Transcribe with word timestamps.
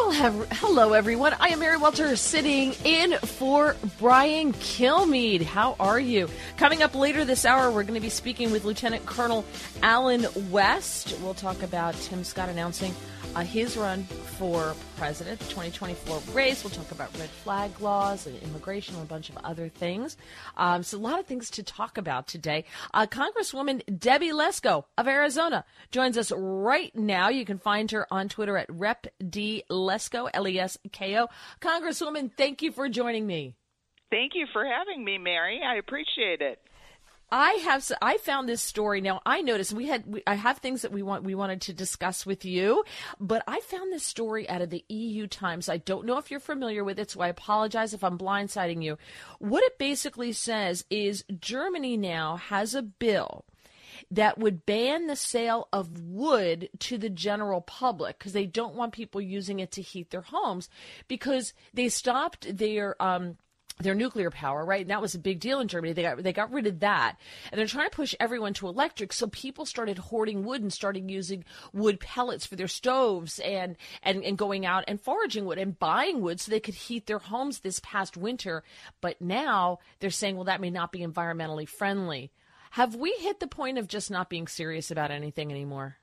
Well, 0.00 0.12
have, 0.12 0.48
hello 0.52 0.94
everyone. 0.94 1.34
I 1.38 1.48
am 1.48 1.58
Mary 1.58 1.76
Walter 1.76 2.16
sitting 2.16 2.72
in 2.84 3.18
for 3.18 3.76
Brian 3.98 4.54
Kilmeade. 4.54 5.42
How 5.42 5.76
are 5.78 6.00
you? 6.00 6.30
Coming 6.56 6.82
up 6.82 6.94
later 6.94 7.26
this 7.26 7.44
hour, 7.44 7.70
we're 7.70 7.82
going 7.82 7.94
to 7.94 8.00
be 8.00 8.08
speaking 8.08 8.50
with 8.50 8.64
Lieutenant 8.64 9.04
Colonel 9.04 9.44
Allen 9.82 10.26
West. 10.50 11.14
We'll 11.20 11.34
talk 11.34 11.62
about 11.62 11.94
Tim 11.96 12.24
Scott 12.24 12.48
announcing 12.48 12.94
uh, 13.34 13.40
his 13.40 13.76
run 13.76 14.04
for 14.04 14.74
president, 14.96 15.38
the 15.38 15.46
2024 15.46 16.22
race. 16.32 16.64
We'll 16.64 16.72
talk 16.72 16.90
about 16.90 17.16
red 17.18 17.28
flag 17.28 17.80
laws 17.80 18.26
and 18.26 18.40
immigration 18.42 18.94
and 18.96 19.04
a 19.04 19.06
bunch 19.06 19.30
of 19.30 19.36
other 19.38 19.68
things. 19.68 20.16
Um, 20.56 20.82
so, 20.82 20.96
a 20.96 21.00
lot 21.00 21.18
of 21.18 21.26
things 21.26 21.50
to 21.50 21.62
talk 21.62 21.98
about 21.98 22.26
today. 22.26 22.64
Uh, 22.92 23.06
Congresswoman 23.06 23.82
Debbie 23.98 24.30
Lesko 24.30 24.84
of 24.96 25.06
Arizona 25.06 25.64
joins 25.90 26.16
us 26.16 26.32
right 26.32 26.94
now. 26.96 27.28
You 27.28 27.44
can 27.44 27.58
find 27.58 27.90
her 27.90 28.06
on 28.10 28.28
Twitter 28.28 28.56
at 28.56 28.66
Rep 28.70 29.06
D 29.28 29.64
Lesko, 29.70 30.28
L 30.32 30.48
E 30.48 30.58
S 30.58 30.78
K 30.92 31.18
O. 31.18 31.28
Congresswoman, 31.60 32.30
thank 32.36 32.62
you 32.62 32.72
for 32.72 32.88
joining 32.88 33.26
me. 33.26 33.54
Thank 34.10 34.32
you 34.34 34.46
for 34.52 34.64
having 34.64 35.04
me, 35.04 35.18
Mary. 35.18 35.60
I 35.64 35.76
appreciate 35.76 36.40
it. 36.40 36.58
I 37.32 37.52
have 37.64 37.90
I 38.02 38.18
found 38.18 38.48
this 38.48 38.62
story 38.62 39.00
now. 39.00 39.20
I 39.24 39.40
noticed 39.40 39.72
we 39.72 39.86
had 39.86 40.06
we, 40.06 40.22
I 40.26 40.34
have 40.34 40.58
things 40.58 40.82
that 40.82 40.92
we 40.92 41.02
want 41.02 41.22
we 41.22 41.34
wanted 41.34 41.60
to 41.62 41.72
discuss 41.72 42.26
with 42.26 42.44
you, 42.44 42.84
but 43.20 43.42
I 43.46 43.60
found 43.60 43.92
this 43.92 44.04
story 44.04 44.48
out 44.48 44.62
of 44.62 44.70
the 44.70 44.84
EU 44.88 45.26
Times. 45.26 45.68
I 45.68 45.76
don't 45.76 46.06
know 46.06 46.18
if 46.18 46.30
you're 46.30 46.40
familiar 46.40 46.82
with 46.82 46.98
it, 46.98 47.10
so 47.10 47.20
I 47.20 47.28
apologize 47.28 47.94
if 47.94 48.02
I'm 48.02 48.18
blindsiding 48.18 48.82
you. 48.82 48.98
What 49.38 49.62
it 49.62 49.78
basically 49.78 50.32
says 50.32 50.84
is 50.90 51.24
Germany 51.40 51.96
now 51.96 52.36
has 52.36 52.74
a 52.74 52.82
bill 52.82 53.44
that 54.10 54.38
would 54.38 54.66
ban 54.66 55.06
the 55.06 55.16
sale 55.16 55.68
of 55.72 56.00
wood 56.00 56.68
to 56.80 56.98
the 56.98 57.10
general 57.10 57.60
public 57.60 58.18
because 58.18 58.32
they 58.32 58.46
don't 58.46 58.74
want 58.74 58.92
people 58.92 59.20
using 59.20 59.60
it 59.60 59.70
to 59.72 59.82
heat 59.82 60.10
their 60.10 60.22
homes 60.22 60.68
because 61.06 61.52
they 61.72 61.88
stopped 61.88 62.56
their 62.56 63.00
um, 63.00 63.36
their 63.80 63.94
nuclear 63.94 64.30
power, 64.30 64.64
right? 64.64 64.82
And 64.82 64.90
that 64.90 65.02
was 65.02 65.14
a 65.14 65.18
big 65.18 65.40
deal 65.40 65.60
in 65.60 65.68
Germany. 65.68 65.92
They 65.92 66.02
got 66.02 66.22
they 66.22 66.32
got 66.32 66.52
rid 66.52 66.66
of 66.66 66.80
that, 66.80 67.16
and 67.50 67.58
they're 67.58 67.66
trying 67.66 67.88
to 67.88 67.96
push 67.96 68.14
everyone 68.20 68.54
to 68.54 68.68
electric. 68.68 69.12
So 69.12 69.26
people 69.28 69.66
started 69.66 69.98
hoarding 69.98 70.44
wood 70.44 70.62
and 70.62 70.72
started 70.72 71.10
using 71.10 71.44
wood 71.72 72.00
pellets 72.00 72.46
for 72.46 72.56
their 72.56 72.68
stoves 72.68 73.38
and 73.40 73.76
and 74.02 74.24
and 74.24 74.38
going 74.38 74.66
out 74.66 74.84
and 74.86 75.00
foraging 75.00 75.44
wood 75.44 75.58
and 75.58 75.78
buying 75.78 76.20
wood 76.20 76.40
so 76.40 76.50
they 76.50 76.60
could 76.60 76.74
heat 76.74 77.06
their 77.06 77.18
homes 77.18 77.60
this 77.60 77.80
past 77.80 78.16
winter. 78.16 78.62
But 79.00 79.20
now 79.20 79.78
they're 80.00 80.10
saying, 80.10 80.36
well, 80.36 80.44
that 80.44 80.60
may 80.60 80.70
not 80.70 80.92
be 80.92 81.00
environmentally 81.00 81.68
friendly. 81.68 82.30
Have 82.72 82.94
we 82.94 83.12
hit 83.18 83.40
the 83.40 83.48
point 83.48 83.78
of 83.78 83.88
just 83.88 84.10
not 84.10 84.30
being 84.30 84.46
serious 84.46 84.90
about 84.90 85.10
anything 85.10 85.50
anymore? 85.50 85.96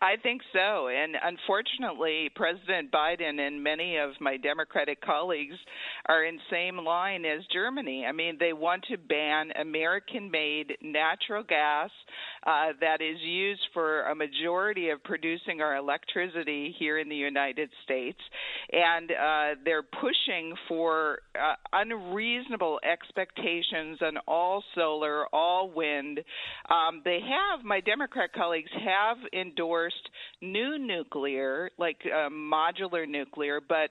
I 0.00 0.16
think 0.22 0.42
so. 0.52 0.88
And 0.88 1.16
unfortunately, 1.22 2.30
President 2.34 2.90
Biden 2.90 3.38
and 3.40 3.62
many 3.62 3.96
of 3.96 4.10
my 4.20 4.36
Democratic 4.36 5.00
colleagues 5.00 5.56
are 6.06 6.24
in 6.24 6.36
the 6.36 6.42
same 6.50 6.78
line 6.78 7.24
as 7.24 7.42
Germany. 7.52 8.04
I 8.06 8.12
mean, 8.12 8.36
they 8.38 8.52
want 8.52 8.84
to 8.90 8.96
ban 8.96 9.52
American-made 9.60 10.78
natural 10.82 11.42
gas 11.42 11.90
uh, 12.46 12.68
that 12.80 13.00
is 13.00 13.18
used 13.20 13.60
for 13.72 14.02
a 14.02 14.14
majority 14.14 14.90
of 14.90 15.02
producing 15.04 15.60
our 15.60 15.76
electricity 15.76 16.74
here 16.78 16.98
in 16.98 17.08
the 17.08 17.16
United 17.16 17.70
States, 17.84 18.18
and 18.72 19.10
uh, 19.10 19.60
they're 19.64 19.82
pushing 19.82 20.54
for 20.68 21.18
uh, 21.34 21.54
unreasonable 21.72 22.78
expectations 22.90 23.98
on 24.00 24.16
all 24.26 24.62
solar, 24.74 25.26
all 25.32 25.70
wind. 25.70 26.20
Um, 26.70 27.02
they 27.04 27.20
have 27.20 27.64
my 27.64 27.80
Democrat 27.80 28.32
colleagues 28.32 28.70
have 28.84 29.18
endorsed 29.32 29.75
new 30.40 30.78
nuclear, 30.78 31.70
like 31.78 31.98
uh, 32.06 32.28
modular 32.30 33.08
nuclear, 33.08 33.60
but 33.60 33.90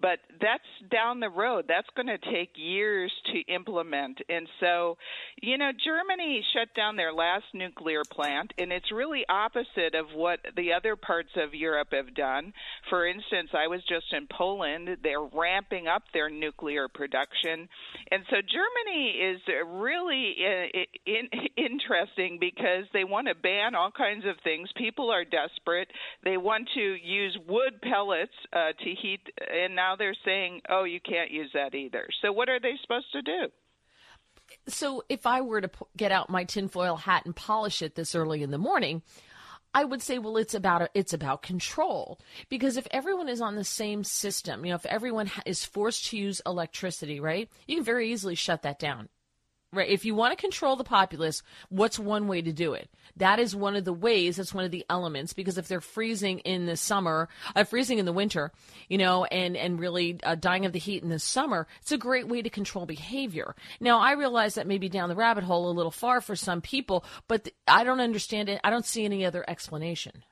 but 0.00 0.18
that's 0.40 0.62
down 0.90 1.20
the 1.20 1.28
road. 1.28 1.66
That's 1.68 1.88
going 1.94 2.08
to 2.08 2.18
take 2.18 2.50
years 2.56 3.12
to 3.32 3.52
implement. 3.52 4.18
And 4.28 4.48
so, 4.60 4.96
you 5.40 5.56
know, 5.58 5.70
Germany 5.84 6.44
shut 6.52 6.74
down 6.74 6.96
their 6.96 7.12
last 7.12 7.44
nuclear 7.54 8.02
plant, 8.10 8.52
and 8.58 8.72
it's 8.72 8.90
really 8.90 9.24
opposite 9.28 9.94
of 9.94 10.06
what 10.14 10.40
the 10.56 10.72
other 10.72 10.96
parts 10.96 11.30
of 11.36 11.54
Europe 11.54 11.88
have 11.92 12.14
done. 12.14 12.52
For 12.90 13.06
instance, 13.06 13.50
I 13.54 13.68
was 13.68 13.80
just 13.88 14.12
in 14.12 14.26
Poland. 14.36 14.88
They're 15.02 15.22
ramping 15.22 15.86
up 15.86 16.02
their 16.12 16.28
nuclear 16.28 16.88
production. 16.88 17.68
And 18.10 18.24
so 18.28 18.36
Germany 18.36 19.10
is 19.10 19.40
really 19.66 20.34
uh, 20.40 20.78
in, 21.06 21.28
interesting 21.56 22.38
because 22.40 22.84
they 22.92 23.04
want 23.04 23.28
to 23.28 23.34
ban 23.34 23.74
all 23.74 23.90
kinds 23.90 24.24
of 24.26 24.36
things. 24.42 24.68
People 24.76 25.10
are 25.10 25.24
desperate. 25.24 25.88
They 26.24 26.36
want 26.36 26.68
to 26.74 26.80
use 26.80 27.36
wood 27.48 27.80
pellets 27.82 28.32
uh, 28.52 28.72
to 28.78 28.90
heat, 29.00 29.20
and 29.52 29.74
now 29.82 29.96
they're 29.96 30.22
saying, 30.24 30.62
"Oh, 30.68 30.84
you 30.84 31.00
can't 31.00 31.30
use 31.30 31.50
that 31.54 31.74
either." 31.74 32.06
So 32.20 32.32
what 32.32 32.48
are 32.48 32.60
they 32.60 32.74
supposed 32.82 33.10
to 33.12 33.22
do? 33.22 33.40
So 34.68 35.02
if 35.08 35.26
I 35.26 35.40
were 35.40 35.60
to 35.60 35.70
get 35.96 36.12
out 36.12 36.30
my 36.30 36.44
tinfoil 36.44 36.96
hat 36.96 37.24
and 37.24 37.34
polish 37.34 37.82
it 37.82 37.94
this 37.94 38.14
early 38.14 38.42
in 38.42 38.50
the 38.50 38.58
morning, 38.58 39.02
I 39.74 39.84
would 39.84 40.02
say, 40.02 40.18
well, 40.18 40.36
it's 40.36 40.54
about 40.54 40.90
it's 40.94 41.14
about 41.14 41.42
control 41.42 42.18
because 42.48 42.76
if 42.76 42.86
everyone 42.90 43.28
is 43.28 43.40
on 43.40 43.56
the 43.56 43.64
same 43.64 44.04
system, 44.04 44.64
you 44.64 44.70
know, 44.70 44.76
if 44.76 44.86
everyone 44.86 45.30
is 45.46 45.64
forced 45.64 46.06
to 46.08 46.18
use 46.18 46.42
electricity, 46.44 47.20
right, 47.20 47.48
you 47.66 47.76
can 47.76 47.84
very 47.84 48.12
easily 48.12 48.34
shut 48.34 48.62
that 48.62 48.78
down. 48.78 49.08
Right. 49.74 49.88
If 49.88 50.04
you 50.04 50.14
want 50.14 50.36
to 50.36 50.40
control 50.40 50.76
the 50.76 50.84
populace, 50.84 51.42
what's 51.70 51.98
one 51.98 52.28
way 52.28 52.42
to 52.42 52.52
do 52.52 52.74
it? 52.74 52.90
That 53.16 53.38
is 53.38 53.56
one 53.56 53.74
of 53.74 53.86
the 53.86 53.92
ways. 53.92 54.36
That's 54.36 54.52
one 54.52 54.66
of 54.66 54.70
the 54.70 54.84
elements 54.90 55.32
because 55.32 55.56
if 55.56 55.66
they're 55.66 55.80
freezing 55.80 56.40
in 56.40 56.66
the 56.66 56.76
summer, 56.76 57.30
uh, 57.56 57.64
freezing 57.64 57.98
in 57.98 58.04
the 58.04 58.12
winter, 58.12 58.52
you 58.90 58.98
know, 58.98 59.24
and 59.24 59.56
and 59.56 59.80
really 59.80 60.18
uh, 60.24 60.34
dying 60.34 60.66
of 60.66 60.72
the 60.72 60.78
heat 60.78 61.02
in 61.02 61.08
the 61.08 61.18
summer, 61.18 61.66
it's 61.80 61.90
a 61.90 61.96
great 61.96 62.28
way 62.28 62.42
to 62.42 62.50
control 62.50 62.84
behavior. 62.84 63.56
Now, 63.80 63.98
I 63.98 64.12
realize 64.12 64.56
that 64.56 64.66
may 64.66 64.76
be 64.76 64.90
down 64.90 65.08
the 65.08 65.16
rabbit 65.16 65.44
hole 65.44 65.70
a 65.70 65.72
little 65.72 65.90
far 65.90 66.20
for 66.20 66.36
some 66.36 66.60
people, 66.60 67.02
but 67.26 67.44
th- 67.44 67.56
I 67.66 67.82
don't 67.82 68.00
understand 68.00 68.50
it. 68.50 68.60
I 68.62 68.68
don't 68.68 68.84
see 68.84 69.06
any 69.06 69.24
other 69.24 69.42
explanation. 69.48 70.22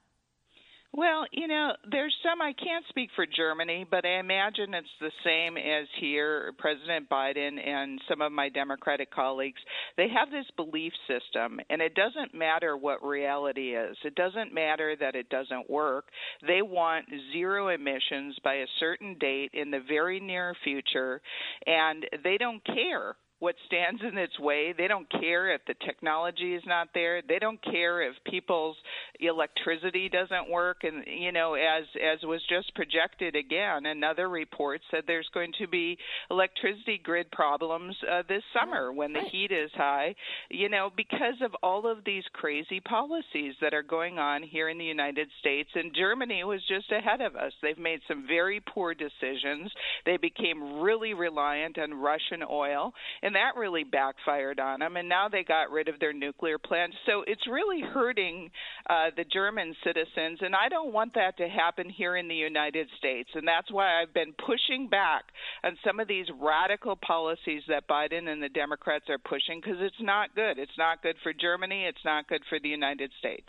Well, 0.92 1.24
you 1.30 1.46
know, 1.46 1.72
there's 1.88 2.14
some 2.20 2.42
I 2.42 2.52
can't 2.52 2.84
speak 2.88 3.10
for 3.14 3.24
Germany, 3.24 3.86
but 3.88 4.04
I 4.04 4.18
imagine 4.18 4.74
it's 4.74 4.88
the 5.00 5.12
same 5.24 5.56
as 5.56 5.86
here. 6.00 6.52
President 6.58 7.08
Biden 7.08 7.64
and 7.64 8.00
some 8.08 8.20
of 8.20 8.32
my 8.32 8.48
Democratic 8.48 9.12
colleagues, 9.12 9.60
they 9.96 10.08
have 10.08 10.30
this 10.30 10.46
belief 10.56 10.92
system, 11.06 11.60
and 11.70 11.80
it 11.80 11.94
doesn't 11.94 12.34
matter 12.34 12.76
what 12.76 13.04
reality 13.04 13.76
is. 13.76 13.96
It 14.04 14.16
doesn't 14.16 14.52
matter 14.52 14.96
that 14.98 15.14
it 15.14 15.28
doesn't 15.28 15.70
work. 15.70 16.06
They 16.44 16.60
want 16.60 17.06
zero 17.32 17.68
emissions 17.68 18.36
by 18.42 18.54
a 18.54 18.66
certain 18.80 19.16
date 19.18 19.50
in 19.54 19.70
the 19.70 19.84
very 19.86 20.18
near 20.18 20.56
future, 20.64 21.22
and 21.66 22.04
they 22.24 22.36
don't 22.36 22.64
care 22.64 23.14
what 23.40 23.54
stands 23.66 24.00
in 24.02 24.16
its 24.16 24.38
way. 24.38 24.74
They 24.76 24.86
don't 24.86 25.10
care 25.10 25.52
if 25.54 25.62
the 25.66 25.74
technology 25.84 26.54
is 26.54 26.62
not 26.66 26.88
there. 26.94 27.22
They 27.26 27.38
don't 27.38 27.62
care 27.62 28.02
if 28.02 28.14
people's 28.24 28.76
electricity 29.18 30.08
doesn't 30.08 30.50
work. 30.50 30.84
And 30.84 31.04
you 31.06 31.32
know, 31.32 31.54
as 31.54 31.84
as 31.96 32.22
was 32.22 32.40
just 32.48 32.74
projected 32.74 33.34
again, 33.34 33.86
another 33.86 34.28
report 34.28 34.80
said 34.90 35.04
there's 35.06 35.28
going 35.34 35.52
to 35.58 35.66
be 35.66 35.98
electricity 36.30 37.00
grid 37.02 37.30
problems 37.32 37.96
uh, 38.10 38.22
this 38.28 38.42
summer 38.58 38.92
when 38.92 39.12
the 39.12 39.22
heat 39.32 39.50
is 39.50 39.70
high. 39.74 40.14
You 40.50 40.68
know, 40.68 40.90
because 40.96 41.40
of 41.42 41.54
all 41.62 41.90
of 41.90 42.04
these 42.04 42.24
crazy 42.32 42.80
policies 42.80 43.54
that 43.60 43.74
are 43.74 43.82
going 43.82 44.18
on 44.18 44.42
here 44.42 44.68
in 44.68 44.78
the 44.78 44.84
United 44.84 45.28
States. 45.40 45.70
And 45.74 45.94
Germany 45.94 46.44
was 46.44 46.60
just 46.68 46.90
ahead 46.92 47.20
of 47.20 47.36
us. 47.36 47.52
They've 47.62 47.78
made 47.78 48.00
some 48.06 48.26
very 48.26 48.60
poor 48.60 48.94
decisions. 48.94 49.70
They 50.04 50.16
became 50.16 50.80
really 50.80 51.14
reliant 51.14 51.78
on 51.78 51.94
Russian 51.94 52.42
oil. 52.48 52.92
And 53.22 53.29
and 53.30 53.36
that 53.36 53.54
really 53.56 53.84
backfired 53.84 54.58
on 54.58 54.80
them. 54.80 54.96
And 54.96 55.08
now 55.08 55.28
they 55.28 55.44
got 55.44 55.70
rid 55.70 55.86
of 55.86 56.00
their 56.00 56.12
nuclear 56.12 56.58
plants. 56.58 56.96
So 57.06 57.22
it's 57.28 57.46
really 57.46 57.80
hurting 57.80 58.50
uh, 58.88 59.10
the 59.16 59.22
German 59.22 59.76
citizens, 59.84 60.40
and 60.40 60.52
I 60.52 60.68
don't 60.68 60.92
want 60.92 61.14
that 61.14 61.36
to 61.36 61.46
happen 61.46 61.88
here 61.88 62.16
in 62.16 62.26
the 62.26 62.34
United 62.34 62.88
States. 62.98 63.30
And 63.34 63.46
that's 63.46 63.70
why 63.70 64.02
I've 64.02 64.12
been 64.12 64.34
pushing 64.44 64.88
back 64.88 65.22
on 65.62 65.78
some 65.86 66.00
of 66.00 66.08
these 66.08 66.26
radical 66.40 66.96
policies 66.96 67.62
that 67.68 67.86
Biden 67.86 68.26
and 68.26 68.42
the 68.42 68.48
Democrats 68.48 69.04
are 69.08 69.18
pushing 69.18 69.60
because 69.62 69.78
it's 69.78 70.00
not 70.00 70.34
good. 70.34 70.58
It's 70.58 70.76
not 70.76 71.00
good 71.00 71.14
for 71.22 71.32
Germany. 71.32 71.84
It's 71.84 72.04
not 72.04 72.26
good 72.26 72.42
for 72.48 72.58
the 72.58 72.68
United 72.68 73.12
States. 73.20 73.46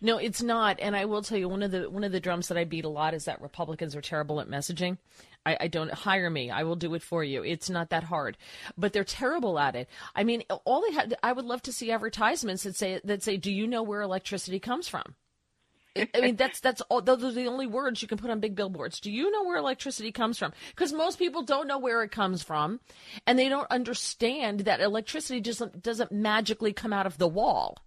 No, 0.00 0.18
it's 0.18 0.42
not. 0.42 0.78
And 0.80 0.96
I 0.96 1.04
will 1.04 1.22
tell 1.22 1.38
you 1.38 1.48
one 1.48 1.62
of 1.62 1.70
the 1.70 1.90
one 1.90 2.04
of 2.04 2.12
the 2.12 2.20
drums 2.20 2.48
that 2.48 2.58
I 2.58 2.64
beat 2.64 2.84
a 2.84 2.88
lot 2.88 3.14
is 3.14 3.24
that 3.24 3.40
Republicans 3.40 3.94
are 3.96 4.00
terrible 4.00 4.40
at 4.40 4.48
messaging. 4.48 4.98
I, 5.46 5.56
I, 5.60 5.68
don't 5.68 5.92
hire 5.92 6.28
me. 6.28 6.50
I 6.50 6.64
will 6.64 6.76
do 6.76 6.94
it 6.94 7.02
for 7.02 7.24
you. 7.24 7.42
It's 7.42 7.70
not 7.70 7.90
that 7.90 8.04
hard, 8.04 8.36
but 8.76 8.92
they're 8.92 9.04
terrible 9.04 9.58
at 9.58 9.74
it. 9.74 9.88
I 10.14 10.22
mean, 10.22 10.42
all 10.64 10.82
they 10.82 10.92
had. 10.92 11.16
I 11.22 11.32
would 11.32 11.46
love 11.46 11.62
to 11.62 11.72
see 11.72 11.90
advertisements 11.90 12.64
that 12.64 12.76
say 12.76 13.00
that 13.04 13.22
say, 13.22 13.36
"Do 13.36 13.50
you 13.50 13.66
know 13.66 13.82
where 13.82 14.02
electricity 14.02 14.60
comes 14.60 14.86
from?" 14.86 15.14
I 15.96 16.20
mean, 16.20 16.36
that's 16.36 16.60
that's 16.60 16.80
all. 16.82 17.02
Those 17.02 17.24
are 17.24 17.32
the 17.32 17.48
only 17.48 17.66
words 17.66 18.00
you 18.00 18.06
can 18.06 18.18
put 18.18 18.30
on 18.30 18.38
big 18.38 18.54
billboards. 18.54 19.00
Do 19.00 19.10
you 19.10 19.30
know 19.30 19.42
where 19.44 19.56
electricity 19.56 20.12
comes 20.12 20.38
from? 20.38 20.52
Because 20.70 20.92
most 20.92 21.18
people 21.18 21.42
don't 21.42 21.66
know 21.66 21.78
where 21.78 22.02
it 22.02 22.12
comes 22.12 22.42
from, 22.42 22.80
and 23.26 23.38
they 23.38 23.48
don't 23.48 23.70
understand 23.70 24.60
that 24.60 24.80
electricity 24.80 25.40
just 25.40 25.62
doesn't 25.82 26.12
magically 26.12 26.72
come 26.72 26.92
out 26.92 27.06
of 27.06 27.18
the 27.18 27.28
wall. 27.28 27.78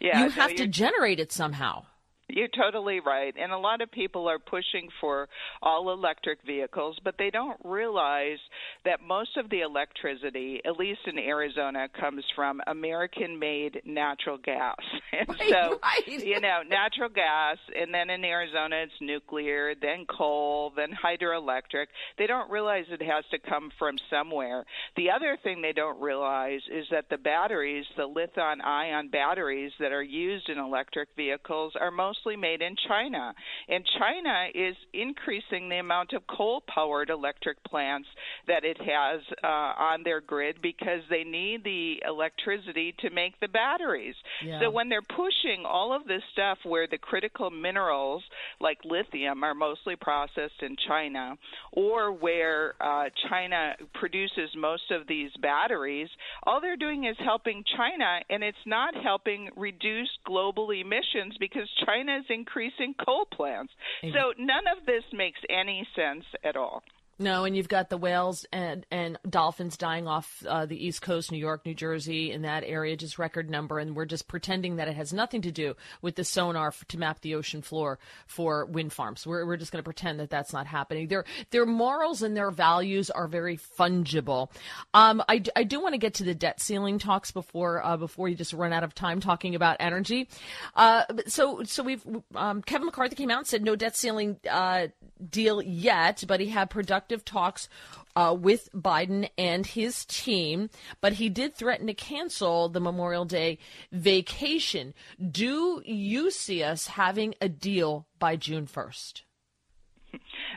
Yeah, 0.00 0.24
you 0.24 0.30
have 0.30 0.50
no, 0.50 0.56
to 0.56 0.66
generate 0.66 1.18
it 1.18 1.32
somehow. 1.32 1.86
You're 2.28 2.48
totally 2.48 3.00
right. 3.00 3.34
And 3.38 3.52
a 3.52 3.58
lot 3.58 3.82
of 3.82 3.90
people 3.90 4.28
are 4.28 4.38
pushing 4.38 4.88
for 5.00 5.28
all 5.62 5.92
electric 5.92 6.38
vehicles, 6.46 6.98
but 7.04 7.16
they 7.18 7.28
don't 7.30 7.58
realize 7.62 8.38
that 8.86 9.00
most 9.06 9.36
of 9.36 9.50
the 9.50 9.60
electricity, 9.60 10.60
at 10.64 10.78
least 10.78 11.00
in 11.06 11.18
Arizona, 11.18 11.86
comes 12.00 12.24
from 12.34 12.62
American 12.66 13.38
made 13.38 13.82
natural 13.84 14.38
gas. 14.38 14.76
And 15.14 15.28
right, 15.28 15.48
so, 15.48 15.78
right. 15.80 16.24
you 16.24 16.40
know, 16.40 16.62
natural 16.68 17.08
gas, 17.08 17.56
and 17.78 17.94
then 17.94 18.10
in 18.10 18.24
Arizona 18.24 18.82
it's 18.82 18.92
nuclear, 19.00 19.74
then 19.80 20.06
coal, 20.06 20.72
then 20.74 20.88
hydroelectric. 20.90 21.86
They 22.18 22.26
don't 22.26 22.50
realize 22.50 22.86
it 22.90 23.00
has 23.00 23.24
to 23.30 23.38
come 23.38 23.70
from 23.78 23.94
somewhere. 24.10 24.64
The 24.96 25.10
other 25.12 25.38
thing 25.44 25.62
they 25.62 25.72
don't 25.72 26.00
realize 26.00 26.62
is 26.68 26.86
that 26.90 27.04
the 27.10 27.16
batteries, 27.16 27.84
the 27.96 28.06
lithium 28.06 28.60
ion 28.64 29.08
batteries 29.08 29.70
that 29.78 29.92
are 29.92 30.02
used 30.02 30.48
in 30.48 30.58
electric 30.58 31.10
vehicles, 31.16 31.74
are 31.80 31.92
most 31.92 32.13
mostly 32.14 32.36
made 32.36 32.62
in 32.62 32.74
China. 32.88 33.34
And 33.68 33.84
China 33.98 34.46
is 34.54 34.76
increasing 34.92 35.68
the 35.68 35.76
amount 35.76 36.12
of 36.12 36.26
coal 36.26 36.62
powered 36.66 37.10
electric 37.10 37.62
plants 37.64 38.08
that 38.46 38.64
it 38.64 38.78
has 38.78 39.20
uh, 39.42 39.46
on 39.46 40.02
their 40.02 40.20
grid 40.20 40.56
because 40.62 41.00
they 41.10 41.24
need 41.24 41.64
the 41.64 42.02
electricity 42.06 42.94
to 43.00 43.10
make 43.10 43.38
the 43.40 43.48
batteries. 43.48 44.14
Yeah. 44.44 44.60
So 44.60 44.70
when 44.70 44.88
they're 44.88 45.02
pushing 45.02 45.64
all 45.66 45.94
of 45.94 46.06
this 46.06 46.22
stuff 46.32 46.58
where 46.64 46.86
the 46.86 46.98
critical 46.98 47.50
minerals 47.50 48.22
like 48.60 48.78
lithium 48.84 49.42
are 49.44 49.54
mostly 49.54 49.96
processed 49.96 50.62
in 50.62 50.76
China, 50.88 51.36
or 51.72 52.12
where 52.12 52.74
uh, 52.80 53.04
China 53.28 53.74
produces 53.94 54.50
most 54.56 54.90
of 54.90 55.06
these 55.06 55.30
batteries, 55.40 56.08
all 56.44 56.60
they're 56.60 56.76
doing 56.76 57.04
is 57.04 57.16
helping 57.24 57.64
China, 57.76 58.20
and 58.30 58.42
it's 58.42 58.56
not 58.66 58.94
helping 58.94 59.48
reduce 59.56 60.08
global 60.24 60.70
emissions 60.70 61.36
because 61.38 61.68
China 61.86 62.03
China 62.04 62.18
is 62.18 62.24
increasing 62.28 62.94
coal 63.04 63.26
plants. 63.32 63.72
So 64.02 64.32
none 64.38 64.64
of 64.78 64.86
this 64.86 65.02
makes 65.12 65.38
any 65.48 65.86
sense 65.96 66.24
at 66.44 66.56
all. 66.56 66.82
No, 67.18 67.44
and 67.44 67.56
you've 67.56 67.68
got 67.68 67.90
the 67.90 67.96
whales 67.96 68.44
and 68.52 68.84
and 68.90 69.18
dolphins 69.28 69.76
dying 69.76 70.08
off 70.08 70.42
uh, 70.48 70.66
the 70.66 70.86
East 70.86 71.00
Coast, 71.00 71.30
New 71.30 71.38
York, 71.38 71.64
New 71.64 71.74
Jersey, 71.74 72.32
in 72.32 72.42
that 72.42 72.64
area, 72.64 72.96
just 72.96 73.18
record 73.18 73.48
number, 73.48 73.78
and 73.78 73.94
we're 73.94 74.04
just 74.04 74.26
pretending 74.26 74.76
that 74.76 74.88
it 74.88 74.96
has 74.96 75.12
nothing 75.12 75.42
to 75.42 75.52
do 75.52 75.74
with 76.02 76.16
the 76.16 76.24
sonar 76.24 76.68
f- 76.68 76.84
to 76.88 76.98
map 76.98 77.20
the 77.20 77.36
ocean 77.36 77.62
floor 77.62 77.98
for 78.26 78.66
wind 78.66 78.92
farms. 78.92 79.26
We're 79.26 79.46
we're 79.46 79.56
just 79.56 79.70
going 79.70 79.78
to 79.78 79.84
pretend 79.84 80.18
that 80.18 80.30
that's 80.30 80.52
not 80.52 80.66
happening. 80.66 81.06
Their 81.06 81.24
their 81.50 81.66
morals 81.66 82.22
and 82.22 82.36
their 82.36 82.50
values 82.50 83.10
are 83.10 83.28
very 83.28 83.58
fungible. 83.58 84.50
Um, 84.92 85.22
I, 85.28 85.42
I 85.54 85.62
do 85.62 85.80
want 85.80 85.94
to 85.94 85.98
get 85.98 86.14
to 86.14 86.24
the 86.24 86.34
debt 86.34 86.60
ceiling 86.60 86.98
talks 86.98 87.30
before 87.30 87.84
uh, 87.84 87.96
before 87.96 88.28
you 88.28 88.34
just 88.34 88.52
run 88.52 88.72
out 88.72 88.82
of 88.82 88.94
time 88.94 89.20
talking 89.20 89.54
about 89.54 89.76
energy. 89.78 90.28
Uh, 90.74 91.04
so 91.28 91.62
so 91.62 91.84
we've 91.84 92.04
um, 92.34 92.60
Kevin 92.62 92.86
McCarthy 92.86 93.14
came 93.14 93.30
out 93.30 93.38
and 93.38 93.46
said 93.46 93.62
no 93.62 93.76
debt 93.76 93.96
ceiling 93.96 94.38
uh, 94.50 94.88
deal 95.30 95.62
yet, 95.62 96.24
but 96.26 96.40
he 96.40 96.48
had 96.48 96.70
productive 96.70 97.24
talks 97.24 97.68
uh, 98.16 98.36
with 98.38 98.68
Biden 98.72 99.28
and 99.36 99.66
his 99.66 100.04
team, 100.04 100.70
but 101.00 101.14
he 101.14 101.28
did 101.28 101.54
threaten 101.54 101.86
to 101.86 101.94
cancel 101.94 102.68
the 102.68 102.80
Memorial 102.80 103.24
Day 103.24 103.58
vacation. 103.92 104.94
Do 105.30 105.82
you 105.84 106.30
see 106.30 106.62
us 106.62 106.88
having 106.88 107.34
a 107.40 107.48
deal 107.48 108.06
by 108.18 108.36
June 108.36 108.66
1st? 108.66 109.22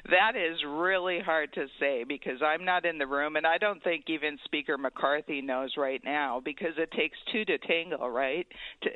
That 0.09 0.33
is 0.35 0.57
really 0.65 1.19
hard 1.19 1.53
to 1.53 1.67
say 1.79 2.03
because 2.03 2.41
I'm 2.41 2.65
not 2.65 2.85
in 2.85 2.97
the 2.97 3.07
room, 3.07 3.35
and 3.35 3.45
I 3.45 3.57
don't 3.57 3.83
think 3.83 4.05
even 4.07 4.37
Speaker 4.45 4.77
McCarthy 4.77 5.41
knows 5.41 5.73
right 5.77 6.01
now 6.03 6.41
because 6.43 6.73
it 6.77 6.91
takes 6.91 7.17
two 7.31 7.45
to 7.45 7.57
tango, 7.57 8.07
right? 8.07 8.47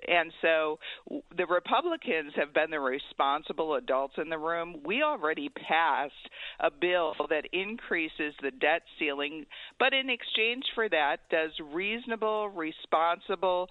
And 0.07 0.31
so 0.41 0.79
the 1.37 1.45
Republicans 1.45 2.33
have 2.35 2.53
been 2.53 2.71
the 2.71 2.79
responsible 2.79 3.75
adults 3.75 4.15
in 4.17 4.29
the 4.29 4.37
room. 4.37 4.77
We 4.85 5.03
already 5.03 5.49
passed 5.49 6.13
a 6.59 6.71
bill 6.71 7.13
that 7.29 7.45
increases 7.53 8.33
the 8.41 8.51
debt 8.51 8.83
ceiling, 8.99 9.45
but 9.79 9.93
in 9.93 10.09
exchange 10.09 10.63
for 10.75 10.89
that, 10.89 11.17
does 11.29 11.51
reasonable, 11.73 12.49
responsible 12.49 13.69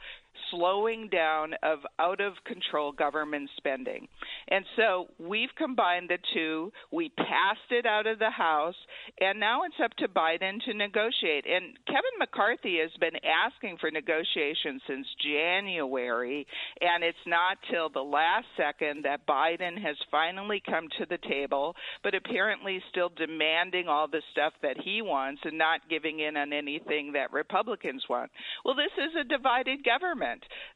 slowing 0.51 1.09
down 1.09 1.55
of 1.63 1.81
out 1.99 2.21
of 2.21 2.35
control 2.45 2.93
government 2.93 3.51
spending. 3.57 4.09
And 4.49 4.65
so 4.77 5.09
we've 5.19 5.51
combined 5.57 6.11
the 6.11 6.19
two. 6.35 6.73
We 6.91 7.11
passed 7.11 7.71
it 7.71 7.87
out 7.87 8.07
of 8.07 8.19
the 8.19 8.31
House, 8.31 8.75
and 9.21 9.39
now 9.39 9.63
it's 9.65 9.81
up 9.83 9.93
to 9.99 10.09
Biden 10.09 10.63
to 10.65 10.75
negotiate. 10.75 11.45
And 11.47 11.77
Kevin 11.87 12.17
McCarthy 12.19 12.79
has 12.81 12.91
been 13.01 13.19
asking 13.25 13.79
for 13.81 13.91
negotiations 13.91 14.83
since 14.87 15.07
January, 15.23 16.47
and 16.81 17.05
it's 17.05 17.17
not 17.27 17.59
till 17.71 17.89
the 17.89 18.01
last 18.01 18.47
second 18.57 19.05
that 19.05 19.27
Biden 19.27 19.81
has 19.81 19.97
finally 20.11 20.63
come 20.65 20.89
to 20.99 21.07
the 21.07 21.19
table, 21.29 21.75
but 22.03 22.15
apparently 22.15 22.83
still 22.91 23.11
demanding 23.17 23.89
all 23.89 24.09
the 24.09 24.23
stuff 24.33 24.53
that 24.63 24.77
he 24.83 25.03
wants 25.03 25.41
and 25.45 25.59
not 25.59 25.89
giving 25.89 26.21
in 26.21 26.37
on 26.37 26.53
anything 26.53 27.13
that 27.13 27.33
Republicans 27.33 28.05
want. 28.09 28.31
Well, 28.65 28.75
this 28.75 28.93
is 28.99 29.15
a 29.21 29.25
divided 29.25 29.85
government. 29.85 30.20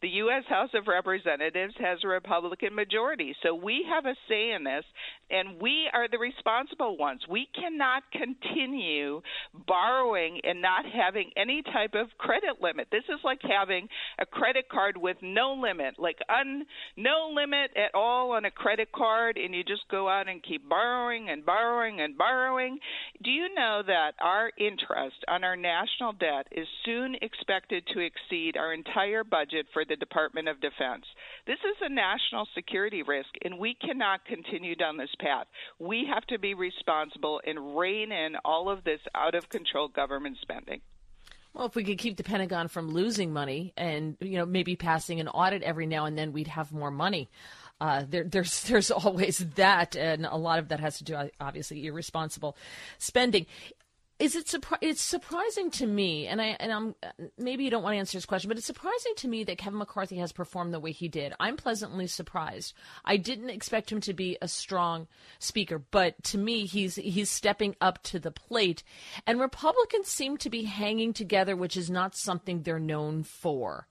The 0.02 0.08
U.S. 0.08 0.44
House 0.48 0.70
of 0.74 0.86
Representatives 0.86 1.74
has 1.78 1.98
a 2.04 2.08
Republican 2.08 2.74
majority. 2.74 3.34
So 3.42 3.54
we 3.54 3.84
have 3.88 4.06
a 4.06 4.14
say 4.28 4.52
in 4.52 4.64
this, 4.64 4.84
and 5.30 5.60
we 5.60 5.88
are 5.92 6.08
the 6.08 6.18
responsible 6.18 6.96
ones. 6.96 7.22
We 7.28 7.48
cannot 7.54 8.02
continue 8.12 9.20
borrowing 9.66 10.40
and 10.44 10.60
not 10.60 10.84
having 10.86 11.30
any 11.36 11.62
type 11.62 11.94
of 11.94 12.08
credit 12.18 12.60
limit. 12.60 12.88
This 12.90 13.04
is 13.08 13.20
like 13.24 13.40
having 13.42 13.88
a 14.18 14.26
credit 14.26 14.68
card 14.68 14.96
with 14.96 15.16
no 15.22 15.54
limit, 15.54 15.94
like 15.98 16.18
un, 16.28 16.64
no 16.96 17.32
limit 17.34 17.70
at 17.76 17.94
all 17.94 18.32
on 18.32 18.44
a 18.44 18.50
credit 18.50 18.92
card, 18.92 19.36
and 19.36 19.54
you 19.54 19.64
just 19.64 19.88
go 19.90 20.08
out 20.08 20.28
and 20.28 20.42
keep 20.42 20.68
borrowing 20.68 21.28
and 21.30 21.44
borrowing 21.44 22.00
and 22.00 22.16
borrowing. 22.16 22.78
Do 23.22 23.30
you 23.30 23.54
know 23.54 23.82
that 23.86 24.12
our 24.20 24.50
interest 24.58 25.16
on 25.28 25.44
our 25.44 25.56
national 25.56 26.12
debt 26.12 26.46
is 26.52 26.66
soon 26.84 27.16
expected 27.22 27.84
to 27.92 28.00
exceed 28.00 28.56
our 28.56 28.72
entire 28.72 29.24
budget 29.34 29.66
for 29.72 29.84
the 29.84 29.96
Department 29.96 30.46
of 30.46 30.60
Defense? 30.60 31.04
This 31.44 31.58
is 31.58 31.76
a 31.82 31.92
national 31.92 32.46
security 32.54 33.02
risk, 33.02 33.30
and 33.44 33.58
we 33.58 33.74
cannot 33.74 34.24
continue 34.26 34.76
down 34.76 34.96
this 34.96 35.10
path. 35.18 35.48
We 35.80 36.06
have 36.14 36.24
to 36.26 36.38
be 36.38 36.54
responsible 36.54 37.40
and 37.44 37.76
rein 37.76 38.12
in 38.12 38.36
all 38.44 38.70
of 38.70 38.84
this 38.84 39.00
out 39.12 39.34
of 39.34 39.48
control 39.48 39.88
government 39.88 40.36
spending. 40.40 40.82
Well, 41.52 41.66
if 41.66 41.74
we 41.74 41.82
could 41.82 41.98
keep 41.98 42.16
the 42.16 42.22
Pentagon 42.22 42.68
from 42.68 42.90
losing 42.90 43.32
money 43.32 43.72
and 43.76 44.16
you 44.20 44.38
know 44.38 44.46
maybe 44.46 44.76
passing 44.76 45.18
an 45.18 45.26
audit 45.26 45.64
every 45.64 45.86
now 45.86 46.04
and 46.04 46.16
then, 46.16 46.32
we'd 46.32 46.48
have 46.48 46.72
more 46.72 46.92
money. 46.92 47.28
Uh, 47.80 48.04
there, 48.08 48.22
there's 48.22 48.62
there's 48.68 48.92
always 48.92 49.38
that, 49.56 49.96
and 49.96 50.26
a 50.26 50.36
lot 50.36 50.60
of 50.60 50.68
that 50.68 50.78
has 50.78 50.98
to 50.98 51.04
do 51.04 51.16
obviously 51.40 51.86
irresponsible 51.86 52.56
spending 52.98 53.46
is 54.18 54.36
it 54.36 54.46
surpri- 54.46 54.78
it's 54.80 55.02
surprising 55.02 55.70
to 55.72 55.86
me 55.86 56.26
and 56.26 56.40
I 56.40 56.56
and 56.60 56.72
I'm 56.72 56.94
maybe 57.36 57.64
you 57.64 57.70
don't 57.70 57.82
want 57.82 57.94
to 57.94 57.98
answer 57.98 58.16
this 58.16 58.26
question 58.26 58.48
but 58.48 58.56
it's 58.56 58.66
surprising 58.66 59.12
to 59.16 59.28
me 59.28 59.42
that 59.44 59.58
Kevin 59.58 59.78
McCarthy 59.78 60.18
has 60.18 60.32
performed 60.32 60.72
the 60.72 60.80
way 60.80 60.92
he 60.92 61.08
did. 61.08 61.34
I'm 61.40 61.56
pleasantly 61.56 62.06
surprised. 62.06 62.74
I 63.04 63.16
didn't 63.16 63.50
expect 63.50 63.90
him 63.90 64.00
to 64.02 64.14
be 64.14 64.38
a 64.40 64.48
strong 64.48 65.08
speaker, 65.38 65.78
but 65.78 66.22
to 66.24 66.38
me 66.38 66.66
he's 66.66 66.94
he's 66.96 67.30
stepping 67.30 67.74
up 67.80 68.02
to 68.04 68.18
the 68.18 68.30
plate 68.30 68.84
and 69.26 69.40
Republicans 69.40 70.08
seem 70.08 70.36
to 70.38 70.50
be 70.50 70.64
hanging 70.64 71.12
together 71.12 71.56
which 71.56 71.76
is 71.76 71.90
not 71.90 72.14
something 72.14 72.62
they're 72.62 72.78
known 72.78 73.24
for. 73.24 73.88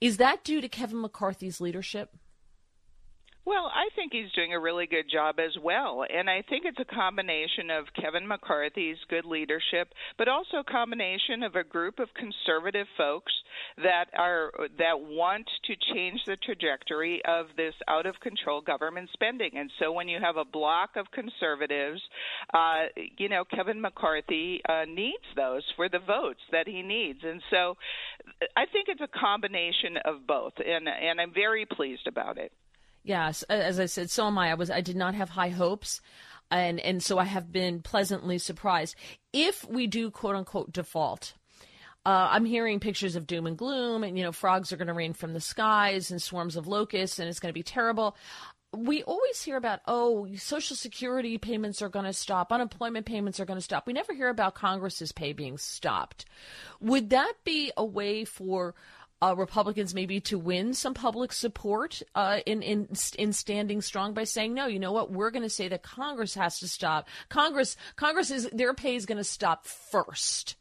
Is 0.00 0.16
that 0.16 0.42
due 0.42 0.60
to 0.60 0.68
Kevin 0.68 1.00
McCarthy's 1.00 1.60
leadership? 1.60 2.16
Well, 3.44 3.66
I 3.74 3.88
think 3.96 4.12
he's 4.12 4.30
doing 4.36 4.54
a 4.54 4.60
really 4.60 4.86
good 4.86 5.10
job 5.10 5.40
as 5.40 5.50
well. 5.60 6.04
And 6.08 6.30
I 6.30 6.42
think 6.48 6.64
it's 6.64 6.78
a 6.78 6.94
combination 6.94 7.70
of 7.70 7.86
Kevin 8.00 8.26
McCarthy's 8.26 8.98
good 9.10 9.24
leadership, 9.24 9.88
but 10.16 10.28
also 10.28 10.58
a 10.58 10.64
combination 10.64 11.42
of 11.42 11.56
a 11.56 11.64
group 11.64 11.98
of 11.98 12.08
conservative 12.14 12.86
folks 12.96 13.32
that 13.78 14.06
are 14.16 14.52
that 14.78 15.00
want 15.00 15.48
to 15.64 15.74
change 15.92 16.20
the 16.24 16.36
trajectory 16.36 17.20
of 17.26 17.46
this 17.56 17.74
out 17.88 18.06
of 18.06 18.14
control 18.20 18.60
government 18.60 19.10
spending. 19.12 19.50
And 19.56 19.72
so 19.80 19.90
when 19.90 20.06
you 20.06 20.20
have 20.22 20.36
a 20.36 20.44
block 20.44 20.90
of 20.94 21.06
conservatives, 21.10 22.00
uh, 22.54 22.84
you 23.18 23.28
know, 23.28 23.44
Kevin 23.44 23.80
McCarthy 23.80 24.60
uh, 24.68 24.84
needs 24.86 25.26
those 25.34 25.64
for 25.74 25.88
the 25.88 25.98
votes 25.98 26.40
that 26.52 26.68
he 26.68 26.82
needs. 26.82 27.18
And 27.24 27.42
so 27.50 27.76
I 28.56 28.66
think 28.72 28.86
it's 28.86 29.00
a 29.00 29.18
combination 29.18 29.96
of 30.04 30.28
both 30.28 30.52
and 30.58 30.86
and 30.88 31.20
I'm 31.20 31.34
very 31.34 31.66
pleased 31.66 32.06
about 32.06 32.38
it. 32.38 32.52
Yes, 33.02 33.42
as 33.44 33.80
I 33.80 33.86
said, 33.86 34.10
so 34.10 34.26
am 34.26 34.38
I. 34.38 34.50
I 34.50 34.54
was 34.54 34.70
I 34.70 34.80
did 34.80 34.96
not 34.96 35.14
have 35.14 35.30
high 35.30 35.50
hopes. 35.50 36.00
And 36.50 36.80
and 36.80 37.02
so 37.02 37.18
I 37.18 37.24
have 37.24 37.50
been 37.50 37.80
pleasantly 37.80 38.38
surprised. 38.38 38.94
If 39.32 39.66
we 39.66 39.86
do 39.86 40.10
quote 40.10 40.36
unquote 40.36 40.72
default, 40.72 41.32
uh, 42.04 42.28
I'm 42.30 42.44
hearing 42.44 42.80
pictures 42.80 43.16
of 43.16 43.26
doom 43.26 43.46
and 43.46 43.56
gloom, 43.56 44.04
and 44.04 44.18
you 44.18 44.24
know, 44.24 44.32
frogs 44.32 44.72
are 44.72 44.76
going 44.76 44.88
to 44.88 44.92
rain 44.92 45.12
from 45.12 45.32
the 45.32 45.40
skies 45.40 46.10
and 46.10 46.20
swarms 46.20 46.56
of 46.56 46.66
locusts, 46.66 47.18
and 47.18 47.28
it's 47.28 47.40
going 47.40 47.50
to 47.52 47.58
be 47.58 47.62
terrible. 47.62 48.16
We 48.74 49.02
always 49.02 49.42
hear 49.42 49.58
about, 49.58 49.80
oh, 49.86 50.34
Social 50.34 50.74
Security 50.76 51.36
payments 51.36 51.82
are 51.82 51.90
going 51.90 52.06
to 52.06 52.12
stop, 52.12 52.50
unemployment 52.50 53.04
payments 53.04 53.38
are 53.38 53.44
going 53.44 53.58
to 53.58 53.62
stop. 53.62 53.86
We 53.86 53.92
never 53.92 54.14
hear 54.14 54.30
about 54.30 54.54
Congress's 54.54 55.12
pay 55.12 55.34
being 55.34 55.58
stopped. 55.58 56.24
Would 56.80 57.10
that 57.10 57.34
be 57.44 57.70
a 57.76 57.84
way 57.84 58.24
for 58.24 58.74
uh, 59.22 59.34
Republicans 59.36 59.94
maybe 59.94 60.20
to 60.20 60.38
win 60.38 60.74
some 60.74 60.94
public 60.94 61.32
support 61.32 62.02
uh, 62.14 62.40
in 62.44 62.60
in 62.60 62.88
in 63.16 63.32
standing 63.32 63.80
strong 63.80 64.12
by 64.12 64.24
saying 64.24 64.52
no. 64.52 64.66
You 64.66 64.80
know 64.80 64.92
what? 64.92 65.12
We're 65.12 65.30
going 65.30 65.44
to 65.44 65.50
say 65.50 65.68
that 65.68 65.82
Congress 65.82 66.34
has 66.34 66.58
to 66.58 66.68
stop. 66.68 67.08
Congress 67.28 67.76
Congress 67.94 68.30
is 68.30 68.50
their 68.52 68.74
pay 68.74 68.96
is 68.96 69.06
going 69.06 69.18
to 69.18 69.24
stop 69.24 69.64
first. 69.66 70.56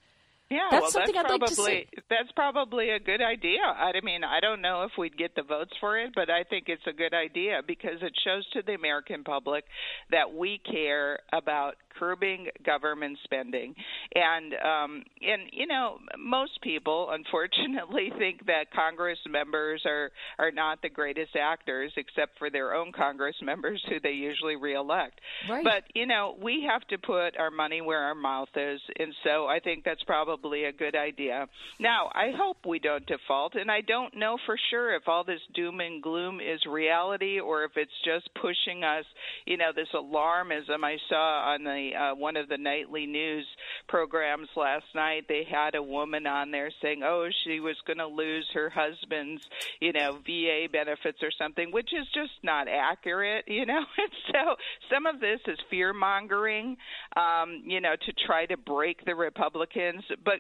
Yeah, 0.51 0.67
that's 0.69 0.81
well, 0.81 0.91
something 0.91 1.15
that's 1.15 1.31
I'd 1.31 1.39
probably 1.39 1.63
like 1.63 1.89
to 1.91 1.95
see. 1.95 2.03
that's 2.09 2.31
probably 2.35 2.89
a 2.89 2.99
good 2.99 3.21
idea. 3.21 3.61
I 3.63 3.93
mean, 4.03 4.25
I 4.25 4.41
don't 4.41 4.61
know 4.61 4.83
if 4.83 4.91
we'd 4.97 5.17
get 5.17 5.33
the 5.33 5.43
votes 5.43 5.71
for 5.79 5.97
it, 5.97 6.11
but 6.13 6.29
I 6.29 6.43
think 6.43 6.65
it's 6.67 6.85
a 6.85 6.91
good 6.91 7.13
idea 7.13 7.61
because 7.65 8.01
it 8.01 8.11
shows 8.25 8.45
to 8.51 8.61
the 8.61 8.73
American 8.73 9.23
public 9.23 9.63
that 10.11 10.33
we 10.33 10.59
care 10.69 11.19
about 11.31 11.75
curbing 11.97 12.47
government 12.65 13.17
spending. 13.23 13.75
And 14.13 14.53
um, 14.55 15.03
and 15.21 15.43
you 15.53 15.67
know, 15.67 15.99
most 16.19 16.61
people 16.61 17.07
unfortunately 17.11 18.11
think 18.17 18.45
that 18.47 18.73
Congress 18.75 19.19
members 19.29 19.83
are 19.85 20.11
are 20.37 20.51
not 20.51 20.81
the 20.81 20.89
greatest 20.89 21.37
actors, 21.41 21.93
except 21.95 22.37
for 22.37 22.49
their 22.49 22.73
own 22.73 22.91
Congress 22.91 23.35
members 23.41 23.81
who 23.87 24.01
they 24.01 24.11
usually 24.11 24.57
reelect. 24.57 25.21
Right. 25.49 25.63
But 25.63 25.83
you 25.95 26.05
know, 26.05 26.35
we 26.41 26.67
have 26.69 26.85
to 26.89 26.97
put 26.97 27.39
our 27.39 27.51
money 27.51 27.79
where 27.79 27.99
our 27.99 28.15
mouth 28.15 28.49
is, 28.57 28.81
and 28.99 29.13
so 29.23 29.45
I 29.47 29.59
think 29.59 29.85
that's 29.85 30.03
probably 30.03 30.40
a 30.43 30.71
good 30.71 30.95
idea. 30.95 31.47
Now, 31.79 32.09
I 32.13 32.31
hope 32.35 32.57
we 32.65 32.79
don't 32.79 33.05
default, 33.05 33.55
and 33.55 33.71
I 33.71 33.81
don't 33.81 34.15
know 34.17 34.37
for 34.45 34.57
sure 34.69 34.95
if 34.95 35.07
all 35.07 35.23
this 35.23 35.41
doom 35.53 35.79
and 35.79 36.01
gloom 36.01 36.39
is 36.39 36.59
reality 36.67 37.39
or 37.39 37.63
if 37.63 37.71
it's 37.75 37.91
just 38.03 38.29
pushing 38.41 38.83
us. 38.83 39.05
You 39.45 39.57
know, 39.57 39.71
this 39.75 39.87
alarmism 39.93 40.83
I 40.83 40.97
saw 41.09 41.53
on 41.53 41.63
the 41.63 41.91
uh, 41.95 42.15
one 42.15 42.37
of 42.37 42.49
the 42.49 42.57
nightly 42.57 43.05
news 43.05 43.45
programs 43.87 44.47
last 44.55 44.85
night. 44.95 45.25
They 45.27 45.43
had 45.49 45.75
a 45.75 45.83
woman 45.83 46.27
on 46.27 46.51
there 46.51 46.71
saying, 46.81 47.03
"Oh, 47.03 47.29
she 47.43 47.59
was 47.59 47.75
going 47.85 47.99
to 47.99 48.07
lose 48.07 48.47
her 48.53 48.69
husband's, 48.69 49.43
you 49.79 49.93
know, 49.93 50.19
VA 50.25 50.67
benefits 50.71 51.19
or 51.21 51.31
something," 51.37 51.71
which 51.71 51.89
is 51.93 52.07
just 52.13 52.33
not 52.43 52.67
accurate, 52.67 53.45
you 53.47 53.65
know. 53.65 53.81
And 54.01 54.09
so 54.31 54.55
some 54.91 55.05
of 55.05 55.19
this 55.19 55.39
is 55.47 55.59
fear 55.69 55.93
mongering, 55.93 56.75
um, 57.15 57.61
you 57.65 57.81
know, 57.81 57.95
to 57.95 58.13
try 58.25 58.45
to 58.47 58.57
break 58.57 59.05
the 59.05 59.15
Republicans. 59.15 60.03
But 60.23 60.30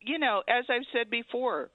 you 0.00 0.18
know, 0.18 0.42
as 0.48 0.64
I've 0.68 0.86
said 0.92 1.10
before 1.10 1.70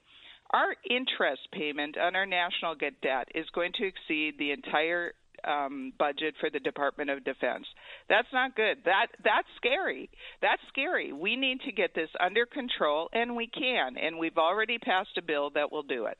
our 0.51 0.75
interest 0.89 1.47
payment 1.51 1.97
on 1.97 2.15
our 2.15 2.25
national 2.25 2.75
debt 2.75 3.27
is 3.35 3.45
going 3.53 3.71
to 3.73 3.85
exceed 3.85 4.35
the 4.37 4.51
entire 4.51 5.13
um, 5.43 5.93
budget 5.97 6.35
for 6.39 6.49
the 6.49 6.59
Department 6.59 7.09
of 7.09 7.23
Defense. 7.23 7.65
That's 8.09 8.27
not 8.33 8.55
good. 8.55 8.79
That 8.85 9.07
that's 9.23 9.47
scary. 9.57 10.09
That's 10.41 10.61
scary. 10.69 11.13
We 11.13 11.35
need 11.35 11.61
to 11.61 11.71
get 11.71 11.95
this 11.95 12.09
under 12.19 12.45
control, 12.45 13.09
and 13.13 13.35
we 13.35 13.47
can. 13.47 13.97
And 13.97 14.17
we've 14.17 14.37
already 14.37 14.77
passed 14.77 15.17
a 15.17 15.21
bill 15.21 15.51
that 15.51 15.71
will 15.71 15.83
do 15.83 16.05
it. 16.05 16.17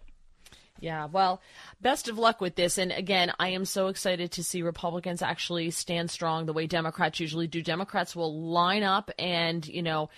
Yeah, 0.82 1.08
well, 1.12 1.41
best 1.82 2.08
of 2.08 2.18
luck 2.18 2.39
with 2.39 2.56
this. 2.56 2.77
And 2.77 2.94
again, 2.94 3.34
I 3.38 3.50
am 3.50 3.65
so 3.65 3.88
excited 3.88 4.32
to 4.34 4.44
see 4.44 4.62
Republicans 4.62 5.22
actually 5.22 5.72
stand 5.72 6.10
strong 6.10 6.46
the 6.46 6.53
way 6.53 6.68
Democrats 6.68 7.20
usually 7.20 7.48
do. 7.48 7.62
Democrats 7.62 8.15
will 8.15 8.50
line 8.50 8.84
up 8.84 9.12
and, 9.20 9.68
you 9.68 9.84
know, 9.84 10.10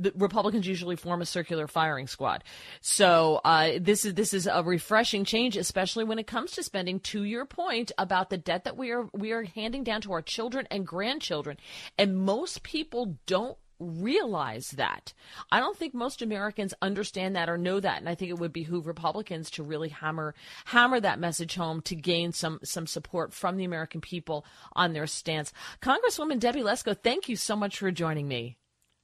the 0.00 0.12
Republicans 0.16 0.66
usually 0.66 0.96
form 0.96 1.22
a 1.22 1.26
circular 1.26 1.66
firing 1.66 2.06
squad. 2.06 2.44
So 2.80 3.40
uh, 3.44 3.72
this 3.80 4.04
is 4.04 4.14
this 4.14 4.34
is 4.34 4.46
a 4.46 4.62
refreshing 4.62 5.24
change, 5.24 5.56
especially 5.56 6.04
when 6.04 6.18
it 6.18 6.26
comes 6.26 6.52
to 6.52 6.62
spending. 6.62 7.00
To 7.00 7.24
your 7.24 7.44
point 7.44 7.92
about 7.98 8.30
the 8.30 8.38
debt 8.38 8.64
that 8.64 8.76
we 8.76 8.90
are 8.90 9.08
we 9.12 9.32
are 9.32 9.44
handing 9.44 9.84
down 9.84 10.00
to 10.02 10.12
our 10.12 10.22
children 10.22 10.66
and 10.70 10.86
grandchildren, 10.86 11.56
and 11.98 12.18
most 12.18 12.62
people 12.62 13.18
don't 13.26 13.56
realize 13.80 14.70
that. 14.72 15.12
I 15.50 15.58
don't 15.58 15.76
think 15.76 15.94
most 15.94 16.22
Americans 16.22 16.74
understand 16.82 17.34
that 17.34 17.48
or 17.48 17.56
know 17.56 17.80
that, 17.80 17.98
and 17.98 18.08
I 18.08 18.14
think 18.14 18.30
it 18.30 18.38
would 18.38 18.52
behoove 18.52 18.86
Republicans 18.86 19.50
to 19.52 19.62
really 19.62 19.88
hammer 19.88 20.34
hammer 20.66 21.00
that 21.00 21.18
message 21.18 21.54
home 21.54 21.80
to 21.82 21.96
gain 21.96 22.32
some 22.32 22.60
some 22.62 22.86
support 22.86 23.32
from 23.32 23.56
the 23.56 23.64
American 23.64 24.00
people 24.00 24.44
on 24.74 24.92
their 24.92 25.06
stance. 25.06 25.52
Congresswoman 25.80 26.38
Debbie 26.38 26.62
Lesko, 26.62 26.96
thank 26.96 27.28
you 27.28 27.36
so 27.36 27.56
much 27.56 27.78
for 27.78 27.90
joining 27.90 28.28
me. 28.28 28.56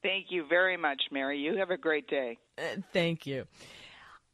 Thank 0.03 0.27
you 0.31 0.45
very 0.49 0.77
much, 0.77 1.03
Mary. 1.11 1.41
You 1.41 1.57
have 1.59 1.71
a 1.71 1.77
great 1.77 2.09
day. 2.09 2.39
Uh, 2.59 2.81
thank 2.93 3.27
you. 3.27 3.47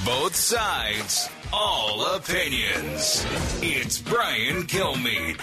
Both 0.04 0.36
sides, 0.36 1.30
all 1.54 2.16
opinions. 2.16 3.24
It's 3.62 4.02
Brian 4.02 4.64
Kilmeade. 4.64 5.40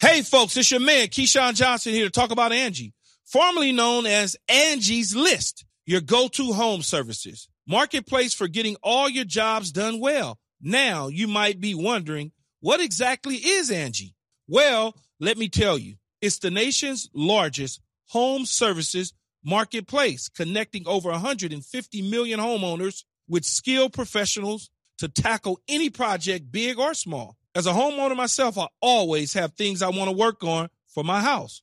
Hey 0.00 0.22
folks, 0.22 0.56
it's 0.56 0.70
your 0.70 0.80
man 0.80 1.08
Keyshawn 1.08 1.54
Johnson 1.54 1.92
here 1.92 2.06
to 2.06 2.10
talk 2.10 2.30
about 2.30 2.52
Angie 2.52 2.94
formerly 3.32 3.72
known 3.72 4.04
as 4.04 4.36
Angie's 4.46 5.16
List, 5.16 5.64
your 5.86 6.02
go-to 6.02 6.52
home 6.52 6.82
services. 6.82 7.48
Marketplace 7.66 8.34
for 8.34 8.46
getting 8.46 8.76
all 8.82 9.08
your 9.08 9.24
jobs 9.24 9.72
done 9.72 10.00
well. 10.00 10.38
Now 10.60 11.08
you 11.08 11.26
might 11.26 11.58
be 11.58 11.74
wondering, 11.74 12.32
what 12.60 12.80
exactly 12.80 13.36
is 13.36 13.70
Angie? 13.70 14.14
Well, 14.46 14.94
let 15.18 15.38
me 15.38 15.48
tell 15.48 15.78
you, 15.78 15.94
it's 16.20 16.40
the 16.40 16.50
nation's 16.50 17.08
largest 17.14 17.80
home 18.08 18.44
services 18.44 19.14
marketplace, 19.42 20.28
connecting 20.28 20.86
over 20.86 21.10
150 21.10 22.10
million 22.10 22.38
homeowners 22.38 23.04
with 23.28 23.44
skilled 23.44 23.94
professionals 23.94 24.68
to 24.98 25.08
tackle 25.08 25.58
any 25.68 25.88
project, 25.88 26.52
big 26.52 26.78
or 26.78 26.92
small. 26.92 27.36
As 27.54 27.66
a 27.66 27.72
homeowner 27.72 28.14
myself, 28.14 28.58
I 28.58 28.68
always 28.80 29.32
have 29.32 29.54
things 29.54 29.82
I 29.82 29.88
want 29.88 30.10
to 30.10 30.16
work 30.16 30.44
on 30.44 30.68
for 30.88 31.02
my 31.02 31.20
house 31.20 31.62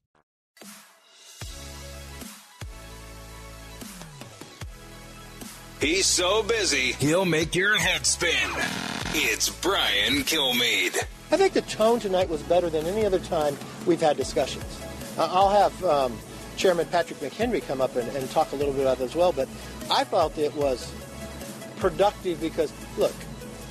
He's 5.81 6.05
so 6.05 6.43
busy, 6.43 6.91
he'll 6.99 7.25
make 7.25 7.55
your 7.55 7.75
head 7.75 8.05
spin. 8.05 8.31
It's 9.15 9.49
Brian 9.49 10.17
Kilmeade. 10.17 10.95
I 11.31 11.37
think 11.37 11.53
the 11.53 11.63
tone 11.63 11.99
tonight 11.99 12.29
was 12.29 12.43
better 12.43 12.69
than 12.69 12.85
any 12.85 13.03
other 13.03 13.17
time 13.17 13.57
we've 13.87 13.99
had 13.99 14.15
discussions. 14.15 14.79
Uh, 15.17 15.27
I'll 15.31 15.49
have 15.49 15.83
um, 15.83 16.19
Chairman 16.55 16.85
Patrick 16.85 17.19
McHenry 17.19 17.65
come 17.65 17.81
up 17.81 17.95
and, 17.95 18.07
and 18.15 18.29
talk 18.29 18.51
a 18.51 18.55
little 18.57 18.75
bit 18.75 18.83
about 18.83 18.99
that 18.99 19.05
as 19.05 19.15
well, 19.15 19.31
but 19.31 19.49
I 19.89 20.03
felt 20.03 20.37
it 20.37 20.53
was 20.53 20.93
productive 21.77 22.39
because, 22.39 22.71
look, 22.99 23.15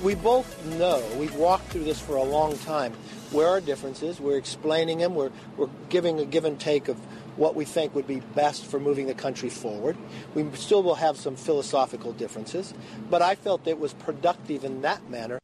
we 0.03 0.13
both 0.13 0.65
know, 0.65 1.01
we've 1.17 1.35
walked 1.35 1.69
through 1.69 1.85
this 1.85 2.01
for 2.01 2.17
a 2.17 2.23
long 2.23 2.57
time, 2.57 2.91
where 3.31 3.47
our 3.47 3.61
differences, 3.61 4.19
we're 4.19 4.37
explaining 4.37 4.97
them, 4.97 5.15
we're, 5.15 5.31
we're 5.55 5.69
giving 5.87 6.19
a 6.19 6.25
give 6.25 6.43
and 6.43 6.59
take 6.59 6.89
of 6.89 6.97
what 7.41 7.55
we 7.55 7.65
think 7.65 7.95
would 7.95 8.05
be 8.05 8.19
best 8.35 8.67
for 8.67 8.79
moving 8.79 9.07
the 9.07 9.15
country 9.15 9.49
forward. 9.49 9.97
We 10.35 10.47
still 10.53 10.83
will 10.83 10.93
have 10.93 11.17
some 11.17 11.35
philosophical 11.35 12.13
differences, 12.13 12.71
but 13.09 13.23
I 13.23 13.33
felt 13.33 13.65
it 13.65 13.79
was 13.79 13.93
productive 13.93 14.63
in 14.63 14.83
that 14.83 15.09
manner. 15.09 15.39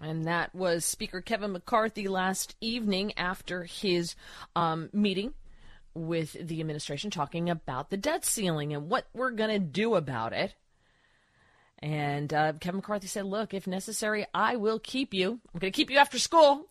And 0.00 0.24
that 0.24 0.54
was 0.54 0.86
Speaker 0.86 1.20
Kevin 1.20 1.52
McCarthy 1.52 2.08
last 2.08 2.56
evening 2.62 3.12
after 3.18 3.64
his 3.64 4.16
um, 4.56 4.88
meeting 4.94 5.34
with 5.92 6.32
the 6.32 6.60
administration 6.60 7.10
talking 7.10 7.50
about 7.50 7.90
the 7.90 7.98
debt 7.98 8.24
ceiling 8.24 8.72
and 8.72 8.88
what 8.88 9.06
we're 9.12 9.32
going 9.32 9.50
to 9.50 9.58
do 9.58 9.94
about 9.94 10.32
it. 10.32 10.54
And 11.84 12.32
uh, 12.32 12.54
Kevin 12.60 12.76
McCarthy 12.76 13.08
said, 13.08 13.26
Look, 13.26 13.52
if 13.52 13.66
necessary, 13.66 14.24
I 14.32 14.56
will 14.56 14.78
keep 14.78 15.12
you. 15.12 15.32
I'm 15.52 15.60
going 15.60 15.70
to 15.70 15.76
keep 15.76 15.90
you 15.90 15.98
after 15.98 16.18
school. 16.18 16.66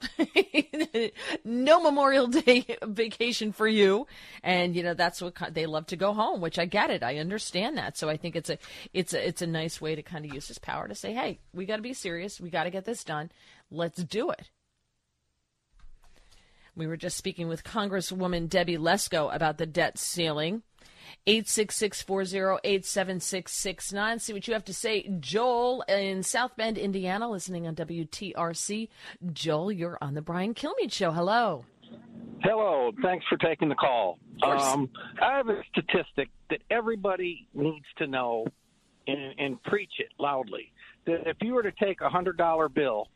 no 1.46 1.84
Memorial 1.84 2.26
Day 2.26 2.66
vacation 2.82 3.52
for 3.52 3.68
you. 3.68 4.08
And, 4.42 4.76
you 4.76 4.82
know, 4.82 4.96
that's 4.96 5.22
what 5.22 5.36
they 5.54 5.68
love 5.68 5.86
to 5.88 5.96
go 5.96 6.14
home, 6.14 6.42
which 6.42 6.58
I 6.58 6.66
get 6.66 6.90
it. 6.90 7.04
I 7.04 7.18
understand 7.18 7.78
that. 7.78 7.96
So 7.96 8.10
I 8.10 8.18
think 8.18 8.36
it's 8.36 8.50
a, 8.50 8.58
it's 8.92 9.14
a, 9.14 9.28
it's 9.28 9.44
a 9.44 9.48
nice 9.48 9.80
way 9.80 9.94
to 9.94 10.02
kind 10.02 10.26
of 10.26 10.34
use 10.34 10.48
his 10.48 10.58
power 10.58 10.88
to 10.88 10.96
say, 10.96 11.14
Hey, 11.14 11.38
we 11.54 11.68
got 11.68 11.76
to 11.76 11.84
be 11.84 11.94
serious. 11.94 12.42
We 12.42 12.50
got 12.50 12.64
to 12.64 12.72
get 12.72 12.86
this 12.86 13.04
done. 13.04 13.30
Let's 13.70 14.04
do 14.04 14.32
it. 14.32 14.50
We 16.76 16.88
were 16.88 16.98
just 16.98 17.18
speaking 17.18 17.48
with 17.48 17.64
Congresswoman 17.64 18.50
Debbie 18.50 18.78
Lesko 18.78 19.34
about 19.34 19.60
the 19.60 19.68
debt 19.68 20.00
ceiling. 20.00 20.64
866-408-7669. 21.28 24.22
See 24.22 24.34
what 24.34 24.48
you 24.48 24.54
have 24.54 24.66
to 24.66 24.74
say. 24.74 25.10
Joel 25.20 25.84
in 25.88 26.24
South 26.24 26.56
Bend, 26.56 26.78
Indiana, 26.78 27.30
listening 27.30 27.68
on 27.68 27.76
WTRC. 27.76 28.90
Joel, 29.32 29.72
you're 29.72 29.98
on 30.02 30.14
the 30.14 30.22
Brian 30.22 30.54
Kilmeade 30.54 30.92
Show. 30.92 31.12
Hello. 31.12 31.66
Hello. 32.42 32.92
Thanks 33.02 33.26
for 33.30 33.38
taking 33.38 33.70
the 33.70 33.76
call. 33.76 34.20
Um, 34.44 34.90
I 35.22 35.38
have 35.38 35.48
a 35.48 35.62
statistic 35.72 36.30
that 36.50 36.60
everybody 36.70 37.48
needs 37.54 37.86
to 37.98 38.08
know 38.08 38.46
and, 39.08 39.40
and 39.40 39.64
preach 39.64 39.94
it 40.00 40.10
loudly. 40.20 40.74
That 41.06 41.28
if 41.28 41.38
you 41.42 41.54
were 41.54 41.64
to 41.64 41.72
take 41.72 42.02
a 42.02 42.10
hundred 42.10 42.38
dollar 42.38 42.70
bill 42.70 43.08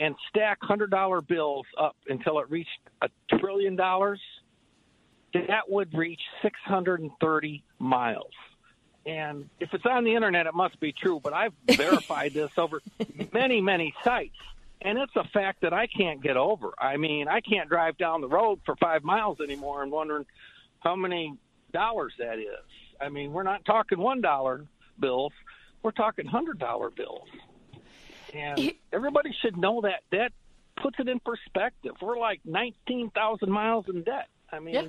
and 0.00 0.14
stack 0.28 0.58
hundred 0.62 0.90
dollar 0.90 1.20
bills 1.20 1.66
up 1.80 1.96
until 2.08 2.40
it 2.40 2.50
reached 2.50 2.70
a 3.02 3.08
trillion 3.38 3.76
dollars, 3.76 4.20
that 5.48 5.68
would 5.68 5.94
reach 5.94 6.20
630 6.42 7.64
miles. 7.78 8.32
And 9.06 9.48
if 9.60 9.72
it's 9.72 9.86
on 9.86 10.04
the 10.04 10.14
internet, 10.14 10.46
it 10.46 10.54
must 10.54 10.80
be 10.80 10.92
true. 10.92 11.20
But 11.22 11.32
I've 11.32 11.52
verified 11.70 12.34
this 12.34 12.50
over 12.58 12.82
many, 13.32 13.60
many 13.60 13.94
sites. 14.02 14.36
And 14.82 14.98
it's 14.98 15.14
a 15.16 15.24
fact 15.32 15.62
that 15.62 15.72
I 15.72 15.86
can't 15.86 16.22
get 16.22 16.36
over. 16.36 16.74
I 16.78 16.96
mean, 16.96 17.28
I 17.28 17.40
can't 17.40 17.68
drive 17.68 17.96
down 17.96 18.20
the 18.20 18.28
road 18.28 18.60
for 18.66 18.76
five 18.76 19.04
miles 19.04 19.40
anymore 19.40 19.82
and 19.82 19.90
wondering 19.90 20.26
how 20.80 20.96
many 20.96 21.34
dollars 21.72 22.12
that 22.18 22.38
is. 22.38 22.46
I 23.00 23.08
mean, 23.08 23.32
we're 23.32 23.42
not 23.42 23.64
talking 23.64 23.98
one 23.98 24.20
dollar 24.20 24.64
bills; 24.98 25.32
we're 25.82 25.92
talking 25.92 26.26
hundred 26.26 26.58
dollar 26.58 26.90
bills. 26.90 27.28
And 28.34 28.72
everybody 28.92 29.34
should 29.40 29.56
know 29.56 29.80
that. 29.82 30.02
That 30.12 30.32
puts 30.82 30.96
it 30.98 31.08
in 31.08 31.20
perspective. 31.20 31.92
We're 32.00 32.18
like 32.18 32.40
nineteen 32.44 33.10
thousand 33.10 33.50
miles 33.50 33.86
in 33.88 34.02
debt. 34.02 34.28
I 34.52 34.60
mean. 34.60 34.74
Yeah. 34.74 34.82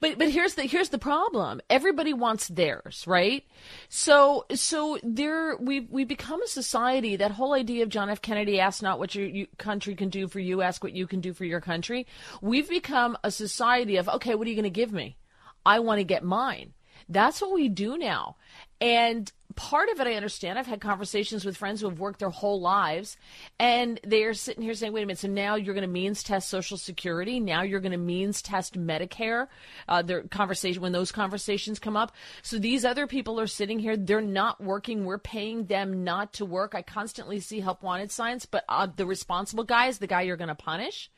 But 0.00 0.18
but 0.18 0.30
here's 0.30 0.54
the 0.54 0.62
here's 0.62 0.90
the 0.90 0.98
problem. 0.98 1.60
Everybody 1.70 2.12
wants 2.12 2.48
theirs, 2.48 3.04
right? 3.06 3.44
So 3.88 4.46
so 4.54 4.98
there 5.02 5.56
we 5.56 5.80
we 5.80 6.04
become 6.04 6.42
a 6.42 6.48
society. 6.48 7.16
That 7.16 7.30
whole 7.30 7.54
idea 7.54 7.82
of 7.82 7.88
John 7.88 8.10
F. 8.10 8.22
Kennedy, 8.22 8.60
ask 8.60 8.82
not 8.82 8.98
what 8.98 9.14
your 9.14 9.26
you, 9.26 9.46
country 9.58 9.94
can 9.94 10.10
do 10.10 10.28
for 10.28 10.40
you, 10.40 10.62
ask 10.62 10.82
what 10.82 10.92
you 10.92 11.06
can 11.06 11.20
do 11.20 11.32
for 11.32 11.44
your 11.44 11.60
country. 11.60 12.06
We've 12.40 12.68
become 12.68 13.16
a 13.24 13.30
society 13.30 13.96
of 13.96 14.08
okay, 14.08 14.34
what 14.34 14.46
are 14.46 14.50
you 14.50 14.56
going 14.56 14.64
to 14.64 14.70
give 14.70 14.92
me? 14.92 15.16
I 15.64 15.78
want 15.78 15.98
to 15.98 16.04
get 16.04 16.22
mine. 16.22 16.74
That's 17.08 17.40
what 17.40 17.52
we 17.52 17.68
do 17.68 17.98
now. 17.98 18.36
And 18.80 19.30
part 19.56 19.88
of 19.88 20.00
it 20.00 20.06
I 20.06 20.14
understand. 20.14 20.58
I've 20.58 20.66
had 20.66 20.80
conversations 20.80 21.44
with 21.44 21.56
friends 21.56 21.80
who 21.80 21.88
have 21.88 21.98
worked 21.98 22.20
their 22.20 22.30
whole 22.30 22.60
lives 22.60 23.16
and 23.58 24.00
they're 24.04 24.34
sitting 24.34 24.62
here 24.62 24.74
saying, 24.74 24.92
wait 24.92 25.02
a 25.02 25.06
minute, 25.06 25.18
so 25.18 25.28
now 25.28 25.54
you're 25.54 25.74
going 25.74 25.86
to 25.86 25.92
means 25.92 26.22
test 26.22 26.48
Social 26.48 26.76
Security. 26.76 27.40
Now 27.40 27.62
you're 27.62 27.80
going 27.80 27.92
to 27.92 27.98
means 27.98 28.42
test 28.42 28.78
Medicare. 28.78 29.48
Uh, 29.88 30.02
their 30.02 30.22
conversation, 30.22 30.82
when 30.82 30.92
those 30.92 31.12
conversations 31.12 31.78
come 31.78 31.96
up. 31.96 32.12
So 32.42 32.58
these 32.58 32.84
other 32.84 33.06
people 33.06 33.40
are 33.40 33.46
sitting 33.46 33.78
here. 33.78 33.96
They're 33.96 34.20
not 34.20 34.62
working. 34.62 35.04
We're 35.04 35.18
paying 35.18 35.66
them 35.66 36.04
not 36.04 36.34
to 36.34 36.44
work. 36.44 36.74
I 36.74 36.82
constantly 36.82 37.40
see 37.40 37.60
help 37.60 37.82
wanted 37.82 38.10
signs, 38.10 38.46
but 38.46 38.64
uh, 38.68 38.88
the 38.94 39.06
responsible 39.06 39.64
guy 39.64 39.86
is 39.86 39.98
the 39.98 40.06
guy 40.06 40.22
you're 40.22 40.36
going 40.36 40.48
to 40.48 40.54
punish. 40.54 41.10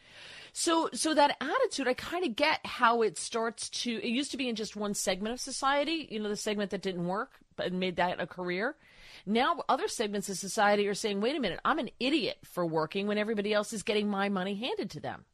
So, 0.53 0.88
so 0.94 1.12
that 1.12 1.37
attitude, 1.38 1.87
I 1.87 1.92
kind 1.92 2.25
of 2.25 2.35
get 2.35 2.64
how 2.64 3.03
it 3.03 3.18
starts 3.18 3.68
to. 3.68 3.90
It 3.90 4.09
used 4.09 4.31
to 4.31 4.38
be 4.38 4.49
in 4.49 4.57
just 4.57 4.75
one 4.75 4.94
segment 4.94 5.35
of 5.35 5.40
society, 5.40 6.09
you 6.11 6.18
know, 6.18 6.31
the 6.31 6.37
segment 6.37 6.70
that 6.70 6.81
didn't 6.81 7.07
work 7.07 7.33
but 7.57 7.73
made 7.73 7.97
that 7.97 8.21
a 8.21 8.27
career. 8.27 8.77
Now, 9.25 9.62
other 9.69 9.88
segments 9.88 10.29
of 10.29 10.37
society 10.37 10.87
are 10.88 10.95
saying, 10.95 11.21
"Wait 11.21 11.37
a 11.37 11.40
minute, 11.40 11.61
I'm 11.64 11.79
an 11.79 11.90
idiot 11.99 12.38
for 12.45 12.64
working 12.64 13.07
when 13.07 13.19
everybody 13.19 13.53
else 13.53 13.73
is 13.73 13.83
getting 13.83 14.09
my 14.09 14.29
money 14.29 14.55
handed 14.55 14.90
to 14.90 15.01
them." 15.01 15.25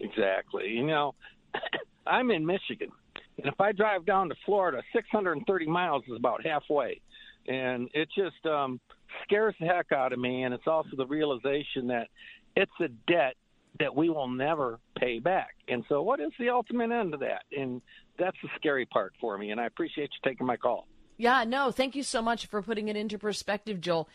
Exactly. 0.00 0.68
You 0.68 0.86
know, 0.86 1.14
I'm 2.06 2.30
in 2.30 2.46
Michigan, 2.46 2.90
and 3.38 3.46
if 3.46 3.60
I 3.60 3.72
drive 3.72 4.06
down 4.06 4.28
to 4.28 4.34
Florida, 4.46 4.82
630 4.92 5.66
miles 5.66 6.04
is 6.08 6.16
about 6.16 6.44
halfway, 6.44 7.00
and 7.46 7.88
it 7.92 8.08
just 8.16 8.44
um, 8.46 8.80
scares 9.24 9.54
the 9.60 9.66
heck 9.66 9.92
out 9.92 10.12
of 10.12 10.18
me. 10.18 10.44
And 10.44 10.54
it's 10.54 10.66
also 10.66 10.90
the 10.96 11.06
realization 11.06 11.88
that 11.88 12.08
it's 12.56 12.72
a 12.80 12.88
debt 13.10 13.34
that 13.80 13.94
we 13.94 14.08
will 14.08 14.28
never 14.28 14.78
pay 14.98 15.18
back. 15.18 15.54
And 15.68 15.84
so, 15.88 16.02
what 16.02 16.20
is 16.20 16.30
the 16.38 16.50
ultimate 16.50 16.90
end 16.90 17.14
of 17.14 17.20
that? 17.20 17.42
And 17.56 17.82
that's 18.18 18.36
the 18.42 18.48
scary 18.56 18.86
part 18.86 19.14
for 19.20 19.36
me. 19.38 19.50
And 19.50 19.60
I 19.60 19.66
appreciate 19.66 20.10
you 20.12 20.30
taking 20.30 20.46
my 20.46 20.56
call. 20.56 20.86
Yeah, 21.16 21.44
no, 21.44 21.70
thank 21.70 21.94
you 21.94 22.02
so 22.02 22.20
much 22.20 22.46
for 22.46 22.60
putting 22.60 22.88
it 22.88 22.96
into 22.96 23.18
perspective, 23.18 23.80
Joel. 23.80 24.08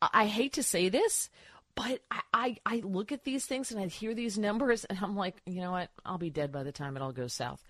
I 0.00 0.26
hate 0.26 0.54
to 0.54 0.62
say 0.62 0.88
this, 0.88 1.28
but 1.74 2.00
I, 2.10 2.20
I, 2.32 2.56
I 2.64 2.76
look 2.84 3.12
at 3.12 3.24
these 3.24 3.44
things 3.44 3.70
and 3.70 3.80
I 3.80 3.86
hear 3.86 4.14
these 4.14 4.38
numbers 4.38 4.84
and 4.86 4.98
I'm 5.00 5.16
like, 5.16 5.36
you 5.44 5.60
know 5.60 5.72
what? 5.72 5.90
I'll 6.04 6.18
be 6.18 6.30
dead 6.30 6.52
by 6.52 6.62
the 6.62 6.72
time 6.72 6.96
it 6.96 7.02
all 7.02 7.12
goes 7.12 7.34
south. 7.34 7.62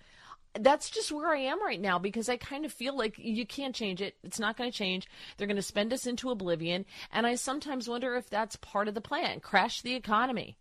That's 0.57 0.89
just 0.89 1.11
where 1.11 1.27
I 1.27 1.39
am 1.39 1.61
right 1.61 1.79
now 1.79 1.99
because 1.99 2.29
I 2.29 2.37
kind 2.37 2.65
of 2.65 2.71
feel 2.71 2.97
like 2.97 3.15
you 3.17 3.45
can't 3.45 3.75
change 3.75 4.01
it. 4.01 4.15
It's 4.23 4.39
not 4.39 4.57
going 4.57 4.71
to 4.71 4.77
change. 4.77 5.07
They're 5.35 5.47
going 5.47 5.57
to 5.57 5.61
spend 5.61 5.91
us 5.91 6.07
into 6.07 6.31
oblivion. 6.31 6.85
And 7.11 7.27
I 7.27 7.35
sometimes 7.35 7.89
wonder 7.89 8.15
if 8.15 8.29
that's 8.29 8.55
part 8.55 8.87
of 8.87 8.93
the 8.93 9.01
plan 9.01 9.41
crash 9.41 9.81
the 9.81 9.95
economy 9.95 10.57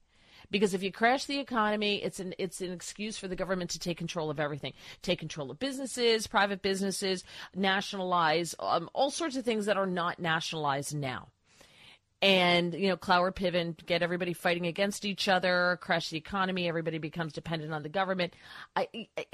because 0.51 0.75
if 0.75 0.83
you 0.83 0.93
crash 0.93 1.25
the 1.25 1.39
economy, 1.39 2.03
it's 2.03 2.21
an 2.21 2.35
it's 2.39 2.61
an 2.61 2.73
excuse 2.73 3.19
for 3.19 3.29
the 3.29 3.37
government 3.37 3.71
to 3.71 3.79
take 3.79 3.99
control 3.99 4.31
of 4.31 4.41
everything, 4.41 4.73
take 5.03 5.19
control 5.19 5.51
of 5.51 5.59
businesses, 5.59 6.27
private 6.27 6.63
businesses, 6.63 7.25
nationalize 7.55 8.55
um, 8.59 8.89
all 8.93 9.11
sorts 9.11 9.37
of 9.37 9.45
things 9.45 9.67
that 9.67 9.77
are 9.77 9.87
not 9.87 10.19
nationalized 10.19 10.95
now. 10.95 11.29
And 12.23 12.73
you 12.73 12.89
know, 12.89 12.97
Cloward-Piven, 12.97 13.85
get 13.85 14.03
everybody 14.03 14.33
fighting 14.33 14.67
against 14.67 15.05
each 15.05 15.29
other, 15.29 15.79
crash 15.81 16.09
the 16.09 16.17
economy. 16.17 16.69
Everybody 16.69 16.99
becomes 16.99 17.33
dependent 17.33 17.73
on 17.73 17.83
the 17.83 17.89
government. 17.89 18.35
I, 18.75 19.09
I 19.17 19.27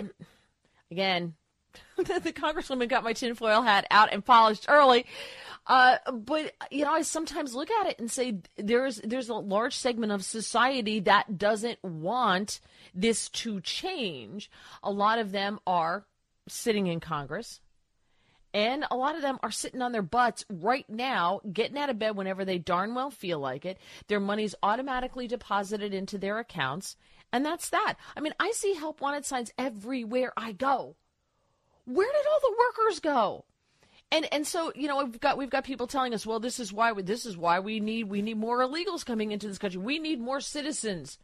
again, 0.90 1.34
the 1.96 2.32
congresswoman 2.32 2.88
got 2.88 3.04
my 3.04 3.12
tinfoil 3.12 3.62
hat 3.62 3.86
out 3.90 4.12
and 4.12 4.24
polished 4.24 4.66
early. 4.68 5.06
Uh, 5.66 5.96
but 6.12 6.52
you 6.70 6.84
know, 6.84 6.92
I 6.92 7.02
sometimes 7.02 7.54
look 7.54 7.70
at 7.70 7.86
it 7.86 7.98
and 7.98 8.10
say 8.10 8.38
there's 8.56 8.96
there's 9.04 9.28
a 9.28 9.34
large 9.34 9.76
segment 9.76 10.12
of 10.12 10.24
society 10.24 11.00
that 11.00 11.38
doesn't 11.38 11.82
want 11.84 12.60
this 12.94 13.28
to 13.28 13.60
change. 13.60 14.50
A 14.82 14.90
lot 14.90 15.18
of 15.18 15.30
them 15.30 15.60
are 15.66 16.04
sitting 16.48 16.88
in 16.88 17.00
Congress. 17.00 17.60
And 18.54 18.84
a 18.90 18.96
lot 18.96 19.16
of 19.16 19.22
them 19.22 19.38
are 19.42 19.50
sitting 19.50 19.80
on 19.80 19.92
their 19.92 20.02
butts 20.02 20.44
right 20.50 20.84
now, 20.88 21.40
getting 21.50 21.78
out 21.78 21.88
of 21.88 21.98
bed 21.98 22.16
whenever 22.16 22.44
they 22.44 22.58
darn 22.58 22.94
well 22.94 23.10
feel 23.10 23.38
like 23.38 23.64
it. 23.64 23.78
Their 24.08 24.20
money's 24.20 24.54
automatically 24.62 25.26
deposited 25.26 25.94
into 25.94 26.18
their 26.18 26.38
accounts. 26.38 26.96
And 27.32 27.46
that's 27.46 27.70
that. 27.70 27.94
I 28.14 28.20
mean, 28.20 28.34
I 28.38 28.50
see 28.50 28.74
help 28.74 29.00
wanted 29.00 29.24
signs 29.24 29.52
everywhere 29.56 30.34
I 30.36 30.52
go. 30.52 30.96
Where 31.84 32.10
did 32.10 32.26
all 32.26 32.40
the 32.40 32.56
workers 32.58 33.00
go? 33.00 33.44
And 34.10 34.28
and 34.32 34.46
so 34.46 34.72
you 34.74 34.88
know 34.88 35.02
we've 35.02 35.20
got 35.20 35.38
we've 35.38 35.50
got 35.50 35.64
people 35.64 35.86
telling 35.86 36.12
us, 36.12 36.26
well, 36.26 36.38
this 36.38 36.60
is 36.60 36.72
why 36.72 36.92
we, 36.92 37.02
this 37.02 37.24
is 37.24 37.36
why 37.36 37.60
we 37.60 37.80
need 37.80 38.04
we 38.04 38.20
need 38.22 38.36
more 38.36 38.58
illegals 38.58 39.06
coming 39.06 39.32
into 39.32 39.48
this 39.48 39.58
country. 39.58 39.80
We 39.80 39.98
need 39.98 40.20
more 40.20 40.40
citizens. 40.40 41.18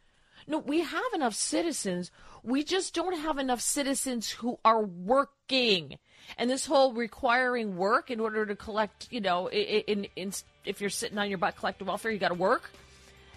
No, 0.47 0.57
we 0.57 0.81
have 0.81 1.13
enough 1.13 1.35
citizens. 1.35 2.11
We 2.43 2.63
just 2.63 2.95
don't 2.95 3.19
have 3.19 3.37
enough 3.37 3.61
citizens 3.61 4.31
who 4.31 4.57
are 4.65 4.81
working. 4.81 5.97
And 6.37 6.49
this 6.49 6.65
whole 6.65 6.93
requiring 6.93 7.75
work 7.77 8.09
in 8.09 8.19
order 8.19 8.45
to 8.45 8.55
collect, 8.55 9.07
you 9.11 9.21
know, 9.21 9.47
in, 9.47 9.83
in, 9.87 10.07
in 10.15 10.33
if 10.65 10.81
you're 10.81 10.89
sitting 10.89 11.17
on 11.17 11.29
your 11.29 11.37
butt 11.37 11.55
collecting 11.55 11.87
welfare, 11.87 12.11
you 12.11 12.17
got 12.17 12.29
to 12.29 12.33
work. 12.33 12.71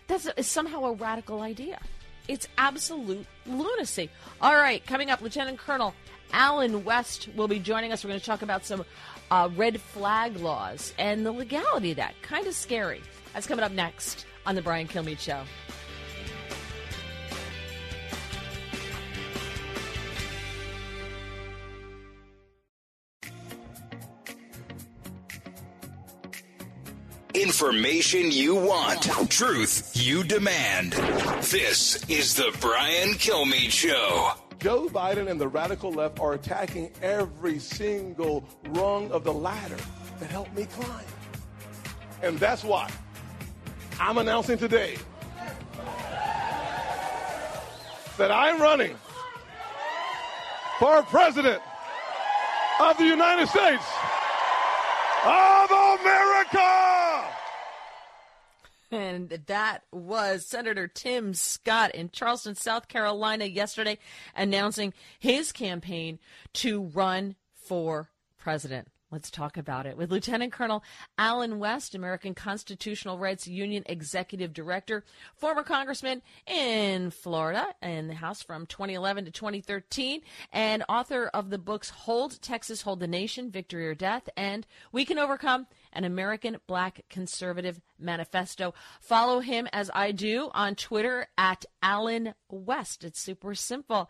That's 0.06 0.28
a, 0.37 0.42
somehow 0.42 0.85
a 0.85 0.92
radical 0.92 1.42
idea. 1.42 1.78
It's 2.28 2.48
absolute 2.56 3.26
lunacy. 3.46 4.08
All 4.40 4.54
right, 4.54 4.85
coming 4.87 5.11
up, 5.11 5.20
Lieutenant 5.20 5.58
Colonel 5.58 5.94
Allen 6.32 6.84
West 6.84 7.28
will 7.36 7.48
be 7.48 7.58
joining 7.58 7.92
us. 7.92 8.04
We're 8.04 8.08
going 8.08 8.20
to 8.20 8.26
talk 8.26 8.42
about 8.42 8.64
some 8.64 8.84
uh, 9.30 9.48
red 9.56 9.80
flag 9.80 10.36
laws 10.36 10.92
and 10.98 11.24
the 11.24 11.32
legality 11.32 11.92
of 11.92 11.96
that. 11.96 12.14
Kind 12.22 12.46
of 12.46 12.54
scary. 12.54 13.00
That's 13.34 13.46
coming 13.46 13.64
up 13.64 13.72
next 13.72 14.26
on 14.46 14.54
the 14.54 14.62
Brian 14.62 14.88
Kilmeade 14.88 15.18
Show. 15.18 15.42
Information 27.34 28.30
you 28.30 28.54
want, 28.54 29.02
truth 29.30 29.92
you 29.94 30.22
demand. 30.22 30.92
This 31.42 32.08
is 32.08 32.34
the 32.34 32.56
Brian 32.60 33.14
Kilmeade 33.14 33.70
Show. 33.70 34.32
Joe 34.62 34.87
Biden 34.87 35.29
and 35.29 35.40
the 35.40 35.48
radical 35.48 35.90
left 35.90 36.20
are 36.20 36.35
attacking 36.35 36.92
every 37.03 37.59
single 37.59 38.44
rung 38.68 39.11
of 39.11 39.25
the 39.25 39.33
ladder 39.33 39.77
that 40.20 40.31
helped 40.31 40.55
me 40.55 40.66
climb. 40.66 41.05
And 42.22 42.38
that's 42.38 42.62
why 42.62 42.88
I'm 43.98 44.18
announcing 44.18 44.59
today 44.59 44.98
that 48.16 48.31
I'm 48.31 48.62
running 48.62 48.94
for 50.79 51.03
president 51.03 51.61
of 52.81 52.96
the 52.98 53.05
United 53.05 53.48
States 53.48 53.85
of 55.25 55.70
America. 55.72 57.41
And 58.92 59.31
that 59.46 59.85
was 59.90 60.44
Senator 60.44 60.87
Tim 60.87 61.33
Scott 61.33 61.94
in 61.94 62.11
Charleston, 62.11 62.55
South 62.55 62.88
Carolina, 62.88 63.46
yesterday 63.46 63.98
announcing 64.37 64.92
his 65.18 65.50
campaign 65.50 66.18
to 66.52 66.83
run 66.83 67.37
for 67.55 68.11
president. 68.37 68.91
Let's 69.12 69.31
talk 69.31 69.59
about 69.59 69.85
it 69.85 69.98
with 69.98 70.11
Lieutenant 70.11 70.55
Colonel 70.55 70.83
Allen 71.18 71.59
West, 71.59 71.94
American 71.94 72.35
Constitutional 72.35 73.18
Rights 73.18 73.46
Union 73.46 73.83
Executive 73.85 74.55
Director, 74.55 75.05
former 75.37 75.62
congressman 75.62 76.22
in 76.46 77.11
Florida 77.11 77.66
in 77.83 78.09
the 78.09 78.14
House 78.14 78.42
from 78.42 78.64
2011 78.64 79.27
to 79.27 79.31
2013, 79.31 80.22
and 80.51 80.83
author 80.88 81.27
of 81.35 81.51
the 81.51 81.59
books 81.59 81.90
Hold 81.90 82.40
Texas, 82.40 82.81
Hold 82.81 83.01
the 83.01 83.07
Nation, 83.07 83.51
Victory 83.51 83.87
or 83.87 83.94
Death, 83.94 84.31
and 84.35 84.66
We 84.92 85.05
Can 85.05 85.18
Overcome 85.18 85.66
an 85.92 86.05
American 86.05 86.57
Black 86.66 87.05
Conservative 87.11 87.83
Manifesto. 87.98 88.72
Follow 89.03 89.40
him 89.40 89.68
as 89.75 89.90
I 89.94 90.12
do 90.12 90.51
on 90.55 90.75
Twitter 90.75 91.27
at 91.37 91.66
Allen 91.83 92.33
West. 92.48 93.05
It's 93.05 93.20
super 93.20 93.55
simple. 93.55 94.09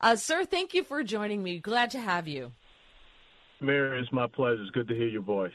Uh, 0.00 0.14
sir, 0.14 0.44
thank 0.44 0.74
you 0.74 0.84
for 0.84 1.02
joining 1.02 1.42
me. 1.42 1.58
Glad 1.58 1.90
to 1.90 1.98
have 1.98 2.28
you. 2.28 2.52
Mary, 3.64 4.00
it's 4.00 4.12
my 4.12 4.26
pleasure. 4.26 4.62
It's 4.62 4.70
good 4.70 4.88
to 4.88 4.94
hear 4.94 5.08
your 5.08 5.22
voice. 5.22 5.52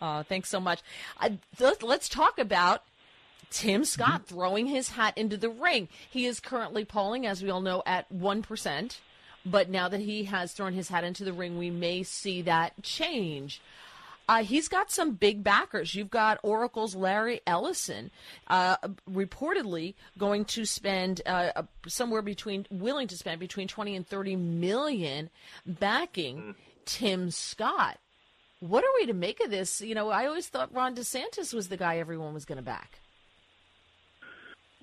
Uh, 0.00 0.22
thanks 0.22 0.48
so 0.48 0.60
much. 0.60 0.80
Uh, 1.20 1.30
let's 1.82 2.08
talk 2.08 2.38
about 2.38 2.82
Tim 3.50 3.84
Scott 3.84 4.24
mm-hmm. 4.24 4.34
throwing 4.34 4.66
his 4.66 4.90
hat 4.90 5.16
into 5.16 5.36
the 5.36 5.50
ring. 5.50 5.88
He 6.10 6.26
is 6.26 6.40
currently 6.40 6.84
polling, 6.84 7.26
as 7.26 7.42
we 7.42 7.50
all 7.50 7.60
know, 7.60 7.82
at 7.86 8.12
1%. 8.12 8.98
But 9.44 9.68
now 9.68 9.88
that 9.88 10.00
he 10.00 10.24
has 10.24 10.52
thrown 10.52 10.72
his 10.72 10.88
hat 10.88 11.04
into 11.04 11.24
the 11.24 11.32
ring, 11.32 11.58
we 11.58 11.70
may 11.70 12.02
see 12.02 12.42
that 12.42 12.82
change. 12.82 13.60
Uh, 14.28 14.44
he's 14.44 14.68
got 14.68 14.90
some 14.90 15.12
big 15.12 15.42
backers. 15.42 15.94
You've 15.94 16.10
got 16.10 16.38
Oracle's 16.42 16.94
Larry 16.94 17.40
Ellison, 17.46 18.10
uh, 18.46 18.76
reportedly 19.10 19.94
going 20.16 20.44
to 20.46 20.64
spend 20.64 21.22
uh, 21.26 21.62
somewhere 21.88 22.22
between, 22.22 22.66
willing 22.70 23.08
to 23.08 23.16
spend 23.16 23.40
between 23.40 23.68
20 23.68 23.96
and 23.96 24.06
30 24.06 24.36
million 24.36 25.28
backing. 25.66 26.54
Tim 26.86 27.30
Scott. 27.30 27.98
What 28.60 28.84
are 28.84 28.92
we 29.00 29.06
to 29.06 29.14
make 29.14 29.40
of 29.40 29.50
this? 29.50 29.80
You 29.80 29.94
know, 29.94 30.10
I 30.10 30.26
always 30.26 30.48
thought 30.48 30.74
Ron 30.74 30.94
DeSantis 30.94 31.52
was 31.52 31.68
the 31.68 31.76
guy 31.76 31.98
everyone 31.98 32.32
was 32.32 32.44
going 32.44 32.56
to 32.56 32.62
back. 32.62 33.01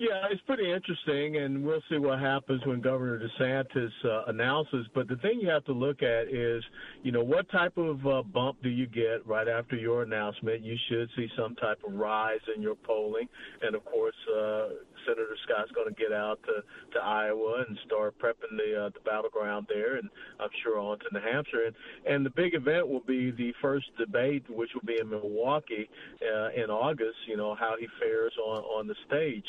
Yeah, 0.00 0.28
it's 0.30 0.40
pretty 0.46 0.72
interesting, 0.72 1.36
and 1.36 1.62
we'll 1.62 1.82
see 1.90 1.98
what 1.98 2.20
happens 2.20 2.64
when 2.64 2.80
Governor 2.80 3.20
DeSantis 3.20 3.90
uh, 4.02 4.24
announces. 4.28 4.86
But 4.94 5.08
the 5.08 5.16
thing 5.16 5.40
you 5.42 5.50
have 5.50 5.66
to 5.66 5.74
look 5.74 6.02
at 6.02 6.28
is, 6.32 6.64
you 7.02 7.12
know, 7.12 7.22
what 7.22 7.50
type 7.50 7.76
of 7.76 8.06
uh, 8.06 8.22
bump 8.22 8.62
do 8.62 8.70
you 8.70 8.86
get 8.86 9.26
right 9.26 9.46
after 9.46 9.76
your 9.76 10.02
announcement? 10.02 10.62
You 10.62 10.74
should 10.88 11.10
see 11.16 11.28
some 11.36 11.54
type 11.56 11.80
of 11.86 11.92
rise 11.92 12.40
in 12.56 12.62
your 12.62 12.76
polling, 12.76 13.28
and 13.60 13.76
of 13.76 13.84
course, 13.84 14.14
uh, 14.34 14.68
Senator 15.06 15.36
Scott's 15.44 15.70
going 15.72 15.94
to 15.94 15.94
get 15.94 16.12
out 16.12 16.40
to, 16.44 16.62
to 16.94 17.04
Iowa 17.04 17.64
and 17.68 17.78
start 17.86 18.14
prepping 18.18 18.56
the 18.56 18.86
uh, 18.86 18.88
the 18.90 19.00
battleground 19.04 19.66
there, 19.68 19.96
and 19.96 20.08
I'm 20.38 20.48
sure 20.62 20.78
on 20.78 20.98
to 21.00 21.04
New 21.12 21.20
Hampshire. 21.20 21.66
And, 21.66 21.74
and 22.06 22.26
the 22.26 22.30
big 22.30 22.54
event 22.54 22.88
will 22.88 23.04
be 23.06 23.30
the 23.30 23.52
first 23.60 23.86
debate, 23.98 24.44
which 24.48 24.70
will 24.74 24.86
be 24.86 24.96
in 24.98 25.10
Milwaukee 25.10 25.88
uh, 26.22 26.48
in 26.56 26.70
August. 26.70 27.16
You 27.28 27.36
know 27.36 27.54
how 27.54 27.74
he 27.78 27.86
fares 28.00 28.32
on 28.42 28.62
on 28.62 28.86
the 28.86 28.94
stage. 29.06 29.44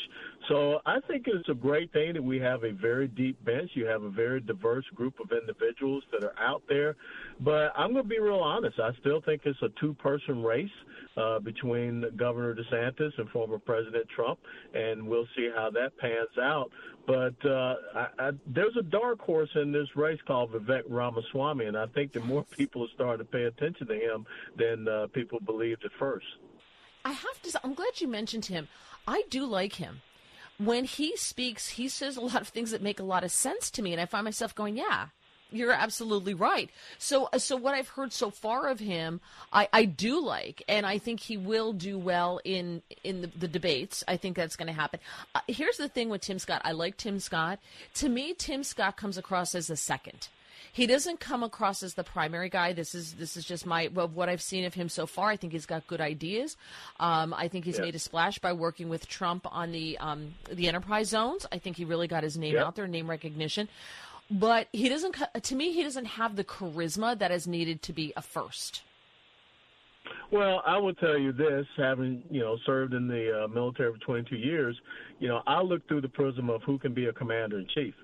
So 0.48 0.80
I 0.84 0.98
think 1.06 1.26
it's 1.28 1.48
a 1.48 1.54
great 1.54 1.92
thing 1.92 2.14
that 2.14 2.22
we 2.22 2.38
have 2.40 2.64
a 2.64 2.72
very 2.72 3.06
deep 3.06 3.42
bench. 3.44 3.70
You 3.74 3.86
have 3.86 4.02
a 4.02 4.10
very 4.10 4.40
diverse 4.40 4.84
group 4.94 5.20
of 5.20 5.30
individuals 5.30 6.02
that 6.10 6.24
are 6.24 6.34
out 6.38 6.62
there. 6.68 6.96
But 7.40 7.72
I'm 7.76 7.92
going 7.92 8.04
to 8.04 8.08
be 8.08 8.18
real 8.18 8.40
honest. 8.40 8.80
I 8.80 8.90
still 9.00 9.20
think 9.20 9.42
it's 9.44 9.60
a 9.62 9.68
two-person 9.80 10.42
race 10.42 10.68
uh, 11.16 11.38
between 11.38 12.04
Governor 12.16 12.54
DeSantis 12.54 13.10
and 13.18 13.28
former 13.30 13.58
President 13.58 14.08
Trump, 14.08 14.40
and 14.74 15.06
we'll 15.06 15.28
see 15.36 15.48
how 15.54 15.70
that 15.70 15.96
pans 15.98 16.36
out. 16.40 16.70
But 17.06 17.34
uh, 17.44 17.74
I, 17.94 18.06
I, 18.18 18.30
there's 18.46 18.76
a 18.78 18.82
dark 18.82 19.20
horse 19.20 19.50
in 19.54 19.72
this 19.72 19.88
race 19.94 20.20
called 20.26 20.52
Vivek 20.52 20.82
Ramaswamy, 20.88 21.66
and 21.66 21.76
I 21.76 21.86
think 21.86 22.12
that 22.12 22.24
more 22.24 22.44
people 22.44 22.82
are 22.84 22.90
starting 22.94 23.24
to 23.24 23.30
pay 23.30 23.44
attention 23.44 23.86
to 23.86 23.94
him 23.94 24.26
than 24.56 24.88
uh, 24.88 25.06
people 25.12 25.38
believed 25.40 25.84
at 25.84 25.90
first. 25.98 26.26
I 27.04 27.12
have 27.12 27.42
to. 27.42 27.60
I'm 27.64 27.74
glad 27.74 28.00
you 28.00 28.08
mentioned 28.08 28.46
him. 28.46 28.68
I 29.06 29.24
do 29.30 29.44
like 29.44 29.74
him. 29.74 30.00
When 30.64 30.84
he 30.84 31.16
speaks, 31.16 31.70
he 31.70 31.88
says 31.88 32.16
a 32.16 32.20
lot 32.20 32.40
of 32.40 32.48
things 32.48 32.70
that 32.70 32.82
make 32.82 33.00
a 33.00 33.04
lot 33.04 33.24
of 33.24 33.30
sense 33.30 33.70
to 33.72 33.82
me, 33.82 33.92
and 33.92 34.00
I 34.00 34.06
find 34.06 34.24
myself 34.24 34.54
going, 34.54 34.76
"Yeah, 34.76 35.08
you're 35.52 35.72
absolutely 35.72 36.34
right. 36.34 36.70
So, 36.98 37.28
uh, 37.32 37.38
so 37.38 37.56
what 37.56 37.74
I've 37.74 37.88
heard 37.88 38.12
so 38.12 38.30
far 38.30 38.68
of 38.68 38.80
him, 38.80 39.20
I, 39.52 39.68
I 39.72 39.84
do 39.84 40.20
like, 40.20 40.62
and 40.68 40.86
I 40.86 40.98
think 40.98 41.20
he 41.20 41.36
will 41.36 41.72
do 41.72 41.98
well 41.98 42.40
in 42.44 42.82
in 43.04 43.22
the, 43.22 43.26
the 43.28 43.48
debates. 43.48 44.02
I 44.08 44.16
think 44.16 44.36
that's 44.36 44.56
going 44.56 44.68
to 44.68 44.72
happen. 44.72 45.00
Uh, 45.34 45.40
here's 45.46 45.76
the 45.76 45.88
thing 45.88 46.08
with 46.08 46.22
Tim 46.22 46.38
Scott. 46.38 46.62
I 46.64 46.72
like 46.72 46.96
Tim 46.96 47.20
Scott. 47.20 47.58
To 47.94 48.08
me, 48.08 48.34
Tim 48.34 48.64
Scott 48.64 48.96
comes 48.96 49.18
across 49.18 49.54
as 49.54 49.70
a 49.70 49.76
second. 49.76 50.28
He 50.72 50.86
doesn't 50.86 51.20
come 51.20 51.42
across 51.42 51.82
as 51.82 51.94
the 51.94 52.04
primary 52.04 52.48
guy. 52.48 52.72
This 52.72 52.94
is 52.94 53.14
this 53.14 53.36
is 53.36 53.44
just 53.44 53.66
my 53.66 53.86
what 53.86 54.28
I've 54.28 54.42
seen 54.42 54.64
of 54.64 54.74
him 54.74 54.88
so 54.88 55.06
far. 55.06 55.30
I 55.30 55.36
think 55.36 55.52
he's 55.52 55.66
got 55.66 55.86
good 55.86 56.00
ideas. 56.00 56.56
Um, 57.00 57.34
I 57.34 57.48
think 57.48 57.64
he's 57.64 57.78
yeah. 57.78 57.84
made 57.84 57.94
a 57.94 57.98
splash 57.98 58.38
by 58.38 58.52
working 58.52 58.88
with 58.88 59.08
Trump 59.08 59.46
on 59.50 59.72
the 59.72 59.98
um, 59.98 60.34
the 60.50 60.68
enterprise 60.68 61.08
zones. 61.08 61.46
I 61.50 61.58
think 61.58 61.76
he 61.76 61.84
really 61.84 62.08
got 62.08 62.22
his 62.22 62.36
name 62.36 62.54
yeah. 62.54 62.64
out 62.64 62.76
there, 62.76 62.86
name 62.86 63.08
recognition 63.08 63.68
but 64.30 64.68
he 64.72 64.88
doesn't. 64.88 65.14
To 65.42 65.54
me, 65.54 65.72
he 65.72 65.82
doesn't 65.82 66.06
have 66.06 66.36
the 66.36 66.44
charisma 66.44 67.18
that 67.18 67.30
is 67.30 67.46
needed 67.46 67.82
to 67.82 67.92
be 67.92 68.12
a 68.16 68.22
first. 68.22 68.82
Well, 70.30 70.62
I 70.66 70.78
will 70.78 70.94
tell 70.94 71.18
you 71.18 71.32
this: 71.32 71.66
having 71.76 72.22
you 72.30 72.40
know 72.40 72.56
served 72.64 72.94
in 72.94 73.08
the 73.08 73.44
uh, 73.44 73.48
military 73.48 73.92
for 73.92 73.98
22 73.98 74.36
years, 74.36 74.80
you 75.18 75.28
know 75.28 75.42
I 75.46 75.60
look 75.60 75.86
through 75.86 76.00
the 76.00 76.08
prism 76.08 76.48
of 76.50 76.62
who 76.62 76.78
can 76.78 76.94
be 76.94 77.06
a 77.06 77.12
commander 77.12 77.58
in 77.58 77.66
chief 77.74 77.94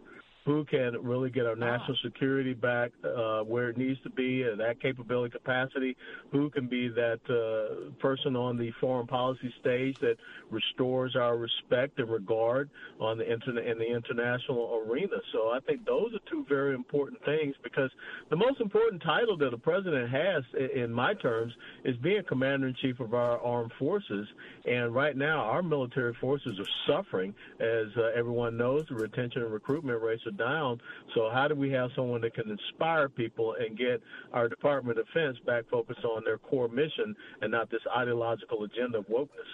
who 0.49 0.65
can 0.65 0.97
really 1.03 1.29
get 1.29 1.45
our 1.45 1.55
national 1.55 1.95
security 2.03 2.55
back 2.55 2.91
uh, 3.05 3.41
where 3.41 3.69
it 3.69 3.77
needs 3.77 4.01
to 4.01 4.09
be, 4.09 4.43
uh, 4.43 4.57
that 4.57 4.81
capability 4.81 5.31
capacity, 5.31 5.95
who 6.33 6.49
can 6.49 6.67
be 6.67 6.89
that 6.89 7.21
uh, 7.29 7.91
person 8.01 8.35
on 8.35 8.57
the 8.57 8.71
foreign 8.81 9.07
policy 9.07 9.53
stage 9.61 9.99
that 10.01 10.17
restores 10.51 11.15
our 11.17 11.37
respect 11.37 11.99
and 11.99 12.11
regard 12.11 12.71
on 12.99 13.19
the 13.19 13.31
internet 13.31 13.67
in 13.67 13.77
the 13.77 13.87
international 13.87 14.83
arena. 14.89 15.19
So 15.33 15.51
I 15.51 15.61
think 15.67 15.85
those 15.85 16.15
are 16.15 16.31
two 16.31 16.47
very 16.49 16.75
important 16.75 17.23
things 17.27 17.55
because 17.63 17.91
the 18.31 18.37
most 18.37 18.63
important 18.63 19.03
title 19.03 19.37
that 19.37 19.53
a 19.53 19.59
president 19.59 20.09
has, 20.09 20.45
in 20.75 20.91
my 20.91 21.13
terms, 21.13 21.53
is 21.85 21.95
being 21.99 22.23
commander 22.27 22.69
in 22.69 22.75
chief 22.81 23.01
of 23.01 23.13
our 23.13 23.39
armed 23.41 23.73
forces. 23.79 24.27
And 24.65 24.95
right 24.95 25.15
now, 25.15 25.41
our 25.41 25.63
military 25.63 26.15
forces 26.15 26.59
are 26.59 26.73
suffering, 26.87 27.35
as 27.61 27.89
uh, 27.99 28.13
everyone 28.17 28.57
knows. 28.57 28.87
The 28.89 28.95
retention 28.95 29.43
and 29.43 29.53
recruitment 29.53 30.01
rates 30.01 30.23
are 30.27 30.38
down. 30.38 30.81
So 31.14 31.29
how 31.33 31.48
do 31.48 31.55
we 31.55 31.70
have 31.72 31.90
someone 31.94 32.20
that 32.22 32.35
can 32.35 32.51
inspire 32.51 33.09
people 33.09 33.57
and 33.59 33.77
get 33.77 34.01
our 34.33 34.48
Department 34.48 34.98
of 34.98 35.07
Defense 35.07 35.37
back 35.44 35.64
focused 35.70 36.05
on 36.05 36.24
their 36.24 36.38
core 36.38 36.68
mission 36.68 37.14
and 37.42 37.53
not 37.53 37.70
this 37.70 37.83
ideological 37.94 38.64
agenda 38.64 38.98
of 38.98 39.09
wokeness? 39.09 39.53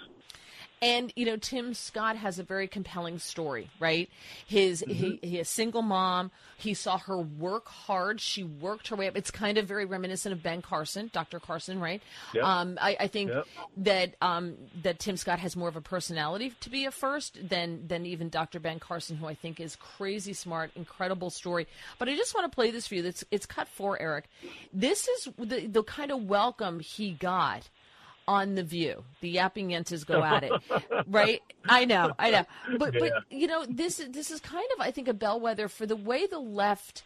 And 0.85 1.13
you 1.17 1.25
know, 1.25 1.39
Tim 1.39 1.73
Scott 1.73 2.17
has 2.17 2.39
a 2.39 2.43
very 2.43 2.69
compelling 2.69 3.19
story, 3.19 3.71
right? 3.81 4.11
His 4.47 4.83
mm-hmm. 4.87 4.93
he, 4.93 5.19
he 5.23 5.41
a 5.41 5.45
single 5.45 5.81
mom. 5.81 6.31
He 6.59 6.75
saw 6.75 6.99
her 6.99 7.19
work 7.19 7.69
hard. 7.69 8.21
She 8.21 8.45
worked 8.45 8.89
her 8.89 8.97
way 8.97 9.09
up. 9.09 9.17
It's 9.17 9.31
kind 9.31 9.57
of 9.57 9.67
very 9.67 9.87
reminiscent 9.87 10.35
of 10.35 10.43
Ben 10.43 10.61
Carson, 10.61 11.11
Dr. 11.13 11.41
Carson, 11.41 11.81
right? 11.81 12.03
Yep. 12.35 12.45
Um, 12.45 12.79
I, 12.81 12.97
I, 13.01 13.07
think 13.09 13.31
yep. 13.31 13.47
that 13.79 14.15
um, 14.21 14.57
that 14.83 14.99
Tim 14.99 15.17
Scott 15.17 15.39
has 15.39 15.57
more 15.57 15.69
of 15.69 15.77
a 15.77 15.81
personality 15.81 16.53
to 16.61 16.69
be 16.69 16.85
a 16.85 16.91
first 16.91 17.39
than 17.49 17.87
than 17.87 18.05
even 18.05 18.29
Dr. 18.29 18.61
Ben 18.61 18.79
Carson, 18.79 19.17
who 19.17 19.27
I 19.27 19.35
think 19.35 19.61
is 19.61 19.77
crazy 19.77 20.35
smart, 20.35 20.71
incredible 20.75 21.31
story. 21.31 21.67
But 21.99 22.11
I 22.11 22.17
just 22.17 22.35
want 22.35 22.51
to 22.51 22.55
play 22.55 22.71
this 22.71 22.87
for 22.87 22.95
you. 22.95 23.05
It's 23.05 23.25
it's 23.31 23.47
cut 23.47 23.69
for 23.69 24.01
Eric. 24.01 24.27
This 24.73 25.09
is 25.09 25.29
the 25.39 25.67
the 25.67 25.83
kind 25.83 26.11
of 26.11 26.25
welcome 26.25 26.81
he 26.81 27.13
got 27.13 27.71
on 28.27 28.55
the 28.55 28.63
View. 28.63 29.05
The 29.21 29.29
yapping 29.29 29.69
yentas 29.69 30.07
go 30.07 30.23
at 30.23 30.45
it, 30.45 30.53
right? 31.07 31.43
I 31.69 31.85
know, 31.85 32.13
I 32.19 32.31
know, 32.31 32.45
but 32.79 32.95
yeah. 32.95 33.01
but 33.01 33.13
you 33.31 33.47
know 33.47 33.65
this 33.69 34.03
this 34.09 34.31
is 34.31 34.41
kind 34.41 34.67
of 34.75 34.81
I 34.81 34.91
think 34.91 35.09
a 35.09 35.15
bellwether 35.15 35.69
for 35.69 35.87
the 35.87 35.97
way 35.97 36.27
the 36.27 36.39
left 36.39 37.03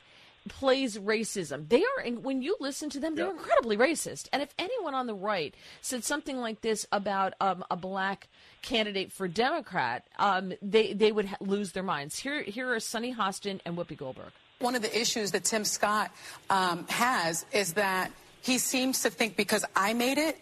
plays 0.48 0.98
racism. 0.98 1.68
They 1.68 1.82
are 1.82 2.10
when 2.10 2.42
you 2.42 2.56
listen 2.60 2.90
to 2.90 3.00
them, 3.00 3.14
they're 3.14 3.30
incredibly 3.30 3.76
racist. 3.76 4.28
And 4.32 4.42
if 4.42 4.54
anyone 4.58 4.94
on 4.94 5.06
the 5.06 5.14
right 5.14 5.54
said 5.80 6.04
something 6.04 6.38
like 6.38 6.60
this 6.60 6.86
about 6.90 7.34
um, 7.40 7.64
a 7.70 7.76
black 7.76 8.28
candidate 8.62 9.12
for 9.12 9.28
Democrat, 9.28 10.04
um, 10.18 10.52
they 10.60 10.92
they 10.92 11.12
would 11.12 11.26
ha- 11.26 11.36
lose 11.40 11.72
their 11.72 11.82
minds. 11.82 12.18
Here 12.18 12.42
here 12.42 12.72
are 12.72 12.80
Sunny 12.80 13.14
Hostin 13.14 13.60
and 13.64 13.76
Whoopi 13.76 13.96
Goldberg. 13.96 14.32
One 14.58 14.74
of 14.74 14.82
the 14.82 14.98
issues 14.98 15.30
that 15.32 15.44
Tim 15.44 15.64
Scott 15.64 16.10
um, 16.50 16.86
has 16.88 17.44
is 17.52 17.74
that 17.74 18.10
he 18.42 18.58
seems 18.58 19.02
to 19.02 19.10
think 19.10 19.36
because 19.36 19.64
I 19.76 19.92
made 19.92 20.18
it, 20.18 20.36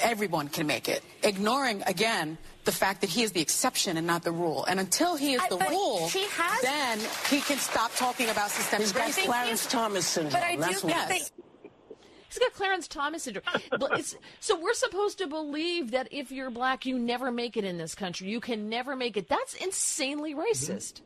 everyone 0.00 0.48
can 0.48 0.66
make 0.66 0.88
it, 0.88 1.02
ignoring, 1.22 1.82
again, 1.86 2.38
the 2.64 2.72
fact 2.72 3.00
that 3.00 3.10
he 3.10 3.22
is 3.22 3.32
the 3.32 3.40
exception 3.40 3.96
and 3.96 4.06
not 4.06 4.22
the 4.22 4.32
rule. 4.32 4.64
And 4.66 4.78
until 4.78 5.16
he 5.16 5.34
is 5.34 5.42
the 5.48 5.58
rule, 5.70 6.08
he 6.08 6.26
has... 6.26 6.60
then 6.62 6.98
he 7.28 7.40
can 7.40 7.58
stop 7.58 7.94
talking 7.96 8.28
about 8.28 8.50
systemic 8.50 8.86
racism. 8.88 9.06
He's 9.06 9.16
got 9.16 9.24
Clarence 9.24 9.66
Thomas 9.66 10.06
syndrome. 10.06 10.32
But 10.32 10.42
I 10.42 10.54
do 10.56 10.60
That's 10.60 10.84
yes. 10.84 11.32
He's 12.28 12.38
got 12.38 12.52
Clarence 12.52 12.86
Thomas 12.86 13.24
syndrome. 13.24 13.44
so 14.40 14.60
we're 14.60 14.74
supposed 14.74 15.18
to 15.18 15.26
believe 15.26 15.90
that 15.90 16.08
if 16.12 16.30
you're 16.30 16.50
black, 16.50 16.86
you 16.86 16.98
never 16.98 17.32
make 17.32 17.56
it 17.56 17.64
in 17.64 17.76
this 17.76 17.94
country. 17.94 18.28
You 18.28 18.40
can 18.40 18.68
never 18.68 18.94
make 18.94 19.16
it. 19.16 19.28
That's 19.28 19.54
insanely 19.54 20.34
racist. 20.34 20.94
Mm-hmm. 20.94 21.04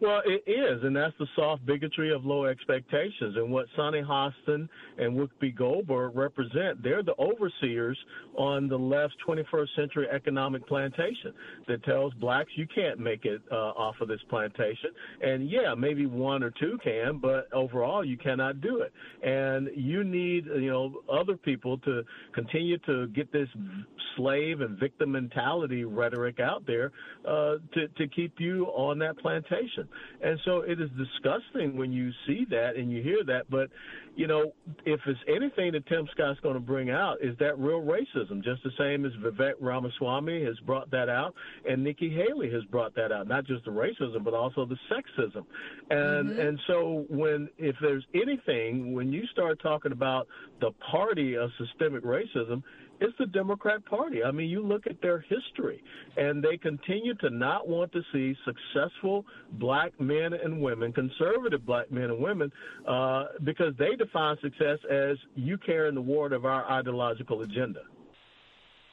Well, 0.00 0.22
it 0.26 0.42
is, 0.50 0.82
and 0.82 0.94
that's 0.94 1.14
the 1.18 1.26
soft 1.34 1.64
bigotry 1.64 2.12
of 2.12 2.24
low 2.24 2.44
expectations. 2.44 3.36
And 3.36 3.50
what 3.50 3.66
Sunny 3.76 4.02
Hostin 4.02 4.68
and 4.98 5.16
Whoopi 5.16 5.54
Goldberg 5.54 6.14
represent, 6.14 6.82
they're 6.82 7.02
the 7.02 7.14
overseers 7.18 7.98
on 8.36 8.68
the 8.68 8.78
left's 8.78 9.16
21st 9.26 9.68
century 9.76 10.06
economic 10.10 10.66
plantation 10.66 11.32
that 11.68 11.82
tells 11.84 12.12
blacks 12.14 12.50
you 12.56 12.66
can't 12.72 12.98
make 12.98 13.24
it 13.24 13.40
uh, 13.50 13.54
off 13.54 13.96
of 14.00 14.08
this 14.08 14.20
plantation. 14.28 14.90
And 15.22 15.50
yeah, 15.50 15.74
maybe 15.74 16.06
one 16.06 16.42
or 16.42 16.50
two 16.50 16.78
can, 16.82 17.18
but 17.18 17.52
overall 17.52 18.04
you 18.04 18.16
cannot 18.16 18.60
do 18.60 18.80
it. 18.80 18.92
And 19.26 19.70
you 19.74 20.04
need, 20.04 20.46
you 20.46 20.70
know, 20.70 21.02
other 21.12 21.36
people 21.36 21.78
to 21.78 22.02
continue 22.32 22.78
to 22.78 23.06
get 23.08 23.32
this 23.32 23.48
slave 24.16 24.60
and 24.60 24.78
victim 24.78 25.12
mentality 25.12 25.84
rhetoric 25.84 26.40
out 26.40 26.66
there 26.66 26.92
uh, 27.26 27.56
to 27.72 27.88
to 27.96 28.08
keep 28.08 28.34
you 28.38 28.66
on 28.66 28.98
that 28.98 29.18
plantation. 29.18 29.88
And 30.22 30.38
so 30.44 30.60
it 30.60 30.80
is 30.80 30.90
disgusting 30.96 31.76
when 31.76 31.92
you 31.92 32.10
see 32.26 32.46
that 32.50 32.76
and 32.76 32.90
you 32.90 33.02
hear 33.02 33.24
that. 33.24 33.50
But, 33.50 33.70
you 34.16 34.26
know, 34.26 34.52
if 34.84 35.00
it's 35.06 35.20
anything 35.28 35.72
that 35.72 35.86
Tim 35.86 36.08
Scott's 36.12 36.38
going 36.40 36.54
to 36.54 36.60
bring 36.60 36.90
out 36.90 37.18
is 37.20 37.36
that 37.38 37.58
real 37.58 37.80
racism, 37.80 38.42
just 38.42 38.62
the 38.62 38.70
same 38.78 39.04
as 39.04 39.12
Vivek 39.14 39.54
Ramaswamy 39.60 40.44
has 40.44 40.58
brought 40.60 40.90
that 40.90 41.08
out 41.08 41.34
and 41.68 41.82
Nikki 41.82 42.10
Haley 42.10 42.50
has 42.50 42.62
brought 42.64 42.94
that 42.94 43.12
out. 43.12 43.26
Not 43.26 43.44
just 43.44 43.64
the 43.64 43.70
racism, 43.70 44.22
but 44.22 44.34
also 44.34 44.66
the 44.66 44.78
sexism. 44.90 45.44
And 45.90 46.30
mm-hmm. 46.30 46.40
and 46.40 46.60
so 46.66 47.06
when 47.08 47.48
if 47.58 47.76
there's 47.80 48.04
anything, 48.14 48.94
when 48.94 49.12
you 49.12 49.26
start 49.32 49.60
talking 49.60 49.92
about 49.92 50.28
the 50.60 50.70
party 50.90 51.34
of 51.34 51.50
systemic 51.58 52.04
racism, 52.04 52.62
it's 53.04 53.18
the 53.18 53.26
Democrat 53.26 53.84
Party. 53.84 54.24
I 54.24 54.30
mean, 54.30 54.48
you 54.48 54.62
look 54.66 54.86
at 54.86 55.00
their 55.02 55.20
history, 55.20 55.82
and 56.16 56.42
they 56.42 56.56
continue 56.56 57.14
to 57.16 57.30
not 57.30 57.68
want 57.68 57.92
to 57.92 58.02
see 58.12 58.36
successful 58.44 59.24
black 59.52 59.98
men 60.00 60.32
and 60.32 60.60
women, 60.60 60.92
conservative 60.92 61.64
black 61.64 61.90
men 61.92 62.04
and 62.04 62.18
women, 62.18 62.50
uh, 62.88 63.24
because 63.44 63.74
they 63.78 63.94
define 63.96 64.36
success 64.40 64.78
as 64.90 65.16
you 65.34 65.58
carrying 65.58 65.94
the 65.94 66.00
ward 66.00 66.32
of 66.32 66.44
our 66.44 66.64
ideological 66.70 67.42
agenda. 67.42 67.80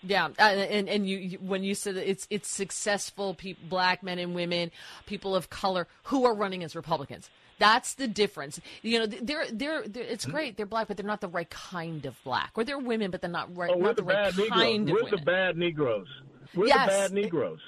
Yeah, 0.03 0.29
uh, 0.39 0.41
and 0.41 0.89
and 0.89 1.07
you, 1.07 1.37
when 1.39 1.63
you 1.63 1.75
said 1.75 1.95
it's 1.95 2.25
it's 2.31 2.49
successful 2.49 3.37
black 3.69 4.01
men 4.01 4.17
and 4.17 4.33
women, 4.33 4.71
people 5.05 5.35
of 5.35 5.49
color 5.51 5.87
who 6.05 6.25
are 6.25 6.33
running 6.33 6.63
as 6.63 6.75
Republicans. 6.75 7.29
That's 7.61 7.93
the 7.93 8.07
difference. 8.07 8.59
You 8.81 8.99
know, 8.99 9.05
they're, 9.05 9.45
they're, 9.51 9.87
they're 9.87 10.03
it's 10.03 10.25
great. 10.25 10.57
They're 10.57 10.65
black, 10.65 10.87
but 10.87 10.97
they're 10.97 11.05
not 11.05 11.21
the 11.21 11.27
right 11.27 11.49
kind 11.49 12.03
of 12.07 12.15
black. 12.23 12.53
Or 12.55 12.63
they're 12.63 12.79
women, 12.79 13.11
but 13.11 13.21
they're 13.21 13.29
not 13.29 13.55
right. 13.55 13.69
Oh, 13.71 13.77
we're 13.77 13.83
not 13.85 13.97
the, 13.97 14.01
the 14.01 14.07
right 14.07 14.49
kind 14.49 14.85
Negroes. 14.85 14.87
of 14.87 14.87
We're 14.87 15.03
women. 15.03 15.19
the 15.19 15.25
bad 15.25 15.57
Negroes. 15.57 16.07
We're 16.55 16.65
yes. 16.65 16.85
the 16.87 16.87
bad 16.87 17.13
Negroes. 17.13 17.59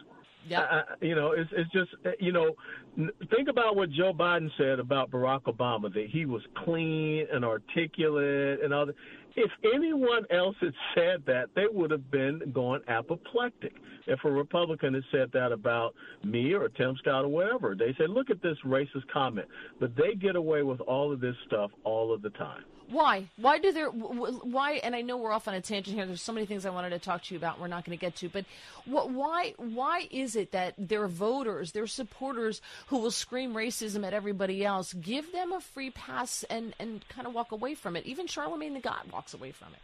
Yeah. 0.50 0.82
You 1.00 1.16
know, 1.16 1.32
it's 1.32 1.50
it's 1.54 1.72
just 1.72 1.92
eh, 2.06 2.12
you 2.20 2.32
know, 2.32 2.56
think 3.34 3.48
about 3.50 3.76
what 3.76 3.90
Joe 3.92 4.14
Biden 4.14 4.50
said 4.58 4.80
about 4.80 5.12
Barack 5.12 5.44
Obama 5.44 5.94
that 5.94 6.08
he 6.10 6.26
was 6.26 6.42
clean 6.66 7.28
and 7.32 7.46
articulate 7.46 8.62
and 8.64 8.74
all 8.74 8.88
that. 8.88 8.96
If 9.36 9.52
anyone 9.74 10.26
else 10.30 10.56
had 10.62 10.74
said 10.96 11.24
that, 11.26 11.50
they 11.56 11.66
would 11.72 11.92
have 11.92 12.12
been 12.12 12.52
going 12.54 12.82
apoplectic. 12.88 13.74
If 14.06 14.20
a 14.26 14.32
Republican 14.32 14.94
had 14.94 15.04
said 15.12 15.32
that 15.34 15.52
about 15.52 15.96
me 16.24 16.54
or 16.54 16.70
Tim 16.70 16.96
Scott 16.98 17.26
or 17.26 17.30
whatever, 17.30 17.76
they 17.76 17.94
say, 17.98 18.06
look 18.08 18.30
at 18.30 18.42
this 18.42 18.58
racist 18.66 19.08
comment. 19.12 19.48
But 19.80 19.96
they 19.96 20.16
get 20.16 20.36
away 20.36 20.64
with 20.64 20.82
all 20.82 21.12
of 21.12 21.20
this 21.20 21.36
stuff 21.48 21.72
all 21.84 22.14
of 22.14 22.22
the 22.22 22.30
time. 22.32 22.64
Why? 22.90 23.28
Why 23.38 23.60
do 23.60 23.72
there? 23.72 23.90
Why? 23.90 24.74
And 24.74 24.96
I 24.96 25.02
know 25.02 25.18
we're 25.18 25.32
off 25.32 25.48
on 25.48 25.54
a 25.54 25.62
tangent 25.62 25.96
here. 25.96 26.06
There's 26.06 26.22
so 26.22 26.34
many 26.34 26.46
things 26.46 26.66
I 26.66 26.70
wanted 26.70 26.92
to 26.92 27.00
talk 27.00 27.24
to 27.24 27.34
you 27.34 27.38
about. 27.38 27.60
We're 27.60 27.68
not 27.68 27.86
going 27.86 27.98
to 27.98 28.02
get 28.02 28.16
to. 28.18 28.30
But 28.30 28.46
what? 28.86 29.10
Why? 29.10 29.54
Why 29.58 30.08
is 30.12 30.36
it 30.36 30.52
that 30.52 30.76
their 30.78 31.08
voters, 31.08 31.72
their 31.72 31.88
supporters, 31.88 32.62
who 32.88 32.98
will 33.00 33.12
scream 33.12 33.54
racism 33.54 34.06
at 34.06 34.14
everybody 34.14 34.66
else, 34.66 34.94
give 34.94 35.32
them 35.32 35.54
a 35.54 35.62
free 35.62 35.92
pass 35.92 36.44
and 36.50 36.76
and 36.80 37.08
kind 37.10 37.28
of 37.28 37.34
walk 37.34 37.52
away 37.52 37.74
from 37.74 37.96
it? 37.96 38.06
Even 38.06 38.28
Charlemagne 38.28 38.74
the 38.74 38.80
God 38.80 39.04
walks 39.24 39.34
away 39.34 39.52
from 39.52 39.70
it. 39.74 39.80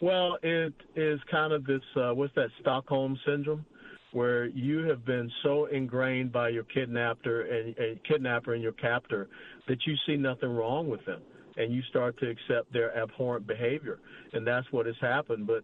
Well, 0.00 0.38
it 0.42 0.72
is 0.96 1.20
kind 1.30 1.52
of 1.52 1.66
this. 1.66 1.82
Uh, 1.94 2.14
what's 2.14 2.34
that? 2.34 2.48
Stockholm 2.60 3.18
syndrome 3.26 3.64
where 4.12 4.46
you 4.46 4.78
have 4.88 5.04
been 5.04 5.30
so 5.44 5.66
ingrained 5.66 6.32
by 6.32 6.48
your 6.48 6.64
kidnapper 6.64 7.42
and, 7.42 7.76
and 7.76 8.02
kidnapper 8.02 8.54
and 8.54 8.62
your 8.62 8.72
captor 8.72 9.28
that 9.68 9.78
you 9.86 9.94
see 10.04 10.16
nothing 10.16 10.48
wrong 10.48 10.88
with 10.88 11.04
them 11.06 11.20
and 11.56 11.72
you 11.72 11.80
start 11.90 12.18
to 12.18 12.28
accept 12.28 12.72
their 12.72 12.96
abhorrent 12.98 13.46
behavior. 13.46 14.00
And 14.32 14.44
that's 14.44 14.66
what 14.72 14.86
has 14.86 14.96
happened. 15.00 15.46
But 15.46 15.62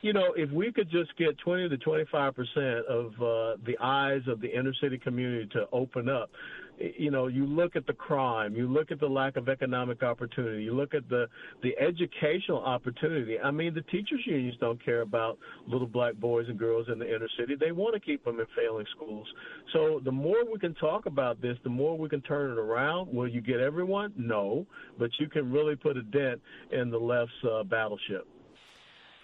you 0.00 0.12
know, 0.12 0.34
if 0.36 0.50
we 0.50 0.72
could 0.72 0.90
just 0.90 1.16
get 1.18 1.36
20 1.38 1.68
to 1.68 1.76
25 1.78 2.34
percent 2.34 2.86
of 2.88 3.06
uh, 3.20 3.56
the 3.66 3.76
eyes 3.80 4.22
of 4.28 4.40
the 4.40 4.48
inner 4.48 4.72
city 4.80 4.98
community 4.98 5.48
to 5.52 5.66
open 5.72 6.08
up, 6.08 6.30
you 6.78 7.10
know, 7.10 7.26
you 7.26 7.46
look 7.46 7.76
at 7.76 7.86
the 7.86 7.92
crime, 7.92 8.54
you 8.54 8.66
look 8.66 8.90
at 8.90 9.00
the 9.00 9.06
lack 9.06 9.36
of 9.36 9.48
economic 9.48 10.02
opportunity, 10.02 10.62
you 10.62 10.74
look 10.74 10.94
at 10.94 11.08
the 11.08 11.26
the 11.62 11.76
educational 11.78 12.58
opportunity. 12.58 13.38
I 13.38 13.50
mean, 13.50 13.74
the 13.74 13.82
teachers 13.82 14.20
unions 14.26 14.56
don't 14.60 14.82
care 14.84 15.00
about 15.02 15.38
little 15.66 15.86
black 15.86 16.14
boys 16.14 16.46
and 16.48 16.58
girls 16.58 16.88
in 16.92 16.98
the 16.98 17.06
inner 17.06 17.28
city. 17.38 17.56
They 17.58 17.72
want 17.72 17.94
to 17.94 18.00
keep 18.00 18.24
them 18.24 18.40
in 18.40 18.46
failing 18.56 18.86
schools. 18.94 19.26
So 19.72 20.00
the 20.04 20.12
more 20.12 20.44
we 20.50 20.58
can 20.58 20.74
talk 20.74 21.06
about 21.06 21.40
this, 21.40 21.56
the 21.64 21.70
more 21.70 21.96
we 21.96 22.08
can 22.08 22.20
turn 22.22 22.52
it 22.52 22.58
around. 22.58 23.12
Will 23.12 23.28
you 23.28 23.40
get 23.40 23.60
everyone? 23.60 24.12
No, 24.16 24.66
but 24.98 25.10
you 25.18 25.28
can 25.28 25.50
really 25.50 25.76
put 25.76 25.96
a 25.96 26.02
dent 26.02 26.40
in 26.72 26.90
the 26.90 26.98
left's 26.98 27.32
uh, 27.50 27.64
battleship. 27.64 28.26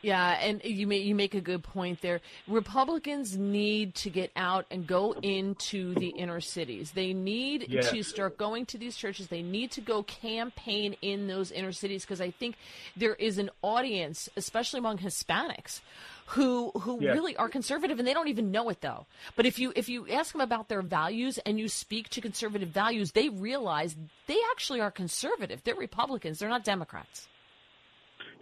Yeah, 0.02 0.32
and 0.32 0.60
you 0.64 0.88
make 0.88 1.04
you 1.04 1.14
make 1.14 1.34
a 1.34 1.40
good 1.40 1.62
point 1.62 2.00
there. 2.02 2.20
Republicans 2.48 3.36
need 3.36 3.94
to 3.96 4.10
get 4.10 4.32
out 4.34 4.66
and 4.70 4.84
go 4.84 5.12
into 5.12 5.94
the 5.94 6.08
inner 6.08 6.40
cities. 6.40 6.90
They 6.90 7.12
need 7.12 7.66
yes. 7.68 7.90
to 7.90 8.02
start 8.02 8.36
going 8.36 8.66
to 8.66 8.78
these 8.78 8.96
churches. 8.96 9.28
They 9.28 9.42
need 9.42 9.70
to 9.72 9.80
go 9.80 10.02
campaign 10.02 10.96
in 11.02 11.28
those 11.28 11.52
inner 11.52 11.70
cities 11.70 12.02
because 12.04 12.20
I 12.20 12.32
think 12.32 12.56
there 12.96 13.14
is 13.14 13.38
an 13.38 13.50
audience, 13.62 14.28
especially 14.36 14.78
among 14.78 14.98
Hispanics, 14.98 15.80
who 16.26 16.72
who 16.80 16.98
yes. 17.00 17.14
really 17.14 17.36
are 17.36 17.48
conservative 17.48 18.00
and 18.00 18.08
they 18.08 18.14
don't 18.14 18.28
even 18.28 18.50
know 18.50 18.70
it 18.70 18.80
though. 18.80 19.06
But 19.36 19.46
if 19.46 19.60
you 19.60 19.72
if 19.76 19.88
you 19.88 20.08
ask 20.08 20.32
them 20.32 20.40
about 20.40 20.68
their 20.68 20.82
values 20.82 21.38
and 21.38 21.60
you 21.60 21.68
speak 21.68 22.08
to 22.10 22.20
conservative 22.20 22.70
values, 22.70 23.12
they 23.12 23.28
realize 23.28 23.94
they 24.26 24.38
actually 24.50 24.80
are 24.80 24.90
conservative. 24.90 25.62
They're 25.62 25.76
Republicans. 25.76 26.40
They're 26.40 26.48
not 26.48 26.64
Democrats. 26.64 27.28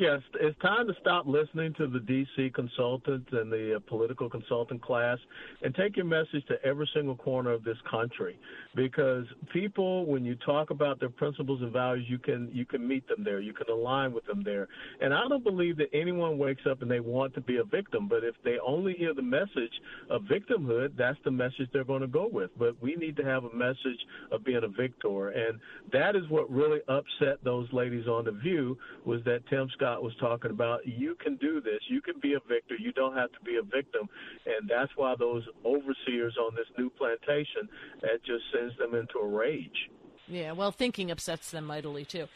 Yes, 0.01 0.23
it's 0.41 0.59
time 0.61 0.87
to 0.87 0.95
stop 0.99 1.27
listening 1.27 1.75
to 1.75 1.87
the 1.87 1.99
DC 1.99 2.55
consultants 2.55 3.29
and 3.33 3.53
the 3.53 3.77
uh, 3.77 3.81
political 3.87 4.31
consultant 4.31 4.81
class 4.81 5.19
and 5.61 5.75
take 5.75 5.95
your 5.95 6.07
message 6.07 6.43
to 6.49 6.55
every 6.65 6.89
single 6.95 7.17
corner 7.17 7.51
of 7.51 7.65
this 7.65 7.77
country. 7.91 8.39
Because 8.75 9.27
people, 9.53 10.07
when 10.07 10.25
you 10.25 10.37
talk 10.37 10.71
about 10.71 11.01
their 11.01 11.11
principles 11.11 11.61
and 11.61 11.71
values, 11.71 12.07
you 12.09 12.17
can 12.17 12.49
you 12.51 12.65
can 12.65 12.89
meet 12.89 13.07
them 13.09 13.23
there, 13.23 13.41
you 13.41 13.53
can 13.53 13.69
align 13.69 14.15
with 14.15 14.25
them 14.25 14.43
there. 14.43 14.69
And 15.03 15.13
I 15.13 15.29
don't 15.29 15.45
believe 15.45 15.77
that 15.77 15.91
anyone 15.93 16.39
wakes 16.39 16.63
up 16.67 16.81
and 16.81 16.91
they 16.91 17.01
want 17.01 17.35
to 17.35 17.43
be 17.43 17.59
a 17.59 17.65
victim. 17.65 18.09
But 18.09 18.25
if 18.25 18.37
they 18.43 18.57
only 18.67 18.95
hear 18.95 19.13
the 19.13 19.21
message 19.21 19.83
of 20.09 20.23
victimhood, 20.23 20.97
that's 20.97 21.19
the 21.27 21.31
message 21.31 21.69
they're 21.75 21.85
going 21.85 22.01
to 22.01 22.07
go 22.07 22.27
with. 22.27 22.49
But 22.59 22.83
we 22.83 22.97
need 22.97 23.19
to 23.19 23.25
have 23.27 23.45
a 23.45 23.55
message 23.55 24.01
of 24.33 24.45
being 24.45 24.65
a 24.65 24.69
victor, 24.69 25.29
and 25.29 25.61
that 25.93 26.17
is 26.17 26.23
what 26.31 26.51
really 26.51 26.81
upset 26.89 27.45
those 27.45 27.71
ladies 27.75 28.07
on 28.07 28.25
the 28.25 28.33
View 28.33 28.79
was 29.05 29.23
that 29.25 29.47
Tim 29.51 29.69
Scott 29.77 29.90
Scott 29.91 30.03
was 30.03 30.15
talking 30.21 30.51
about. 30.51 30.87
You 30.87 31.17
can 31.17 31.37
do 31.37 31.61
this. 31.61 31.81
You 31.89 32.01
can 32.01 32.15
be 32.21 32.35
a 32.35 32.41
victor. 32.49 32.77
You 32.79 32.93
don't 32.93 33.17
have 33.17 33.33
to 33.33 33.41
be 33.45 33.57
a 33.57 33.63
victim. 33.63 34.09
And 34.47 34.69
that's 34.69 34.93
why 34.97 35.15
those 35.19 35.43
overseers 35.65 36.37
on 36.39 36.55
this 36.55 36.67
new 36.79 36.91
plantation, 36.91 37.69
that 38.03 38.23
just 38.25 38.45
sends 38.53 38.77
them 38.79 38.95
into 38.95 39.19
a 39.19 39.27
rage. 39.27 39.91
Yeah, 40.29 40.53
well, 40.53 40.71
thinking 40.71 41.11
upsets 41.11 41.51
them 41.51 41.65
mightily 41.65 42.05
too. 42.05 42.29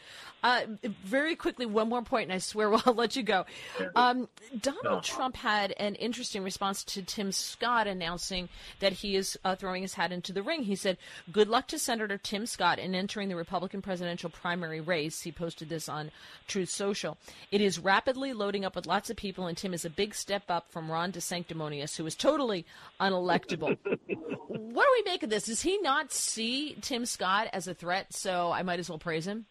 Uh, 0.45 0.61
very 1.03 1.35
quickly, 1.35 1.65
one 1.65 1.89
more 1.89 2.03
point, 2.03 2.25
and 2.25 2.33
I 2.33 2.37
swear 2.37 2.69
we'll 2.85 2.93
let 2.93 3.15
you 3.15 3.23
go. 3.23 3.47
Um, 3.95 4.29
Donald 4.61 5.03
Trump 5.03 5.35
had 5.35 5.71
an 5.71 5.95
interesting 5.95 6.43
response 6.43 6.83
to 6.83 7.01
Tim 7.01 7.31
Scott 7.31 7.87
announcing 7.87 8.47
that 8.79 8.93
he 8.93 9.15
is 9.15 9.39
uh, 9.43 9.55
throwing 9.55 9.81
his 9.81 9.95
hat 9.95 10.11
into 10.11 10.31
the 10.31 10.43
ring. 10.43 10.61
He 10.61 10.75
said, 10.75 10.99
"Good 11.31 11.47
luck 11.47 11.67
to 11.69 11.79
Senator 11.79 12.19
Tim 12.19 12.45
Scott 12.45 12.77
in 12.77 12.93
entering 12.93 13.29
the 13.29 13.35
Republican 13.35 13.81
presidential 13.81 14.29
primary 14.29 14.81
race." 14.81 15.19
He 15.19 15.31
posted 15.31 15.67
this 15.67 15.89
on 15.89 16.11
Truth 16.47 16.69
Social. 16.69 17.17
It 17.49 17.59
is 17.59 17.79
rapidly 17.79 18.33
loading 18.33 18.65
up 18.65 18.75
with 18.75 18.85
lots 18.85 19.09
of 19.09 19.17
people, 19.17 19.47
and 19.47 19.57
Tim 19.57 19.73
is 19.73 19.83
a 19.83 19.89
big 19.89 20.13
step 20.13 20.43
up 20.49 20.69
from 20.69 20.91
Ron 20.91 21.11
DeSanctimonious, 21.11 21.97
who 21.97 22.05
is 22.05 22.15
totally 22.15 22.67
unelectable. 22.99 23.79
what 23.83 24.85
do 24.85 25.03
we 25.03 25.11
make 25.11 25.23
of 25.23 25.31
this? 25.31 25.45
Does 25.47 25.63
he 25.63 25.79
not 25.79 26.11
see 26.11 26.77
Tim 26.81 27.07
Scott 27.07 27.47
as 27.51 27.67
a 27.67 27.73
threat? 27.73 28.13
So 28.13 28.51
I 28.51 28.61
might 28.61 28.79
as 28.79 28.89
well 28.89 28.99
praise 28.99 29.25
him. 29.25 29.47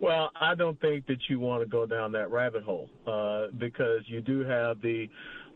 Well, 0.00 0.30
I 0.40 0.54
don't 0.54 0.80
think 0.80 1.06
that 1.06 1.18
you 1.28 1.40
want 1.40 1.62
to 1.62 1.68
go 1.68 1.84
down 1.84 2.12
that 2.12 2.30
rabbit 2.30 2.62
hole 2.62 2.88
uh, 3.06 3.48
because 3.58 4.02
you 4.06 4.20
do 4.20 4.40
have 4.40 4.80
the 4.80 5.08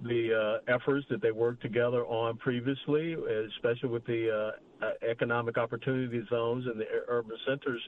the 0.05 0.61
uh, 0.66 0.74
efforts 0.74 1.07
that 1.11 1.22
they 1.22 1.31
worked 1.31 1.62
together 1.62 2.05
on 2.07 2.37
previously, 2.37 3.14
especially 3.55 3.88
with 3.88 4.05
the 4.07 4.52
uh, 4.83 4.85
uh 4.85 4.90
economic 5.09 5.57
opportunity 5.59 6.20
zones 6.28 6.66
and 6.66 6.81
the 6.81 6.87
urban 7.07 7.37
centers. 7.46 7.81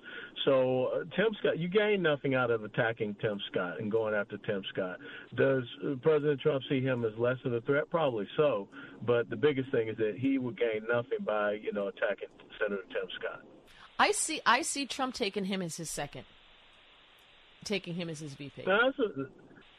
So, 0.45 0.85
uh, 0.95 0.99
Tim 1.17 1.35
Scott, 1.41 1.59
you 1.59 1.67
gain 1.67 2.03
nothing 2.03 2.37
out 2.37 2.53
of 2.53 2.63
attacking 2.63 3.17
Tim 3.21 3.41
Scott 3.51 3.81
and 3.81 3.91
going 3.91 4.15
after 4.15 4.39
Tim 4.39 4.63
Scott. 4.73 4.99
Does 5.35 5.65
President 6.03 6.41
Trump 6.41 6.63
see 6.69 6.81
him 6.81 7.05
as 7.05 7.19
less 7.19 7.39
of 7.45 7.53
a 7.53 7.61
threat? 7.63 7.91
Probably 7.91 8.29
so. 8.37 8.69
But 9.05 9.29
the 9.29 9.37
biggest 9.37 9.73
thing 9.73 9.89
is 9.89 9.97
that 9.97 10.15
he 10.17 10.39
would 10.39 10.57
gain 10.57 10.83
nothing 10.89 11.19
by 11.27 11.55
you 11.55 11.73
know 11.73 11.89
attacking 11.89 12.29
Senator 12.61 12.85
Tim 12.93 13.09
Scott. 13.19 13.43
I 13.99 14.13
see. 14.13 14.41
I 14.47 14.63
see 14.63 14.87
Trump 14.87 15.15
taking 15.15 15.47
him 15.47 15.63
as 15.63 15.77
his 15.77 15.91
second 15.91 16.25
taking 17.65 17.95
him 17.95 18.09
as 18.09 18.21
his 18.21 18.35
VP? 18.35 18.63
That's 18.67 18.99
a, 18.99 19.27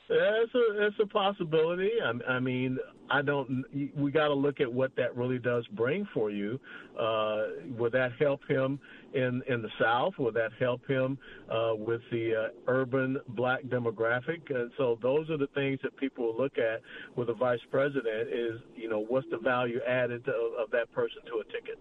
that's 0.07 0.53
a 0.53 0.79
that's 0.79 0.95
a 1.01 1.07
possibility. 1.07 1.89
I, 2.03 2.33
I 2.33 2.39
mean, 2.39 2.77
I 3.09 3.21
don't. 3.21 3.63
We 3.95 4.11
got 4.11 4.27
to 4.27 4.33
look 4.33 4.61
at 4.61 4.71
what 4.71 4.95
that 4.97 5.15
really 5.15 5.39
does 5.39 5.65
bring 5.73 6.07
for 6.13 6.29
you. 6.29 6.59
Uh, 6.99 7.47
will 7.77 7.89
that 7.91 8.11
help 8.19 8.41
him 8.47 8.79
in 9.13 9.41
in 9.47 9.61
the 9.61 9.69
South? 9.79 10.13
Will 10.19 10.31
that 10.33 10.51
help 10.59 10.85
him 10.87 11.17
uh, 11.51 11.71
with 11.75 12.01
the 12.11 12.35
uh, 12.35 12.47
urban 12.67 13.17
black 13.29 13.63
demographic? 13.63 14.41
And 14.49 14.71
so 14.77 14.99
those 15.01 15.29
are 15.29 15.37
the 15.37 15.49
things 15.55 15.79
that 15.83 15.97
people 15.97 16.25
will 16.25 16.37
look 16.37 16.57
at 16.59 16.81
with 17.15 17.29
a 17.29 17.33
vice 17.33 17.59
president. 17.71 18.29
Is 18.31 18.59
you 18.75 18.89
know 18.89 18.99
what's 19.07 19.27
the 19.31 19.37
value 19.37 19.79
added 19.87 20.25
to, 20.25 20.31
of 20.31 20.69
that 20.71 20.91
person 20.91 21.21
to 21.27 21.39
a 21.39 21.43
ticket? 21.45 21.79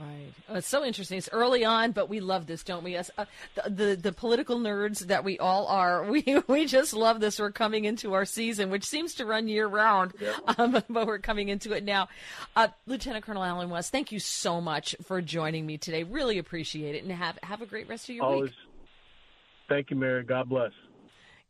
Right. 0.00 0.32
Oh, 0.48 0.54
it's 0.56 0.68
so 0.68 0.84
interesting. 0.84 1.18
It's 1.18 1.28
early 1.32 1.64
on, 1.64 1.92
but 1.92 2.08
we 2.08 2.20
love 2.20 2.46
this, 2.46 2.64
don't 2.64 2.82
we? 2.82 2.92
Yes. 2.92 3.10
Uh, 3.18 3.26
the, 3.54 3.70
the, 3.70 3.96
the 3.96 4.12
political 4.12 4.58
nerds 4.58 5.00
that 5.00 5.22
we 5.22 5.38
all 5.38 5.66
are, 5.66 6.04
we 6.10 6.24
we 6.46 6.66
just 6.66 6.94
love 6.94 7.20
this. 7.20 7.38
We're 7.38 7.50
coming 7.50 7.84
into 7.84 8.14
our 8.14 8.24
season, 8.24 8.70
which 8.70 8.84
seems 8.84 9.14
to 9.16 9.26
run 9.26 9.48
year 9.48 9.66
round, 9.66 10.14
yeah. 10.18 10.32
um, 10.58 10.72
but 10.88 11.06
we're 11.06 11.18
coming 11.18 11.48
into 11.48 11.72
it 11.72 11.84
now. 11.84 12.08
Uh, 12.56 12.68
Lieutenant 12.86 13.24
Colonel 13.24 13.44
Allen 13.44 13.68
West, 13.68 13.92
thank 13.92 14.12
you 14.12 14.18
so 14.18 14.60
much 14.60 14.96
for 15.02 15.20
joining 15.20 15.66
me 15.66 15.76
today. 15.76 16.04
Really 16.04 16.38
appreciate 16.38 16.94
it, 16.94 17.02
and 17.02 17.12
have 17.12 17.38
have 17.42 17.60
a 17.60 17.66
great 17.66 17.88
rest 17.88 18.08
of 18.08 18.14
your 18.14 18.24
Always. 18.24 18.42
week. 18.42 18.52
Thank 19.68 19.90
you, 19.90 19.96
Mary. 19.96 20.24
God 20.24 20.48
bless. 20.48 20.72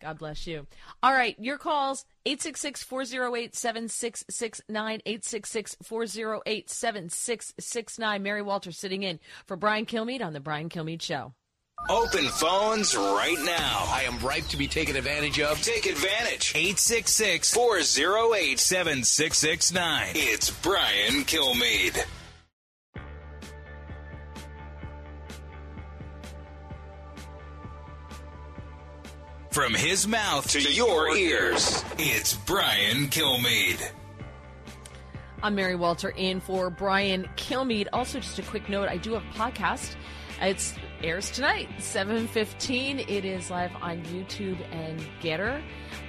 God 0.03 0.19
bless 0.19 0.47
you. 0.49 0.67
All 1.03 1.13
right, 1.13 1.37
your 1.39 1.59
calls 1.59 2.05
866 2.27 2.83
408 2.83 3.55
7669. 3.55 5.03
866 5.07 5.77
408 5.83 6.69
7669. 6.69 8.23
Mary 8.23 8.43
Walter 8.43 8.73
sitting 8.73 9.05
in 9.05 9.21
for 9.47 9.57
Brian 9.57 9.87
Kilmeade 9.87 10.23
on 10.23 10.33
The 10.33 10.41
Brian 10.41 10.69
Kilmeade 10.69 11.03
Show. 11.03 11.35
Open 11.89 12.25
phones 12.27 12.97
right 12.97 13.39
now. 13.45 13.85
I 13.89 14.05
am 14.07 14.19
ripe 14.21 14.47
to 14.49 14.57
be 14.57 14.69
taken 14.69 14.97
advantage 14.97 15.41
of. 15.41 15.61
Take 15.63 15.87
advantage. 15.87 16.53
866 16.55 17.53
408 17.55 18.59
7669. 18.59 20.13
It's 20.15 20.51
Brian 20.51 21.25
Kilmeade. 21.25 22.05
From 29.63 29.75
his 29.75 30.09
mouth 30.09 30.51
to, 30.51 30.61
to 30.61 30.73
your, 30.73 31.07
your 31.11 31.17
ears, 31.17 31.85
it's 31.97 32.35
Brian 32.35 33.07
Kilmeade. 33.07 33.93
I'm 35.41 35.55
Mary 35.55 35.77
Walter 35.77 36.09
in 36.09 36.41
for 36.41 36.69
Brian 36.69 37.29
Kilmeade. 37.37 37.87
Also, 37.93 38.19
just 38.19 38.41
a 38.41 38.43
quick 38.43 38.69
note, 38.69 38.89
I 38.89 38.97
do 38.97 39.13
have 39.13 39.23
a 39.23 39.39
podcast. 39.39 39.95
It 40.41 40.75
airs 41.05 41.31
tonight, 41.31 41.69
7.15. 41.79 43.09
It 43.09 43.25
is 43.25 43.53
live 43.53 43.71
on 43.81 44.03
YouTube 44.07 44.59
and 44.73 44.99
Gettr. 45.21 45.63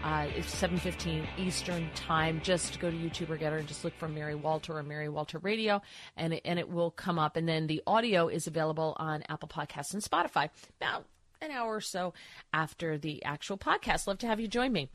Uh, 0.03 0.25
it's 0.35 0.59
7.15 0.59 1.27
Eastern 1.37 1.87
Time. 1.93 2.41
Just 2.43 2.79
go 2.79 2.89
to 2.89 2.97
YouTube 2.97 3.29
or 3.29 3.37
Gettr 3.37 3.59
and 3.59 3.67
just 3.67 3.83
look 3.83 3.93
for 3.99 4.07
Mary 4.07 4.33
Walter 4.33 4.75
or 4.79 4.81
Mary 4.81 5.09
Walter 5.09 5.37
Radio, 5.37 5.79
and 6.17 6.33
it, 6.33 6.41
and 6.43 6.57
it 6.57 6.67
will 6.67 6.89
come 6.89 7.19
up. 7.19 7.37
And 7.37 7.47
then 7.47 7.67
the 7.67 7.83
audio 7.85 8.29
is 8.29 8.47
available 8.47 8.95
on 8.97 9.21
Apple 9.29 9.47
Podcasts 9.47 9.93
and 9.93 10.01
Spotify. 10.01 10.49
About 10.81 11.05
an 11.43 11.51
hour 11.51 11.75
or 11.75 11.81
so 11.81 12.13
after 12.53 12.97
the 12.97 13.23
actual 13.23 13.57
podcast. 13.57 14.07
Love 14.07 14.19
to 14.19 14.27
have 14.27 14.39
you 14.39 14.47
join 14.47 14.71
me. 14.71 14.89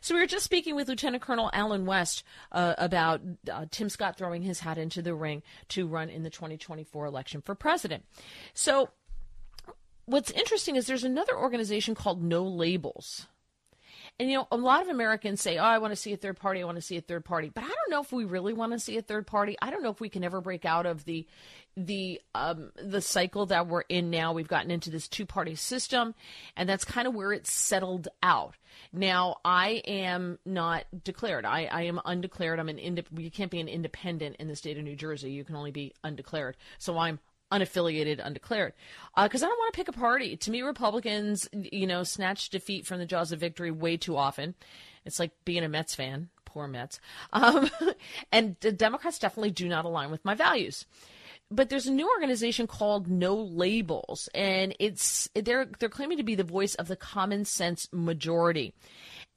So 0.00 0.14
we 0.14 0.20
were 0.20 0.26
just 0.26 0.44
speaking 0.44 0.74
with 0.74 0.88
Lieutenant 0.88 1.22
Colonel 1.22 1.50
Allen 1.52 1.86
West 1.86 2.24
uh, 2.50 2.74
about 2.78 3.20
uh, 3.50 3.66
Tim 3.70 3.88
Scott 3.88 4.16
throwing 4.16 4.42
his 4.42 4.60
hat 4.60 4.78
into 4.78 5.02
the 5.02 5.14
ring 5.14 5.42
to 5.68 5.86
run 5.86 6.08
in 6.08 6.22
the 6.22 6.30
2024 6.30 7.06
election 7.06 7.40
for 7.40 7.54
president. 7.54 8.04
So 8.54 8.90
what's 10.06 10.30
interesting 10.30 10.76
is 10.76 10.86
there's 10.86 11.04
another 11.04 11.36
organization 11.36 11.94
called 11.94 12.22
No 12.22 12.44
Labels. 12.44 13.26
And 14.18 14.30
you 14.30 14.38
know, 14.38 14.46
a 14.52 14.56
lot 14.56 14.82
of 14.82 14.88
Americans 14.88 15.40
say, 15.40 15.58
"Oh, 15.58 15.64
I 15.64 15.78
want 15.78 15.92
to 15.92 15.96
see 15.96 16.12
a 16.12 16.16
third 16.16 16.36
party. 16.36 16.62
I 16.62 16.64
want 16.64 16.76
to 16.76 16.82
see 16.82 16.96
a 16.96 17.00
third 17.00 17.24
party." 17.24 17.50
But 17.52 17.64
I 17.64 17.68
don't 17.68 17.90
know 17.90 18.00
if 18.00 18.12
we 18.12 18.24
really 18.24 18.52
want 18.52 18.72
to 18.72 18.78
see 18.78 18.96
a 18.96 19.02
third 19.02 19.26
party. 19.26 19.56
I 19.60 19.70
don't 19.70 19.82
know 19.82 19.90
if 19.90 20.00
we 20.00 20.08
can 20.08 20.22
ever 20.22 20.40
break 20.40 20.64
out 20.64 20.86
of 20.86 21.04
the 21.04 21.26
the 21.76 22.20
um, 22.34 22.70
the 22.76 23.00
cycle 23.00 23.46
that 23.46 23.66
we're 23.66 23.82
in 23.82 24.10
now. 24.10 24.32
We've 24.32 24.48
gotten 24.48 24.70
into 24.70 24.90
this 24.90 25.08
two 25.08 25.26
party 25.26 25.54
system, 25.54 26.14
and 26.56 26.68
that's 26.68 26.84
kind 26.84 27.08
of 27.08 27.14
where 27.14 27.32
it's 27.32 27.52
settled 27.52 28.08
out. 28.22 28.54
Now, 28.92 29.36
I 29.44 29.82
am 29.86 30.38
not 30.44 30.84
declared. 31.04 31.44
I, 31.44 31.64
I 31.64 31.82
am 31.82 32.00
undeclared. 32.04 32.58
I'm 32.58 32.68
an 32.68 32.78
ind- 32.78 33.04
you 33.16 33.30
can't 33.30 33.50
be 33.50 33.60
an 33.60 33.68
independent 33.68 34.36
in 34.36 34.48
the 34.48 34.56
state 34.56 34.78
of 34.78 34.84
New 34.84 34.96
Jersey. 34.96 35.30
You 35.30 35.44
can 35.44 35.56
only 35.56 35.70
be 35.70 35.94
undeclared. 36.04 36.56
So 36.78 36.98
I'm 36.98 37.18
unaffiliated, 37.52 38.24
undeclared. 38.24 38.72
Because 39.20 39.42
uh, 39.42 39.46
I 39.46 39.48
don't 39.48 39.58
want 39.58 39.74
to 39.74 39.76
pick 39.76 39.88
a 39.88 39.92
party. 39.92 40.36
To 40.36 40.50
me, 40.50 40.62
Republicans, 40.62 41.48
you 41.52 41.86
know, 41.86 42.02
snatch 42.02 42.48
defeat 42.50 42.86
from 42.86 42.98
the 42.98 43.06
jaws 43.06 43.30
of 43.30 43.40
victory 43.40 43.70
way 43.70 43.96
too 43.96 44.16
often. 44.16 44.54
It's 45.04 45.18
like 45.18 45.32
being 45.44 45.64
a 45.64 45.68
Mets 45.68 45.94
fan. 45.94 46.30
Poor 46.44 46.66
Mets. 46.66 47.00
Um, 47.32 47.70
and 48.32 48.56
the 48.60 48.72
Democrats 48.72 49.18
definitely 49.18 49.50
do 49.50 49.68
not 49.68 49.84
align 49.84 50.10
with 50.10 50.24
my 50.24 50.34
values 50.34 50.86
but 51.52 51.68
there's 51.68 51.86
a 51.86 51.92
new 51.92 52.08
organization 52.08 52.66
called 52.66 53.08
No 53.08 53.34
Labels, 53.34 54.28
and 54.34 54.74
it's 54.78 55.28
they're 55.34 55.66
they're 55.78 55.88
claiming 55.88 56.16
to 56.16 56.24
be 56.24 56.34
the 56.34 56.44
voice 56.44 56.74
of 56.76 56.88
the 56.88 56.96
common 56.96 57.44
sense 57.44 57.88
majority. 57.92 58.74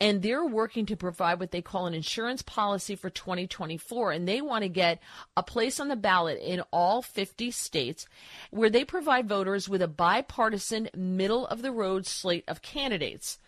And 0.01 0.21
they're 0.21 0.45
working 0.45 0.85
to 0.87 0.97
provide 0.97 1.39
what 1.39 1.51
they 1.51 1.61
call 1.61 1.85
an 1.85 1.93
insurance 1.93 2.41
policy 2.41 2.95
for 2.95 3.09
2024. 3.09 4.11
And 4.11 4.27
they 4.27 4.41
want 4.41 4.63
to 4.63 4.69
get 4.69 5.01
a 5.37 5.43
place 5.43 5.79
on 5.79 5.87
the 5.87 5.95
ballot 5.95 6.37
in 6.41 6.61
all 6.71 7.01
50 7.01 7.49
states 7.51 8.05
where 8.51 8.69
they 8.69 8.83
provide 8.83 9.29
voters 9.29 9.69
with 9.69 9.81
a 9.81 9.87
bipartisan, 9.87 10.89
middle 10.95 11.47
of 11.47 11.61
the 11.61 11.71
road 11.71 12.05
slate 12.05 12.43
of 12.47 12.61
candidates. 12.61 13.39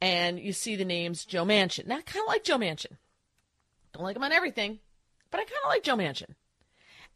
And 0.00 0.38
you 0.38 0.52
see 0.52 0.76
the 0.76 0.84
names 0.84 1.24
Joe 1.24 1.44
Manchin. 1.44 1.86
Now, 1.86 1.96
I 1.96 2.02
kind 2.02 2.22
of 2.22 2.28
like 2.28 2.44
Joe 2.44 2.58
Manchin. 2.58 2.96
Don't 3.92 4.04
like 4.04 4.16
him 4.16 4.22
on 4.22 4.32
everything, 4.32 4.78
but 5.30 5.40
I 5.40 5.44
kind 5.44 5.60
of 5.64 5.70
like 5.70 5.82
Joe 5.82 5.96
Manchin. 5.96 6.34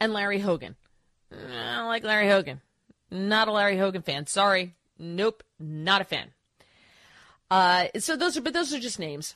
And 0.00 0.12
Larry 0.12 0.40
Hogan. 0.40 0.76
Mm, 1.32 1.72
I 1.72 1.76
don't 1.76 1.88
like 1.88 2.04
Larry 2.04 2.28
Hogan. 2.28 2.60
Not 3.10 3.48
a 3.48 3.52
Larry 3.52 3.76
Hogan 3.76 4.02
fan. 4.02 4.26
Sorry. 4.26 4.74
Nope. 4.98 5.42
Not 5.58 6.00
a 6.00 6.04
fan. 6.04 6.30
Uh, 7.50 7.86
so 7.98 8.16
those 8.16 8.36
are, 8.36 8.40
but 8.40 8.52
those 8.52 8.72
are 8.72 8.78
just 8.78 8.98
names. 8.98 9.34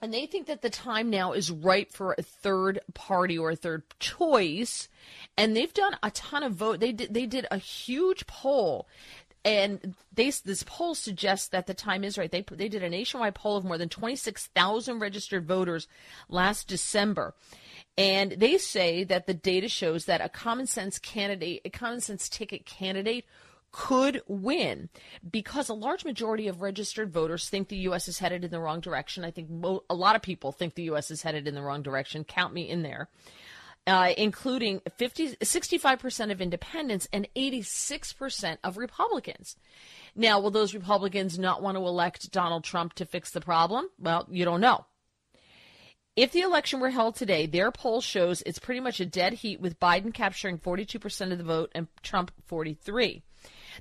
And 0.00 0.12
they 0.12 0.26
think 0.26 0.48
that 0.48 0.62
the 0.62 0.70
time 0.70 1.10
now 1.10 1.32
is 1.32 1.50
right 1.50 1.90
for 1.90 2.16
a 2.18 2.22
third 2.22 2.80
party 2.92 3.38
or 3.38 3.50
a 3.50 3.56
third 3.56 3.84
choice. 4.00 4.88
And 5.36 5.56
they've 5.56 5.72
done 5.72 5.96
a 6.02 6.10
ton 6.10 6.42
of 6.42 6.54
vote. 6.54 6.80
They 6.80 6.90
did, 6.90 7.14
they 7.14 7.24
did 7.24 7.46
a 7.52 7.58
huge 7.58 8.26
poll 8.26 8.88
and 9.44 9.94
they, 10.12 10.30
this 10.30 10.62
poll 10.62 10.94
suggests 10.94 11.48
that 11.48 11.66
the 11.66 11.74
time 11.74 12.04
is 12.04 12.16
right. 12.16 12.30
They 12.30 12.44
they 12.48 12.68
did 12.68 12.82
a 12.82 12.88
nationwide 12.88 13.34
poll 13.34 13.56
of 13.56 13.64
more 13.64 13.78
than 13.78 13.88
26,000 13.88 14.98
registered 15.00 15.46
voters 15.46 15.88
last 16.28 16.68
December. 16.68 17.34
And 17.98 18.32
they 18.32 18.56
say 18.58 19.04
that 19.04 19.26
the 19.26 19.34
data 19.34 19.68
shows 19.68 20.04
that 20.04 20.20
a 20.20 20.28
common 20.28 20.66
sense 20.66 20.98
candidate, 20.98 21.62
a 21.64 21.70
common 21.70 22.00
sense 22.00 22.28
ticket 22.28 22.64
candidate 22.66 23.24
could 23.72 24.20
win 24.26 24.88
because 25.28 25.68
a 25.68 25.74
large 25.74 26.04
majority 26.04 26.46
of 26.46 26.62
registered 26.62 27.10
voters 27.10 27.48
think 27.48 27.68
the 27.68 27.76
U.S. 27.76 28.06
is 28.06 28.18
headed 28.18 28.44
in 28.44 28.50
the 28.50 28.60
wrong 28.60 28.80
direction. 28.80 29.24
I 29.24 29.30
think 29.30 29.50
mo- 29.50 29.84
a 29.90 29.94
lot 29.94 30.14
of 30.14 30.22
people 30.22 30.52
think 30.52 30.74
the 30.74 30.84
U.S. 30.84 31.10
is 31.10 31.22
headed 31.22 31.48
in 31.48 31.54
the 31.54 31.62
wrong 31.62 31.82
direction. 31.82 32.24
Count 32.24 32.52
me 32.52 32.68
in 32.68 32.82
there 32.82 33.08
uh, 33.86 34.12
including 34.16 34.80
50, 34.96 35.36
65% 35.36 36.30
of 36.30 36.40
independents 36.40 37.08
and 37.12 37.28
86% 37.34 38.58
of 38.62 38.76
Republicans. 38.76 39.56
Now, 40.14 40.38
will 40.40 40.50
those 40.50 40.74
Republicans 40.74 41.38
not 41.38 41.62
want 41.62 41.76
to 41.76 41.84
elect 41.84 42.30
Donald 42.30 42.64
Trump 42.64 42.94
to 42.94 43.06
fix 43.06 43.30
the 43.30 43.40
problem? 43.40 43.88
Well, 43.98 44.26
you 44.30 44.44
don't 44.44 44.60
know. 44.60 44.86
If 46.14 46.32
the 46.32 46.40
election 46.40 46.78
were 46.80 46.90
held 46.90 47.16
today, 47.16 47.46
their 47.46 47.72
poll 47.72 48.02
shows 48.02 48.42
it's 48.42 48.58
pretty 48.58 48.80
much 48.80 49.00
a 49.00 49.06
dead 49.06 49.32
heat 49.32 49.60
with 49.60 49.80
Biden 49.80 50.12
capturing 50.12 50.58
42% 50.58 51.32
of 51.32 51.38
the 51.38 51.44
vote 51.44 51.72
and 51.74 51.88
Trump 52.02 52.30
43. 52.44 53.22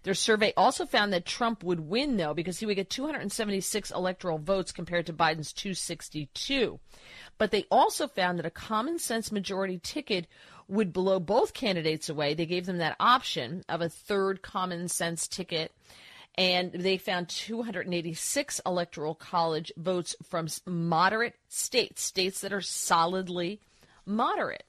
Their 0.04 0.14
survey 0.14 0.54
also 0.56 0.86
found 0.86 1.14
that 1.14 1.26
Trump 1.26 1.64
would 1.64 1.80
win 1.82 2.18
though 2.18 2.34
because 2.34 2.60
he 2.60 2.66
would 2.66 2.76
get 2.76 2.90
276 2.90 3.92
electoral 3.92 4.38
votes 4.38 4.72
compared 4.72 5.06
to 5.08 5.14
Biden's 5.14 5.54
262. 5.54 6.80
But 7.38 7.52
they 7.52 7.66
also 7.72 8.08
found 8.08 8.40
that 8.40 8.46
a 8.46 8.52
common 8.52 9.00
sense 9.00 9.32
majority 9.32 9.80
ticket 9.82 10.28
would 10.68 10.94
blow 10.94 11.20
both 11.20 11.54
candidates 11.54 12.10
away. 12.10 12.34
They 12.34 12.46
gave 12.46 12.66
them 12.66 12.78
that 12.78 12.96
option 13.00 13.64
of 13.68 13.82
a 13.82 13.90
third 13.90 14.42
common 14.42 14.88
sense 14.88 15.28
ticket. 15.28 15.72
And 16.36 16.72
they 16.72 16.98
found 16.98 17.28
286 17.28 18.62
electoral 18.66 19.16
college 19.16 19.72
votes 19.76 20.16
from 20.24 20.48
moderate 20.66 21.36
states, 21.50 22.02
states 22.02 22.40
that 22.42 22.54
are 22.54 22.62
solidly 22.62 23.60
moderate. 24.06 24.64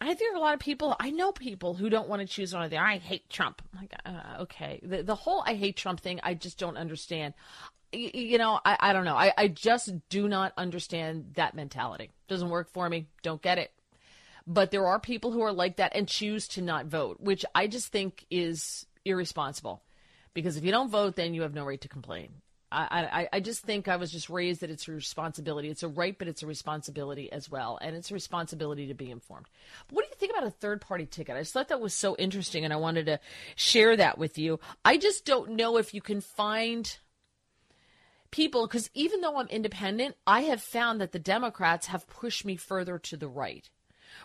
I 0.00 0.14
think 0.14 0.36
a 0.36 0.40
lot 0.40 0.54
of 0.54 0.60
people, 0.60 0.94
I 1.00 1.10
know 1.10 1.32
people 1.32 1.74
who 1.74 1.88
don't 1.88 2.08
want 2.08 2.20
to 2.20 2.28
choose 2.28 2.52
one 2.52 2.62
of 2.62 2.70
the, 2.70 2.76
I 2.76 2.98
hate 2.98 3.30
Trump. 3.30 3.62
I'm 3.72 3.80
like, 3.80 3.94
uh, 4.04 4.42
okay. 4.42 4.80
The, 4.82 5.02
the 5.02 5.14
whole 5.14 5.42
I 5.46 5.54
hate 5.54 5.76
Trump 5.76 6.00
thing, 6.00 6.20
I 6.22 6.34
just 6.34 6.58
don't 6.58 6.76
understand 6.76 7.34
you 7.92 8.38
know, 8.38 8.60
I, 8.64 8.76
I 8.80 8.92
don't 8.92 9.04
know. 9.04 9.16
I, 9.16 9.32
I 9.36 9.48
just 9.48 9.90
do 10.08 10.28
not 10.28 10.52
understand 10.56 11.32
that 11.34 11.54
mentality. 11.54 12.10
Doesn't 12.28 12.50
work 12.50 12.70
for 12.70 12.88
me. 12.88 13.08
Don't 13.22 13.42
get 13.42 13.58
it. 13.58 13.72
But 14.46 14.70
there 14.70 14.86
are 14.86 15.00
people 15.00 15.32
who 15.32 15.42
are 15.42 15.52
like 15.52 15.76
that 15.76 15.94
and 15.94 16.06
choose 16.06 16.46
to 16.48 16.62
not 16.62 16.86
vote, 16.86 17.18
which 17.20 17.44
I 17.54 17.66
just 17.66 17.88
think 17.88 18.24
is 18.30 18.86
irresponsible. 19.04 19.82
Because 20.34 20.56
if 20.56 20.64
you 20.64 20.70
don't 20.70 20.90
vote, 20.90 21.16
then 21.16 21.34
you 21.34 21.42
have 21.42 21.54
no 21.54 21.64
right 21.64 21.80
to 21.80 21.88
complain. 21.88 22.28
I, 22.72 23.08
I, 23.12 23.28
I 23.34 23.40
just 23.40 23.62
think 23.62 23.86
I 23.86 23.96
was 23.96 24.10
just 24.10 24.28
raised 24.28 24.60
that 24.60 24.70
it's 24.70 24.88
a 24.88 24.92
responsibility. 24.92 25.68
It's 25.68 25.84
a 25.84 25.88
right, 25.88 26.18
but 26.18 26.26
it's 26.26 26.42
a 26.42 26.46
responsibility 26.46 27.30
as 27.30 27.48
well. 27.48 27.78
And 27.80 27.94
it's 27.94 28.10
a 28.10 28.14
responsibility 28.14 28.88
to 28.88 28.94
be 28.94 29.10
informed. 29.10 29.46
But 29.86 29.94
what 29.94 30.04
do 30.04 30.08
you 30.08 30.16
think 30.16 30.32
about 30.32 30.48
a 30.48 30.50
third 30.50 30.80
party 30.80 31.06
ticket? 31.06 31.36
I 31.36 31.40
just 31.40 31.52
thought 31.52 31.68
that 31.68 31.80
was 31.80 31.94
so 31.94 32.16
interesting 32.16 32.64
and 32.64 32.72
I 32.72 32.76
wanted 32.76 33.06
to 33.06 33.20
share 33.54 33.96
that 33.96 34.18
with 34.18 34.36
you. 34.36 34.58
I 34.84 34.96
just 34.96 35.24
don't 35.24 35.52
know 35.52 35.76
if 35.76 35.94
you 35.94 36.00
can 36.00 36.20
find 36.20 36.98
people 38.32 38.66
because 38.66 38.90
even 38.94 39.20
though 39.20 39.38
I'm 39.38 39.48
independent, 39.48 40.16
I 40.26 40.42
have 40.42 40.60
found 40.60 41.00
that 41.00 41.12
the 41.12 41.20
Democrats 41.20 41.86
have 41.86 42.08
pushed 42.08 42.44
me 42.44 42.56
further 42.56 42.98
to 42.98 43.16
the 43.16 43.28
right. 43.28 43.68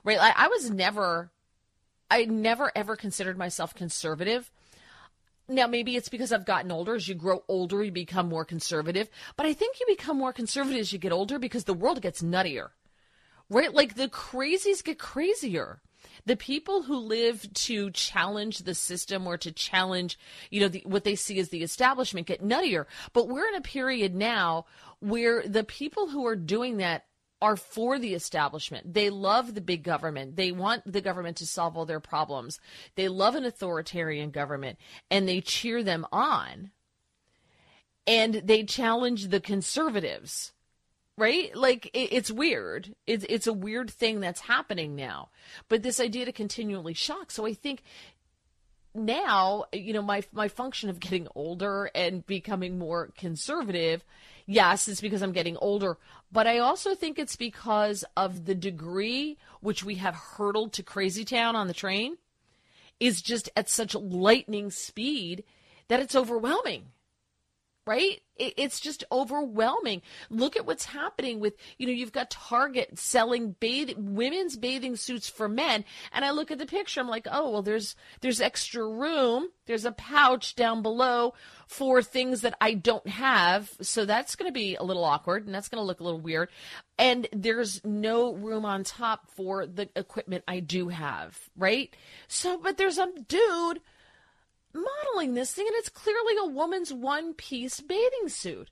Right? 0.04 0.18
Like, 0.18 0.34
I 0.36 0.48
was 0.48 0.72
never, 0.72 1.32
I 2.10 2.26
never 2.26 2.72
ever 2.76 2.96
considered 2.96 3.38
myself 3.38 3.76
conservative. 3.76 4.52
Now, 5.52 5.68
maybe 5.68 5.96
it's 5.96 6.10
because 6.10 6.32
I've 6.32 6.46
gotten 6.46 6.72
older. 6.72 6.96
As 6.96 7.08
you 7.08 7.16
grow 7.16 7.44
older, 7.48 7.84
you 7.84 7.92
become 7.92 8.30
more 8.30 8.46
conservative. 8.46 9.10
But 9.36 9.46
I 9.46 9.54
think 9.54 9.80
you 9.80 9.86
become 9.88 10.18
more 10.18 10.34
conservative 10.34 10.80
as 10.80 10.94
you 10.94 11.00
get 11.00 11.12
older 11.12 11.38
because 11.38 11.66
the 11.66 11.74
world 11.74 12.02
gets 12.02 12.22
nuttier. 12.22 12.70
Right? 13.50 13.74
Like 13.74 13.96
the 13.96 14.08
crazies 14.08 14.84
get 14.84 14.98
crazier 14.98 15.82
the 16.26 16.36
people 16.36 16.84
who 16.84 16.98
live 16.98 17.52
to 17.54 17.92
challenge 17.92 18.60
the 18.60 18.76
system 18.76 19.28
or 19.28 19.38
to 19.38 19.52
challenge, 19.52 20.20
you 20.50 20.62
know, 20.62 20.68
the, 20.68 20.84
what 20.86 21.04
they 21.04 21.16
see 21.16 21.40
as 21.40 21.50
the 21.50 21.64
establishment 21.64 22.28
get 22.28 22.44
nuttier. 22.44 22.86
But 23.14 23.28
we're 23.28 23.48
in 23.48 23.56
a 23.56 23.62
period 23.62 24.16
now 24.16 24.66
where 25.00 25.48
the 25.48 25.64
people 25.64 26.10
who 26.10 26.26
are 26.28 26.36
doing 26.36 26.78
that 26.78 27.06
are 27.42 27.56
for 27.56 27.98
the 27.98 28.14
establishment. 28.14 28.94
They 28.94 29.10
love 29.10 29.56
the 29.56 29.62
big 29.62 29.84
government. 29.84 30.36
They 30.36 30.52
want 30.52 30.84
the 30.92 31.02
government 31.02 31.38
to 31.38 31.46
solve 31.46 31.76
all 31.76 31.86
their 31.86 32.00
problems. 32.00 32.60
They 32.96 33.08
love 33.08 33.36
an 33.36 33.46
authoritarian 33.46 34.32
government 34.32 34.78
and 35.10 35.28
they 35.28 35.42
cheer 35.42 35.84
them 35.84 36.06
on. 36.12 36.72
And 38.08 38.36
they 38.36 38.64
challenge 38.64 39.28
the 39.28 39.40
conservatives 39.40 40.54
right? 41.18 41.56
Like 41.56 41.88
it, 41.94 42.14
it's 42.14 42.32
weird. 42.32 42.96
It's 43.06 43.26
it's 43.30 43.46
a 43.46 43.54
weird 43.54 43.92
thing 43.92 44.22
that's 44.22 44.42
happening 44.42 44.96
now. 44.96 45.30
But 45.70 45.84
this 45.84 46.00
idea 46.00 46.26
to 46.26 46.32
continually 46.32 46.96
shock. 46.96 47.30
So 47.30 47.46
I 47.46 47.54
think 47.54 47.84
now, 48.94 49.66
you 49.72 49.94
know, 49.94 50.02
my 50.02 50.24
my 50.34 50.48
function 50.48 50.90
of 50.90 51.00
getting 51.00 51.28
older 51.36 51.92
and 51.94 52.26
becoming 52.26 52.78
more 52.78 53.10
conservative, 53.18 54.04
yes, 54.46 54.88
it's 54.88 55.02
because 55.02 55.22
I'm 55.22 55.32
getting 55.32 55.58
older, 55.58 55.98
but 56.32 56.48
I 56.48 56.60
also 56.60 56.96
think 56.96 57.18
it's 57.18 57.36
because 57.36 58.04
of 58.16 58.46
the 58.46 58.56
degree 58.56 59.38
which 59.62 59.84
we 59.84 59.96
have 59.96 60.16
hurtled 60.16 60.74
to 60.74 60.84
crazy 60.84 61.26
town 61.26 61.56
on 61.56 61.68
the 61.68 61.74
train 61.74 62.18
is 63.00 63.22
just 63.22 63.50
at 63.56 63.70
such 63.70 63.96
lightning 63.96 64.72
speed 64.72 65.44
that 65.88 66.00
it's 66.00 66.16
overwhelming 66.16 66.86
right? 67.86 68.22
It's 68.58 68.80
just 68.80 69.04
overwhelming. 69.12 70.02
Look 70.30 70.56
at 70.56 70.66
what's 70.66 70.86
happening 70.86 71.40
with, 71.40 71.54
you 71.78 71.88
know, 71.88 71.94
you've 71.94 72.12
got 72.12 72.32
Target 72.32 72.98
selling 72.98 73.52
bath- 73.52 73.96
women's 73.98 74.58
bathing 74.58 74.96
suits 74.96 75.30
for 75.30 75.48
men. 75.48 75.86
And 76.12 76.26
I 76.26 76.32
look 76.32 76.52
at 76.52 76.58
the 76.58 76.66
picture, 76.66 77.00
I'm 77.00 77.08
like, 77.08 77.28
oh, 77.32 77.52
well, 77.52 77.62
there's, 77.62 77.96
there's 78.22 78.42
extra 78.42 78.88
room. 78.88 79.50
There's 79.66 79.86
a 79.86 79.92
pouch 79.92 80.56
down 80.56 80.82
below 80.82 81.34
for 81.68 82.02
things 82.02 82.42
that 82.42 82.56
I 82.60 82.74
don't 82.74 83.08
have. 83.08 83.72
So 83.82 84.06
that's 84.06 84.36
going 84.36 84.50
to 84.50 84.54
be 84.54 84.76
a 84.76 84.84
little 84.84 85.06
awkward 85.06 85.46
and 85.46 85.54
that's 85.54 85.70
going 85.70 85.82
to 85.82 85.86
look 85.86 86.00
a 86.00 86.04
little 86.04 86.20
weird. 86.20 86.50
And 86.98 87.28
there's 87.32 87.84
no 87.86 88.34
room 88.34 88.66
on 88.66 88.84
top 88.84 89.30
for 89.32 89.66
the 89.66 89.90
equipment 89.96 90.44
I 90.48 90.60
do 90.60 90.90
have, 90.90 91.40
right? 91.56 91.96
So, 92.28 92.58
but 92.58 92.78
there's 92.78 92.98
a 92.98 93.08
dude 93.28 93.82
modeling 94.74 95.34
this 95.34 95.54
thing, 95.54 95.68
and 95.68 95.76
it's 95.78 95.90
clearly 95.90 96.36
a 96.42 96.48
woman's 96.48 96.94
one 96.94 97.34
piece 97.34 97.80
bathing 97.80 98.28
suit. 98.28 98.70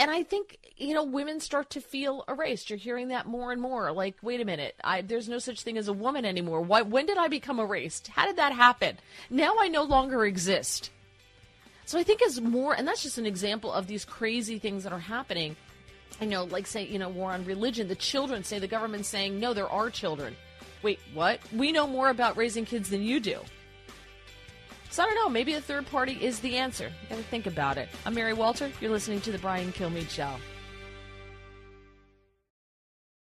And 0.00 0.12
I 0.12 0.22
think, 0.22 0.58
you 0.76 0.94
know, 0.94 1.02
women 1.02 1.40
start 1.40 1.70
to 1.70 1.80
feel 1.80 2.24
erased. 2.28 2.70
You're 2.70 2.78
hearing 2.78 3.08
that 3.08 3.26
more 3.26 3.50
and 3.50 3.60
more. 3.60 3.90
Like, 3.90 4.14
wait 4.22 4.40
a 4.40 4.44
minute, 4.44 4.76
I, 4.84 5.02
there's 5.02 5.28
no 5.28 5.40
such 5.40 5.62
thing 5.62 5.76
as 5.76 5.88
a 5.88 5.92
woman 5.92 6.24
anymore. 6.24 6.60
Why, 6.60 6.82
when 6.82 7.06
did 7.06 7.18
I 7.18 7.26
become 7.26 7.58
erased? 7.58 8.06
How 8.06 8.26
did 8.26 8.36
that 8.36 8.52
happen? 8.52 8.98
Now 9.28 9.56
I 9.58 9.66
no 9.66 9.82
longer 9.82 10.24
exist. 10.24 10.90
So 11.84 11.98
I 11.98 12.04
think 12.04 12.22
as 12.22 12.40
more, 12.40 12.74
and 12.74 12.86
that's 12.86 13.02
just 13.02 13.18
an 13.18 13.26
example 13.26 13.72
of 13.72 13.88
these 13.88 14.04
crazy 14.04 14.58
things 14.60 14.84
that 14.84 14.92
are 14.92 15.00
happening. 15.00 15.56
I 16.20 16.26
know, 16.26 16.44
like 16.44 16.68
say, 16.68 16.86
you 16.86 17.00
know, 17.00 17.08
war 17.08 17.32
on 17.32 17.44
religion. 17.44 17.88
The 17.88 17.96
children 17.96 18.44
say 18.44 18.60
the 18.60 18.68
government's 18.68 19.08
saying, 19.08 19.40
no, 19.40 19.52
there 19.52 19.68
are 19.68 19.90
children. 19.90 20.36
Wait, 20.82 21.00
what? 21.12 21.40
We 21.52 21.72
know 21.72 21.88
more 21.88 22.10
about 22.10 22.36
raising 22.36 22.66
kids 22.66 22.88
than 22.88 23.02
you 23.02 23.18
do. 23.18 23.40
So 24.90 25.02
I 25.02 25.06
don't 25.06 25.14
know. 25.14 25.28
Maybe 25.28 25.54
a 25.54 25.60
third 25.60 25.86
party 25.86 26.18
is 26.20 26.40
the 26.40 26.56
answer. 26.56 26.86
You 26.86 27.08
gotta 27.10 27.22
think 27.22 27.46
about 27.46 27.78
it. 27.78 27.88
I'm 28.04 28.14
Mary 28.14 28.32
Walter. 28.32 28.70
You're 28.80 28.90
listening 28.90 29.20
to 29.22 29.32
the 29.32 29.38
Brian 29.38 29.72
Kilmeade 29.72 30.10
Show. 30.10 30.34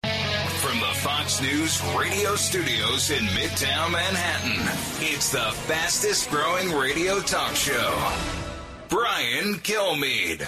From 0.04 0.80
the 0.80 0.94
Fox 0.96 1.42
News 1.42 1.82
radio 1.98 2.36
studios 2.36 3.12
in 3.12 3.24
Midtown 3.26 3.92
Manhattan, 3.92 4.62
it's 5.02 5.32
the 5.32 5.52
fastest 5.68 6.30
growing 6.30 6.72
radio 6.72 7.20
talk 7.20 7.54
show. 7.56 8.12
Brian 8.90 9.56
Kilmeade. 9.56 10.42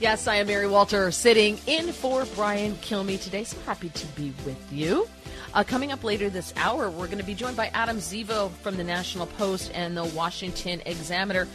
Yes, 0.00 0.28
I 0.28 0.36
am 0.36 0.48
Mary 0.48 0.66
Walter, 0.66 1.10
sitting 1.10 1.58
in 1.66 1.90
for 1.90 2.26
Brian 2.34 2.74
Kilmeade 2.74 3.22
today. 3.22 3.44
So 3.44 3.56
happy 3.64 3.88
to 3.88 4.06
be 4.08 4.34
with 4.44 4.72
you. 4.72 5.08
Uh, 5.54 5.62
coming 5.62 5.92
up 5.92 6.02
later 6.02 6.28
this 6.28 6.52
hour, 6.56 6.90
we're 6.90 7.06
going 7.06 7.18
to 7.18 7.24
be 7.24 7.34
joined 7.34 7.56
by 7.56 7.68
Adam 7.68 7.98
Zivo 7.98 8.50
from 8.50 8.76
the 8.76 8.82
National 8.82 9.26
Post 9.26 9.70
and 9.72 9.96
the 9.96 10.04
Washington 10.04 10.82
Examiner 10.84 11.46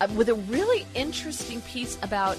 uh, 0.00 0.06
with 0.14 0.28
a 0.28 0.34
really 0.34 0.86
interesting 0.94 1.60
piece 1.62 1.98
about 2.04 2.38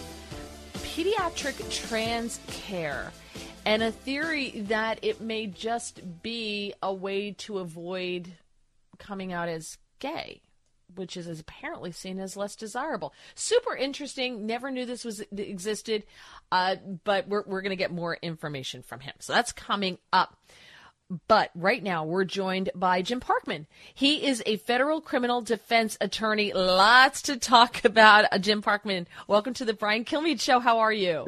pediatric 0.76 1.70
trans 1.70 2.40
care 2.48 3.12
and 3.66 3.84
a 3.84 3.92
theory 3.92 4.52
that 4.68 5.00
it 5.02 5.20
may 5.20 5.46
just 5.46 6.24
be 6.24 6.74
a 6.82 6.94
way 6.94 7.32
to 7.32 7.60
avoid 7.60 8.32
coming 8.98 9.34
out 9.34 9.50
as 9.50 9.78
gay 10.00 10.42
which 10.96 11.18
is 11.18 11.40
apparently 11.40 11.92
seen 11.92 12.20
as 12.20 12.38
less 12.38 12.56
desirable. 12.56 13.16
Super 13.34 13.76
interesting. 13.76 14.46
Never 14.46 14.70
knew 14.70 14.86
this 14.86 15.04
was 15.04 15.24
existed, 15.36 16.04
uh, 16.52 16.76
but 17.04 17.28
we're 17.28 17.44
we're 17.48 17.64
going 17.64 17.72
to 17.72 17.76
get 17.76 17.92
more 17.92 18.16
information 18.22 18.84
from 18.84 19.00
him. 19.00 19.14
So 19.18 19.34
that's 19.34 19.52
coming 19.52 19.98
up. 20.12 20.38
But 21.28 21.52
right 21.54 21.84
now, 21.84 22.06
we're 22.06 22.26
joined 22.26 22.72
by 22.74 23.02
Jim 23.02 23.20
Parkman. 23.20 23.66
He 23.94 24.26
is 24.26 24.42
a 24.46 24.58
federal 24.58 25.02
criminal 25.02 25.42
defense 25.42 25.98
attorney. 26.02 26.54
Lots 26.54 27.22
to 27.24 27.38
talk 27.38 27.84
about. 27.86 28.26
Uh, 28.32 28.38
Jim 28.38 28.62
Parkman, 28.62 29.06
welcome 29.28 29.54
to 29.56 29.66
the 29.66 29.74
Brian 29.74 30.06
Kilmeade 30.06 30.42
Show. 30.42 30.60
How 30.60 30.80
are 30.80 30.94
you? 30.94 31.28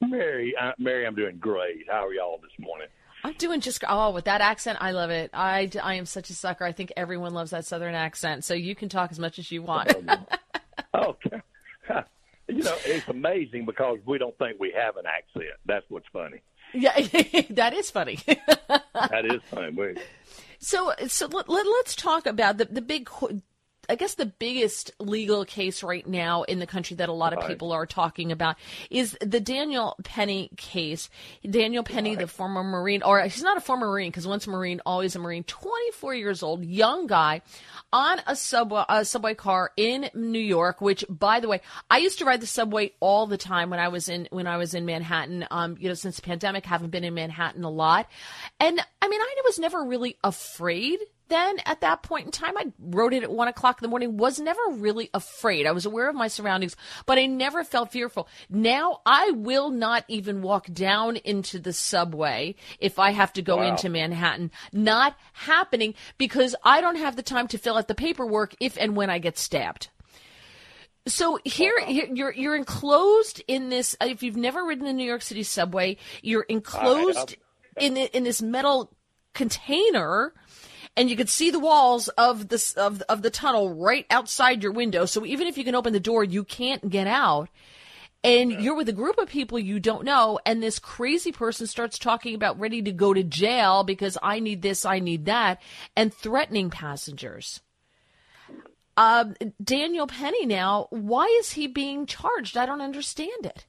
Mary, 0.00 0.54
uh, 0.60 0.72
Mary, 0.78 1.06
I'm 1.06 1.14
doing 1.14 1.38
great. 1.38 1.86
How 1.90 2.06
are 2.06 2.12
y'all 2.12 2.38
this 2.42 2.52
morning? 2.58 2.88
I'm 3.24 3.32
doing 3.34 3.60
just 3.60 3.82
oh 3.88 4.10
with 4.10 4.26
that 4.26 4.40
accent. 4.40 4.78
I 4.80 4.92
love 4.92 5.10
it. 5.10 5.30
I, 5.32 5.70
I 5.82 5.94
am 5.94 6.06
such 6.06 6.30
a 6.30 6.34
sucker. 6.34 6.64
I 6.64 6.72
think 6.72 6.92
everyone 6.96 7.32
loves 7.32 7.50
that 7.50 7.64
southern 7.64 7.94
accent. 7.94 8.44
So 8.44 8.54
you 8.54 8.74
can 8.74 8.88
talk 8.88 9.10
as 9.10 9.18
much 9.18 9.38
as 9.38 9.50
you 9.50 9.62
want. 9.62 9.94
okay. 10.94 11.42
You 12.48 12.62
know, 12.62 12.76
it's 12.84 13.08
amazing 13.08 13.66
because 13.66 13.98
we 14.06 14.18
don't 14.18 14.38
think 14.38 14.60
we 14.60 14.70
have 14.70 14.96
an 14.96 15.04
accent. 15.04 15.50
That's 15.66 15.84
what's 15.88 16.06
funny. 16.12 16.42
Yeah, 16.72 16.92
that 17.50 17.74
is 17.74 17.90
funny. 17.90 18.20
That 19.10 19.26
is 19.26 19.40
funny. 19.50 19.94
So, 20.58 20.92
so 21.06 21.26
let, 21.26 21.48
let, 21.48 21.66
us 21.66 21.94
talk 21.94 22.26
about 22.26 22.58
the 22.58 22.64
the 22.64 22.80
big 22.80 23.08
I 23.88 23.94
guess 23.94 24.14
the 24.14 24.26
biggest 24.26 24.90
legal 24.98 25.44
case 25.44 25.82
right 25.82 26.06
now 26.06 26.42
in 26.42 26.58
the 26.58 26.66
country 26.66 26.96
that 26.96 27.08
a 27.08 27.12
lot 27.12 27.32
of 27.32 27.38
right. 27.38 27.48
people 27.48 27.72
are 27.72 27.86
talking 27.86 28.32
about 28.32 28.56
is 28.90 29.16
the 29.20 29.40
Daniel 29.40 29.96
Penny 30.04 30.50
case. 30.56 31.08
Daniel 31.48 31.82
Penny, 31.82 32.10
right. 32.10 32.20
the 32.20 32.26
former 32.26 32.62
Marine, 32.62 33.02
or 33.02 33.20
he's 33.22 33.42
not 33.42 33.56
a 33.56 33.60
former 33.60 33.86
Marine 33.86 34.10
because 34.10 34.26
once 34.26 34.46
a 34.46 34.50
Marine, 34.50 34.80
always 34.84 35.16
a 35.16 35.18
Marine, 35.18 35.44
24 35.44 36.14
years 36.14 36.42
old, 36.42 36.64
young 36.64 37.06
guy 37.06 37.42
on 37.92 38.20
a 38.26 38.36
subway, 38.36 38.84
a 38.88 39.04
subway 39.04 39.34
car 39.34 39.70
in 39.76 40.10
New 40.14 40.38
York, 40.38 40.80
which 40.80 41.04
by 41.08 41.40
the 41.40 41.48
way, 41.48 41.60
I 41.88 41.98
used 41.98 42.18
to 42.18 42.24
ride 42.24 42.40
the 42.40 42.46
subway 42.46 42.92
all 43.00 43.26
the 43.26 43.38
time 43.38 43.70
when 43.70 43.80
I 43.80 43.88
was 43.88 44.08
in, 44.08 44.28
when 44.30 44.46
I 44.46 44.56
was 44.56 44.74
in 44.74 44.84
Manhattan. 44.84 45.46
Um, 45.50 45.76
you 45.78 45.88
know, 45.88 45.94
since 45.94 46.16
the 46.16 46.22
pandemic, 46.22 46.66
haven't 46.66 46.90
been 46.90 47.04
in 47.04 47.14
Manhattan 47.14 47.64
a 47.64 47.70
lot. 47.70 48.08
And 48.60 48.80
I 49.00 49.08
mean, 49.08 49.20
I 49.20 49.36
was 49.46 49.58
never 49.58 49.84
really 49.84 50.18
afraid 50.22 50.98
then 51.28 51.56
at 51.64 51.80
that 51.80 52.02
point 52.02 52.26
in 52.26 52.32
time, 52.32 52.56
I 52.56 52.72
wrote 52.78 53.12
it 53.12 53.22
at 53.22 53.30
one 53.30 53.48
o'clock 53.48 53.80
in 53.80 53.84
the 53.84 53.90
morning, 53.90 54.16
was 54.16 54.38
never 54.38 54.60
really 54.70 55.10
afraid. 55.12 55.66
I 55.66 55.72
was 55.72 55.86
aware 55.86 56.08
of 56.08 56.14
my 56.14 56.28
surroundings, 56.28 56.76
but 57.04 57.18
I 57.18 57.26
never 57.26 57.64
felt 57.64 57.92
fearful. 57.92 58.28
Now 58.48 59.00
I 59.04 59.32
will 59.32 59.70
not 59.70 60.04
even 60.08 60.42
walk 60.42 60.66
down 60.72 61.16
into 61.16 61.58
the 61.58 61.72
subway 61.72 62.54
if 62.78 62.98
I 62.98 63.10
have 63.10 63.32
to 63.34 63.42
go 63.42 63.56
wow. 63.56 63.68
into 63.68 63.88
Manhattan. 63.88 64.50
Not 64.72 65.16
happening 65.32 65.94
because 66.18 66.54
I 66.62 66.80
don't 66.80 66.96
have 66.96 67.16
the 67.16 67.22
time 67.22 67.48
to 67.48 67.58
fill 67.58 67.76
out 67.76 67.88
the 67.88 67.94
paperwork 67.94 68.54
if 68.60 68.76
and 68.78 68.96
when 68.96 69.10
I 69.10 69.18
get 69.18 69.38
stabbed. 69.38 69.88
So 71.08 71.38
here, 71.44 71.74
you're 71.88 72.32
you're 72.32 72.56
enclosed 72.56 73.42
in 73.46 73.68
this. 73.68 73.96
If 74.00 74.24
you've 74.24 74.36
never 74.36 74.64
ridden 74.64 74.84
the 74.84 74.92
New 74.92 75.06
York 75.06 75.22
City 75.22 75.44
subway, 75.44 75.98
you're 76.20 76.42
enclosed 76.42 77.36
in 77.78 77.96
in 77.96 78.24
this 78.24 78.42
metal 78.42 78.92
container 79.32 80.32
and 80.96 81.10
you 81.10 81.16
could 81.16 81.28
see 81.28 81.50
the 81.50 81.58
walls 81.58 82.08
of 82.08 82.48
the 82.48 82.74
of 82.76 83.02
of 83.02 83.22
the 83.22 83.30
tunnel 83.30 83.74
right 83.74 84.06
outside 84.10 84.62
your 84.62 84.72
window. 84.72 85.04
So 85.04 85.26
even 85.26 85.46
if 85.46 85.58
you 85.58 85.64
can 85.64 85.74
open 85.74 85.92
the 85.92 86.00
door, 86.00 86.24
you 86.24 86.42
can't 86.44 86.88
get 86.88 87.06
out. 87.06 87.48
And 88.24 88.50
yeah. 88.50 88.58
you're 88.60 88.74
with 88.74 88.88
a 88.88 88.94
group 88.94 89.18
of 89.18 89.28
people 89.28 89.58
you 89.58 89.78
don't 89.78 90.04
know, 90.04 90.40
and 90.44 90.60
this 90.60 90.78
crazy 90.78 91.30
person 91.30 91.66
starts 91.66 91.98
talking 91.98 92.34
about 92.34 92.58
ready 92.58 92.82
to 92.82 92.90
go 92.90 93.14
to 93.14 93.22
jail 93.22 93.84
because 93.84 94.18
I 94.20 94.40
need 94.40 94.62
this, 94.62 94.84
I 94.84 94.98
need 94.98 95.26
that, 95.26 95.60
and 95.94 96.12
threatening 96.12 96.70
passengers. 96.70 97.60
Uh, 98.96 99.26
Daniel 99.62 100.06
Penny 100.06 100.46
now, 100.46 100.88
why 100.90 101.26
is 101.38 101.52
he 101.52 101.66
being 101.66 102.06
charged? 102.06 102.56
I 102.56 102.66
don't 102.66 102.80
understand 102.80 103.44
it. 103.44 103.66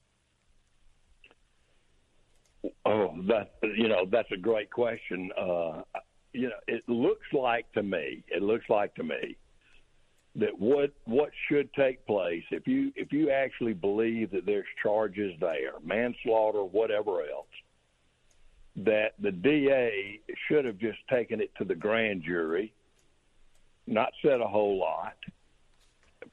Oh, 2.86 3.14
that 3.28 3.52
you 3.62 3.90
know, 3.90 4.06
that's 4.10 4.32
a 4.32 4.38
great 4.38 4.72
question. 4.72 5.30
Uh, 5.38 5.82
you 6.38 6.50
know, 6.50 6.60
it 6.68 6.84
looks 6.88 7.26
like 7.34 7.72
to 7.74 7.82
me, 7.82 8.24
it 8.28 8.44
looks 8.44 8.66
like 8.70 8.94
to 8.96 9.04
me 9.04 9.36
that 10.36 10.58
what 10.60 10.92
what 11.06 11.32
should 11.50 11.74
take 11.74 12.06
place 12.06 12.44
if 12.52 12.68
you 12.68 12.92
if 12.96 13.12
you 13.12 13.32
actually 13.32 13.74
believe 13.74 14.30
that 14.32 14.46
there's 14.46 14.68
charges 14.84 15.34
there, 15.40 15.74
manslaughter, 15.84 16.64
whatever 16.64 17.22
else, 17.22 17.48
that 18.76 19.14
the 19.20 19.32
DA 19.32 20.20
should 20.48 20.64
have 20.66 20.78
just 20.78 21.00
taken 21.10 21.42
it 21.42 21.52
to 21.58 21.66
the 21.66 21.74
grand 21.74 22.24
jury, 22.24 22.72
not 23.88 24.14
said 24.22 24.40
a 24.40 24.48
whole 24.48 24.78
lot, 24.78 25.16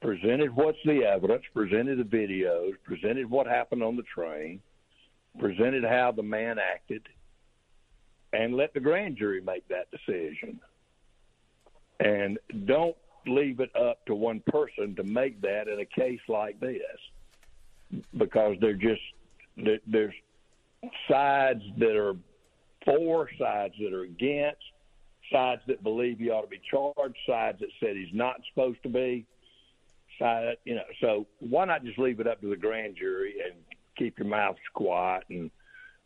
presented 0.02 0.54
what's 0.54 0.78
the 0.84 1.02
evidence, 1.02 1.44
presented 1.54 1.98
the 1.98 2.16
videos, 2.16 2.72
presented 2.84 3.30
what 3.30 3.46
happened 3.46 3.82
on 3.82 3.96
the 3.96 4.02
train, 4.02 4.60
presented 5.38 5.82
how 5.82 6.12
the 6.12 6.22
man 6.22 6.58
acted 6.58 7.02
and 8.34 8.56
let 8.56 8.74
the 8.74 8.80
grand 8.80 9.16
jury 9.16 9.40
make 9.40 9.66
that 9.68 9.86
decision. 9.90 10.60
And 12.00 12.38
don't 12.66 12.96
leave 13.26 13.60
it 13.60 13.74
up 13.76 14.04
to 14.06 14.14
one 14.14 14.42
person 14.48 14.94
to 14.96 15.04
make 15.04 15.40
that 15.42 15.68
in 15.68 15.80
a 15.80 15.84
case 15.86 16.20
like 16.28 16.58
this 16.60 16.80
because 18.18 18.56
they're 18.60 18.74
just 18.74 19.00
there's 19.86 20.14
sides 21.08 21.62
that 21.78 21.96
are 21.96 22.16
for, 22.84 23.30
sides 23.38 23.74
that 23.80 23.94
are 23.94 24.02
against, 24.02 24.60
sides 25.32 25.62
that 25.68 25.82
believe 25.82 26.18
he 26.18 26.28
ought 26.28 26.42
to 26.42 26.48
be 26.48 26.60
charged, 26.68 27.16
sides 27.26 27.60
that 27.60 27.68
said 27.80 27.96
he's 27.96 28.12
not 28.12 28.40
supposed 28.52 28.82
to 28.82 28.88
be. 28.88 29.24
Side, 30.18 30.56
you 30.64 30.74
know, 30.74 30.82
so 31.00 31.26
why 31.38 31.64
not 31.64 31.84
just 31.84 31.98
leave 31.98 32.20
it 32.20 32.26
up 32.26 32.40
to 32.40 32.50
the 32.50 32.56
grand 32.56 32.96
jury 32.96 33.34
and 33.44 33.54
keep 33.96 34.18
your 34.18 34.28
mouth 34.28 34.56
quiet 34.74 35.24
and 35.30 35.50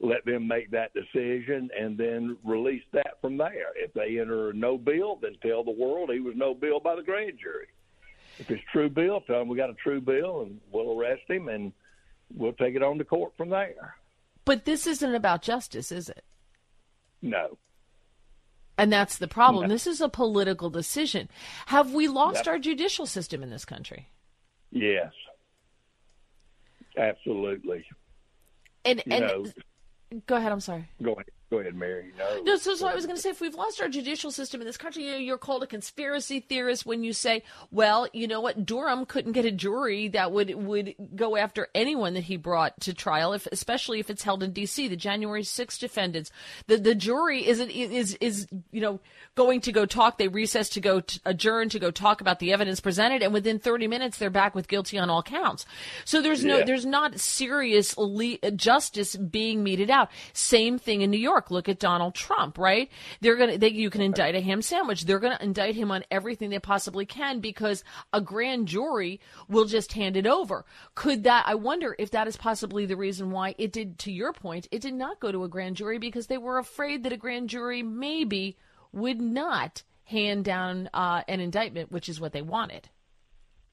let 0.01 0.25
them 0.25 0.47
make 0.47 0.71
that 0.71 0.93
decision 0.95 1.71
and 1.79 1.99
then 1.99 2.37
release 2.45 2.85
that 2.93 3.21
from 3.21 3.37
there. 3.37 3.73
If 3.75 3.93
they 3.95 4.21
enter 4.21 4.53
no 4.53 4.79
bill, 4.79 5.19
then 5.21 5.37
tell 5.43 5.65
the 5.65 5.73
world 5.73 6.11
he 6.13 6.21
was 6.21 6.35
no 6.37 6.55
bill 6.55 6.79
by 6.81 6.95
the 6.95 7.03
grand 7.03 7.39
jury. 7.41 7.67
If 8.39 8.51
it's 8.51 8.63
true 8.73 8.89
bill, 8.89 9.21
tell 9.23 9.41
them 9.41 9.49
we 9.49 9.57
got 9.57 9.71
a 9.71 9.75
true 9.75 10.01
bill 10.01 10.43
and 10.43 10.61
we'll 10.71 10.99
arrest 10.99 11.23
him 11.29 11.49
and 11.49 11.73
we'll 12.33 12.53
take 12.53 12.77
it 12.77 12.83
on 12.83 12.99
to 12.99 13.05
court 13.05 13.33
from 13.37 13.51
there. 13.51 13.97
But 14.45 14.65
this 14.65 14.87
isn't 14.87 15.15
about 15.15 15.43
justice, 15.43 15.91
is 15.91 16.09
it? 16.09 16.25
No. 17.21 17.59
And 18.79 18.93
that's 18.93 19.19
the 19.19 19.27
problem. 19.27 19.67
No. 19.67 19.75
This 19.75 19.89
is 19.89 20.01
a 20.01 20.09
political 20.09 20.71
decision. 20.71 21.29
Have 21.67 21.93
we 21.93 22.07
lost 22.07 22.37
yep. 22.37 22.47
our 22.47 22.59
judicial 22.61 23.07
system 23.07 23.43
in 23.43 23.51
this 23.51 23.65
country? 23.65 24.09
Yes. 24.71 25.13
Absolutely. 26.97 27.85
And, 28.85 29.03
you 29.05 29.13
and 29.13 29.27
know, 29.27 29.47
Go 30.27 30.37
ahead. 30.37 30.53
I'm 30.53 30.61
sorry. 30.61 30.89
Go 31.03 31.13
ahead. 31.13 31.27
Go 31.51 31.61
ahead, 31.61 31.75
Mary. 31.75 32.13
No, 32.19 32.43
no 32.43 32.57
so, 32.57 32.75
so 32.75 32.87
I 32.87 32.95
was 32.95 33.07
going 33.07 33.17
to 33.17 33.23
say, 33.23 33.31
if 33.31 33.41
we've 33.41 33.55
lost 33.55 33.81
our 33.81 33.89
judicial 33.89 34.31
system 34.31 34.61
in 34.61 34.67
this 34.67 34.77
country, 34.77 35.07
you 35.07 35.13
know, 35.13 35.17
you're 35.17 35.39
called 35.39 35.63
a 35.63 35.67
conspiracy 35.67 36.41
theorist 36.41 36.85
when 36.85 37.03
you 37.03 37.15
say, 37.15 37.43
well, 37.71 38.07
you 38.13 38.29
know 38.29 38.43
what, 38.43 38.67
Durham 38.67 39.07
couldn't 39.07 39.33
get 39.33 39.47
a 39.47 39.51
jury 39.51 40.09
that 40.09 40.31
would 40.31 40.55
would 40.55 40.95
go 41.17 41.39
after 41.39 41.69
anyone 41.75 42.13
that 42.15 42.25
he 42.25 42.37
brought 42.37 42.79
to 42.83 42.93
trial, 42.93 43.33
if 43.33 43.47
especially 43.47 43.99
if 43.99 44.11
it's 44.11 44.23
held 44.23 44.43
in 44.43 44.53
D.C. 44.53 44.89
The 44.89 44.97
January 44.97 45.43
6 45.43 45.79
defendants, 45.79 46.31
the 46.67 46.77
the 46.77 46.95
jury 46.95 47.47
is 47.47 47.61
is 47.61 48.15
is 48.21 48.47
you 48.71 48.83
know 48.83 49.01
going 49.35 49.63
to 49.63 49.73
go 49.73 49.87
talk. 49.87 50.19
They 50.19 50.29
recess 50.29 50.69
to 50.71 50.81
go 50.81 51.01
to 51.01 51.21
adjourn 51.25 51.71
to 51.71 51.79
go 51.79 51.91
talk 51.91 52.21
about 52.21 52.41
the 52.41 52.53
evidence 52.53 52.81
presented, 52.81 53.23
and 53.23 53.33
within 53.33 53.59
30 53.59 53.89
minutes 53.89 54.19
they're 54.19 54.29
back 54.29 54.55
with 54.55 54.69
guilty 54.69 54.99
on 54.99 55.09
all 55.09 55.23
counts. 55.23 55.65
So 56.05 56.21
there's 56.21 56.45
no 56.45 56.59
yeah. 56.59 56.65
there's 56.67 56.85
not 56.85 57.19
serious 57.19 57.97
le- 57.97 58.37
justice 58.55 59.17
being 59.17 59.63
meted 59.63 59.89
out. 59.89 60.11
Same 60.35 60.79
thing 60.79 61.01
in 61.01 61.11
New 61.11 61.17
York. 61.17 61.38
York. 61.39 61.51
Look 61.51 61.69
at 61.69 61.79
Donald 61.79 62.15
Trump, 62.15 62.59
right? 62.59 62.91
They're 63.21 63.37
gonna 63.37 63.59
they, 63.59 63.71
you 63.71 63.91
can 63.91 64.03
indict 64.03 64.35
a 64.35 64.41
ham 64.41 64.63
sandwich. 64.63 65.05
They're 65.05 65.21
gonna 65.21 65.39
indict 65.41 65.77
him 65.77 65.91
on 65.91 66.05
everything 66.11 66.51
they 66.51 66.59
possibly 66.59 67.07
can 67.07 67.41
because 67.41 67.85
a 68.13 68.21
grand 68.21 68.67
jury 68.69 69.21
will 69.49 69.65
just 69.65 69.93
hand 69.93 70.17
it 70.17 70.27
over. 70.27 70.65
Could 70.95 71.25
that? 71.25 71.45
I 71.47 71.55
wonder 71.55 71.95
if 71.99 72.11
that 72.11 72.27
is 72.27 72.37
possibly 72.37 72.87
the 72.87 72.97
reason 72.97 73.31
why 73.31 73.55
it 73.59 73.73
did. 73.73 73.99
To 74.01 74.13
your 74.13 74.33
point, 74.33 74.67
it 74.71 74.83
did 74.83 74.95
not 74.95 75.21
go 75.21 75.33
to 75.33 75.45
a 75.45 75.49
grand 75.49 75.77
jury 75.77 75.99
because 75.99 76.27
they 76.27 76.39
were 76.39 76.59
afraid 76.59 77.05
that 77.05 77.13
a 77.13 77.17
grand 77.17 77.49
jury 77.49 77.83
maybe 77.83 78.57
would 78.93 79.21
not 79.21 79.83
hand 80.05 80.45
down 80.45 80.89
uh, 80.93 81.23
an 81.29 81.41
indictment, 81.41 81.93
which 81.93 82.09
is 82.09 82.21
what 82.21 82.33
they 82.33 82.43
wanted. 82.43 82.89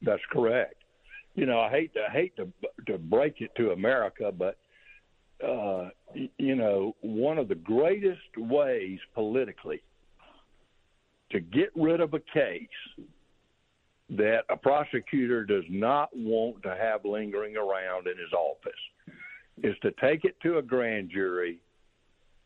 That's 0.01 0.21
correct. 0.31 0.75
You 1.33 1.45
know, 1.45 1.59
I 1.59 1.69
hate 1.69 1.93
to 1.93 2.01
I 2.09 2.11
hate 2.11 2.35
to 2.37 2.47
to 2.87 2.97
break 2.97 3.41
it 3.41 3.51
to 3.57 3.71
America, 3.71 4.31
but 4.31 4.57
uh, 5.45 5.89
you 6.37 6.55
know, 6.55 6.95
one 7.01 7.37
of 7.37 7.47
the 7.47 7.55
greatest 7.55 8.37
ways 8.37 8.99
politically 9.13 9.81
to 11.31 11.39
get 11.39 11.69
rid 11.75 12.01
of 12.01 12.13
a 12.13 12.19
case 12.19 12.67
that 14.09 14.41
a 14.49 14.57
prosecutor 14.57 15.43
does 15.43 15.63
not 15.69 16.09
want 16.15 16.61
to 16.63 16.75
have 16.75 17.03
lingering 17.05 17.57
around 17.57 18.07
in 18.07 18.17
his 18.17 18.31
office 18.33 18.73
is 19.63 19.75
to 19.81 19.91
take 20.01 20.25
it 20.25 20.35
to 20.41 20.57
a 20.57 20.61
grand 20.61 21.09
jury 21.09 21.59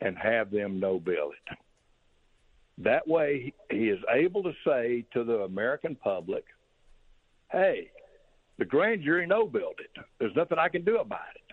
and 0.02 0.18
have 0.18 0.52
them 0.52 0.80
no 0.80 1.00
bill 1.00 1.32
it. 1.32 1.58
That 2.78 3.06
way, 3.08 3.54
he 3.70 3.90
is 3.90 4.00
able 4.10 4.42
to 4.44 4.54
say 4.66 5.06
to 5.14 5.26
the 5.26 5.40
American 5.40 5.96
public, 5.96 6.46
"Hey, 7.52 7.92
the 8.58 8.66
grand 8.66 9.04
jury 9.04 9.28
no 9.28 9.46
billed 9.46 9.80
it. 9.80 10.04
There's 10.18 10.36
nothing 10.36 10.58
I 10.58 10.70
can 10.70 10.84
do 10.84 11.00
about 11.00 11.36
it. 11.36 11.49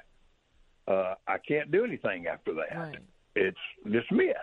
Uh, 0.87 1.15
I 1.27 1.39
can't 1.39 1.71
do 1.71 1.85
anything 1.85 2.27
after 2.27 2.55
that. 2.55 2.77
Right. 2.77 2.99
It's 3.35 3.59
dismissed." 3.91 4.39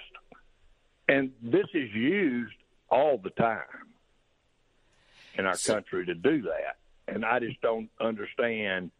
And 1.08 1.32
this 1.42 1.66
is 1.74 1.92
used 1.94 2.56
all 2.90 3.18
the 3.18 3.32
time 3.32 3.94
in 5.36 5.46
our 5.46 5.56
So- 5.56 5.74
country 5.76 6.06
to 6.06 6.16
do 6.16 6.42
that. 6.44 6.78
And 7.08 7.26
I 7.26 7.40
just 7.40 7.60
don't 7.62 7.90
understand 8.00 8.92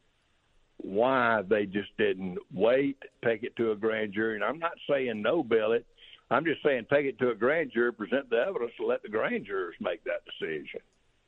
why 0.78 1.42
they 1.44 1.66
just 1.66 1.96
didn't 1.98 2.38
wait, 2.52 2.98
take 3.24 3.44
it 3.44 3.56
to 3.56 3.72
a 3.72 3.76
grand 3.76 4.14
jury. 4.14 4.36
And 4.36 4.44
I'm 4.44 4.60
not 4.60 4.74
saying 4.90 5.22
no 5.22 5.44
bill 5.44 5.72
it. 5.72 5.86
I'm 6.30 6.44
just 6.44 6.62
saying 6.64 6.86
take 6.90 7.06
it 7.06 7.18
to 7.20 7.30
a 7.30 7.36
grand 7.36 7.72
jury, 7.72 7.94
present 7.94 8.30
the 8.30 8.38
evidence, 8.38 8.74
and 8.80 8.88
let 8.88 9.02
the 9.04 9.10
grand 9.10 9.46
jurors 9.46 9.76
make 9.80 10.04
that 10.04 10.26
decision. 10.26 10.82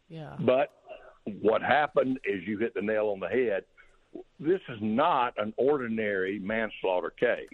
Yeah. 0.10 0.36
But 0.40 0.74
what 1.26 1.62
happened 1.62 2.20
is 2.26 2.46
you 2.46 2.58
hit 2.58 2.74
the 2.74 2.82
nail 2.82 3.08
on 3.10 3.20
the 3.20 3.30
head. 3.30 3.66
This 4.40 4.62
is 4.70 4.78
not 4.82 5.34
an 5.38 5.54
ordinary 5.58 6.40
manslaughter 6.40 7.10
case. 7.10 7.48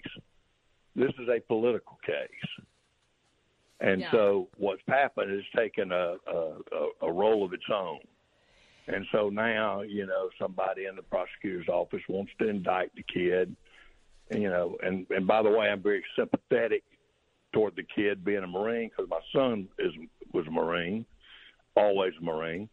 This 0.95 1.11
is 1.19 1.29
a 1.29 1.39
political 1.39 1.97
case. 2.05 2.65
And 3.79 4.01
Yeah. 4.01 4.11
so 4.11 4.49
what's 4.57 4.81
happened 4.87 5.31
is 5.31 5.43
taken 5.55 5.91
a, 5.91 6.15
a, 6.27 6.87
a, 7.01 7.11
role 7.11 7.43
of 7.43 7.53
its 7.53 7.69
own. 7.73 7.99
And 8.87 9.05
so 9.11 9.29
now, 9.29 9.81
you 9.81 10.05
know, 10.05 10.29
somebody 10.37 10.85
in 10.85 10.95
the 10.95 11.01
prosecutor's 11.01 11.67
office 11.67 12.01
wants 12.07 12.31
to 12.39 12.47
indict 12.47 12.93
the 12.95 13.03
kid. 13.03 13.55
And, 14.29 14.41
you 14.41 14.49
know, 14.49 14.77
and, 14.83 15.07
and 15.09 15.25
by 15.25 15.41
the 15.41 15.49
way, 15.49 15.69
I'm 15.69 15.81
very 15.81 16.03
sympathetic 16.15 16.83
toward 17.53 17.75
the 17.75 17.83
kid 17.83 18.23
being 18.23 18.43
a 18.43 18.47
Marine 18.47 18.89
because 18.89 19.09
my 19.09 19.19
son 19.33 19.67
is 19.79 19.91
was 20.33 20.47
a 20.47 20.51
Marine, 20.51 21.05
always 21.75 22.13
a 22.19 22.23
Marine. 22.23 22.69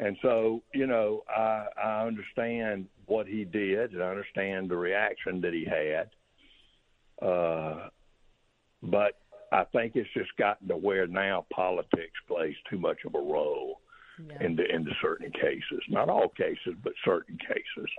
And 0.00 0.16
so, 0.22 0.62
you 0.74 0.86
know, 0.86 1.24
I, 1.28 1.66
I 1.82 2.06
understand 2.06 2.86
what 3.04 3.26
he 3.26 3.44
did, 3.44 3.92
and 3.92 4.02
I 4.02 4.08
understand 4.08 4.70
the 4.70 4.76
reaction 4.76 5.42
that 5.42 5.52
he 5.52 5.66
had. 5.66 6.08
Uh, 7.20 7.88
but 8.82 9.20
I 9.52 9.64
think 9.64 9.96
it's 9.96 10.08
just 10.16 10.34
gotten 10.38 10.68
to 10.68 10.76
where 10.76 11.06
now 11.06 11.44
politics 11.52 12.18
plays 12.26 12.54
too 12.70 12.78
much 12.78 12.98
of 13.04 13.14
a 13.14 13.18
role 13.18 13.80
into 14.40 14.64
into 14.74 14.90
certain 15.02 15.30
cases. 15.32 15.80
Not 15.88 16.08
all 16.08 16.28
cases, 16.28 16.74
but 16.82 16.92
certain 17.04 17.36
cases. 17.38 17.90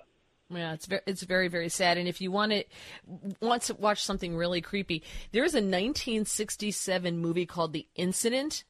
Yeah, 0.50 0.74
it's 0.74 0.86
very, 0.86 1.02
it's 1.06 1.24
very, 1.24 1.48
very 1.48 1.70
sad. 1.70 1.98
And 1.98 2.08
if 2.08 2.20
you 2.20 2.32
want 2.32 2.52
to 2.52 2.64
want 3.42 3.64
to 3.64 3.76
watch 3.76 4.04
something 4.04 4.36
really 4.36 4.62
creepy, 4.62 5.04
there's 5.32 5.54
a 5.54 5.58
1967 5.58 7.18
movie 7.18 7.46
called 7.46 7.74
The 7.74 7.88
Incident 7.96 8.64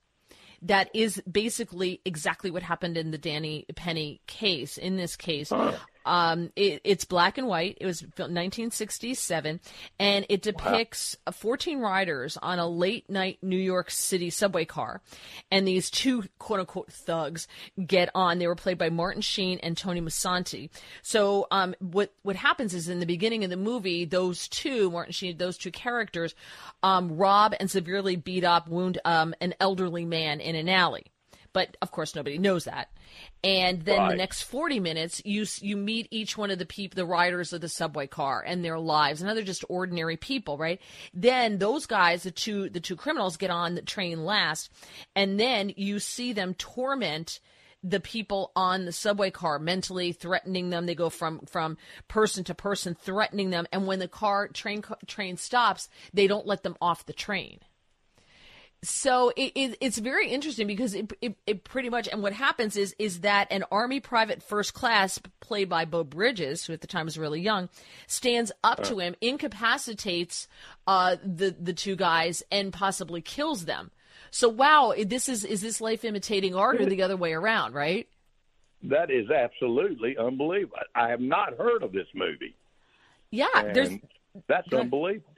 that 0.64 0.90
is 0.94 1.22
basically 1.30 2.02
exactly 2.06 2.52
what 2.52 2.64
happened 2.64 2.98
in 2.98 3.12
the 3.12 3.18
Danny 3.18 3.66
Penny 3.76 4.22
case. 4.28 4.78
In 4.78 4.98
this 4.98 5.16
case, 5.16 5.52
um, 6.06 6.52
it, 6.56 6.82
it's 6.84 7.06
black 7.06 7.38
and 7.38 7.48
white. 7.48 7.78
It 7.80 7.86
was 7.86 8.02
built 8.02 8.30
in 8.30 8.36
1967, 8.36 9.60
and 10.00 10.26
it 10.30 10.42
depicts 10.42 11.16
uh 11.28 11.32
14 11.32 11.80
riders 11.80 12.38
on 12.38 12.60
a 12.60 12.68
late 12.68 13.10
night 13.10 13.40
New 13.42 13.58
York 13.58 13.92
City 13.92 14.30
subway 14.30 14.66
car, 14.66 15.02
and 15.52 15.68
these 15.68 15.90
two 15.90 16.24
quote 16.40 16.60
unquote 16.60 16.92
thugs 16.92 17.48
get 17.86 18.10
on. 18.16 18.40
They 18.40 18.48
were 18.48 18.56
played 18.56 18.78
by 18.78 18.90
Martin 18.90 19.22
Sheen 19.22 19.60
and 19.62 19.78
Tony 19.78 20.02
Musante. 20.02 20.70
So, 21.02 21.48
um, 21.52 21.76
what 21.80 22.14
what 22.24 22.36
happens 22.36 22.74
is 22.74 22.90
in 22.90 23.00
the 23.00 23.06
beginning 23.06 23.44
of 23.44 23.50
the 23.50 23.58
movie, 23.58 24.06
those 24.06 24.48
two 24.48 24.92
Martin 24.92 25.14
Sheen, 25.14 25.38
those 25.38 25.58
two 25.58 25.72
characters, 25.72 26.36
um, 26.84 27.18
rob 27.18 27.54
and 27.60 27.70
severely 27.70 28.16
beat 28.16 28.44
up, 28.44 28.68
wound 28.68 29.00
um, 29.06 29.34
an 29.42 29.54
elderly 29.60 30.06
man 30.06 30.40
in 30.40 30.56
an 30.56 30.70
alley. 30.70 31.06
But 31.54 31.76
of 31.82 31.92
course, 31.92 32.16
nobody 32.16 32.38
knows 32.38 32.66
that. 32.66 32.90
And 33.44 33.82
then 33.82 34.08
the 34.10 34.16
next 34.16 34.44
40 34.44 34.80
minutes, 34.80 35.22
you 35.26 35.46
you 35.60 35.76
meet 35.76 36.08
each 36.12 36.38
one 36.38 36.52
of 36.52 36.60
the 36.60 36.66
people, 36.66 36.96
the 36.96 37.06
riders 37.06 37.52
of 37.54 37.62
the 37.62 37.70
subway 37.70 38.08
car, 38.08 38.44
and 38.46 38.64
their 38.64 38.80
lives, 38.80 39.22
and 39.22 39.36
they're 39.36 39.44
just 39.44 39.66
ordinary 39.68 40.18
people, 40.18 40.58
right? 40.58 40.80
Then 41.14 41.58
those 41.58 41.86
guys, 41.86 42.24
the 42.24 42.32
two 42.32 42.70
the 42.70 42.80
two 42.80 42.96
criminals, 42.96 43.38
get 43.38 43.50
on 43.50 43.76
the 43.76 43.82
train 43.82 44.24
last, 44.26 44.72
and 45.16 45.40
then 45.40 45.74
you 45.76 46.00
see 46.00 46.34
them 46.34 46.54
torment 46.54 47.40
the 47.84 48.00
people 48.00 48.52
on 48.56 48.86
the 48.86 48.92
subway 48.92 49.32
car 49.32 49.58
mentally 49.60 50.12
threatening 50.12 50.70
them. 50.70 50.86
They 50.86 50.96
go 50.96 51.10
from 51.10 51.40
from 51.48 51.78
person 52.08 52.44
to 52.46 52.56
person 52.56 52.96
threatening 52.96 53.50
them. 53.50 53.66
And 53.72 53.88
when 53.88 54.00
the 54.00 54.08
car 54.08 54.48
train 54.48 54.84
train 55.08 55.38
stops 55.38 55.90
they 56.14 56.28
don't 56.28 56.46
let 56.46 56.64
them 56.64 56.76
off 56.82 57.06
the 57.06 57.14
train 57.14 57.60
so 58.84 59.32
it, 59.36 59.52
it, 59.54 59.78
it's 59.80 60.00
very 60.00 60.30
interesting 60.30 60.66
because 60.66 60.96
it, 60.96 61.12
it, 61.22 61.36
it 61.46 61.64
pretty 61.64 61.90
much 61.90 62.08
and 62.12 62.24
what 62.24 62.34
happens 62.34 62.76
is 62.76 62.96
is 62.98 63.22
that 63.22 63.48
an 63.52 63.64
army 63.72 64.00
private 64.00 64.42
first 64.42 64.74
class 64.74 65.20
played 65.40 65.70
by 65.70 65.86
Beau 65.86 66.04
Bridges 66.04 66.66
who 66.66 66.74
at 66.74 66.82
the 66.82 66.88
time 66.88 67.06
was 67.06 67.18
really 67.18 67.42
young 67.42 67.70
stands 68.08 68.52
up 68.64 68.84
to 68.84 68.98
him 69.00 69.16
incapacitates 69.22 70.48
uh, 70.88 71.16
the 71.24 71.56
the 71.60 71.74
two 71.74 71.96
guys 71.96 72.42
and 72.52 72.74
possibly 72.74 73.22
kills 73.22 73.66
them 73.66 73.92
so 74.32 74.50
wow 74.50 74.94
this 75.06 75.30
is 75.30 75.46
is 75.46 75.62
this 75.62 75.80
life 75.80 76.04
imitating 76.04 76.56
art 76.56 76.82
or 76.82 76.86
the 76.86 77.04
other 77.04 77.18
way 77.18 77.34
around 77.34 77.74
right 77.74 78.08
That 78.84 79.12
is 79.12 79.30
absolutely 79.30 80.18
unbelievable. 80.18 80.78
I 80.96 81.10
have 81.10 81.22
not 81.22 81.56
heard 81.58 81.84
of 81.84 81.92
this 81.92 82.08
movie. 82.16 82.56
yeah 83.30 83.46
And 83.54 83.76
there's 83.76 83.92
that's 84.48 84.74
unbelievable. 84.74 85.31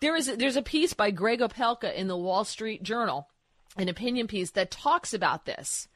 There 0.00 0.16
is 0.16 0.34
there's 0.36 0.56
a 0.56 0.62
piece 0.62 0.94
by 0.94 1.10
Gregg 1.10 1.40
Opelka 1.40 1.94
in 1.94 2.08
the 2.08 2.16
Wall 2.16 2.44
Street 2.44 2.82
Journal, 2.82 3.28
an 3.76 3.88
opinion 3.88 4.26
piece 4.26 4.50
that 4.52 4.70
talks 4.70 5.12
about 5.12 5.44
this. 5.44 5.88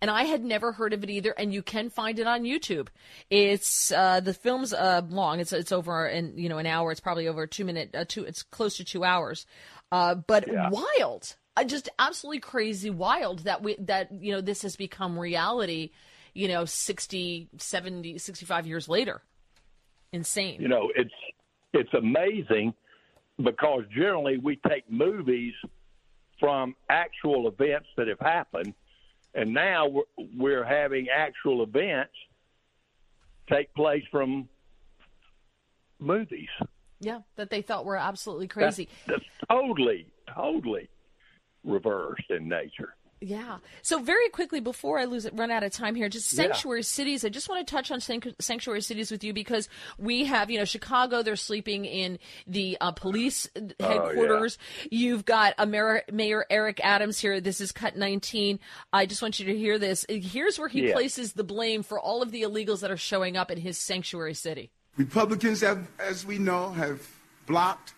And 0.00 0.12
I 0.12 0.24
had 0.24 0.44
never 0.44 0.70
heard 0.70 0.92
of 0.92 1.02
it 1.02 1.10
either, 1.10 1.32
and 1.32 1.52
you 1.52 1.60
can 1.60 1.90
find 1.90 2.20
it 2.20 2.26
on 2.28 2.44
YouTube. 2.44 2.86
It's 3.30 3.90
uh, 3.90 4.20
the 4.20 4.32
film's 4.32 4.72
uh, 4.72 5.02
long; 5.08 5.40
it's 5.40 5.52
it's 5.52 5.72
over 5.72 6.06
in 6.06 6.38
you 6.38 6.48
know 6.48 6.58
an 6.58 6.66
hour. 6.66 6.92
It's 6.92 7.00
probably 7.00 7.26
over 7.26 7.48
two 7.48 7.64
minute, 7.64 7.90
uh, 7.94 8.04
two. 8.06 8.22
It's 8.22 8.44
close 8.44 8.76
to 8.76 8.84
two 8.84 9.02
hours, 9.02 9.44
uh, 9.90 10.14
but 10.14 10.46
Yeah. 10.46 10.70
wild, 10.70 11.34
uh, 11.56 11.64
just 11.64 11.88
absolutely 11.98 12.38
crazy, 12.38 12.90
wild 12.90 13.40
that 13.40 13.60
we 13.64 13.74
that 13.80 14.12
you 14.12 14.32
know 14.32 14.40
this 14.40 14.62
has 14.62 14.76
become 14.76 15.18
reality. 15.18 15.90
You 16.32 16.46
know, 16.46 16.64
60, 16.64 17.48
70, 17.56 18.18
65 18.18 18.66
years 18.68 18.88
later, 18.88 19.22
insane. 20.12 20.60
You 20.60 20.68
know, 20.68 20.92
it's 20.94 21.14
it's 21.72 21.92
amazing 21.92 22.72
because 23.42 23.84
generally 23.94 24.38
we 24.38 24.56
take 24.68 24.90
movies 24.90 25.54
from 26.40 26.74
actual 26.88 27.48
events 27.48 27.88
that 27.96 28.08
have 28.08 28.20
happened, 28.20 28.74
and 29.34 29.52
now 29.52 29.86
we're, 29.86 30.02
we're 30.36 30.64
having 30.64 31.08
actual 31.08 31.62
events 31.62 32.12
take 33.50 33.72
place 33.74 34.04
from 34.10 34.48
movies. 35.98 36.48
Yeah, 37.00 37.20
that 37.36 37.50
they 37.50 37.62
thought 37.62 37.84
were 37.84 37.96
absolutely 37.96 38.48
crazy. 38.48 38.88
That's 39.06 39.24
totally, 39.50 40.06
totally 40.34 40.88
reversed 41.64 42.30
in 42.30 42.48
nature. 42.48 42.94
Yeah. 43.20 43.58
So 43.82 43.98
very 44.00 44.28
quickly 44.28 44.60
before 44.60 44.98
I 44.98 45.04
lose 45.04 45.24
it, 45.24 45.34
run 45.36 45.50
out 45.50 45.64
of 45.64 45.72
time 45.72 45.94
here, 45.94 46.08
just 46.08 46.32
Yeah. 46.32 46.44
sanctuary 46.44 46.82
cities. 46.84 47.24
I 47.24 47.28
just 47.30 47.48
want 47.48 47.66
to 47.66 47.70
touch 47.70 47.90
on 47.90 48.00
sanctuary 48.00 48.80
cities 48.80 49.10
with 49.10 49.24
you 49.24 49.32
because 49.32 49.68
we 49.98 50.24
have, 50.26 50.50
you 50.50 50.58
know, 50.58 50.64
Chicago. 50.64 51.22
They're 51.22 51.34
sleeping 51.36 51.84
in 51.84 52.18
the 52.46 52.76
uh, 52.80 52.92
police 52.92 53.48
Oh, 53.56 53.62
headquarters. 53.80 54.56
You've 54.90 55.24
got 55.24 55.54
a 55.58 55.66
mayor, 55.66 56.02
Mayor 56.12 56.46
Eric 56.48 56.80
Adams 56.84 57.18
here. 57.18 57.40
This 57.40 57.60
is 57.60 57.72
cut 57.72 57.96
19. 57.96 58.60
I 58.92 59.06
just 59.06 59.20
want 59.20 59.40
you 59.40 59.46
to 59.46 59.56
hear 59.58 59.78
this. 59.78 60.06
Here's 60.08 60.58
where 60.58 60.68
he 60.68 60.86
Yeah. 60.88 60.92
places 60.92 61.32
the 61.32 61.44
blame 61.44 61.82
for 61.82 61.98
all 61.98 62.22
of 62.22 62.30
the 62.30 62.42
illegals 62.42 62.80
that 62.80 62.90
are 62.90 62.96
showing 62.96 63.36
up 63.36 63.50
in 63.50 63.58
his 63.58 63.78
sanctuary 63.78 64.34
city. 64.34 64.70
Republicans, 64.96 65.60
have, 65.60 65.86
as 65.98 66.24
we 66.24 66.38
know, 66.38 66.70
have 66.70 67.06
blocked 67.46 67.94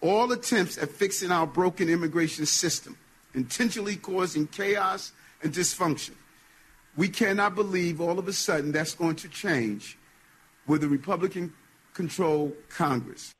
all 0.00 0.30
attempts 0.32 0.76
at 0.78 0.90
fixing 0.90 1.30
our 1.30 1.46
broken 1.46 1.88
immigration 1.88 2.44
system, 2.44 2.96
intentionally 3.34 3.96
causing 3.96 4.46
chaos 4.46 5.12
and 5.42 5.52
dysfunction. 5.52 6.12
We 6.96 7.08
cannot 7.08 7.54
believe 7.54 8.00
all 8.00 8.18
of 8.18 8.28
a 8.28 8.32
sudden 8.32 8.72
that's 8.72 8.94
going 8.94 9.16
to 9.16 9.28
change 9.28 9.98
with 10.66 10.84
a 10.84 10.88
Republican 10.88 11.52
controlled 11.92 12.54
Congress. 12.68 13.32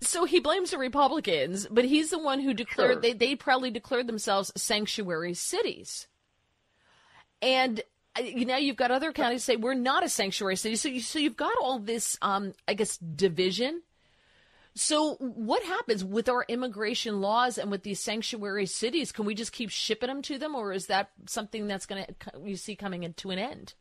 So 0.00 0.24
he 0.24 0.38
blames 0.40 0.70
the 0.70 0.78
Republicans, 0.78 1.66
but 1.70 1.84
he's 1.84 2.10
the 2.10 2.18
one 2.18 2.40
who 2.40 2.54
declared 2.54 2.92
Sure. 2.92 3.00
they 3.00 3.12
they 3.12 3.34
proudly 3.34 3.70
declared 3.70 4.06
themselves 4.06 4.52
sanctuary 4.56 5.34
cities. 5.34 6.06
And 7.42 7.80
uh, 8.18 8.22
you 8.22 8.44
now 8.44 8.56
you've 8.56 8.76
got 8.76 8.90
other 8.90 9.12
counties 9.12 9.44
say 9.44 9.56
we're 9.56 9.74
not 9.74 10.04
a 10.04 10.08
sanctuary 10.08 10.56
city. 10.56 10.76
So 10.76 10.88
you 10.88 11.00
so 11.00 11.18
you've 11.18 11.36
got 11.36 11.56
all 11.60 11.78
this 11.78 12.16
um 12.22 12.52
I 12.66 12.74
guess 12.74 12.96
division. 12.98 13.82
So 14.78 15.14
what 15.16 15.64
happens 15.64 16.04
with 16.04 16.28
our 16.28 16.44
immigration 16.46 17.20
laws 17.20 17.58
and 17.58 17.68
with 17.68 17.82
these 17.82 17.98
sanctuary 17.98 18.66
cities? 18.66 19.10
Can 19.10 19.24
we 19.24 19.34
just 19.34 19.52
keep 19.52 19.70
shipping 19.70 20.06
them 20.06 20.22
to 20.22 20.38
them 20.38 20.54
or 20.54 20.72
is 20.72 20.86
that 20.86 21.10
something 21.26 21.66
that's 21.66 21.84
going 21.84 22.04
to 22.04 22.40
you 22.44 22.56
see 22.56 22.76
coming 22.76 23.02
into 23.02 23.30
an 23.30 23.40
end? 23.40 23.74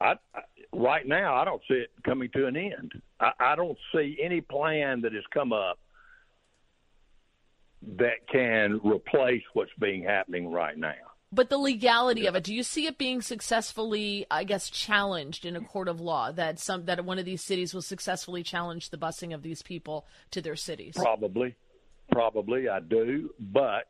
I, 0.00 0.14
I, 0.34 0.40
right 0.72 1.06
now, 1.06 1.34
I 1.34 1.44
don't 1.44 1.60
see 1.68 1.74
it 1.74 1.90
coming 2.04 2.30
to 2.34 2.46
an 2.46 2.56
end. 2.56 2.92
I, 3.20 3.32
I 3.38 3.56
don't 3.56 3.76
see 3.94 4.16
any 4.22 4.40
plan 4.40 5.02
that 5.02 5.12
has 5.12 5.24
come 5.32 5.52
up 5.52 5.78
that 7.98 8.26
can 8.32 8.80
replace 8.82 9.42
what's 9.52 9.70
being 9.78 10.02
happening 10.04 10.50
right 10.50 10.76
now. 10.76 10.94
But 11.30 11.50
the 11.50 11.58
legality 11.58 12.26
of 12.26 12.34
it, 12.36 12.44
do 12.44 12.54
you 12.54 12.62
see 12.62 12.86
it 12.86 12.96
being 12.96 13.20
successfully, 13.20 14.26
I 14.30 14.44
guess, 14.44 14.70
challenged 14.70 15.44
in 15.44 15.56
a 15.56 15.60
court 15.60 15.88
of 15.88 16.00
law 16.00 16.32
that 16.32 16.58
some 16.58 16.86
that 16.86 17.04
one 17.04 17.18
of 17.18 17.26
these 17.26 17.42
cities 17.42 17.74
will 17.74 17.82
successfully 17.82 18.42
challenge 18.42 18.88
the 18.88 18.96
busing 18.96 19.34
of 19.34 19.42
these 19.42 19.60
people 19.60 20.06
to 20.30 20.40
their 20.40 20.56
cities? 20.56 20.94
Probably, 20.96 21.54
probably 22.10 22.70
I 22.70 22.80
do. 22.80 23.30
But 23.38 23.88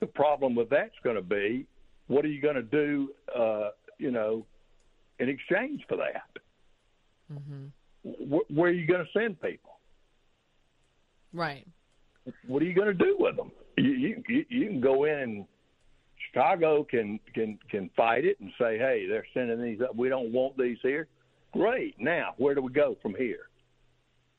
the 0.00 0.06
problem 0.06 0.54
with 0.54 0.70
that's 0.70 0.94
going 1.04 1.16
to 1.16 1.22
be, 1.22 1.66
what 2.06 2.24
are 2.24 2.28
you 2.28 2.40
going 2.40 2.54
to 2.54 2.62
do? 2.62 3.10
Uh, 3.38 3.70
you 3.98 4.10
know, 4.10 4.46
in 5.18 5.28
exchange 5.28 5.82
for 5.88 5.96
that, 5.96 6.42
mm-hmm. 7.30 7.66
where, 8.30 8.42
where 8.48 8.70
are 8.70 8.74
you 8.74 8.86
going 8.86 9.04
to 9.04 9.18
send 9.18 9.38
people? 9.42 9.78
Right. 11.34 11.66
What 12.46 12.62
are 12.62 12.64
you 12.64 12.74
going 12.74 12.88
to 12.88 12.94
do 12.94 13.16
with 13.18 13.36
them? 13.36 13.50
You, 13.76 14.22
you 14.26 14.44
you 14.48 14.66
can 14.68 14.80
go 14.80 15.04
in 15.04 15.18
and 15.18 15.46
Chicago 16.32 16.84
can 16.84 17.20
can 17.34 17.58
can 17.70 17.90
fight 17.96 18.24
it 18.24 18.40
and 18.40 18.50
say, 18.58 18.78
"Hey, 18.78 19.06
they're 19.06 19.26
sending 19.34 19.62
these 19.62 19.80
up. 19.80 19.94
We 19.94 20.08
don't 20.08 20.32
want 20.32 20.56
these 20.56 20.78
here." 20.82 21.08
Great. 21.52 21.96
Now, 21.98 22.34
where 22.38 22.54
do 22.54 22.62
we 22.62 22.72
go 22.72 22.96
from 23.02 23.14
here? 23.14 23.48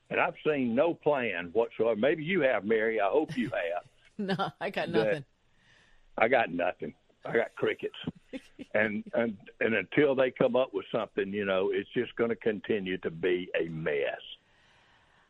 And 0.09 0.19
I've 0.19 0.35
seen 0.45 0.75
no 0.75 0.93
plan 0.93 1.49
whatsoever. 1.53 1.95
Maybe 1.95 2.23
you 2.23 2.41
have, 2.41 2.65
Mary. 2.65 2.99
I 2.99 3.09
hope 3.09 3.37
you 3.37 3.49
have. 3.49 3.83
no, 4.37 4.49
I 4.59 4.69
got 4.69 4.89
nothing. 4.89 5.23
I 6.17 6.27
got 6.27 6.51
nothing. 6.51 6.93
I 7.25 7.33
got 7.33 7.55
crickets. 7.55 7.95
and 8.73 9.03
and 9.13 9.37
and 9.59 9.75
until 9.75 10.15
they 10.15 10.31
come 10.31 10.55
up 10.55 10.73
with 10.73 10.85
something, 10.91 11.31
you 11.31 11.45
know, 11.45 11.71
it's 11.71 11.89
just 11.93 12.15
going 12.15 12.29
to 12.29 12.35
continue 12.35 12.97
to 12.99 13.11
be 13.11 13.49
a 13.59 13.69
mess. 13.69 14.21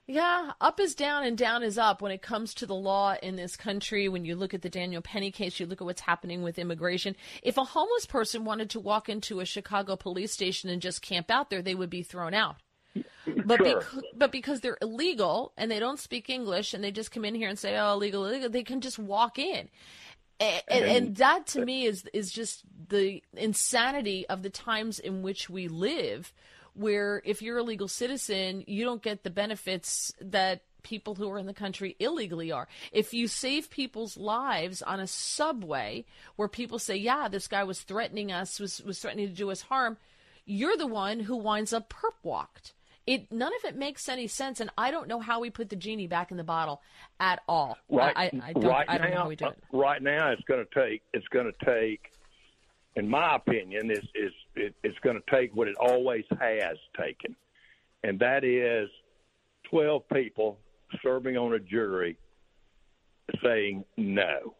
Yeah, 0.05 0.51
up 0.59 0.81
is 0.81 0.95
down 0.95 1.23
and 1.23 1.37
down 1.37 1.63
is 1.63 1.77
up 1.77 2.01
when 2.01 2.11
it 2.11 2.21
comes 2.21 2.53
to 2.55 2.65
the 2.65 2.75
law 2.75 3.15
in 3.23 3.37
this 3.37 3.55
country. 3.55 4.09
When 4.09 4.25
you 4.25 4.35
look 4.35 4.53
at 4.53 4.61
the 4.61 4.69
Daniel 4.69 5.01
Penny 5.01 5.31
case, 5.31 5.59
you 5.59 5.65
look 5.65 5.79
at 5.79 5.85
what's 5.85 6.01
happening 6.01 6.43
with 6.43 6.59
immigration. 6.59 7.15
If 7.41 7.57
a 7.57 7.63
homeless 7.63 8.05
person 8.05 8.43
wanted 8.43 8.69
to 8.71 8.81
walk 8.81 9.07
into 9.07 9.39
a 9.39 9.45
Chicago 9.45 9.95
police 9.95 10.33
station 10.33 10.69
and 10.69 10.81
just 10.81 11.01
camp 11.01 11.31
out 11.31 11.49
there, 11.49 11.61
they 11.61 11.75
would 11.75 11.89
be 11.89 12.03
thrown 12.03 12.33
out. 12.33 12.57
But 12.93 13.57
Sure. 13.57 13.79
because, 13.79 14.03
but 14.13 14.31
because 14.31 14.59
they're 14.59 14.77
illegal 14.81 15.53
and 15.57 15.71
they 15.71 15.79
don't 15.79 15.99
speak 15.99 16.29
English 16.29 16.73
and 16.73 16.83
they 16.83 16.91
just 16.91 17.11
come 17.11 17.23
in 17.23 17.33
here 17.33 17.47
and 17.49 17.57
say, 17.57 17.77
"Oh, 17.77 17.93
illegal, 17.93 18.25
illegal," 18.25 18.49
they 18.49 18.63
can 18.63 18.81
just 18.81 18.99
walk 18.99 19.39
in. 19.39 19.69
And, 20.39 20.61
and, 20.67 20.85
and 20.85 21.15
that 21.15 21.47
to 21.47 21.63
me 21.63 21.85
is 21.85 22.03
is 22.13 22.31
just 22.31 22.63
the 22.89 23.23
insanity 23.35 24.27
of 24.27 24.43
the 24.43 24.49
times 24.49 24.99
in 24.99 25.23
which 25.23 25.49
we 25.49 25.67
live 25.69 26.33
where 26.73 27.21
if 27.25 27.41
you're 27.41 27.57
a 27.57 27.63
legal 27.63 27.87
citizen, 27.87 28.63
you 28.67 28.83
don't 28.83 29.01
get 29.01 29.23
the 29.23 29.29
benefits 29.29 30.13
that 30.21 30.63
people 30.83 31.15
who 31.15 31.31
are 31.31 31.39
in 31.39 31.45
the 31.45 31.53
country 31.53 31.95
illegally 31.99 32.51
are. 32.51 32.67
If 32.91 33.13
you 33.13 33.27
save 33.27 33.69
people's 33.69 34.17
lives 34.17 34.81
on 34.81 34.99
a 34.99 35.07
subway 35.07 36.05
where 36.35 36.47
people 36.47 36.77
say, 36.79 36.95
"Yeah, 36.97 37.27
this 37.29 37.47
guy 37.47 37.63
was 37.63 37.81
threatening 37.81 38.31
us, 38.31 38.59
was 38.59 38.81
was 38.81 38.99
threatening 38.99 39.27
to 39.27 39.33
do 39.33 39.49
us 39.49 39.61
harm," 39.61 39.97
you're 40.45 40.77
the 40.77 40.87
one 40.87 41.21
who 41.21 41.35
winds 41.37 41.73
up 41.73 41.89
perp 41.89 42.15
walked. 42.21 42.73
It 43.05 43.31
none 43.31 43.51
of 43.53 43.65
it 43.65 43.75
makes 43.75 44.07
any 44.07 44.27
sense, 44.27 44.61
and 44.61 44.69
I 44.77 44.89
don't 44.89 45.09
know 45.09 45.19
how 45.19 45.41
we 45.41 45.49
put 45.49 45.69
the 45.69 45.75
genie 45.75 46.07
back 46.07 46.31
in 46.31 46.37
the 46.37 46.43
bottle 46.43 46.81
at 47.19 47.41
all. 47.49 47.77
Right, 47.89 48.15
I, 48.15 48.31
I, 48.41 48.53
don't, 48.53 48.63
right 48.63 48.85
I 48.87 48.97
don't 48.97 49.09
now, 49.09 49.15
know 49.15 49.21
how 49.23 49.29
we 49.29 49.35
do 49.35 49.47
it. 49.47 49.63
Right 49.73 50.01
now, 50.01 50.31
it's 50.31 50.43
going 50.43 50.65
to 50.65 50.79
take. 50.79 51.01
It's 51.13 51.27
going 51.27 51.51
to 51.51 51.65
take, 51.65 52.12
in 52.95 53.09
my 53.09 53.35
opinion, 53.35 53.91
is 53.91 54.03
is 54.15 54.31
it, 54.55 54.75
it's 54.83 54.97
going 54.99 55.15
to 55.15 55.35
take 55.35 55.55
what 55.55 55.67
it 55.67 55.75
always 55.79 56.25
has 56.39 56.77
taken, 56.99 57.35
and 58.03 58.19
that 58.19 58.43
is 58.43 58.89
twelve 59.69 60.07
people 60.09 60.59
serving 61.01 61.37
on 61.37 61.53
a 61.53 61.59
jury 61.59 62.17
saying 63.43 63.83
no, 63.97 64.55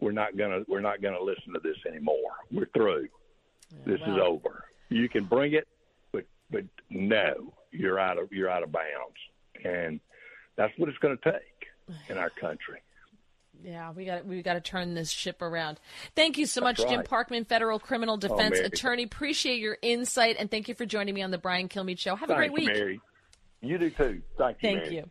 we're 0.00 0.12
not 0.12 0.36
going 0.36 0.50
to 0.50 0.70
we're 0.70 0.80
not 0.80 1.00
going 1.00 1.14
to 1.14 1.22
listen 1.22 1.52
to 1.52 1.60
this 1.62 1.76
anymore. 1.86 2.32
We're 2.50 2.68
through. 2.74 3.08
this 3.86 4.00
is 4.00 4.18
over. 4.20 4.64
You 4.88 5.08
can 5.08 5.24
bring 5.24 5.54
it, 5.54 5.68
but 6.12 6.24
but 6.50 6.64
no, 6.90 7.52
you're 7.70 7.98
out 7.98 8.18
of 8.18 8.32
you're 8.32 8.50
out 8.50 8.62
of 8.62 8.72
bounds, 8.72 9.64
and 9.64 10.00
that's 10.56 10.72
what 10.78 10.88
it's 10.88 10.98
going 10.98 11.16
to 11.18 11.32
take 11.32 12.00
in 12.08 12.18
our 12.18 12.30
country. 12.30 12.80
Yeah, 13.62 13.92
we 13.92 14.04
got 14.04 14.26
we 14.26 14.42
got 14.42 14.54
to 14.54 14.60
turn 14.60 14.94
this 14.94 15.10
ship 15.10 15.40
around. 15.42 15.80
Thank 16.14 16.38
you 16.38 16.46
so 16.46 16.60
much, 16.60 16.78
That's 16.78 16.90
Jim. 16.90 17.02
Parkman, 17.02 17.46
federal 17.46 17.78
criminal 17.78 18.14
oh, 18.14 18.18
defense 18.18 18.56
Mary. 18.56 18.66
attorney. 18.66 19.02
Appreciate 19.04 19.58
your 19.60 19.78
insight 19.82 20.36
and 20.38 20.50
thank 20.50 20.68
you 20.68 20.74
for 20.74 20.86
joining 20.86 21.14
me 21.14 21.22
on 21.22 21.30
the 21.30 21.38
Brian 21.38 21.68
Kilmeade 21.68 21.98
Show. 21.98 22.16
Have 22.16 22.30
a 22.30 22.34
great 22.34 22.52
week. 22.52 22.66
Mary. 22.66 23.00
You 23.60 23.78
do 23.78 23.90
too. 23.90 24.22
Thank 24.36 24.58
you. 24.62 24.68
Thank 24.68 24.82
Mary. 24.82 24.96
you. 24.96 25.10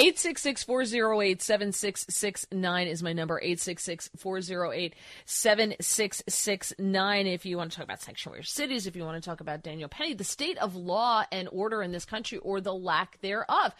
866 0.00 0.64
408 0.64 1.42
7669 1.42 2.86
is 2.86 3.02
my 3.02 3.12
number. 3.12 3.38
866 3.38 4.08
408 4.16 4.94
7669. 5.26 7.26
If 7.26 7.44
you 7.44 7.58
want 7.58 7.70
to 7.70 7.76
talk 7.76 7.84
about 7.84 8.00
sanctuary 8.00 8.44
cities, 8.44 8.86
if 8.86 8.96
you 8.96 9.04
want 9.04 9.22
to 9.22 9.28
talk 9.28 9.42
about 9.42 9.62
Daniel 9.62 9.90
Penny, 9.90 10.14
the 10.14 10.24
state 10.24 10.56
of 10.56 10.74
law 10.74 11.24
and 11.30 11.50
order 11.52 11.82
in 11.82 11.92
this 11.92 12.06
country 12.06 12.38
or 12.38 12.62
the 12.62 12.72
lack 12.72 13.20
thereof. 13.20 13.74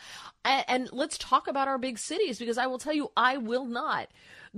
And, 0.45 0.64
and 0.68 0.91
let's 0.93 1.16
talk 1.16 1.49
about 1.49 1.68
our 1.68 1.79
big 1.79 1.99
cities 1.99 2.39
because 2.39 2.59
I 2.59 2.66
will 2.66 2.79
tell 2.79 2.93
you, 2.93 3.11
I 3.16 3.39
will 3.39 3.64
not 3.64 4.09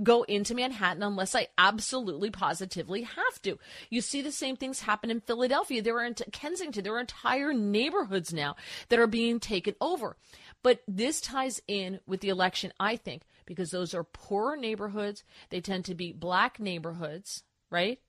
go 0.01 0.23
into 0.23 0.55
Manhattan 0.55 1.03
unless 1.03 1.33
I 1.33 1.47
absolutely 1.57 2.29
positively 2.29 3.03
have 3.03 3.41
to. 3.43 3.57
You 3.89 4.01
see 4.01 4.21
the 4.21 4.33
same 4.33 4.57
things 4.57 4.81
happen 4.81 5.09
in 5.09 5.21
Philadelphia. 5.21 5.81
There 5.81 5.97
are 5.97 6.05
in 6.05 6.15
Kensington. 6.33 6.83
There 6.83 6.95
are 6.95 6.99
entire 6.99 7.53
neighborhoods 7.53 8.33
now 8.33 8.57
that 8.89 8.99
are 8.99 9.07
being 9.07 9.39
taken 9.39 9.75
over. 9.79 10.17
But 10.63 10.81
this 10.87 11.21
ties 11.21 11.61
in 11.67 11.99
with 12.07 12.21
the 12.21 12.29
election, 12.29 12.71
I 12.79 12.95
think, 12.95 13.23
because 13.45 13.69
those 13.69 13.93
are 13.93 14.03
poorer 14.03 14.55
neighborhoods. 14.55 15.23
They 15.49 15.61
tend 15.61 15.85
to 15.85 15.95
be 15.95 16.13
black 16.13 16.59
neighborhoods, 16.59 17.43
right? 17.69 17.99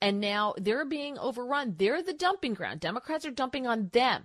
And 0.00 0.20
now 0.20 0.54
they're 0.58 0.84
being 0.84 1.18
overrun. 1.18 1.74
They're 1.78 2.02
the 2.02 2.12
dumping 2.12 2.54
ground. 2.54 2.80
Democrats 2.80 3.24
are 3.24 3.30
dumping 3.30 3.66
on 3.66 3.88
them. 3.92 4.24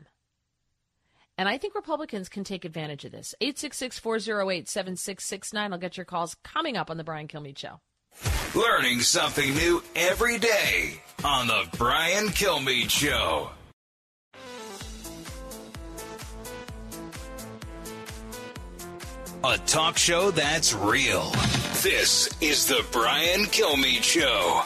And 1.38 1.48
I 1.48 1.58
think 1.58 1.74
Republicans 1.74 2.28
can 2.28 2.44
take 2.44 2.66
advantage 2.66 3.06
of 3.06 3.14
this. 3.14 3.34
866 3.40 4.00
408 4.00 4.68
7669. 4.68 5.74
I'll 5.74 5.80
get 5.80 5.96
your 5.96 6.06
calls 6.06 6.36
coming 6.44 6.76
up 6.76 6.92
on 6.92 6.98
The 6.98 7.06
Brian 7.06 7.30
Kilmeade 7.30 7.58
Show. 7.58 7.80
Learning 8.54 9.00
something 9.00 9.56
new 9.56 9.82
every 9.96 10.38
day 10.38 11.02
on 11.24 11.48
the 11.48 11.66
Brian 11.78 12.28
Kilmeade 12.28 12.90
Show. 12.90 13.50
A 19.44 19.58
talk 19.58 19.98
show 19.98 20.30
that's 20.30 20.72
real. 20.72 21.32
This 21.82 22.30
is 22.42 22.68
the 22.68 22.86
Brian 22.92 23.46
Kilmeade 23.46 24.04
Show. 24.04 24.62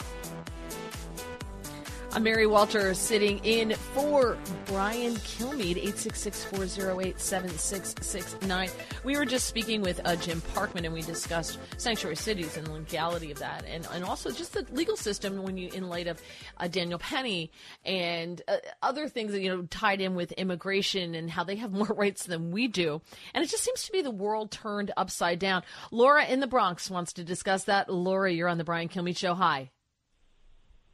I'm 2.16 2.22
Mary 2.22 2.46
Walter 2.46 2.94
sitting 2.94 3.44
in 3.44 3.74
for 3.74 4.38
Brian 4.64 5.16
Kilmeade, 5.16 5.84
866-408-7669. 5.84 8.70
We 9.04 9.18
were 9.18 9.26
just 9.26 9.46
speaking 9.46 9.82
with 9.82 10.00
uh, 10.02 10.16
Jim 10.16 10.40
Parkman 10.54 10.86
and 10.86 10.94
we 10.94 11.02
discussed 11.02 11.58
sanctuary 11.76 12.16
cities 12.16 12.56
and 12.56 12.66
the 12.66 12.72
legality 12.72 13.32
of 13.32 13.38
that 13.40 13.66
and, 13.66 13.86
and 13.92 14.02
also 14.02 14.30
just 14.30 14.54
the 14.54 14.64
legal 14.72 14.96
system 14.96 15.42
when 15.42 15.58
you, 15.58 15.68
in 15.74 15.90
light 15.90 16.06
of 16.06 16.22
uh, 16.56 16.68
Daniel 16.68 16.98
Penny 16.98 17.50
and 17.84 18.40
uh, 18.48 18.56
other 18.80 19.10
things 19.10 19.32
that, 19.32 19.42
you 19.42 19.54
know, 19.54 19.66
tied 19.68 20.00
in 20.00 20.14
with 20.14 20.32
immigration 20.32 21.14
and 21.14 21.30
how 21.30 21.44
they 21.44 21.56
have 21.56 21.70
more 21.70 21.84
rights 21.98 22.24
than 22.24 22.50
we 22.50 22.66
do. 22.66 23.02
And 23.34 23.44
it 23.44 23.50
just 23.50 23.62
seems 23.62 23.82
to 23.82 23.92
be 23.92 24.00
the 24.00 24.10
world 24.10 24.50
turned 24.50 24.90
upside 24.96 25.38
down. 25.38 25.64
Laura 25.90 26.24
in 26.24 26.40
the 26.40 26.46
Bronx 26.46 26.88
wants 26.88 27.12
to 27.12 27.24
discuss 27.24 27.64
that. 27.64 27.92
Laura, 27.92 28.32
you're 28.32 28.48
on 28.48 28.56
the 28.56 28.64
Brian 28.64 28.88
Kilmeade 28.88 29.18
Show. 29.18 29.34
Hi. 29.34 29.70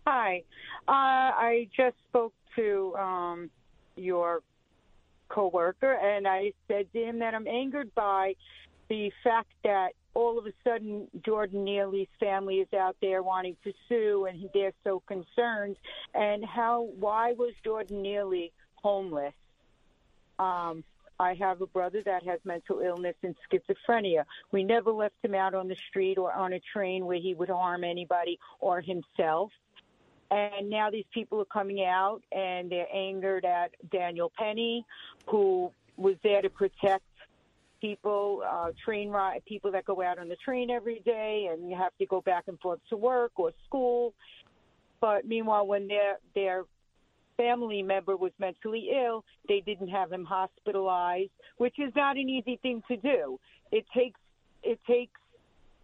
Hi. 0.04 0.42
Uh, 0.88 0.92
I 0.92 1.68
just 1.76 1.96
spoke 2.08 2.34
to 2.56 2.94
um, 2.96 3.50
your 3.96 4.42
coworker, 5.28 5.94
and 5.94 6.26
I 6.26 6.52
said 6.68 6.92
to 6.92 6.98
him 7.02 7.18
that 7.20 7.34
I'm 7.34 7.46
angered 7.46 7.94
by 7.94 8.34
the 8.88 9.10
fact 9.24 9.48
that 9.64 9.90
all 10.14 10.38
of 10.38 10.46
a 10.46 10.52
sudden 10.62 11.08
Jordan 11.24 11.64
Neely's 11.64 12.08
family 12.20 12.56
is 12.56 12.72
out 12.74 12.96
there 13.00 13.22
wanting 13.22 13.56
to 13.64 13.72
sue, 13.88 14.26
and 14.28 14.50
they're 14.52 14.74
so 14.84 15.02
concerned. 15.06 15.76
And 16.14 16.44
how? 16.44 16.88
Why 16.98 17.32
was 17.32 17.54
Jordan 17.64 18.02
Neely 18.02 18.52
homeless? 18.74 19.34
Um, 20.38 20.84
I 21.18 21.34
have 21.34 21.60
a 21.60 21.66
brother 21.66 22.02
that 22.04 22.24
has 22.24 22.40
mental 22.44 22.80
illness 22.80 23.14
and 23.22 23.36
schizophrenia. 23.48 24.24
We 24.50 24.64
never 24.64 24.90
left 24.90 25.14
him 25.22 25.34
out 25.34 25.54
on 25.54 25.68
the 25.68 25.76
street 25.88 26.18
or 26.18 26.32
on 26.32 26.52
a 26.52 26.60
train 26.72 27.06
where 27.06 27.20
he 27.20 27.32
would 27.34 27.48
harm 27.48 27.84
anybody 27.84 28.38
or 28.60 28.80
himself. 28.80 29.52
And 30.32 30.70
now 30.70 30.88
these 30.90 31.04
people 31.12 31.42
are 31.42 31.44
coming 31.44 31.84
out 31.84 32.22
and 32.32 32.72
they're 32.72 32.88
angered 32.90 33.44
at 33.44 33.72
Daniel 33.90 34.32
Penny, 34.38 34.86
who 35.28 35.70
was 35.98 36.14
there 36.22 36.40
to 36.40 36.48
protect 36.48 37.04
people, 37.82 38.42
uh, 38.48 38.70
train 38.82 39.10
ride, 39.10 39.44
people 39.44 39.70
that 39.72 39.84
go 39.84 40.00
out 40.00 40.18
on 40.18 40.30
the 40.30 40.36
train 40.36 40.70
every 40.70 41.00
day 41.00 41.50
and 41.52 41.68
you 41.68 41.76
have 41.76 41.92
to 41.98 42.06
go 42.06 42.22
back 42.22 42.44
and 42.46 42.58
forth 42.60 42.80
to 42.88 42.96
work 42.96 43.32
or 43.36 43.52
school. 43.66 44.14
But 45.02 45.26
meanwhile, 45.26 45.66
when 45.66 45.86
their 45.86 46.18
their 46.34 46.64
family 47.36 47.82
member 47.82 48.16
was 48.16 48.32
mentally 48.38 48.88
ill, 49.04 49.24
they 49.48 49.60
didn't 49.60 49.88
have 49.88 50.10
him 50.10 50.24
hospitalized, 50.24 51.32
which 51.58 51.74
is 51.78 51.92
not 51.94 52.16
an 52.16 52.30
easy 52.30 52.58
thing 52.62 52.82
to 52.88 52.96
do. 52.96 53.38
It 53.70 53.84
takes 53.94 54.20
it 54.62 54.78
takes 54.86 55.20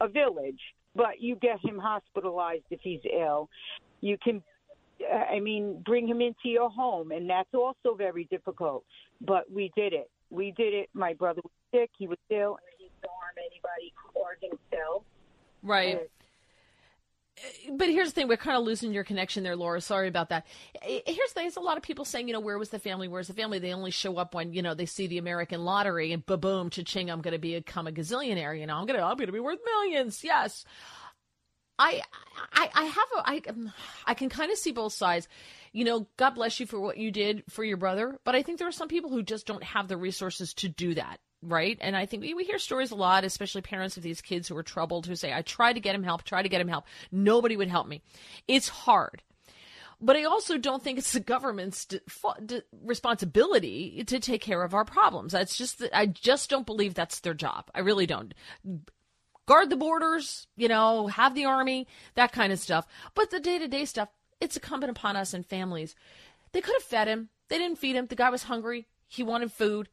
a 0.01 0.09
village, 0.09 0.61
but 0.96 1.20
you 1.20 1.36
get 1.36 1.59
him 1.62 1.78
hospitalized 1.78 2.64
if 2.70 2.80
he's 2.80 3.01
ill. 3.12 3.51
You 4.01 4.16
can, 4.22 4.42
uh, 5.01 5.16
I 5.16 5.40
mean, 5.40 5.82
bring 5.84 6.07
him 6.07 6.20
into 6.20 6.49
your 6.49 6.70
home, 6.70 7.12
and 7.12 7.28
that's 7.28 7.53
also 7.55 7.94
very 7.96 8.24
difficult. 8.30 8.84
But 9.20 9.51
we 9.51 9.72
did 9.76 9.92
it. 9.92 10.11
We 10.30 10.53
did 10.53 10.74
it. 10.74 10.88
My 10.94 11.14
brother 11.14 11.40
was 11.42 11.53
sick. 11.72 11.90
He 11.99 12.07
was 12.07 12.18
ill, 12.30 12.57
and 12.57 12.74
he 12.78 12.84
didn't 12.84 13.11
harm 13.11 13.34
anybody 13.38 13.92
or 14.14 14.36
himself. 14.40 15.03
Right. 15.62 16.01
but 17.72 17.88
here's 17.88 18.09
the 18.09 18.14
thing: 18.14 18.28
we're 18.28 18.36
kind 18.36 18.57
of 18.57 18.64
losing 18.64 18.92
your 18.92 19.05
connection 19.05 19.42
there, 19.42 19.57
Laura. 19.57 19.80
Sorry 19.80 20.09
about 20.09 20.28
that. 20.28 20.46
Here's 20.82 21.30
the 21.30 21.34
thing: 21.34 21.44
there's 21.44 21.57
a 21.57 21.61
lot 21.61 21.76
of 21.76 21.82
people 21.82 22.05
saying, 22.05 22.28
you 22.28 22.34
know, 22.34 22.40
where 22.40 22.59
was 22.59 22.70
the 22.70 22.78
family? 22.78 23.09
Where's 23.09 23.28
the 23.28 23.34
family? 23.34 23.59
They 23.59 23.72
only 23.72 23.90
show 23.90 24.16
up 24.16 24.34
when 24.34 24.53
you 24.53 24.62
know 24.62 24.74
they 24.74 24.86
see 24.86 25.07
the 25.07 25.18
American 25.18 25.64
lottery 25.64 26.12
and 26.12 26.24
ba 26.24 26.36
boom, 26.36 26.70
cha-ching, 26.70 27.11
I'm 27.11 27.20
going 27.20 27.32
to 27.32 27.38
become 27.38 27.86
a 27.86 27.92
gazillionaire. 27.92 28.59
You 28.59 28.66
know, 28.66 28.76
I'm 28.76 28.86
going 28.86 28.99
to 28.99 29.05
I'm 29.05 29.16
going 29.16 29.26
to 29.26 29.32
be 29.32 29.40
worth 29.40 29.61
millions. 29.64 30.22
Yes. 30.22 30.64
I, 31.79 32.03
I, 32.53 32.70
I 32.74 32.85
have 32.85 33.09
a, 33.16 33.31
I, 33.31 33.43
um, 33.49 33.72
I 34.07 34.14
can 34.14 34.29
kind 34.29 34.51
of 34.51 34.59
see 34.59 34.72
both 34.72 34.93
sides. 34.93 35.29
You 35.72 35.85
know, 35.85 36.07
God 36.16 36.31
bless 36.31 36.59
you 36.59 36.66
for 36.66 36.81
what 36.81 36.97
you 36.97 37.11
did 37.11 37.45
for 37.49 37.62
your 37.62 37.76
brother, 37.76 38.18
but 38.24 38.35
I 38.35 38.43
think 38.43 38.59
there 38.59 38.68
are 38.68 38.72
some 38.72 38.89
people 38.89 39.11
who 39.11 39.22
just 39.22 39.47
don't 39.47 39.62
have 39.62 39.89
the 39.89 39.97
resources 39.97 40.55
to 40.55 40.68
do 40.68 40.95
that 40.95 41.20
right? 41.43 41.79
And 41.81 41.97
I 41.97 42.07
think 42.07 42.22
we, 42.22 42.35
we 42.35 42.45
hear 42.45 42.59
stories 42.59 42.91
a 42.91 42.97
lot, 42.97 43.24
especially 43.24 43.62
parents 43.62 43.97
of 43.97 44.03
these 44.03 44.20
kids 44.20 44.49
who 44.49 44.57
are 44.57 44.62
troubled, 44.62 45.07
who 45.07 45.14
say, 45.14 45.33
I 45.33 45.43
tried 45.43 45.74
to 45.74 45.81
get 45.81 45.95
him 45.95 46.03
help, 46.03 46.24
try 46.24 46.43
to 46.43 46.49
get 46.49 46.61
him 46.61 46.68
help. 46.68 46.85
Nobody 47.12 47.57
would 47.57 47.68
help 47.68 47.87
me. 47.87 48.03
It's 48.47 48.68
hard. 48.68 49.22
But 50.01 50.16
I 50.16 50.24
also 50.24 50.59
don't 50.59 50.83
think 50.83 50.99
it's 50.99 51.12
the 51.12 51.20
government's 51.20 51.87
responsibility 52.85 54.05
to 54.05 54.20
take 54.20 54.41
care 54.41 54.62
of 54.62 54.72
our 54.72 54.85
problems. 54.85 55.33
That's 55.33 55.57
just 55.57 55.83
I 55.93 56.07
just 56.07 56.51
don't 56.51 56.66
believe 56.66 56.95
that's 56.95 57.20
their 57.20 57.35
job. 57.35 57.68
I 57.74 57.81
really 57.81 58.07
don't. 58.07 58.33
Guard 59.49 59.70
the 59.70 59.76
borders, 59.76 60.46
you 60.57 60.68
know, 60.68 61.07
have 61.07 61.34
the 61.34 61.46
army, 61.46 61.88
that 62.16 62.32
kind 62.32 62.53
of 62.53 62.59
stuff. 62.59 62.86
But 63.14 63.30
the 63.30 63.40
day 63.40 63.59
to 63.59 63.66
day 63.66 63.86
stuff, 63.86 64.11
it's 64.42 64.59
incumbent 64.59 64.90
upon 64.90 65.16
us 65.16 65.32
and 65.32 65.44
families. 65.44 65.94
They 66.53 66.61
could 66.61 66.74
have 66.74 66.82
fed 66.82 67.09
him. 67.09 67.30
They 67.49 67.57
didn't 67.57 67.78
feed 67.78 67.96
him. 67.96 68.09
The 68.09 68.14
guy 68.14 68.28
was 68.28 68.42
hungry. 68.42 68.88
He 69.07 69.22
wanted 69.22 69.51
food. 69.51 69.88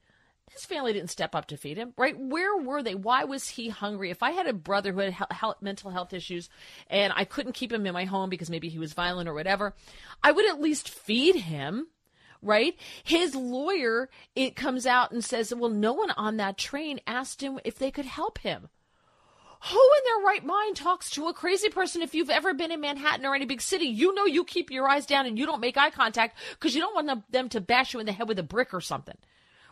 His 0.52 0.66
family 0.66 0.92
didn't 0.92 1.10
step 1.10 1.34
up 1.34 1.48
to 1.48 1.58
feed 1.58 1.78
him, 1.78 1.94
right? 1.98 2.20
Where 2.20 2.58
were 2.58 2.84
they? 2.84 2.96
Why 2.96 3.24
was 3.24 3.48
he 3.48 3.70
hungry? 3.70 4.12
If 4.12 4.22
I 4.22 4.32
had 4.32 4.46
a 4.46 4.52
brother 4.52 4.92
who 4.92 5.00
had 5.00 5.14
health, 5.32 5.62
mental 5.62 5.90
health 5.90 6.12
issues 6.12 6.50
and 6.90 7.14
I 7.16 7.24
couldn't 7.24 7.54
keep 7.54 7.72
him 7.72 7.86
in 7.86 7.94
my 7.94 8.04
home 8.04 8.30
because 8.30 8.50
maybe 8.50 8.68
he 8.68 8.78
was 8.78 8.92
violent 8.92 9.30
or 9.30 9.34
whatever, 9.34 9.74
I 10.22 10.34
would 10.34 10.50
at 10.50 10.60
least 10.60 10.90
feed 10.90 11.36
him, 11.36 11.88
right? 12.42 12.78
His 13.06 13.36
lawyer, 13.36 14.10
it 14.36 14.58
comes 14.58 14.86
out 14.86 15.14
and 15.14 15.24
says, 15.24 15.56
well, 15.56 15.70
no 15.70 15.94
one 15.94 16.12
on 16.12 16.36
that 16.38 16.58
train 16.58 17.00
asked 17.08 17.42
him 17.42 17.58
if 17.64 17.80
they 17.80 17.90
could 17.90 18.06
help 18.06 18.40
him. 18.40 18.68
Who 19.72 19.80
in 19.80 20.04
their 20.06 20.28
right 20.28 20.46
mind 20.46 20.76
talks 20.76 21.10
to 21.12 21.28
a 21.28 21.34
crazy 21.34 21.70
person? 21.70 22.04
If 22.04 22.14
you've 22.14 22.30
ever 22.30 22.54
been 22.54 22.72
in 22.72 22.82
Manhattan 22.82 23.26
or 23.26 23.34
any 23.34 23.46
big 23.46 23.62
city, 23.62 23.86
you 23.86 24.14
know 24.14 24.26
you 24.26 24.44
keep 24.44 24.70
your 24.70 24.88
eyes 24.88 25.08
down 25.08 25.26
and 25.26 25.40
you 25.40 25.48
don't 25.48 25.60
make 25.60 25.76
eye 25.76 25.90
contact 25.90 26.38
because 26.52 26.76
you 26.76 26.82
don't 26.82 26.94
want 26.94 27.32
them, 27.32 27.50
to 27.50 27.62
bash 27.62 27.94
you 27.94 28.00
in 28.00 28.06
the 28.06 28.12
head 28.12 28.28
with 28.28 28.38
a 28.38 28.44
brick 28.44 28.76
or 28.76 28.82
something. 28.82 29.18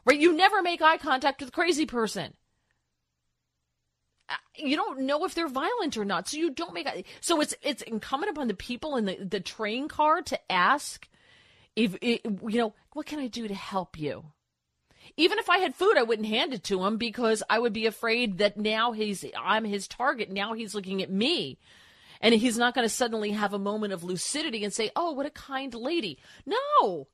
Right? 0.06 0.20
You 0.20 0.34
never 0.34 0.64
make 0.64 0.82
eye 0.82 0.98
contact 0.98 1.42
with 1.42 1.50
a 1.50 1.52
crazy 1.52 1.86
person. 1.86 2.34
Uh, 4.28 4.34
you 4.56 4.76
don't 4.76 5.02
know 5.02 5.26
if 5.26 5.36
they're 5.36 5.48
violent 5.48 5.96
or 5.96 6.06
not, 6.06 6.28
so 6.28 6.38
you 6.38 6.50
don't 6.50 6.74
make. 6.74 6.88
So 7.22 7.40
it's 7.42 7.54
it's 7.62 7.84
incumbent 7.84 8.32
upon 8.32 8.48
the 8.48 8.54
people 8.56 8.96
in 8.96 9.06
the 9.06 9.18
the 9.24 9.42
train 9.42 9.88
car 9.90 10.22
to 10.24 10.52
ask 10.52 11.08
if 11.76 11.98
you 12.02 12.20
know 12.44 12.74
what 12.94 13.06
can 13.06 13.20
I 13.20 13.28
do 13.28 13.48
to 13.48 13.54
help 13.54 14.00
you. 14.00 14.24
Even 15.18 15.40
if 15.40 15.50
I 15.50 15.60
had 15.60 15.76
food, 15.76 15.98
I 15.98 16.04
wouldn't 16.04 16.28
hand 16.28 16.54
it 16.54 16.64
to 16.66 16.84
him 16.86 16.98
because 16.98 17.44
I 17.50 17.60
would 17.60 17.74
be 17.74 17.86
afraid 17.86 18.38
that 18.40 18.58
now 18.58 18.92
he's 18.92 19.26
I'm 19.38 19.66
his 19.66 19.88
target. 19.88 20.32
Now 20.32 20.54
he's 20.54 20.76
looking 20.76 21.02
at 21.02 21.12
me. 21.12 21.58
And 22.22 22.34
he's 22.34 22.58
not 22.58 22.74
going 22.74 22.86
to 22.86 22.94
suddenly 22.94 23.32
have 23.32 23.54
a 23.54 23.60
moment 23.60 23.92
of 23.92 24.04
lucidity 24.04 24.64
and 24.64 24.74
say, 24.74 24.92
"Oh, 24.96 25.12
what 25.12 25.26
a 25.26 25.30
kind 25.30 25.74
lady." 25.74 26.20
No 26.46 27.08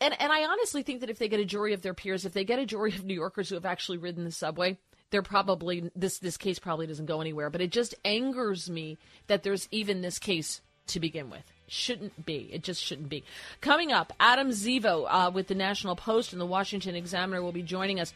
and 0.00 0.20
and 0.20 0.32
I 0.32 0.44
honestly 0.44 0.82
think 0.82 1.00
that 1.00 1.10
if 1.10 1.18
they 1.18 1.28
get 1.28 1.40
a 1.40 1.44
jury 1.44 1.72
of 1.72 1.82
their 1.82 1.94
peers, 1.94 2.24
if 2.24 2.32
they 2.32 2.44
get 2.44 2.58
a 2.58 2.66
jury 2.66 2.94
of 2.94 3.04
New 3.04 3.14
Yorkers 3.14 3.48
who 3.48 3.54
have 3.54 3.64
actually 3.64 3.98
ridden 3.98 4.24
the 4.24 4.30
subway, 4.30 4.78
they're 5.10 5.22
probably 5.22 5.90
this 5.94 6.18
this 6.18 6.36
case 6.36 6.58
probably 6.58 6.86
doesn't 6.86 7.06
go 7.06 7.20
anywhere. 7.20 7.50
But 7.50 7.60
it 7.60 7.72
just 7.72 7.94
angers 8.04 8.70
me 8.70 8.98
that 9.26 9.42
there's 9.42 9.68
even 9.70 10.00
this 10.00 10.18
case 10.18 10.60
to 10.88 11.00
begin 11.00 11.30
with. 11.30 11.44
Shouldn't 11.68 12.24
be. 12.24 12.48
It 12.52 12.62
just 12.62 12.82
shouldn't 12.82 13.08
be. 13.08 13.24
Coming 13.60 13.92
up, 13.92 14.12
Adam 14.18 14.50
Zivo 14.50 15.06
uh, 15.08 15.30
with 15.32 15.48
the 15.48 15.54
National 15.54 15.96
Post 15.96 16.32
and 16.32 16.40
the 16.40 16.46
Washington 16.46 16.94
Examiner 16.94 17.42
will 17.42 17.52
be 17.52 17.62
joining 17.62 18.00
us, 18.00 18.12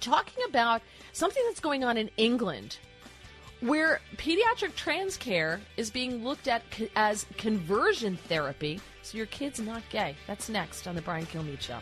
talking 0.00 0.44
about 0.48 0.82
something 1.12 1.42
that's 1.46 1.60
going 1.60 1.84
on 1.84 1.96
in 1.96 2.10
England 2.16 2.78
where 3.60 4.00
pediatric 4.16 4.74
trans 4.74 5.16
care 5.16 5.60
is 5.76 5.90
being 5.90 6.22
looked 6.22 6.48
at 6.48 6.70
co- 6.70 6.88
as 6.96 7.24
conversion 7.38 8.16
therapy 8.28 8.78
so 9.02 9.16
your 9.16 9.26
kid's 9.26 9.60
not 9.60 9.82
gay. 9.90 10.16
That's 10.26 10.48
next 10.48 10.86
on 10.86 10.94
The 10.94 11.02
Brian 11.02 11.26
Kilmeade 11.26 11.60
Show. 11.60 11.78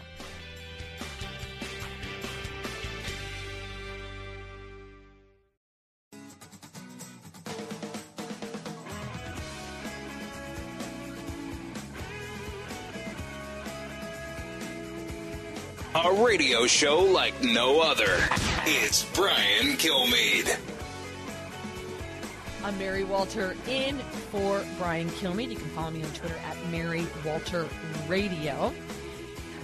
Radio 16.32 16.66
show 16.66 16.98
like 16.98 17.34
no 17.42 17.82
other. 17.82 18.16
It's 18.64 19.04
Brian 19.12 19.76
Kilmeade. 19.76 20.58
I'm 22.64 22.78
Mary 22.78 23.04
Walter 23.04 23.54
in 23.68 23.98
for 24.30 24.64
Brian 24.78 25.10
Kilmeade. 25.10 25.50
You 25.50 25.56
can 25.56 25.68
follow 25.72 25.90
me 25.90 26.02
on 26.02 26.10
Twitter 26.12 26.38
at 26.46 26.56
Mary 26.70 27.06
Walter 27.22 27.68
Radio. 28.08 28.72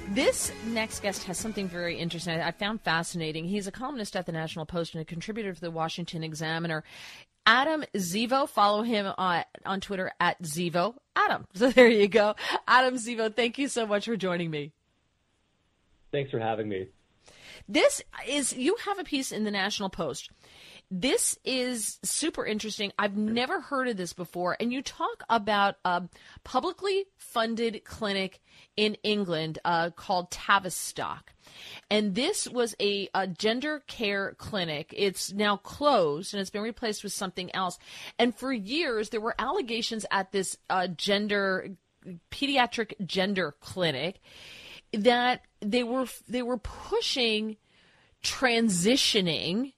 This 0.09 0.53
next 0.67 1.01
guest 1.01 1.25
has 1.25 1.39
something 1.39 1.69
very 1.69 1.97
interesting 1.99 2.39
I 2.39 2.51
found 2.51 2.83
fascinating. 2.83 3.47
He's 3.47 3.67
a 3.67 3.73
columnist 3.73 4.15
at 4.15 4.27
the 4.27 4.33
National 4.33 4.67
Post 4.67 4.93
and 4.93 5.01
a 5.01 5.07
contributor 5.07 5.55
to 5.55 5.61
the 5.63 5.71
Washington 5.71 6.23
Examiner. 6.23 6.85
Adam 7.47 7.83
Zivo, 7.97 8.47
follow 8.47 8.83
him 8.83 9.11
on, 9.17 9.43
on 9.65 9.81
Twitter 9.81 10.13
at 10.21 10.43
Zivo 10.43 10.97
Adam. 11.17 11.47
So 11.55 11.71
there 11.71 11.89
you 11.89 12.09
go. 12.09 12.35
Adam 12.67 12.97
Zivo, 12.97 13.35
thank 13.35 13.57
you 13.57 13.69
so 13.69 13.87
much 13.87 14.05
for 14.05 14.19
joining 14.19 14.51
me. 14.51 14.75
Thanks 16.13 16.31
for 16.31 16.39
having 16.39 16.69
me. 16.69 16.89
This 17.69 18.03
is, 18.27 18.55
you 18.55 18.77
have 18.87 18.99
a 18.99 19.05
piece 19.05 19.33
in 19.33 19.45
the 19.45 19.51
National 19.51 19.91
Post 19.91 20.31
this 20.91 21.39
is 21.45 21.99
super 22.03 22.47
interesting. 22.47 22.93
I've 22.99 23.17
never 23.17 23.61
heard 23.61 23.89
of 23.89 23.97
this 23.97 24.15
before. 24.15 24.57
And 24.59 24.73
you 24.73 24.83
talk 24.83 25.23
about 25.29 25.77
a 25.85 26.05
publicly 26.45 27.05
funded 27.19 27.85
clinic 27.85 28.41
in 28.77 28.95
England 29.03 29.59
uh, 29.65 29.91
called 29.91 30.31
Tavistock. 30.31 31.35
And 31.91 32.15
this 32.15 32.49
was 32.49 32.75
a, 32.81 33.09
a, 33.15 33.27
gender 33.27 33.83
care 33.87 34.35
clinic. 34.39 34.95
It's 34.97 35.33
now 35.33 35.57
closed 35.57 36.33
and 36.33 36.41
it's 36.41 36.51
been 36.51 36.63
replaced 36.63 37.03
with 37.03 37.13
something 37.13 37.55
else. 37.55 37.79
And 38.19 38.35
for 38.35 38.53
years, 38.53 39.11
there 39.11 39.21
were 39.21 39.35
allegations 39.39 40.07
at 40.11 40.33
this 40.33 40.57
uh, 40.71 40.87
gender 40.89 41.71
pediatric 42.31 42.95
gender 43.07 43.55
clinic 43.61 44.21
that 44.93 45.43
they 45.61 45.83
were 45.83 46.07
they 46.29 46.43
were 46.43 46.59
pushing 46.59 47.57
transitioning 48.23 49.73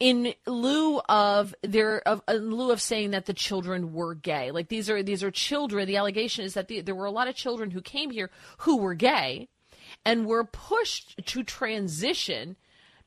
in 0.00 0.34
lieu 0.46 1.00
of 1.08 1.54
their 1.62 2.06
of 2.08 2.22
in 2.28 2.50
lieu 2.54 2.70
of 2.70 2.80
saying 2.80 3.12
that 3.12 3.26
the 3.26 3.34
children 3.34 3.92
were 3.92 4.14
gay. 4.14 4.50
Like 4.50 4.68
these 4.68 4.90
are 4.90 5.02
these 5.02 5.22
are 5.22 5.30
children. 5.30 5.86
The 5.86 5.96
allegation 5.96 6.44
is 6.44 6.54
that 6.54 6.68
the, 6.68 6.80
there 6.80 6.94
were 6.94 7.04
a 7.04 7.10
lot 7.10 7.28
of 7.28 7.34
children 7.34 7.70
who 7.70 7.80
came 7.80 8.10
here 8.10 8.30
who 8.58 8.78
were 8.78 8.94
gay 8.94 9.48
and 10.04 10.26
were 10.26 10.44
pushed 10.44 11.24
to 11.26 11.42
transition 11.42 12.56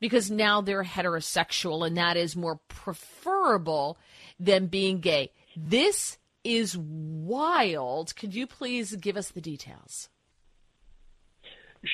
because 0.00 0.30
now 0.30 0.60
they're 0.60 0.84
heterosexual 0.84 1.86
and 1.86 1.96
that 1.96 2.16
is 2.16 2.36
more 2.36 2.60
preferable 2.68 3.98
than 4.38 4.66
being 4.66 5.00
gay. 5.00 5.32
This 5.56 6.18
is 6.44 6.78
wild. 6.78 8.14
Could 8.16 8.34
you 8.34 8.46
please 8.46 8.94
give 8.96 9.16
us 9.16 9.30
the 9.30 9.40
details 9.40 10.08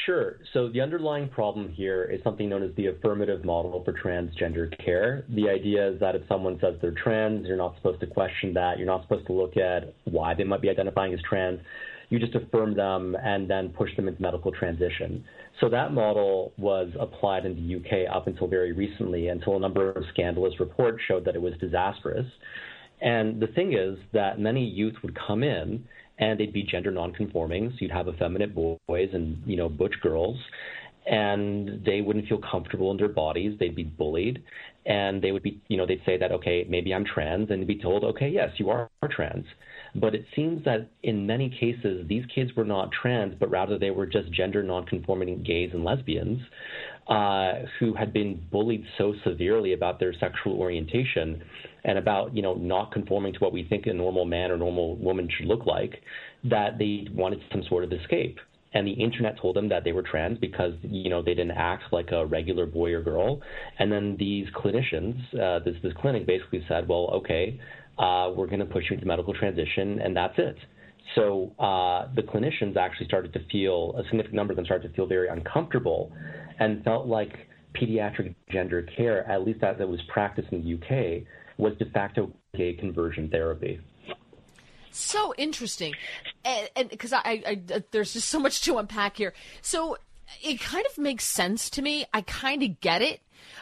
Sure. 0.07 0.37
So 0.55 0.69
the 0.71 0.81
underlying 0.81 1.29
problem 1.29 1.69
here 1.69 2.05
is 2.05 2.23
something 2.25 2.49
known 2.49 2.63
as 2.63 2.71
the 2.77 2.87
affirmative 2.87 3.45
model 3.45 3.83
for 3.85 3.93
transgender 3.93 4.73
care. 4.83 5.25
The 5.29 5.51
idea 5.51 5.91
is 5.91 6.01
that 6.01 6.15
if 6.15 6.23
someone 6.27 6.59
says 6.61 6.77
they're 6.81 6.95
trans, 7.03 7.47
you're 7.47 7.59
not 7.59 7.77
supposed 7.77 8.01
to 8.01 8.07
question 8.07 8.55
that. 8.55 8.79
You're 8.79 8.87
not 8.87 9.03
supposed 9.03 9.27
to 9.27 9.35
look 9.35 9.59
at 9.59 9.95
why 10.05 10.33
they 10.33 10.45
might 10.45 10.63
be 10.63 10.71
identifying 10.71 11.13
as 11.13 11.21
trans. 11.29 11.61
You 12.09 12.19
just 12.19 12.35
affirm 12.35 12.75
them 12.75 13.15
and 13.23 13.49
then 13.49 13.71
push 13.71 13.95
them 13.97 14.09
into 14.09 14.23
medical 14.23 14.53
transition. 14.53 15.23
So 15.61 15.69
that 15.69 15.93
model 15.93 16.53
was 16.57 16.89
applied 16.99 17.45
in 17.45 17.55
the 17.55 17.77
UK 17.77 18.15
up 18.15 18.27
until 18.27 18.47
very 18.47 18.73
recently, 18.73 19.29
until 19.29 19.57
a 19.57 19.61
number 19.61 19.91
of 19.91 20.03
scandalous 20.13 20.59
reports 20.61 21.03
showed 21.07 21.27
that 21.27 21.35
it 21.35 21.43
was 21.43 21.53
disastrous. 21.61 22.27
And 23.03 23.41
the 23.41 23.49
thing 23.49 23.75
is 23.75 23.99
that 24.15 24.39
many 24.39 24.65
youth 24.65 24.95
would 25.03 25.17
come 25.27 25.43
in 25.43 25.85
and 26.19 26.39
they'd 26.39 26.53
be 26.53 26.63
gender 26.63 26.91
nonconforming. 26.91 27.71
So 27.71 27.77
you'd 27.81 27.91
have 27.91 28.09
effeminate 28.09 28.55
boys 28.55 29.11
and 29.13 29.43
you 29.47 29.57
know 29.57 29.69
butch 29.69 29.95
girls, 30.03 30.37
and 31.07 31.85
they 31.85 32.01
wouldn't 32.01 32.29
feel 32.29 32.41
comfortable 32.51 32.91
in 32.91 32.97
their 32.97 33.09
bodies. 33.09 33.57
They'd 33.59 33.75
be 33.75 33.85
bullied, 33.85 34.43
and 34.87 35.21
they 35.21 35.33
would 35.33 35.43
be, 35.43 35.61
you 35.69 35.77
know, 35.77 35.87
they'd 35.87 36.03
say 36.07 36.17
that, 36.19 36.33
okay, 36.33 36.67
maybe 36.69 36.95
I'm 36.95 37.05
trans, 37.05 37.51
and 37.51 37.67
be 37.67 37.79
told, 37.79 38.05
okay, 38.05 38.29
yes, 38.29 38.51
you 38.57 38.71
are, 38.71 38.89
trans. 39.11 39.45
But 39.95 40.15
it 40.15 40.25
seems 40.35 40.65
that 40.65 40.89
in 41.03 41.27
many 41.27 41.51
cases, 41.51 42.07
these 42.09 42.25
kids 42.35 42.51
were 42.57 42.65
not 42.65 42.91
trans, 42.91 43.35
but 43.39 43.51
rather 43.51 43.79
they 43.79 43.91
were 43.91 44.07
just 44.07 44.33
gender 44.33 44.63
nonconforming 44.63 45.43
gays 45.45 45.71
and 45.73 45.85
lesbians 45.85 46.41
uh, 47.07 47.67
who 47.79 47.95
had 47.95 48.13
been 48.13 48.43
bullied 48.51 48.85
so 48.99 49.15
severely 49.25 49.73
about 49.73 50.01
their 50.01 50.15
sexual 50.15 50.59
orientation 50.59 51.43
and 51.85 51.99
about, 51.99 52.35
you 52.35 52.43
know, 52.43 52.55
not 52.55 52.93
conforming 52.93 53.33
to 53.35 53.39
what 53.41 53.53
we 53.53 53.65
think 53.65 53.87
a 53.87 53.93
normal 53.93 54.25
man 54.25 54.51
or 54.51 54.57
normal 54.57 54.97
woman 54.97 55.29
should 55.37 55.47
look 55.47 55.67
like 55.67 56.03
that 56.45 56.79
they 56.79 57.07
wanted 57.13 57.41
some 57.53 57.63
sort 57.69 57.85
of 57.85 57.93
escape. 57.93 58.39
And 58.73 58.87
the 58.87 58.93
internet 58.93 59.39
told 59.41 59.55
them 59.55 59.69
that 59.69 59.85
they 59.85 59.93
were 59.93 60.03
trans 60.03 60.39
because 60.39 60.73
you 60.83 61.09
know 61.09 61.23
they 61.23 61.35
didn't 61.35 61.53
act 61.53 61.85
like 61.93 62.11
a 62.11 62.27
regular 62.27 62.67
boy 62.67 62.93
or 62.93 63.03
girl. 63.03 63.41
And 63.79 63.93
then 63.93 64.17
these 64.19 64.47
clinicians 64.49 65.17
uh, 65.35 65.61
this 65.65 65.77
this 65.83 65.93
clinic 66.01 66.27
basically 66.27 66.65
said 66.69 66.89
well 66.89 67.09
okay 67.15 67.61
uh, 67.99 68.33
we're 68.35 68.49
going 68.49 68.59
to 68.59 68.67
push 68.67 68.85
you 68.91 68.95
into 68.95 69.07
medical 69.07 69.33
transition 69.33 70.01
and 70.01 70.17
that's 70.17 70.35
it. 70.39 70.57
So 71.15 71.53
uh, 71.61 72.13
the 72.17 72.23
clinicians 72.23 72.77
actually 72.77 73.07
started 73.07 73.33
to 73.35 73.41
feel 73.53 73.95
a 73.97 74.03
significant 74.05 74.35
number 74.35 74.53
of 74.53 74.57
them 74.57 74.65
started 74.65 74.89
to 74.89 74.95
feel 74.95 75.07
very 75.07 75.29
uncomfortable 75.29 76.11
and 76.59 76.83
felt 76.83 77.07
like 77.07 77.33
pediatric 77.81 78.35
gender 78.51 78.87
care 78.97 79.29
at 79.31 79.45
least 79.45 79.61
that, 79.61 79.81
it 79.81 79.89
was 79.89 80.01
practiced 80.09 80.49
in 80.51 80.65
the 80.65 80.75
UK 80.75 81.25
was 81.57 81.77
de 81.79 81.87
facto 81.87 82.33
gay 82.57 82.75
conversion 82.75 83.29
therapy 83.29 83.81
so 84.95 85.35
interesting, 85.37 85.95
and 86.45 86.89
because 86.89 87.13
I, 87.13 87.21
I, 87.25 87.61
I, 87.75 87.83
there's 87.91 88.13
just 88.13 88.29
so 88.29 88.39
much 88.39 88.63
to 88.63 88.79
unpack 88.79 89.17
here. 89.17 89.35
So 89.61 89.99
it 90.43 90.61
kind 90.61 90.87
of 90.89 90.99
makes 90.99 91.25
sense 91.25 91.69
to 91.71 91.83
me. 91.83 92.07
I 92.15 92.21
kind 92.23 92.63
of 92.63 92.81
get 92.81 93.03
it 93.03 93.21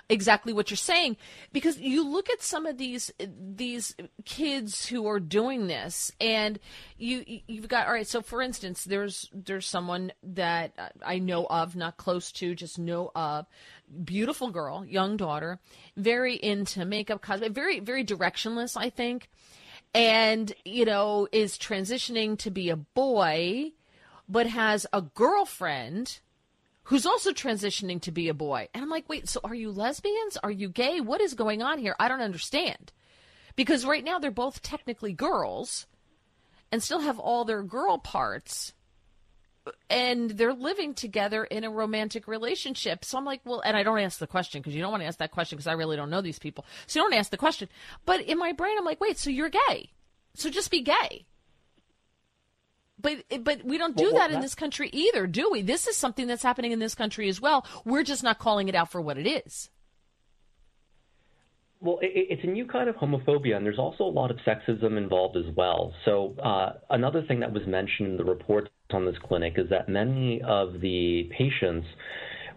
exactly 0.08 0.52
what 0.52 0.70
you're 0.70 0.76
saying. 0.76 1.16
Because 1.52 1.78
you 1.78 2.06
look 2.06 2.30
at 2.30 2.42
some 2.42 2.66
of 2.66 2.78
these 2.78 3.10
these 3.18 3.94
kids 4.24 4.86
who 4.86 5.06
are 5.06 5.20
doing 5.20 5.66
this 5.66 6.10
and 6.20 6.58
you 6.96 7.24
you've 7.46 7.68
got 7.68 7.86
all 7.86 7.92
right 7.92 8.06
so 8.06 8.22
for 8.22 8.42
instance 8.42 8.84
there's 8.84 9.28
there's 9.32 9.66
someone 9.66 10.12
that 10.22 10.94
I 11.04 11.18
know 11.18 11.46
of 11.46 11.76
not 11.76 11.96
close 11.96 12.32
to 12.32 12.54
just 12.54 12.78
know 12.78 13.10
of. 13.14 13.46
Beautiful 14.04 14.50
girl 14.50 14.84
young 14.86 15.16
daughter 15.16 15.58
very 15.96 16.34
into 16.34 16.84
makeup 16.84 17.20
cosmetic 17.20 17.54
very 17.54 17.80
very 17.80 18.04
directionless 18.04 18.76
I 18.76 18.90
think. 18.90 19.28
And, 19.94 20.54
you 20.64 20.86
know, 20.86 21.28
is 21.32 21.58
transitioning 21.58 22.38
to 22.38 22.50
be 22.50 22.70
a 22.70 22.76
boy, 22.76 23.72
but 24.26 24.46
has 24.46 24.86
a 24.92 25.02
girlfriend 25.02 26.20
who's 26.92 27.06
also 27.06 27.30
transitioning 27.30 28.02
to 28.02 28.12
be 28.12 28.28
a 28.28 28.34
boy. 28.34 28.68
And 28.74 28.84
I'm 28.84 28.90
like, 28.90 29.08
wait, 29.08 29.26
so 29.26 29.40
are 29.44 29.54
you 29.54 29.70
lesbians? 29.70 30.36
Are 30.42 30.50
you 30.50 30.68
gay? 30.68 31.00
What 31.00 31.22
is 31.22 31.32
going 31.32 31.62
on 31.62 31.78
here? 31.78 31.96
I 31.98 32.06
don't 32.06 32.20
understand. 32.20 32.92
Because 33.56 33.86
right 33.86 34.04
now 34.04 34.18
they're 34.18 34.30
both 34.30 34.60
technically 34.60 35.14
girls 35.14 35.86
and 36.70 36.82
still 36.82 37.00
have 37.00 37.18
all 37.18 37.46
their 37.46 37.62
girl 37.62 37.96
parts 37.96 38.74
and 39.88 40.32
they're 40.32 40.52
living 40.52 40.92
together 40.92 41.44
in 41.44 41.64
a 41.64 41.70
romantic 41.70 42.28
relationship. 42.28 43.06
So 43.06 43.16
I'm 43.16 43.24
like, 43.24 43.40
well, 43.46 43.62
and 43.64 43.74
I 43.74 43.84
don't 43.84 43.98
ask 43.98 44.18
the 44.18 44.26
question 44.26 44.60
because 44.60 44.74
you 44.74 44.82
don't 44.82 44.90
want 44.90 45.02
to 45.02 45.06
ask 45.06 45.18
that 45.20 45.30
question 45.30 45.56
because 45.56 45.68
I 45.68 45.72
really 45.72 45.96
don't 45.96 46.10
know 46.10 46.20
these 46.20 46.38
people. 46.38 46.66
So 46.86 47.00
you 47.00 47.06
don't 47.06 47.18
ask 47.18 47.30
the 47.30 47.38
question. 47.38 47.70
But 48.04 48.20
in 48.20 48.36
my 48.36 48.52
brain, 48.52 48.76
I'm 48.76 48.84
like, 48.84 49.00
wait, 49.00 49.16
so 49.16 49.30
you're 49.30 49.48
gay. 49.48 49.92
So 50.34 50.50
just 50.50 50.70
be 50.70 50.82
gay. 50.82 51.24
But 53.02 53.24
but 53.42 53.64
we 53.64 53.78
don't 53.78 53.96
do 53.96 54.04
well, 54.04 54.14
that, 54.14 54.30
that 54.30 54.36
in 54.36 54.40
this 54.40 54.54
country 54.54 54.88
either, 54.92 55.26
do 55.26 55.50
we? 55.50 55.62
This 55.62 55.86
is 55.86 55.96
something 55.96 56.26
that's 56.26 56.42
happening 56.42 56.72
in 56.72 56.78
this 56.78 56.94
country 56.94 57.28
as 57.28 57.40
well. 57.40 57.66
We're 57.84 58.04
just 58.04 58.22
not 58.22 58.38
calling 58.38 58.68
it 58.68 58.74
out 58.74 58.90
for 58.90 59.00
what 59.00 59.18
it 59.18 59.26
is. 59.26 59.68
Well, 61.80 61.98
it's 62.00 62.44
a 62.44 62.46
new 62.46 62.64
kind 62.64 62.88
of 62.88 62.94
homophobia, 62.94 63.56
and 63.56 63.66
there's 63.66 63.78
also 63.78 64.04
a 64.04 64.14
lot 64.14 64.30
of 64.30 64.36
sexism 64.46 64.96
involved 64.96 65.36
as 65.36 65.52
well. 65.56 65.92
So, 66.04 66.36
uh, 66.40 66.74
another 66.90 67.22
thing 67.22 67.40
that 67.40 67.52
was 67.52 67.66
mentioned 67.66 68.10
in 68.10 68.16
the 68.16 68.24
report 68.24 68.68
on 68.92 69.04
this 69.04 69.16
clinic 69.26 69.54
is 69.56 69.68
that 69.70 69.88
many 69.88 70.40
of 70.46 70.80
the 70.80 71.28
patients 71.36 71.88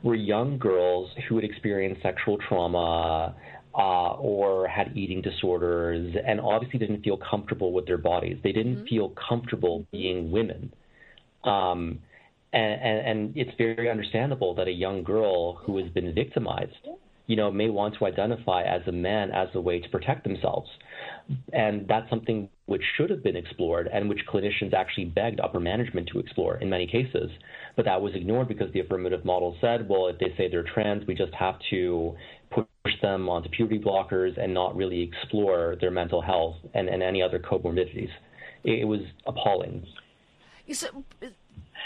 were 0.03 0.13
young 0.13 0.59
girls 0.59 1.09
who 1.27 1.37
had 1.37 1.43
experienced 1.43 2.03
sexual 2.03 2.37
trauma 2.47 3.33
uh, 3.77 4.13
or 4.13 4.67
had 4.67 4.95
eating 4.95 5.21
disorders 5.21 6.15
and 6.25 6.39
obviously 6.39 6.79
didn't 6.79 7.03
feel 7.03 7.17
comfortable 7.17 7.73
with 7.73 7.85
their 7.85 7.97
bodies. 7.97 8.37
They 8.43 8.51
didn't 8.51 8.77
mm-hmm. 8.77 8.87
feel 8.87 9.13
comfortable 9.29 9.85
being 9.91 10.31
women. 10.31 10.73
Um, 11.43 11.99
and, 12.53 12.81
and, 12.81 13.07
and 13.07 13.37
it's 13.37 13.51
very 13.57 13.89
understandable 13.89 14.55
that 14.55 14.67
a 14.67 14.71
young 14.71 15.03
girl 15.03 15.55
who 15.55 15.77
has 15.77 15.91
been 15.91 16.13
victimized 16.15 16.87
you 17.27 17.35
know, 17.35 17.51
may 17.51 17.69
want 17.69 17.95
to 17.97 18.05
identify 18.05 18.63
as 18.63 18.81
a 18.87 18.91
man 18.91 19.31
as 19.31 19.47
a 19.55 19.61
way 19.61 19.79
to 19.79 19.89
protect 19.89 20.23
themselves. 20.23 20.69
And 21.53 21.87
that's 21.87 22.07
something 22.09 22.49
which 22.67 22.83
should 22.95 23.09
have 23.09 23.23
been 23.23 23.35
explored 23.35 23.89
and 23.91 24.07
which 24.07 24.19
clinicians 24.31 24.73
actually 24.73 25.05
begged 25.05 25.39
upper 25.39 25.59
management 25.59 26.09
to 26.13 26.19
explore 26.19 26.57
in 26.57 26.69
many 26.69 26.85
cases. 26.85 27.31
But 27.75 27.85
that 27.85 28.01
was 28.01 28.13
ignored 28.13 28.47
because 28.47 28.71
the 28.73 28.79
affirmative 28.79 29.25
model 29.25 29.57
said, 29.59 29.89
well, 29.89 30.07
if 30.07 30.19
they 30.19 30.33
say 30.37 30.49
they're 30.49 30.65
trans, 30.71 31.07
we 31.07 31.15
just 31.15 31.33
have 31.33 31.55
to 31.71 32.15
push 32.55 32.93
them 33.01 33.29
onto 33.29 33.49
puberty 33.49 33.79
blockers 33.79 34.41
and 34.41 34.53
not 34.53 34.75
really 34.75 35.01
explore 35.01 35.75
their 35.81 35.91
mental 35.91 36.21
health 36.21 36.55
and, 36.73 36.87
and 36.89 37.03
any 37.03 37.21
other 37.21 37.39
comorbidities. 37.39 38.09
It, 38.63 38.79
it 38.79 38.85
was 38.85 39.01
appalling. 39.25 39.85
So, 40.71 41.03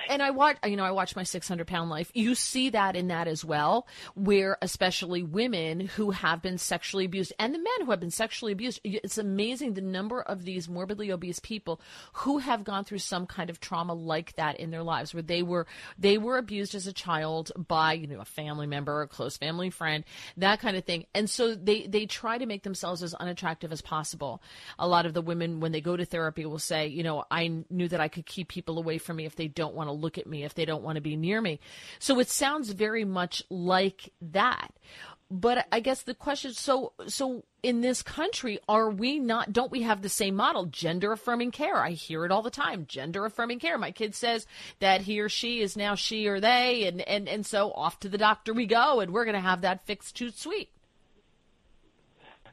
and 0.08 0.22
I 0.22 0.32
watch, 0.32 0.58
you 0.66 0.76
know, 0.76 0.84
I 0.84 0.92
watch 0.92 1.16
my 1.16 1.24
600 1.24 1.68
pound 1.68 1.90
life. 1.90 2.12
You 2.14 2.36
see 2.36 2.70
that 2.70 2.96
in 2.96 3.08
that 3.08 3.28
as 3.28 3.44
well, 3.44 3.88
where 4.16 4.58
especially 4.62 5.24
women 5.24 5.82
who 5.82 6.12
have 6.12 6.42
been 6.42 6.58
sexually 6.58 7.06
abused 7.06 7.34
and 7.40 7.54
the 7.54 7.60
men 7.60 7.86
who 7.86 7.92
have 7.92 8.00
been 8.00 8.12
sexually 8.12 8.52
abused. 8.52 8.80
It's 8.84 9.18
amazing 9.18 9.74
the 9.74 9.82
number 9.82 10.22
of 10.22 10.44
these 10.44 10.70
morbidly 10.70 11.12
obese 11.12 11.40
people 11.40 11.82
who 12.14 12.38
have 12.40 12.64
gone 12.64 12.86
through 12.86 13.00
some 13.00 13.26
kind 13.26 13.50
of 13.50 13.60
trauma 13.60 13.94
like 13.94 14.36
that 14.36 14.60
in 14.60 14.72
their 14.72 14.84
lives, 14.84 15.14
where 15.14 15.24
they 15.24 15.44
were 15.44 15.68
they 15.98 16.18
were 16.18 16.38
abused 16.38 16.76
as 16.76 16.88
a 16.88 16.94
child 16.94 17.52
by 17.68 17.94
you 17.94 18.08
know 18.08 18.22
a 18.22 18.26
family 18.26 18.68
member, 18.68 19.02
a 19.02 19.08
close 19.08 19.38
family 19.38 19.70
friend, 19.70 20.04
that 20.38 20.60
kind 20.60 20.78
of 20.78 20.86
thing, 20.86 21.06
and 21.14 21.30
so 21.30 21.56
they 21.56 21.88
they 21.88 22.06
try 22.06 22.38
to 22.38 22.46
make 22.46 22.64
themselves 22.64 23.04
as 23.04 23.14
unattractive 23.14 23.72
as 23.72 23.82
possible. 23.82 24.42
A 24.78 24.88
lot 24.88 25.06
of 25.06 25.14
the 25.14 25.22
women 25.22 25.60
when 25.60 25.72
they 25.72 25.82
go 25.82 25.96
to 25.96 26.06
therapy 26.06 26.46
will 26.46 26.60
say, 26.60 26.88
you 26.88 27.04
know, 27.04 27.26
I 27.30 27.64
knew 27.70 27.88
that 27.88 28.00
I 28.00 28.08
could 28.08 28.26
keep 28.26 28.48
people 28.48 28.78
away 28.78 28.98
from 28.98 29.18
me 29.18 29.26
if 29.26 29.36
they 29.36 29.48
don't 29.48 29.76
want 29.76 29.89
to 29.90 30.02
look 30.02 30.18
at 30.18 30.28
me, 30.28 30.44
if 30.44 30.54
they 30.54 30.66
don't 30.66 30.84
want 30.84 30.96
to 30.96 31.02
be 31.02 31.16
near 31.16 31.42
me. 31.42 31.60
So 32.00 32.20
it 32.20 32.30
sounds 32.30 32.72
very 32.72 33.06
much 33.06 33.44
like 33.50 34.12
that. 34.22 34.72
But 35.32 35.68
I 35.72 35.80
guess 35.80 36.02
the 36.02 36.16
question 36.16 36.54
so 36.54 36.94
so 37.08 37.44
in 37.62 37.82
this 37.82 38.02
country 38.02 38.60
are 38.68 38.90
we 38.90 39.20
not 39.20 39.54
don't 39.54 39.72
we 39.72 39.84
have 39.84 40.02
the 40.02 40.10
same 40.10 40.36
model? 40.36 40.66
Gender 40.66 41.12
affirming 41.12 41.52
care. 41.52 41.76
I 41.76 41.92
hear 41.92 42.26
it 42.26 42.32
all 42.32 42.42
the 42.42 42.50
time. 42.50 42.88
Gender 42.88 43.26
affirming 43.26 43.60
care. 43.60 43.78
My 43.78 43.92
kid 43.92 44.16
says 44.16 44.48
that 44.80 45.02
he 45.02 45.20
or 45.20 45.30
she 45.30 45.62
is 45.62 45.78
now 45.78 45.94
she 45.94 46.26
or 46.26 46.40
they 46.40 46.88
and 46.88 47.02
and 47.02 47.30
and 47.30 47.46
so 47.46 47.72
off 47.74 48.00
to 48.00 48.10
the 48.10 48.18
doctor 48.18 48.56
we 48.56 48.66
go 48.66 49.02
and 49.02 49.14
we're 49.14 49.26
going 49.26 49.36
to 49.36 49.40
have 49.40 49.62
that 49.62 49.86
fixed 49.86 50.16
too 50.16 50.32
sweet 50.32 50.72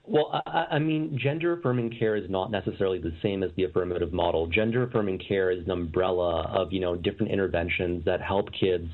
well, 0.06 0.42
I, 0.46 0.66
I 0.72 0.78
mean, 0.78 1.18
gender 1.20 1.54
affirming 1.54 1.96
care 1.98 2.16
is 2.16 2.28
not 2.30 2.50
necessarily 2.50 2.98
the 2.98 3.12
same 3.22 3.42
as 3.42 3.50
the 3.56 3.64
affirmative 3.64 4.12
model. 4.12 4.46
Gender 4.46 4.84
affirming 4.84 5.18
care 5.18 5.50
is 5.50 5.64
an 5.64 5.70
umbrella 5.70 6.42
of, 6.42 6.72
you 6.72 6.80
know, 6.80 6.96
different 6.96 7.32
interventions 7.32 8.04
that 8.04 8.20
help 8.20 8.48
kids 8.58 8.88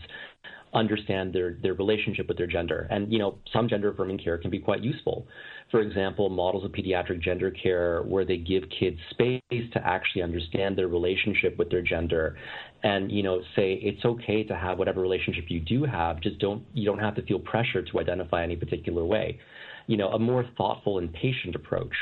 understand 0.74 1.32
their, 1.32 1.54
their 1.62 1.74
relationship 1.74 2.28
with 2.28 2.38
their 2.38 2.46
gender. 2.46 2.86
And, 2.90 3.12
you 3.12 3.18
know, 3.18 3.38
some 3.52 3.68
gender 3.68 3.90
affirming 3.90 4.18
care 4.18 4.38
can 4.38 4.50
be 4.50 4.58
quite 4.58 4.82
useful. 4.82 5.26
For 5.70 5.80
example, 5.80 6.28
models 6.28 6.64
of 6.64 6.72
pediatric 6.72 7.20
gender 7.20 7.50
care 7.50 8.02
where 8.02 8.24
they 8.24 8.38
give 8.38 8.64
kids 8.78 8.98
space 9.10 9.42
to 9.50 9.86
actually 9.86 10.22
understand 10.22 10.76
their 10.76 10.88
relationship 10.88 11.58
with 11.58 11.70
their 11.70 11.82
gender 11.82 12.36
and, 12.82 13.12
you 13.12 13.22
know, 13.22 13.40
say 13.54 13.74
it's 13.74 14.04
okay 14.04 14.42
to 14.44 14.56
have 14.56 14.78
whatever 14.78 15.00
relationship 15.00 15.44
you 15.48 15.60
do 15.60 15.84
have, 15.84 16.20
just 16.20 16.38
don't, 16.38 16.64
you 16.74 16.84
don't 16.84 16.98
have 16.98 17.14
to 17.14 17.22
feel 17.22 17.38
pressure 17.38 17.82
to 17.82 18.00
identify 18.00 18.42
any 18.42 18.56
particular 18.56 19.04
way 19.04 19.38
you 19.86 19.96
know, 19.96 20.08
a 20.08 20.18
more 20.18 20.44
thoughtful 20.56 20.98
and 20.98 21.12
patient 21.12 21.54
approach. 21.54 21.94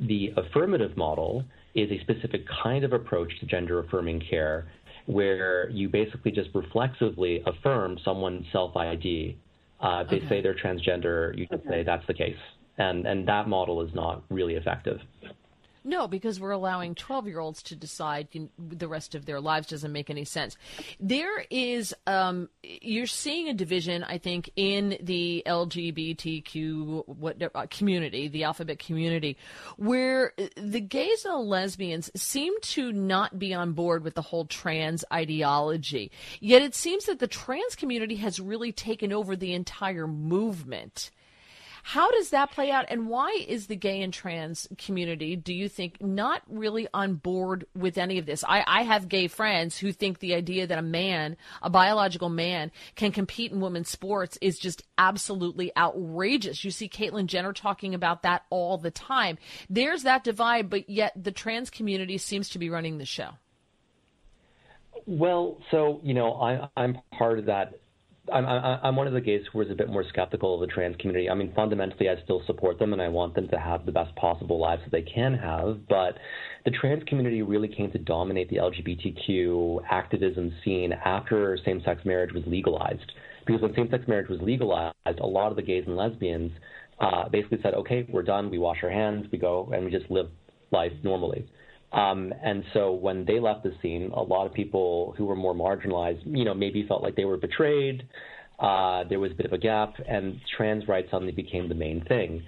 The 0.00 0.32
affirmative 0.36 0.96
model 0.96 1.44
is 1.74 1.90
a 1.90 2.00
specific 2.00 2.44
kind 2.62 2.84
of 2.84 2.92
approach 2.92 3.32
to 3.40 3.46
gender 3.46 3.78
affirming 3.78 4.22
care 4.28 4.68
where 5.10 5.68
you 5.70 5.88
basically 5.88 6.30
just 6.30 6.50
reflexively 6.54 7.42
affirm 7.46 7.98
someone's 8.04 8.46
self 8.52 8.76
ID. 8.76 9.36
Uh, 9.80 10.04
they 10.04 10.16
okay. 10.16 10.28
say 10.28 10.40
they're 10.40 10.54
transgender, 10.54 11.36
you 11.36 11.46
just 11.46 11.66
okay. 11.66 11.70
say 11.70 11.82
that's 11.82 12.06
the 12.06 12.14
case. 12.14 12.36
And, 12.78 13.06
and 13.06 13.26
that 13.28 13.48
model 13.48 13.82
is 13.82 13.92
not 13.94 14.22
really 14.30 14.54
effective. 14.54 14.98
No, 15.82 16.06
because 16.06 16.38
we're 16.38 16.50
allowing 16.50 16.94
12 16.94 17.26
year 17.26 17.40
olds 17.40 17.62
to 17.64 17.76
decide 17.76 18.28
the 18.58 18.88
rest 18.88 19.14
of 19.14 19.24
their 19.24 19.40
lives 19.40 19.68
doesn't 19.68 19.92
make 19.92 20.10
any 20.10 20.24
sense. 20.24 20.56
There 20.98 21.44
is, 21.50 21.94
um, 22.06 22.50
you're 22.62 23.06
seeing 23.06 23.48
a 23.48 23.54
division, 23.54 24.04
I 24.04 24.18
think, 24.18 24.50
in 24.56 24.98
the 25.00 25.42
LGBTQ 25.46 27.06
what, 27.06 27.42
uh, 27.42 27.66
community, 27.70 28.28
the 28.28 28.44
alphabet 28.44 28.78
community, 28.78 29.38
where 29.76 30.34
the 30.56 30.80
gays 30.80 31.24
and 31.24 31.34
the 31.34 31.38
lesbians 31.38 32.10
seem 32.14 32.52
to 32.60 32.92
not 32.92 33.38
be 33.38 33.54
on 33.54 33.72
board 33.72 34.04
with 34.04 34.14
the 34.14 34.22
whole 34.22 34.44
trans 34.44 35.04
ideology. 35.12 36.10
Yet 36.40 36.60
it 36.60 36.74
seems 36.74 37.06
that 37.06 37.20
the 37.20 37.26
trans 37.26 37.74
community 37.74 38.16
has 38.16 38.38
really 38.38 38.72
taken 38.72 39.12
over 39.12 39.34
the 39.34 39.54
entire 39.54 40.06
movement. 40.06 41.10
How 41.82 42.10
does 42.10 42.30
that 42.30 42.50
play 42.50 42.70
out? 42.70 42.86
And 42.88 43.08
why 43.08 43.44
is 43.46 43.66
the 43.66 43.76
gay 43.76 44.02
and 44.02 44.12
trans 44.12 44.68
community, 44.78 45.36
do 45.36 45.54
you 45.54 45.68
think, 45.68 46.00
not 46.00 46.42
really 46.48 46.88
on 46.92 47.14
board 47.14 47.66
with 47.74 47.98
any 47.98 48.18
of 48.18 48.26
this? 48.26 48.44
I, 48.46 48.64
I 48.66 48.82
have 48.82 49.08
gay 49.08 49.28
friends 49.28 49.78
who 49.78 49.92
think 49.92 50.18
the 50.18 50.34
idea 50.34 50.66
that 50.66 50.78
a 50.78 50.82
man, 50.82 51.36
a 51.62 51.70
biological 51.70 52.28
man, 52.28 52.70
can 52.94 53.12
compete 53.12 53.52
in 53.52 53.60
women's 53.60 53.88
sports 53.88 54.38
is 54.40 54.58
just 54.58 54.82
absolutely 54.98 55.74
outrageous. 55.76 56.64
You 56.64 56.70
see 56.70 56.88
Caitlyn 56.88 57.26
Jenner 57.26 57.52
talking 57.52 57.94
about 57.94 58.22
that 58.22 58.44
all 58.50 58.78
the 58.78 58.90
time. 58.90 59.38
There's 59.68 60.02
that 60.02 60.24
divide, 60.24 60.70
but 60.70 60.88
yet 60.88 61.12
the 61.16 61.32
trans 61.32 61.70
community 61.70 62.18
seems 62.18 62.50
to 62.50 62.58
be 62.58 62.70
running 62.70 62.98
the 62.98 63.04
show. 63.06 63.30
Well, 65.06 65.58
so 65.70 66.00
you 66.02 66.14
know, 66.14 66.34
I, 66.34 66.68
I'm 66.76 66.98
part 67.16 67.38
of 67.38 67.46
that 67.46 67.80
I'm, 68.32 68.46
I'm 68.46 68.96
one 68.96 69.06
of 69.06 69.12
the 69.12 69.20
gays 69.20 69.42
who 69.52 69.60
is 69.60 69.70
a 69.70 69.74
bit 69.74 69.88
more 69.88 70.04
skeptical 70.08 70.54
of 70.54 70.60
the 70.60 70.72
trans 70.72 70.96
community. 70.96 71.28
I 71.28 71.34
mean, 71.34 71.52
fundamentally, 71.54 72.08
I 72.08 72.14
still 72.24 72.42
support 72.46 72.78
them 72.78 72.92
and 72.92 73.02
I 73.02 73.08
want 73.08 73.34
them 73.34 73.48
to 73.48 73.58
have 73.58 73.86
the 73.86 73.92
best 73.92 74.14
possible 74.16 74.58
lives 74.58 74.82
that 74.84 74.92
they 74.92 75.02
can 75.02 75.34
have. 75.34 75.88
But 75.88 76.16
the 76.64 76.70
trans 76.70 77.02
community 77.04 77.42
really 77.42 77.68
came 77.68 77.90
to 77.92 77.98
dominate 77.98 78.48
the 78.50 78.56
LGBTQ 78.56 79.80
activism 79.90 80.52
scene 80.64 80.92
after 80.92 81.58
same 81.64 81.82
sex 81.84 82.02
marriage 82.04 82.32
was 82.32 82.44
legalized. 82.46 83.12
Because 83.46 83.62
when 83.62 83.74
same 83.74 83.90
sex 83.90 84.04
marriage 84.06 84.28
was 84.28 84.40
legalized, 84.42 84.94
a 85.06 85.26
lot 85.26 85.50
of 85.50 85.56
the 85.56 85.62
gays 85.62 85.84
and 85.86 85.96
lesbians 85.96 86.52
uh, 87.00 87.28
basically 87.28 87.58
said, 87.62 87.74
okay, 87.74 88.06
we're 88.10 88.22
done, 88.22 88.50
we 88.50 88.58
wash 88.58 88.78
our 88.82 88.90
hands, 88.90 89.26
we 89.32 89.38
go, 89.38 89.70
and 89.74 89.84
we 89.84 89.90
just 89.90 90.10
live 90.10 90.28
life 90.70 90.92
normally. 91.02 91.46
Um, 91.92 92.32
and 92.42 92.64
so 92.72 92.92
when 92.92 93.24
they 93.24 93.40
left 93.40 93.64
the 93.64 93.72
scene, 93.82 94.10
a 94.14 94.22
lot 94.22 94.46
of 94.46 94.54
people 94.54 95.14
who 95.18 95.26
were 95.26 95.36
more 95.36 95.54
marginalized, 95.54 96.22
you 96.24 96.44
know, 96.44 96.54
maybe 96.54 96.86
felt 96.86 97.02
like 97.02 97.16
they 97.16 97.24
were 97.24 97.36
betrayed. 97.36 98.06
Uh, 98.58 99.04
there 99.08 99.18
was 99.18 99.32
a 99.32 99.34
bit 99.34 99.46
of 99.46 99.52
a 99.52 99.58
gap, 99.58 99.94
and 100.06 100.38
trans 100.56 100.86
rights 100.86 101.08
suddenly 101.10 101.32
became 101.32 101.68
the 101.68 101.74
main 101.74 102.04
thing. 102.04 102.42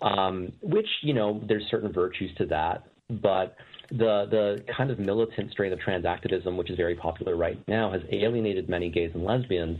Um, 0.00 0.52
which, 0.62 0.86
you 1.02 1.14
know, 1.14 1.42
there's 1.48 1.64
certain 1.70 1.92
virtues 1.92 2.30
to 2.38 2.46
that, 2.46 2.84
but 3.08 3.56
the 3.90 4.26
the 4.30 4.64
kind 4.76 4.90
of 4.90 4.98
militant 4.98 5.50
strain 5.52 5.72
of 5.72 5.80
trans 5.80 6.04
activism, 6.04 6.56
which 6.56 6.70
is 6.70 6.76
very 6.76 6.94
popular 6.94 7.36
right 7.36 7.58
now, 7.68 7.92
has 7.92 8.02
alienated 8.10 8.68
many 8.68 8.90
gays 8.90 9.10
and 9.14 9.24
lesbians 9.24 9.78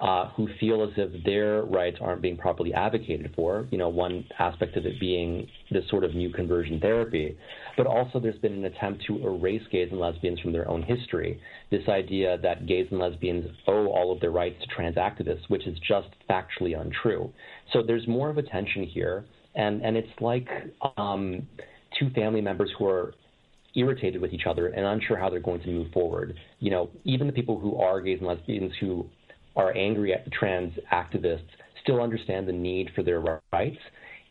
uh, 0.00 0.28
who 0.30 0.48
feel 0.58 0.82
as 0.82 0.90
if 0.96 1.24
their 1.24 1.62
rights 1.62 1.98
aren't 2.00 2.20
being 2.20 2.36
properly 2.36 2.74
advocated 2.74 3.32
for. 3.34 3.66
You 3.70 3.78
know, 3.78 3.88
one 3.88 4.24
aspect 4.38 4.76
of 4.76 4.86
it 4.86 4.98
being 4.98 5.48
this 5.70 5.88
sort 5.88 6.04
of 6.04 6.14
new 6.14 6.30
conversion 6.30 6.80
therapy, 6.80 7.36
but 7.76 7.86
also 7.86 8.18
there's 8.18 8.38
been 8.38 8.54
an 8.54 8.64
attempt 8.64 9.04
to 9.06 9.24
erase 9.26 9.62
gays 9.70 9.88
and 9.90 10.00
lesbians 10.00 10.40
from 10.40 10.52
their 10.52 10.68
own 10.68 10.82
history. 10.82 11.40
This 11.70 11.88
idea 11.88 12.38
that 12.38 12.66
gays 12.66 12.88
and 12.90 12.98
lesbians 12.98 13.48
owe 13.68 13.86
all 13.86 14.12
of 14.12 14.20
their 14.20 14.32
rights 14.32 14.56
to 14.62 14.66
trans 14.74 14.96
activists, 14.96 15.48
which 15.48 15.66
is 15.66 15.78
just 15.86 16.08
factually 16.28 16.78
untrue. 16.78 17.32
So 17.72 17.82
there's 17.82 18.06
more 18.08 18.30
of 18.30 18.38
a 18.38 18.42
tension 18.42 18.84
here, 18.84 19.24
and 19.54 19.80
and 19.82 19.96
it's 19.96 20.08
like 20.20 20.48
um, 20.96 21.46
two 21.98 22.10
family 22.10 22.40
members 22.40 22.70
who 22.78 22.86
are 22.88 23.14
irritated 23.76 24.20
with 24.20 24.32
each 24.32 24.46
other 24.46 24.68
and 24.68 24.84
unsure 24.84 25.16
how 25.16 25.28
they're 25.28 25.40
going 25.40 25.60
to 25.60 25.68
move 25.68 25.92
forward. 25.92 26.34
You 26.60 26.70
know, 26.70 26.90
even 27.04 27.26
the 27.26 27.32
people 27.32 27.58
who 27.58 27.76
are 27.76 28.00
gays 28.00 28.18
and 28.18 28.28
lesbians 28.28 28.72
who 28.80 29.06
are 29.56 29.76
angry 29.76 30.12
at 30.12 30.30
trans 30.32 30.72
activists 30.92 31.48
still 31.82 32.00
understand 32.00 32.48
the 32.48 32.52
need 32.52 32.90
for 32.94 33.02
their 33.02 33.20
rights. 33.52 33.78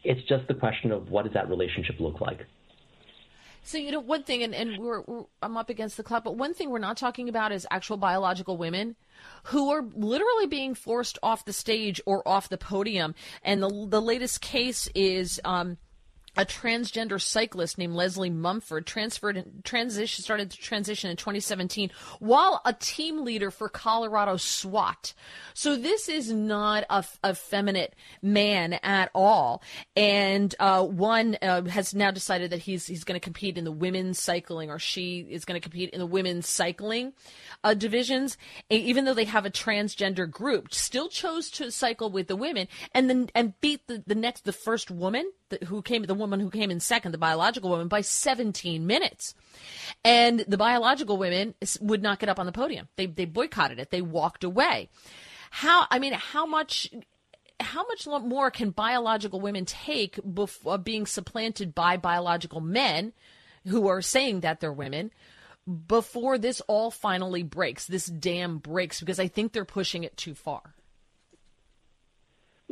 It's 0.03 0.21
just 0.27 0.47
the 0.47 0.53
question 0.53 0.91
of 0.91 1.09
what 1.09 1.25
does 1.25 1.33
that 1.33 1.49
relationship 1.49 1.99
look 1.99 2.19
like. 2.19 2.45
So 3.65 3.77
you 3.77 3.91
know 3.91 4.01
one 4.01 4.23
thing, 4.23 4.43
and, 4.43 4.53
and 4.53 4.77
we're, 4.77 5.01
we're, 5.07 5.23
I'm 5.41 5.55
up 5.55 5.69
against 5.69 5.95
the 5.95 6.03
clock, 6.03 6.25
but 6.25 6.35
one 6.35 6.53
thing 6.53 6.69
we're 6.69 6.79
not 6.79 6.97
talking 6.97 7.29
about 7.29 7.53
is 7.53 7.65
actual 7.71 7.95
biological 7.95 8.57
women 8.57 8.97
who 9.45 9.71
are 9.71 9.85
literally 9.95 10.47
being 10.47 10.75
forced 10.75 11.17
off 11.23 11.45
the 11.45 11.53
stage 11.53 12.01
or 12.05 12.27
off 12.27 12.49
the 12.49 12.57
podium. 12.57 13.15
And 13.41 13.63
the 13.63 13.87
the 13.89 14.01
latest 14.01 14.41
case 14.41 14.89
is 14.93 15.39
um, 15.45 15.77
a 16.35 16.45
transgender 16.45 17.21
cyclist 17.21 17.77
named 17.77 17.93
Leslie 17.93 18.29
Mumford 18.29 18.85
transferred 18.85 19.43
transition 19.63 20.23
started 20.23 20.49
to 20.51 20.57
transition 20.57 21.11
in 21.11 21.17
2017 21.17 21.91
while 22.19 22.61
a 22.65 22.73
team 22.73 23.23
leader 23.23 23.51
for 23.51 23.69
Colorado 23.69 24.37
SWAT. 24.37 25.13
So 25.53 25.75
this 25.75 26.09
is 26.09 26.31
not 26.31 26.85
a, 26.89 27.05
effeminate 27.25 27.95
man 28.21 28.73
at 28.73 29.11
all. 29.13 29.61
And 29.95 30.53
uh, 30.59 30.83
one 30.83 31.37
uh, 31.41 31.63
has 31.65 31.93
now 31.93 32.11
decided 32.11 32.51
that 32.51 32.59
he's 32.59 32.87
he's 32.87 33.03
going 33.03 33.19
to 33.19 33.23
compete 33.23 33.57
in 33.57 33.63
the 33.63 33.71
women's 33.71 34.19
cycling, 34.19 34.69
or 34.69 34.79
she 34.79 35.19
is 35.19 35.45
going 35.45 35.59
to 35.59 35.63
compete 35.63 35.89
in 35.91 35.99
the 35.99 36.05
women's 36.05 36.47
cycling 36.47 37.13
uh, 37.63 37.73
divisions, 37.73 38.37
even 38.69 39.05
though 39.05 39.13
they 39.13 39.25
have 39.25 39.45
a 39.45 39.51
transgender 39.51 40.29
group. 40.29 40.73
Still 40.73 41.09
chose 41.09 41.49
to 41.51 41.71
cycle 41.71 42.09
with 42.09 42.27
the 42.27 42.35
women, 42.35 42.67
and 42.93 43.09
then 43.09 43.29
and 43.35 43.59
beat 43.61 43.87
the, 43.87 44.03
the 44.05 44.15
next 44.15 44.45
the 44.45 44.53
first 44.53 44.89
woman 44.89 45.31
who 45.65 45.81
came, 45.81 46.03
the 46.03 46.13
woman 46.13 46.39
who 46.39 46.49
came 46.49 46.71
in 46.71 46.79
second, 46.79 47.11
the 47.11 47.17
biological 47.17 47.69
woman, 47.69 47.87
by 47.87 48.01
17 48.01 48.85
minutes. 48.85 49.35
And 50.03 50.39
the 50.47 50.57
biological 50.57 51.17
women 51.17 51.55
would 51.81 52.01
not 52.01 52.19
get 52.19 52.29
up 52.29 52.39
on 52.39 52.45
the 52.45 52.51
podium. 52.51 52.87
They, 52.95 53.05
they 53.05 53.25
boycotted 53.25 53.79
it. 53.79 53.91
They 53.91 54.01
walked 54.01 54.43
away. 54.43 54.89
How, 55.51 55.85
I 55.91 55.99
mean, 55.99 56.13
how 56.13 56.45
much, 56.45 56.89
how 57.59 57.85
much 57.85 58.07
more 58.07 58.49
can 58.51 58.71
biological 58.71 59.39
women 59.39 59.65
take 59.65 60.19
before 60.33 60.73
uh, 60.73 60.77
being 60.77 61.05
supplanted 61.05 61.75
by 61.75 61.97
biological 61.97 62.61
men 62.61 63.13
who 63.67 63.87
are 63.87 64.01
saying 64.01 64.41
that 64.41 64.59
they're 64.59 64.73
women 64.73 65.11
before 65.87 66.37
this 66.37 66.61
all 66.67 66.91
finally 66.91 67.43
breaks, 67.43 67.87
this 67.87 68.05
dam 68.05 68.57
breaks, 68.57 68.99
because 68.99 69.19
I 69.19 69.27
think 69.27 69.53
they're 69.53 69.65
pushing 69.65 70.03
it 70.03 70.17
too 70.17 70.35
far? 70.35 70.73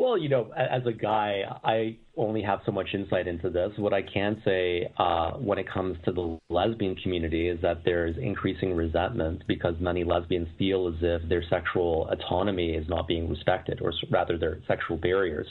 Well, 0.01 0.17
you 0.17 0.29
know, 0.29 0.51
as 0.57 0.81
a 0.87 0.91
guy, 0.91 1.43
I 1.63 1.95
only 2.17 2.41
have 2.41 2.61
so 2.65 2.71
much 2.71 2.87
insight 2.95 3.27
into 3.27 3.51
this. 3.51 3.69
What 3.77 3.93
I 3.93 4.01
can 4.01 4.41
say 4.43 4.91
uh, 4.97 5.33
when 5.33 5.59
it 5.59 5.67
comes 5.71 5.95
to 6.05 6.11
the 6.11 6.39
lesbian 6.49 6.95
community 6.95 7.47
is 7.47 7.61
that 7.61 7.83
there's 7.85 8.15
increasing 8.17 8.73
resentment 8.73 9.43
because 9.47 9.75
many 9.79 10.03
lesbians 10.03 10.47
feel 10.57 10.87
as 10.87 10.95
if 11.03 11.29
their 11.29 11.43
sexual 11.51 12.09
autonomy 12.09 12.71
is 12.71 12.89
not 12.89 13.07
being 13.07 13.29
respected, 13.29 13.79
or 13.79 13.93
rather, 14.09 14.39
their 14.39 14.57
sexual 14.67 14.97
barriers. 14.97 15.45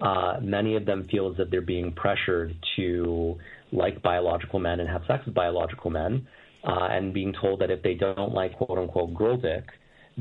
Uh, 0.00 0.38
many 0.42 0.74
of 0.74 0.84
them 0.84 1.06
feel 1.08 1.30
as 1.30 1.38
if 1.38 1.48
they're 1.52 1.60
being 1.60 1.92
pressured 1.92 2.52
to 2.74 3.38
like 3.70 4.02
biological 4.02 4.58
men 4.58 4.80
and 4.80 4.88
have 4.88 5.02
sex 5.06 5.24
with 5.24 5.34
biological 5.36 5.92
men, 5.92 6.26
uh, 6.64 6.88
and 6.90 7.14
being 7.14 7.32
told 7.40 7.60
that 7.60 7.70
if 7.70 7.84
they 7.84 7.94
don't 7.94 8.34
like 8.34 8.52
quote 8.56 8.76
unquote 8.76 9.14
girl 9.14 9.36
dick, 9.36 9.62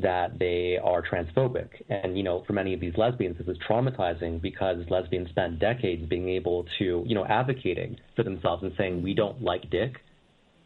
that 0.02 0.40
they 0.40 0.78
are 0.84 1.02
transphobic. 1.02 1.70
And, 1.90 2.18
you 2.18 2.24
know, 2.24 2.44
for 2.46 2.54
many 2.54 2.74
of 2.74 2.80
these 2.80 2.94
lesbians, 2.98 3.38
this 3.38 3.48
is 3.48 3.58
traumatizing 3.68 4.42
because 4.42 4.78
lesbians 4.90 5.30
spend 5.30 5.60
decades 5.60 6.08
being 6.08 6.30
able 6.30 6.66
to, 6.80 7.04
you 7.06 7.16
know, 7.16 7.26
advocating 7.26 7.98
for 8.16 8.24
themselves 8.24 8.64
and 8.64 8.72
saying, 8.78 9.02
we 9.02 9.14
don't 9.14 9.42
like 9.42 9.70
dick. 9.70 9.98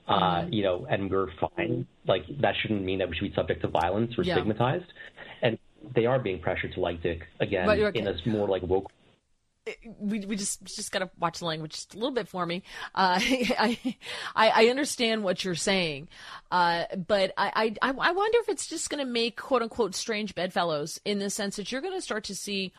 Uh, 0.05 0.41
mm-hmm. 0.41 0.53
you 0.53 0.63
know, 0.63 0.85
and 0.89 1.09
we're 1.09 1.27
fine. 1.39 1.87
Like 2.05 2.23
that 2.41 2.55
shouldn't 2.61 2.83
mean 2.83 2.99
that 2.99 3.09
we 3.09 3.15
should 3.15 3.29
be 3.29 3.33
subject 3.33 3.61
to 3.61 3.69
violence 3.69 4.13
or 4.17 4.25
yeah. 4.25 4.35
stigmatized. 4.35 4.91
And 5.41 5.57
they 5.95 6.05
are 6.05 6.19
being 6.19 6.39
pressured 6.39 6.73
to 6.73 6.81
like 6.81 7.01
dick 7.01 7.21
again 7.39 7.69
okay. 7.69 7.99
in 7.99 8.07
a 8.07 8.13
more 8.25 8.47
like 8.49 8.63
woke 8.63 8.91
we 9.99 10.19
we 10.25 10.35
just 10.35 10.63
just 10.63 10.91
got 10.91 10.99
to 10.99 11.09
watch 11.19 11.39
the 11.39 11.45
language 11.45 11.71
just 11.71 11.93
a 11.93 11.97
little 11.97 12.11
bit 12.11 12.27
for 12.27 12.45
me. 12.45 12.63
Uh, 12.93 13.19
I, 13.21 13.77
I, 14.35 14.49
I 14.49 14.67
understand 14.67 15.23
what 15.23 15.43
you're 15.43 15.55
saying, 15.55 16.09
uh, 16.51 16.83
but 17.07 17.33
I, 17.37 17.75
I 17.81 17.89
I 17.89 18.11
wonder 18.11 18.37
if 18.41 18.49
it's 18.49 18.67
just 18.67 18.89
to 19.03 19.09
make 19.09 19.37
quote 19.37 19.61
unquote 19.61 19.95
strange 19.95 20.35
bedfellows 20.35 20.99
in 21.05 21.19
the 21.19 21.29
sense 21.29 21.55
that 21.55 21.71
you're 21.71 21.81
to 21.93 22.01
start 22.01 22.25
to 22.25 22.35
see 22.35 22.73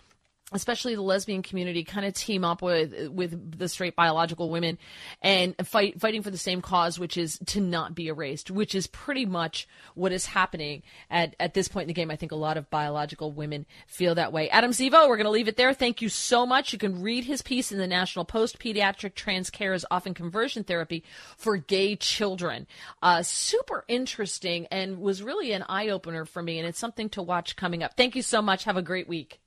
especially 0.53 0.95
the 0.95 1.03
lesbian 1.03 1.43
community 1.43 1.85
kind 1.85 2.07
of 2.07 2.13
team 2.13 2.45
up 2.45 2.61
with 2.61 3.09
with 3.09 3.59
the 3.59 3.69
straight 3.69 3.97
biological 3.97 4.51
women 4.51 4.79
and 5.23 5.55
fight 5.67 5.99
fighting 6.01 6.23
for 6.23 6.31
the 6.31 6.39
same 6.39 6.61
cause 6.61 6.99
which 6.99 7.17
is 7.17 7.39
to 7.47 7.61
not 7.61 7.95
be 7.95 8.09
erased 8.09 8.51
which 8.51 8.75
is 8.75 8.87
pretty 8.87 9.25
much 9.25 9.67
what 9.95 10.13
is 10.13 10.27
happening 10.27 10.83
at 11.11 11.35
at 11.41 11.55
this 11.55 11.69
point 11.69 11.85
in 11.85 11.89
the 11.89 11.95
game. 11.95 12.11
I 12.11 12.17
think 12.17 12.33
a 12.33 12.37
lot 12.37 12.57
of 12.57 12.71
biological 12.71 13.33
women 13.33 13.67
feel 13.87 14.15
that 14.17 14.33
way. 14.33 14.51
Adam 14.51 14.71
zivo 14.71 15.09
we're 15.09 15.17
going 15.17 15.25
to 15.25 15.31
leave 15.31 15.49
it 15.49 15.57
there. 15.57 15.73
Thank 15.73 16.03
you 16.03 16.09
so 16.09 16.45
much. 16.45 16.73
You 16.73 16.79
can 16.79 17.01
read 17.01 17.25
his 17.25 17.43
piece 17.43 17.73
in 17.73 17.79
the 17.79 17.87
national 17.87 18.25
post 18.25 18.59
pediatric 18.59 19.15
trans 19.15 19.51
care 19.51 19.73
is 19.73 19.87
often 19.91 20.15
conversion 20.15 20.65
therapy 20.65 21.05
for 21.37 21.57
gay 21.57 21.97
children. 21.97 22.67
Uh, 23.03 23.23
super 23.23 23.85
interesting 23.89 24.67
and 24.71 25.01
was 25.01 25.23
really 25.23 25.53
an 25.53 25.65
eye-opener 25.69 26.25
for 26.25 26.43
me 26.43 26.59
and 26.59 26.69
it's 26.69 26.79
something 26.79 27.09
to 27.11 27.23
watch 27.23 27.57
coming 27.57 27.83
up. 27.83 27.97
Thank 27.97 28.15
you 28.15 28.23
so 28.23 28.43
much. 28.43 28.65
Have 28.65 28.77
a 28.77 28.83
great 28.83 29.09
week 29.09 29.41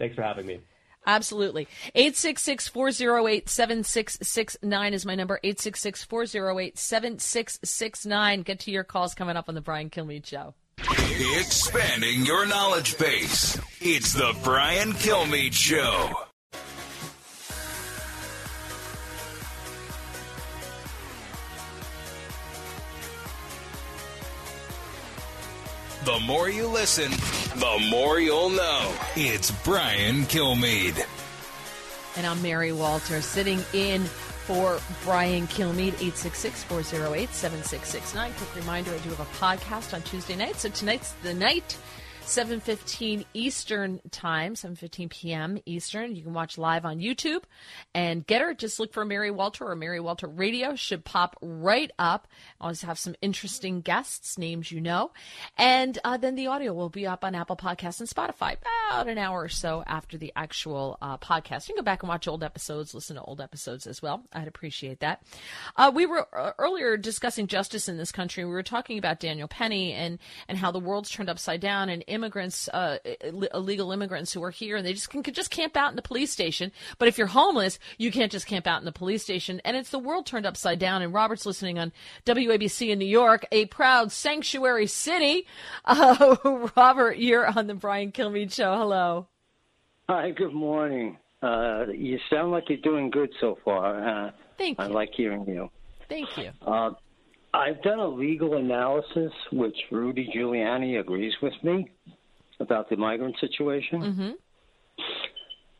Thanks 0.00 0.16
for 0.16 0.22
having 0.22 0.46
me. 0.46 0.60
Absolutely. 1.06 1.68
866 1.94 2.68
408 2.68 3.48
7669 3.48 4.94
is 4.94 5.06
my 5.06 5.14
number. 5.14 5.38
866 5.44 6.04
408 6.04 6.78
7669. 6.78 8.42
Get 8.42 8.60
to 8.60 8.70
your 8.70 8.84
calls 8.84 9.14
coming 9.14 9.36
up 9.36 9.48
on 9.48 9.54
the 9.54 9.60
Brian 9.60 9.90
Kilmeade 9.90 10.26
Show. 10.26 10.54
Expanding 11.38 12.24
your 12.24 12.46
knowledge 12.46 12.96
base. 12.98 13.60
It's 13.80 14.14
the 14.14 14.34
Brian 14.42 14.92
Kilmeade 14.92 15.52
Show. 15.52 16.10
The 26.06 26.18
more 26.20 26.48
you 26.48 26.66
listen, 26.66 27.12
the 27.56 27.88
more 27.90 28.20
you'll 28.20 28.50
know. 28.50 28.94
It's 29.16 29.50
Brian 29.50 30.22
Kilmeade. 30.22 31.04
And 32.16 32.26
I'm 32.26 32.42
Mary 32.42 32.72
Walter, 32.72 33.20
sitting 33.20 33.60
in 33.72 34.02
for 34.04 34.80
Brian 35.04 35.46
Kilmeade, 35.46 35.92
866-408-7669. 35.94 38.36
Quick 38.36 38.56
reminder, 38.56 38.92
I 38.92 38.98
do 38.98 39.10
have 39.10 39.20
a 39.20 39.26
podcast 39.36 39.94
on 39.94 40.02
Tuesday 40.02 40.34
night. 40.36 40.56
So 40.56 40.68
tonight's 40.70 41.12
the 41.22 41.34
night 41.34 41.78
7:15 42.22 43.24
Eastern 43.34 44.00
Time, 44.10 44.54
7:15 44.54 45.10
p.m. 45.10 45.58
Eastern. 45.66 46.14
You 46.14 46.22
can 46.22 46.32
watch 46.32 46.58
live 46.58 46.84
on 46.84 46.98
YouTube 46.98 47.42
and 47.94 48.26
GETTR. 48.26 48.56
Just 48.56 48.78
look 48.78 48.92
for 48.92 49.04
Mary 49.04 49.30
Walter 49.30 49.66
or 49.66 49.74
Mary 49.74 50.00
Walter 50.00 50.28
Radio 50.28 50.76
should 50.76 51.04
pop 51.04 51.36
right 51.42 51.90
up. 51.98 52.28
Always 52.60 52.82
have 52.82 52.98
some 52.98 53.16
interesting 53.20 53.80
guests, 53.80 54.38
names 54.38 54.70
you 54.70 54.80
know, 54.80 55.10
and 55.58 55.98
uh, 56.04 56.16
then 56.16 56.36
the 56.36 56.46
audio 56.46 56.72
will 56.72 56.90
be 56.90 57.06
up 57.06 57.24
on 57.24 57.34
Apple 57.34 57.56
Podcasts 57.56 58.00
and 58.00 58.08
Spotify 58.08 58.56
about 58.90 59.08
an 59.08 59.18
hour 59.18 59.42
or 59.42 59.48
so 59.48 59.82
after 59.86 60.18
the 60.18 60.32
actual 60.36 60.98
uh, 61.00 61.16
podcast. 61.16 61.68
You 61.68 61.74
can 61.74 61.82
go 61.82 61.84
back 61.84 62.02
and 62.02 62.08
watch 62.08 62.28
old 62.28 62.44
episodes, 62.44 62.94
listen 62.94 63.16
to 63.16 63.22
old 63.22 63.40
episodes 63.40 63.86
as 63.86 64.02
well. 64.02 64.22
I'd 64.32 64.48
appreciate 64.48 65.00
that. 65.00 65.22
Uh, 65.76 65.90
we 65.94 66.06
were 66.06 66.26
uh, 66.36 66.52
earlier 66.58 66.96
discussing 66.96 67.46
justice 67.46 67.88
in 67.88 67.96
this 67.96 68.12
country. 68.12 68.44
We 68.44 68.50
were 68.50 68.62
talking 68.62 68.98
about 68.98 69.20
Daniel 69.20 69.48
Penny 69.48 69.92
and 69.92 70.18
and 70.48 70.58
how 70.58 70.70
the 70.70 70.80
world's 70.80 71.10
turned 71.10 71.28
upside 71.28 71.60
down 71.60 71.88
and 71.88 72.04
immigrants, 72.10 72.68
uh, 72.68 72.98
illegal 73.54 73.92
immigrants 73.92 74.32
who 74.32 74.42
are 74.42 74.50
here, 74.50 74.76
and 74.76 74.84
they 74.84 74.92
just 74.92 75.10
can, 75.10 75.22
can 75.22 75.34
just 75.34 75.50
camp 75.50 75.76
out 75.76 75.90
in 75.90 75.96
the 75.96 76.02
police 76.02 76.30
station. 76.30 76.72
But 76.98 77.08
if 77.08 77.16
you're 77.16 77.28
homeless, 77.28 77.78
you 77.98 78.10
can't 78.10 78.32
just 78.32 78.46
camp 78.46 78.66
out 78.66 78.80
in 78.80 78.84
the 78.84 78.92
police 78.92 79.22
station. 79.22 79.60
And 79.64 79.76
it's 79.76 79.90
the 79.90 79.98
world 79.98 80.26
turned 80.26 80.46
upside 80.46 80.78
down. 80.78 81.02
And 81.02 81.14
Robert's 81.14 81.46
listening 81.46 81.78
on 81.78 81.92
WABC 82.26 82.90
in 82.90 82.98
New 82.98 83.06
York, 83.06 83.46
a 83.52 83.66
proud 83.66 84.12
sanctuary 84.12 84.86
city. 84.86 85.46
Uh, 85.84 86.36
Robert, 86.76 87.16
you're 87.18 87.46
on 87.46 87.66
the 87.66 87.74
Brian 87.74 88.12
Kilmeade 88.12 88.52
Show. 88.52 88.76
Hello. 88.76 89.26
Hi. 90.08 90.30
Good 90.30 90.52
morning. 90.52 91.18
Uh, 91.42 91.86
you 91.92 92.18
sound 92.30 92.52
like 92.52 92.68
you're 92.68 92.78
doing 92.78 93.10
good 93.10 93.30
so 93.40 93.58
far. 93.64 94.26
Uh, 94.26 94.30
Thank 94.58 94.78
you. 94.78 94.84
I 94.84 94.88
like 94.88 95.10
hearing 95.16 95.46
you. 95.46 95.70
Thank 96.08 96.36
you. 96.36 96.50
I've 97.52 97.82
done 97.82 97.98
a 97.98 98.06
legal 98.06 98.56
analysis, 98.56 99.32
which 99.52 99.76
Rudy 99.90 100.30
Giuliani 100.34 101.00
agrees 101.00 101.34
with 101.42 101.54
me 101.62 101.90
about 102.60 102.88
the 102.88 102.96
migrant 102.96 103.36
situation. 103.40 104.00
Mm-hmm. 104.00 104.30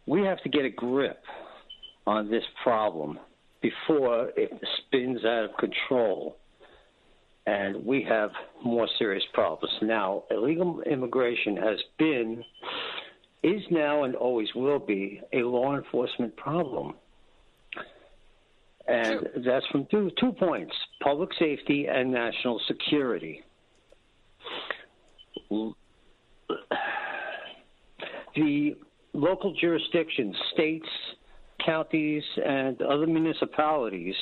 We 0.07 0.23
have 0.23 0.43
to 0.43 0.49
get 0.49 0.65
a 0.65 0.71
grip 0.71 1.23
on 2.07 2.31
this 2.31 2.43
problem 2.63 3.19
before 3.63 4.31
it 4.37 4.51
spins 4.79 5.25
out 5.25 5.45
of 5.45 5.51
control 5.59 6.37
and 7.47 7.85
we 7.85 8.05
have 8.09 8.31
more 8.65 8.89
serious 8.99 9.25
problems. 9.33 9.75
Now, 9.83 10.25
illegal 10.31 10.83
immigration 10.83 11.57
has 11.57 11.79
been, 11.99 12.45
is 13.43 13.63
now, 13.71 14.05
and 14.05 14.15
always 14.15 14.49
will 14.55 14.79
be 14.79 15.21
a 15.33 15.39
law 15.39 15.77
enforcement 15.77 16.37
problem. 16.37 16.95
And 18.91 19.45
that's 19.47 19.67
from 19.67 19.87
two, 19.91 20.11
two 20.19 20.33
points 20.33 20.75
public 21.03 21.31
safety 21.39 21.87
and 21.87 22.11
national 22.11 22.61
security. 22.67 23.43
The 28.35 28.77
local 29.13 29.55
jurisdictions, 29.55 30.35
states, 30.53 30.89
counties, 31.65 32.23
and 32.45 32.81
other 32.83 33.07
municipalities 33.07 34.15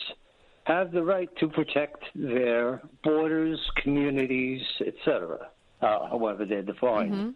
have 0.64 0.92
the 0.92 1.02
right 1.02 1.30
to 1.38 1.48
protect 1.48 2.04
their 2.14 2.82
borders, 3.02 3.58
communities, 3.82 4.60
etc., 4.86 5.48
uh, 5.80 6.08
however 6.10 6.44
they're 6.44 6.62
defined. 6.62 7.12
Mm-hmm. 7.12 7.30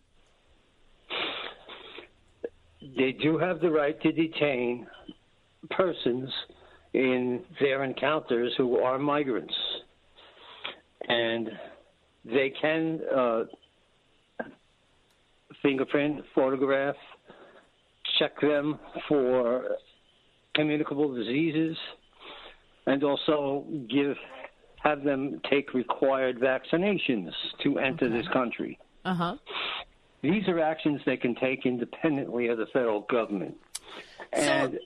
They 2.99 3.13
do 3.13 3.39
have 3.39 3.61
the 3.61 3.71
right 3.71 3.99
to 4.03 4.13
detain 4.13 4.87
persons 5.71 6.29
in 6.95 7.43
their 7.61 7.85
encounters 7.85 8.53
who 8.57 8.79
are 8.79 8.99
migrants. 8.99 9.55
And 11.09 11.51
they 12.25 12.53
can 12.61 13.01
uh, 13.15 13.45
fingerprint, 15.63 16.25
photograph, 16.35 16.97
check 18.19 18.41
them 18.41 18.79
for 19.09 19.65
communicable 20.55 21.15
diseases, 21.15 21.77
and 22.87 23.03
also 23.03 23.65
give 23.89 24.17
have 24.83 25.05
them 25.05 25.41
take 25.49 25.75
required 25.75 26.41
vaccinations 26.41 27.31
to 27.63 27.79
enter 27.79 28.07
okay. 28.07 28.17
this 28.17 28.29
country. 28.29 28.79
Uh 29.05 29.15
huh. 29.15 29.37
These 30.23 30.47
are 30.49 30.61
actions 30.61 31.01
they 31.07 31.17
can 31.17 31.35
take 31.37 31.67
independently 31.67 32.49
of 32.49 32.59
the 32.59 32.67
federal 32.73 33.03
government. 33.03 33.57
And 34.33 34.73
so, 34.73 34.79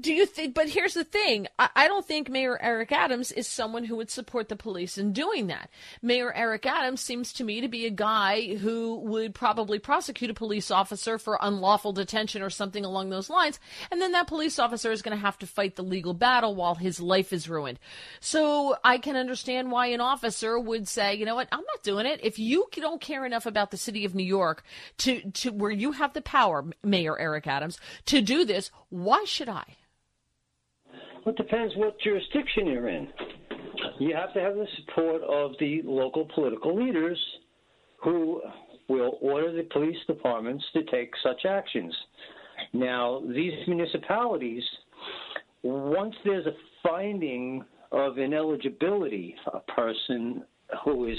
do 0.00 0.12
you 0.12 0.26
think? 0.26 0.54
But 0.54 0.68
here's 0.68 0.94
the 0.94 1.04
thing: 1.04 1.46
I, 1.58 1.68
I, 1.76 1.86
don't 1.86 2.04
think 2.04 2.28
Mayor 2.28 2.60
Eric 2.60 2.90
Adams 2.90 3.30
is 3.30 3.46
someone 3.46 3.84
who 3.84 3.96
would 3.96 4.10
support 4.10 4.48
the 4.48 4.56
police 4.56 4.98
in 4.98 5.12
doing 5.12 5.46
that. 5.46 5.70
Mayor 6.02 6.32
Eric 6.34 6.66
Adams 6.66 7.00
seems 7.00 7.32
to 7.34 7.44
me 7.44 7.60
to 7.60 7.68
be 7.68 7.86
a 7.86 7.90
guy 7.90 8.56
who 8.56 8.96
would 8.96 9.34
probably 9.34 9.78
prosecute 9.78 10.30
a 10.30 10.34
police 10.34 10.72
officer 10.72 11.18
for 11.18 11.38
unlawful 11.40 11.92
detention 11.92 12.42
or 12.42 12.50
something 12.50 12.84
along 12.84 13.10
those 13.10 13.30
lines, 13.30 13.60
and 13.90 14.00
then 14.00 14.10
that 14.12 14.26
police 14.26 14.58
officer 14.58 14.90
is 14.90 15.02
going 15.02 15.16
to 15.16 15.24
have 15.24 15.38
to 15.38 15.46
fight 15.46 15.76
the 15.76 15.84
legal 15.84 16.14
battle 16.14 16.56
while 16.56 16.74
his 16.74 17.00
life 17.00 17.32
is 17.32 17.48
ruined. 17.48 17.78
So 18.18 18.76
I 18.82 18.98
can 18.98 19.14
understand 19.14 19.70
why 19.70 19.86
an 19.88 20.00
officer 20.00 20.58
would 20.58 20.88
say, 20.88 21.14
you 21.14 21.24
know 21.24 21.36
what, 21.36 21.48
I'm 21.52 21.60
not 21.60 21.84
doing 21.84 22.06
it. 22.06 22.20
If 22.24 22.40
you 22.40 22.66
don't 22.74 23.00
care 23.00 23.24
enough 23.24 23.46
about 23.46 23.70
the 23.70 23.76
city 23.76 24.04
of 24.04 24.16
New 24.16 24.24
York 24.24 24.64
to 24.98 25.30
to 25.30 25.52
where 25.52 25.70
you 25.70 25.92
have 25.92 26.12
the 26.12 26.22
power, 26.22 26.64
Mayor 26.82 27.16
Eric 27.18 27.46
Adams, 27.46 27.78
to 28.06 28.20
do 28.20 28.44
this, 28.44 28.72
why 28.88 29.24
should 29.24 29.48
I? 29.48 29.75
It 31.26 31.36
depends 31.36 31.74
what 31.74 31.98
jurisdiction 32.00 32.68
you're 32.68 32.88
in. 32.88 33.08
You 33.98 34.14
have 34.14 34.32
to 34.34 34.40
have 34.40 34.54
the 34.54 34.66
support 34.78 35.22
of 35.22 35.52
the 35.58 35.82
local 35.84 36.28
political 36.32 36.76
leaders 36.76 37.18
who 38.02 38.40
will 38.88 39.18
order 39.20 39.52
the 39.52 39.64
police 39.64 39.96
departments 40.06 40.64
to 40.74 40.84
take 40.84 41.10
such 41.24 41.44
actions. 41.44 41.92
Now, 42.72 43.22
these 43.26 43.54
municipalities, 43.66 44.62
once 45.62 46.14
there's 46.24 46.46
a 46.46 46.54
finding 46.82 47.64
of 47.90 48.18
ineligibility, 48.18 49.34
a 49.52 49.60
person 49.60 50.44
who 50.84 51.08
has 51.08 51.18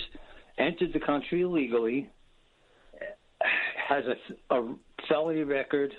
entered 0.57 0.93
the 0.93 0.99
country 1.01 1.41
illegally, 1.41 2.09
has 3.89 4.05
a, 4.05 4.55
a 4.55 4.75
felony 5.09 5.43
record, 5.43 5.93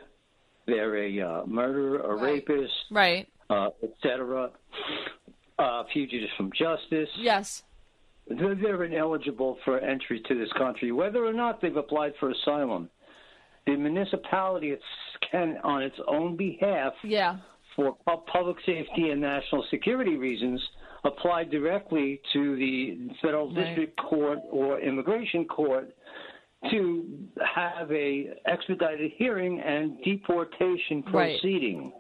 they're 0.66 0.96
a 0.96 1.20
uh, 1.20 1.46
murderer, 1.46 1.98
a 2.00 2.14
right. 2.16 2.42
rapist, 2.48 2.72
right 2.90 3.28
uh, 3.50 3.68
etc., 3.82 4.50
uh, 5.58 5.82
fugitives 5.92 6.32
from 6.36 6.50
justice. 6.52 7.08
Yes. 7.16 7.62
They're, 8.28 8.54
they're 8.54 8.84
ineligible 8.84 9.58
for 9.64 9.78
entry 9.78 10.22
to 10.28 10.38
this 10.38 10.52
country, 10.56 10.92
whether 10.92 11.24
or 11.24 11.32
not 11.32 11.60
they've 11.60 11.76
applied 11.76 12.12
for 12.20 12.30
asylum. 12.30 12.90
The 13.66 13.76
municipality 13.76 14.74
can, 15.30 15.58
on 15.64 15.82
its 15.82 15.96
own 16.06 16.36
behalf, 16.36 16.92
yeah. 17.04 17.38
for 17.74 17.96
public 18.32 18.56
safety 18.64 19.10
and 19.10 19.20
national 19.20 19.64
security 19.70 20.16
reasons, 20.16 20.60
apply 21.04 21.44
directly 21.44 22.20
to 22.32 22.56
the 22.56 23.08
federal 23.22 23.54
right. 23.54 23.64
district 23.66 23.98
court 23.98 24.38
or 24.50 24.80
immigration 24.80 25.44
court 25.44 25.90
to 26.70 27.06
have 27.54 27.90
a 27.92 28.30
expedited 28.46 29.12
hearing 29.16 29.60
and 29.60 30.02
deportation 30.02 31.02
proceeding. 31.04 31.84
Right. 31.84 31.92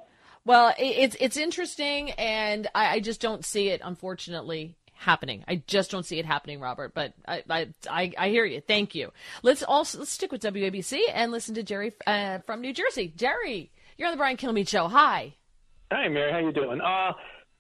Well, 0.48 0.72
it's 0.78 1.14
it's 1.20 1.36
interesting, 1.36 2.12
and 2.12 2.68
I, 2.74 2.94
I, 2.94 3.00
just 3.00 3.20
don't 3.20 3.44
see 3.44 3.68
it, 3.68 3.82
unfortunately, 3.84 4.76
happening. 4.94 5.44
I 5.46 5.62
just 5.66 5.90
don't 5.90 6.06
see 6.06 6.18
it 6.18 6.24
happening, 6.24 6.58
Robert. 6.58 6.94
But 6.94 7.12
I 7.26 7.42
I, 7.50 7.68
I, 7.90 8.12
I 8.16 8.28
hear 8.30 8.46
you. 8.46 8.62
Thank 8.62 8.94
you. 8.94 9.12
Let's 9.42 9.62
also 9.62 9.98
let's 9.98 10.10
stick 10.10 10.32
with 10.32 10.40
WABC 10.40 11.00
and 11.12 11.32
listen 11.32 11.54
to 11.56 11.62
Jerry 11.62 11.92
uh, 12.06 12.38
from 12.46 12.62
New 12.62 12.72
Jersey. 12.72 13.12
Jerry, 13.14 13.70
you're 13.98 14.08
on 14.08 14.14
the 14.14 14.16
Brian 14.16 14.38
Kilmeade 14.38 14.68
Show. 14.68 14.88
Hi. 14.88 15.34
Hi, 15.92 16.08
Mary. 16.08 16.32
How 16.32 16.38
you 16.38 16.52
doing? 16.54 16.80
Uh, 16.80 17.12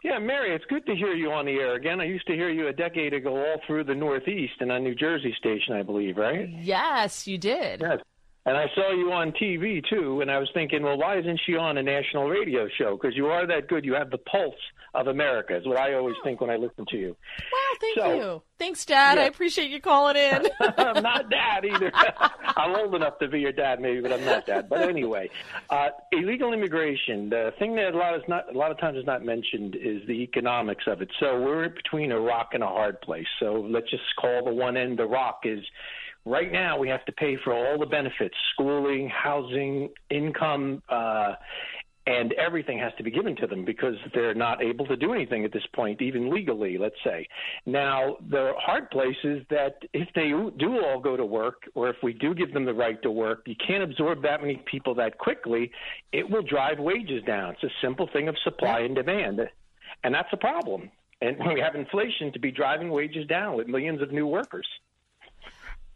yeah, 0.02 0.18
Mary, 0.18 0.54
it's 0.54 0.64
good 0.70 0.86
to 0.86 0.96
hear 0.96 1.12
you 1.12 1.30
on 1.30 1.44
the 1.44 1.52
air 1.52 1.74
again. 1.74 2.00
I 2.00 2.04
used 2.04 2.26
to 2.28 2.32
hear 2.32 2.48
you 2.48 2.68
a 2.68 2.72
decade 2.72 3.12
ago 3.12 3.36
all 3.36 3.60
through 3.66 3.84
the 3.84 3.94
Northeast 3.94 4.54
and 4.60 4.72
on 4.72 4.82
New 4.82 4.94
Jersey 4.94 5.34
station, 5.38 5.74
I 5.74 5.82
believe, 5.82 6.16
right? 6.16 6.48
Yes, 6.48 7.26
you 7.26 7.36
did. 7.36 7.82
Yes. 7.82 8.00
And 8.48 8.56
I 8.56 8.64
saw 8.74 8.92
you 8.92 9.12
on 9.12 9.32
TV 9.32 9.82
too, 9.90 10.22
and 10.22 10.30
I 10.30 10.38
was 10.38 10.48
thinking, 10.54 10.82
well, 10.82 10.96
why 10.96 11.18
isn't 11.18 11.38
she 11.44 11.54
on 11.54 11.76
a 11.76 11.82
national 11.82 12.28
radio 12.30 12.66
show? 12.78 12.96
Because 12.96 13.14
you 13.14 13.26
are 13.26 13.46
that 13.46 13.68
good. 13.68 13.84
You 13.84 13.92
have 13.92 14.10
the 14.10 14.16
pulse 14.16 14.54
of 14.94 15.06
America, 15.06 15.54
is 15.54 15.66
what 15.66 15.76
I 15.76 15.92
always 15.92 16.16
think 16.24 16.40
when 16.40 16.48
I 16.48 16.56
listen 16.56 16.86
to 16.88 16.96
you. 16.96 17.08
Wow, 17.52 17.76
thank 17.78 17.98
So- 17.98 18.14
you. 18.14 18.42
Thanks, 18.58 18.84
Dad. 18.86 19.18
I 19.18 19.24
appreciate 19.24 19.70
you 19.70 19.80
calling 19.80 20.16
in. 20.16 20.46
I'm 20.78 21.02
not 21.02 21.30
dad 21.30 21.64
either. 21.64 21.92
I'm 22.56 22.74
old 22.74 22.94
enough 22.94 23.18
to 23.20 23.28
be 23.28 23.38
your 23.38 23.52
dad, 23.52 23.80
maybe, 23.80 24.00
but 24.00 24.12
I'm 24.12 24.24
not 24.24 24.46
dad. 24.46 24.68
But 24.68 24.80
anyway, 24.88 25.30
uh, 25.70 25.90
illegal 26.10 26.52
immigration. 26.54 27.28
The 27.28 27.52
thing 27.58 27.76
that 27.76 27.94
a 27.94 27.96
lot 27.98 28.16
is 28.16 28.22
not 28.26 28.52
a 28.52 28.58
lot 28.58 28.70
of 28.72 28.80
times 28.80 28.96
is 28.98 29.04
not 29.06 29.24
mentioned 29.24 29.76
is 29.76 30.04
the 30.08 30.22
economics 30.22 30.84
of 30.88 31.02
it. 31.02 31.10
So 31.20 31.38
we're 31.40 31.68
between 31.68 32.10
a 32.10 32.18
rock 32.18 32.48
and 32.54 32.64
a 32.64 32.66
hard 32.66 33.00
place. 33.02 33.26
So 33.38 33.64
let's 33.70 33.90
just 33.90 34.02
call 34.20 34.42
the 34.44 34.52
one 34.54 34.76
end 34.76 34.98
the 34.98 35.06
rock 35.06 35.40
is. 35.44 35.60
Right 36.24 36.52
now, 36.52 36.78
we 36.78 36.88
have 36.88 37.04
to 37.06 37.12
pay 37.12 37.36
for 37.42 37.52
all 37.52 37.78
the 37.78 37.86
benefits: 37.86 38.34
schooling, 38.52 39.08
housing, 39.08 39.90
income, 40.10 40.82
uh, 40.88 41.34
and 42.08 42.32
everything 42.34 42.78
has 42.78 42.92
to 42.96 43.02
be 43.02 43.10
given 43.10 43.36
to 43.36 43.46
them 43.46 43.66
because 43.66 43.96
they're 44.14 44.34
not 44.34 44.62
able 44.62 44.86
to 44.86 44.96
do 44.96 45.12
anything 45.12 45.44
at 45.44 45.52
this 45.52 45.66
point, 45.74 46.00
even 46.00 46.30
legally, 46.32 46.78
let's 46.78 46.96
say. 47.04 47.28
Now, 47.66 48.16
the 48.30 48.52
hard 48.58 48.90
place 48.90 49.16
is 49.24 49.42
that 49.50 49.74
if 49.92 50.08
they 50.14 50.28
do 50.58 50.82
all 50.82 51.00
go 51.00 51.18
to 51.18 51.24
work, 51.24 51.64
or 51.74 51.90
if 51.90 51.96
we 52.02 52.14
do 52.14 52.34
give 52.34 52.54
them 52.54 52.64
the 52.64 52.72
right 52.72 53.00
to 53.02 53.10
work, 53.10 53.42
you 53.46 53.56
can't 53.66 53.82
absorb 53.82 54.22
that 54.22 54.40
many 54.40 54.62
people 54.70 54.94
that 54.94 55.18
quickly. 55.18 55.70
It 56.12 56.28
will 56.30 56.42
drive 56.42 56.78
wages 56.78 57.22
down. 57.24 57.52
It's 57.54 57.64
a 57.64 57.76
simple 57.82 58.08
thing 58.10 58.28
of 58.28 58.36
supply 58.42 58.80
and 58.80 58.94
demand, 58.94 59.40
and 60.02 60.14
that's 60.14 60.32
a 60.32 60.38
problem. 60.38 60.90
And 61.20 61.36
we 61.52 61.60
have 61.60 61.74
inflation 61.74 62.32
to 62.32 62.38
be 62.38 62.50
driving 62.50 62.88
wages 62.88 63.26
down 63.26 63.56
with 63.56 63.66
millions 63.66 64.00
of 64.00 64.12
new 64.12 64.26
workers. 64.26 64.66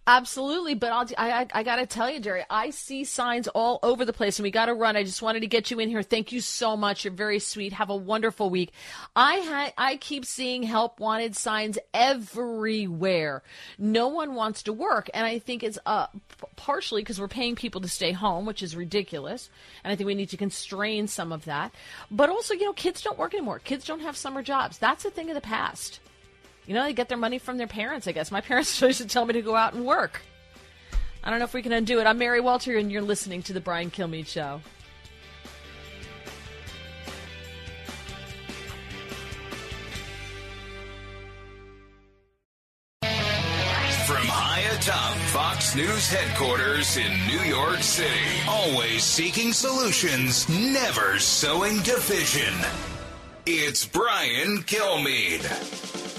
Absolutely, 0.04 0.74
but 0.74 0.90
I'll, 0.90 1.06
I, 1.16 1.46
I, 1.54 1.62
got 1.62 1.76
to 1.76 1.86
tell 1.86 2.10
you, 2.10 2.18
Jerry, 2.18 2.42
I 2.50 2.70
see 2.70 3.04
signs 3.04 3.46
all 3.46 3.78
over 3.84 4.04
the 4.04 4.12
place, 4.12 4.36
and 4.36 4.42
we 4.42 4.50
got 4.50 4.66
to 4.66 4.74
run. 4.74 4.96
I 4.96 5.04
just 5.04 5.22
wanted 5.22 5.40
to 5.40 5.46
get 5.46 5.70
you 5.70 5.78
in 5.78 5.88
here. 5.88 6.02
Thank 6.02 6.32
you 6.32 6.40
so 6.40 6.76
much. 6.76 7.04
You're 7.04 7.12
very 7.12 7.38
sweet. 7.38 7.72
Have 7.72 7.88
a 7.88 7.94
wonderful 7.94 8.50
week. 8.50 8.72
I 9.14 9.38
ha- 9.38 9.72
I 9.78 9.96
keep 9.98 10.24
seeing 10.24 10.64
help 10.64 10.98
wanted 10.98 11.36
signs 11.36 11.78
everywhere. 11.94 13.44
No 13.78 14.08
one 14.08 14.34
wants 14.34 14.64
to 14.64 14.72
work, 14.72 15.08
and 15.14 15.24
I 15.24 15.38
think 15.38 15.62
it's 15.62 15.78
uh, 15.86 16.08
partially 16.56 17.02
because 17.02 17.20
we're 17.20 17.28
paying 17.28 17.54
people 17.54 17.80
to 17.82 17.88
stay 17.88 18.10
home, 18.10 18.44
which 18.44 18.60
is 18.60 18.74
ridiculous, 18.74 19.50
and 19.84 19.92
I 19.92 19.94
think 19.94 20.08
we 20.08 20.16
need 20.16 20.30
to 20.30 20.36
constrain 20.36 21.06
some 21.06 21.30
of 21.30 21.44
that. 21.44 21.72
But 22.10 22.28
also, 22.28 22.54
you 22.54 22.64
know, 22.64 22.72
kids 22.72 23.02
don't 23.02 23.18
work 23.18 23.34
anymore. 23.34 23.60
Kids 23.60 23.84
don't 23.84 24.00
have 24.00 24.16
summer 24.16 24.42
jobs. 24.42 24.78
That's 24.78 25.04
a 25.04 25.10
thing 25.10 25.28
of 25.30 25.36
the 25.36 25.40
past. 25.40 26.00
You 26.66 26.74
know, 26.74 26.84
they 26.84 26.93
get 26.93 27.09
their 27.09 27.18
money 27.18 27.39
from 27.39 27.59
their 27.59 27.66
parents, 27.66 28.06
I 28.06 28.12
guess. 28.12 28.30
My 28.30 28.40
parents 28.43 28.78
to 28.78 29.06
tell 29.06 29.24
me 29.26 29.32
to 29.34 29.43
go 29.43 29.56
out 29.56 29.74
and 29.74 29.84
work. 29.84 30.22
I 31.24 31.30
don't 31.30 31.39
know 31.39 31.44
if 31.44 31.55
we 31.55 31.62
can 31.62 31.72
undo 31.72 32.01
it. 32.01 32.06
I'm 32.06 32.18
Mary 32.18 32.40
Walter, 32.40 32.76
and 32.76 32.90
you're 32.90 33.02
listening 33.02 33.43
to 33.44 33.52
The 33.52 33.60
Brian 33.60 33.90
Kilmeade 33.90 34.26
Show. 34.26 34.60
From 43.02 44.26
high 44.26 44.60
atop 44.76 45.16
Fox 45.28 45.76
News 45.76 46.09
headquarters 46.09 46.97
in 46.97 47.12
New 47.28 47.40
York 47.48 47.82
City, 47.82 48.09
always 48.48 49.05
seeking 49.05 49.52
solutions, 49.52 50.48
never 50.48 51.20
sowing 51.20 51.80
division. 51.82 52.52
It's 53.47 53.86
Brian 53.86 54.59
Kilmeade. 54.64 56.11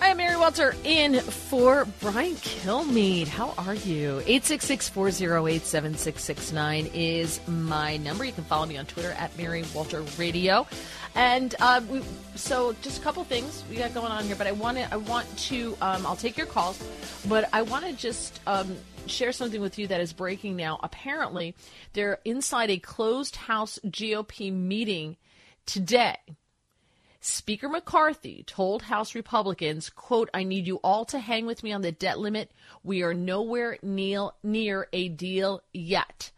Hi, 0.00 0.10
I'm 0.10 0.18
Mary 0.18 0.36
Walter 0.36 0.76
in 0.84 1.18
for 1.20 1.84
Brian 1.98 2.36
Kilmeade. 2.36 3.26
How 3.26 3.52
are 3.58 3.74
you? 3.74 4.22
866-408-7669 4.26 6.90
is 6.94 7.40
my 7.48 7.96
number. 7.96 8.24
You 8.24 8.30
can 8.30 8.44
follow 8.44 8.64
me 8.64 8.76
on 8.76 8.86
Twitter 8.86 9.10
at 9.10 9.36
Mary 9.36 9.64
Walter 9.74 10.02
Radio. 10.16 10.68
And 11.16 11.52
uh, 11.58 11.80
we, 11.90 12.02
so 12.36 12.76
just 12.80 13.00
a 13.00 13.02
couple 13.02 13.24
things 13.24 13.64
we 13.68 13.74
got 13.74 13.92
going 13.92 14.12
on 14.12 14.24
here, 14.24 14.36
but 14.36 14.46
I 14.46 14.52
want 14.52 14.78
to, 14.78 14.86
I 14.92 14.96
want 14.96 15.26
to, 15.36 15.76
um, 15.80 16.06
I'll 16.06 16.14
take 16.14 16.36
your 16.36 16.46
calls, 16.46 16.80
but 17.28 17.48
I 17.52 17.62
want 17.62 17.84
to 17.84 17.92
just 17.92 18.38
um, 18.46 18.76
share 19.06 19.32
something 19.32 19.60
with 19.60 19.80
you 19.80 19.88
that 19.88 20.00
is 20.00 20.12
breaking 20.12 20.54
now. 20.54 20.78
Apparently, 20.80 21.56
they're 21.92 22.20
inside 22.24 22.70
a 22.70 22.78
closed 22.78 23.34
house 23.34 23.80
GOP 23.84 24.52
meeting 24.52 25.16
today. 25.66 26.18
Speaker 27.28 27.68
McCarthy 27.68 28.42
told 28.46 28.82
House 28.82 29.14
Republicans, 29.14 29.90
quote, 29.90 30.30
I 30.32 30.44
need 30.44 30.66
you 30.66 30.76
all 30.76 31.04
to 31.06 31.18
hang 31.18 31.44
with 31.44 31.62
me 31.62 31.72
on 31.72 31.82
the 31.82 31.92
debt 31.92 32.18
limit. 32.18 32.50
We 32.82 33.02
are 33.02 33.12
nowhere 33.12 33.78
near, 33.82 34.88
a 34.92 35.08
deal 35.10 35.62
yet. 35.72 36.30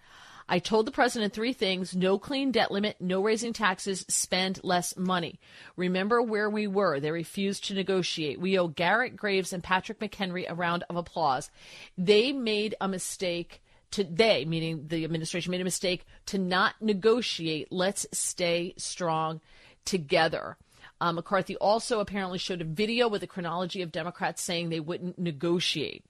I 0.48 0.58
told 0.58 0.86
the 0.86 0.90
president 0.90 1.32
three 1.32 1.52
things 1.52 1.94
no 1.94 2.18
clean 2.18 2.50
debt 2.50 2.72
limit, 2.72 2.96
no 2.98 3.22
raising 3.22 3.52
taxes, 3.52 4.04
spend 4.08 4.58
less 4.64 4.96
money. 4.96 5.38
Remember 5.76 6.20
where 6.20 6.50
we 6.50 6.66
were. 6.66 6.98
They 6.98 7.12
refused 7.12 7.66
to 7.66 7.74
negotiate. 7.74 8.40
We 8.40 8.58
owe 8.58 8.66
Garrett 8.66 9.14
Graves 9.14 9.52
and 9.52 9.62
Patrick 9.62 10.00
McHenry 10.00 10.50
a 10.50 10.54
round 10.56 10.82
of 10.90 10.96
applause. 10.96 11.52
They 11.96 12.32
made 12.32 12.74
a 12.80 12.88
mistake 12.88 13.62
today, 13.92 14.44
meaning 14.44 14.88
the 14.88 15.04
administration, 15.04 15.52
made 15.52 15.60
a 15.60 15.64
mistake 15.64 16.04
to 16.26 16.38
not 16.38 16.74
negotiate. 16.80 17.68
Let's 17.70 18.08
stay 18.12 18.74
strong 18.76 19.40
together. 19.84 20.56
Um, 21.00 21.14
McCarthy 21.14 21.56
also 21.56 22.00
apparently 22.00 22.38
showed 22.38 22.60
a 22.60 22.64
video 22.64 23.08
with 23.08 23.22
a 23.22 23.26
chronology 23.26 23.82
of 23.82 23.90
Democrats 23.92 24.42
saying 24.42 24.68
they 24.68 24.80
wouldn't 24.80 25.18
negotiate. 25.18 26.04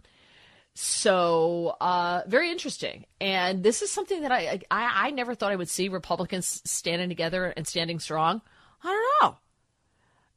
So 0.74 1.76
uh, 1.80 2.22
very 2.26 2.50
interesting, 2.50 3.06
and 3.20 3.62
this 3.62 3.82
is 3.82 3.90
something 3.90 4.22
that 4.22 4.32
I, 4.32 4.60
I 4.70 5.08
I 5.08 5.10
never 5.10 5.34
thought 5.34 5.52
I 5.52 5.56
would 5.56 5.68
see 5.68 5.88
Republicans 5.88 6.62
standing 6.64 7.08
together 7.08 7.46
and 7.56 7.66
standing 7.66 7.98
strong. 7.98 8.40
I 8.82 8.86
don't 8.88 9.30
know. 9.32 9.36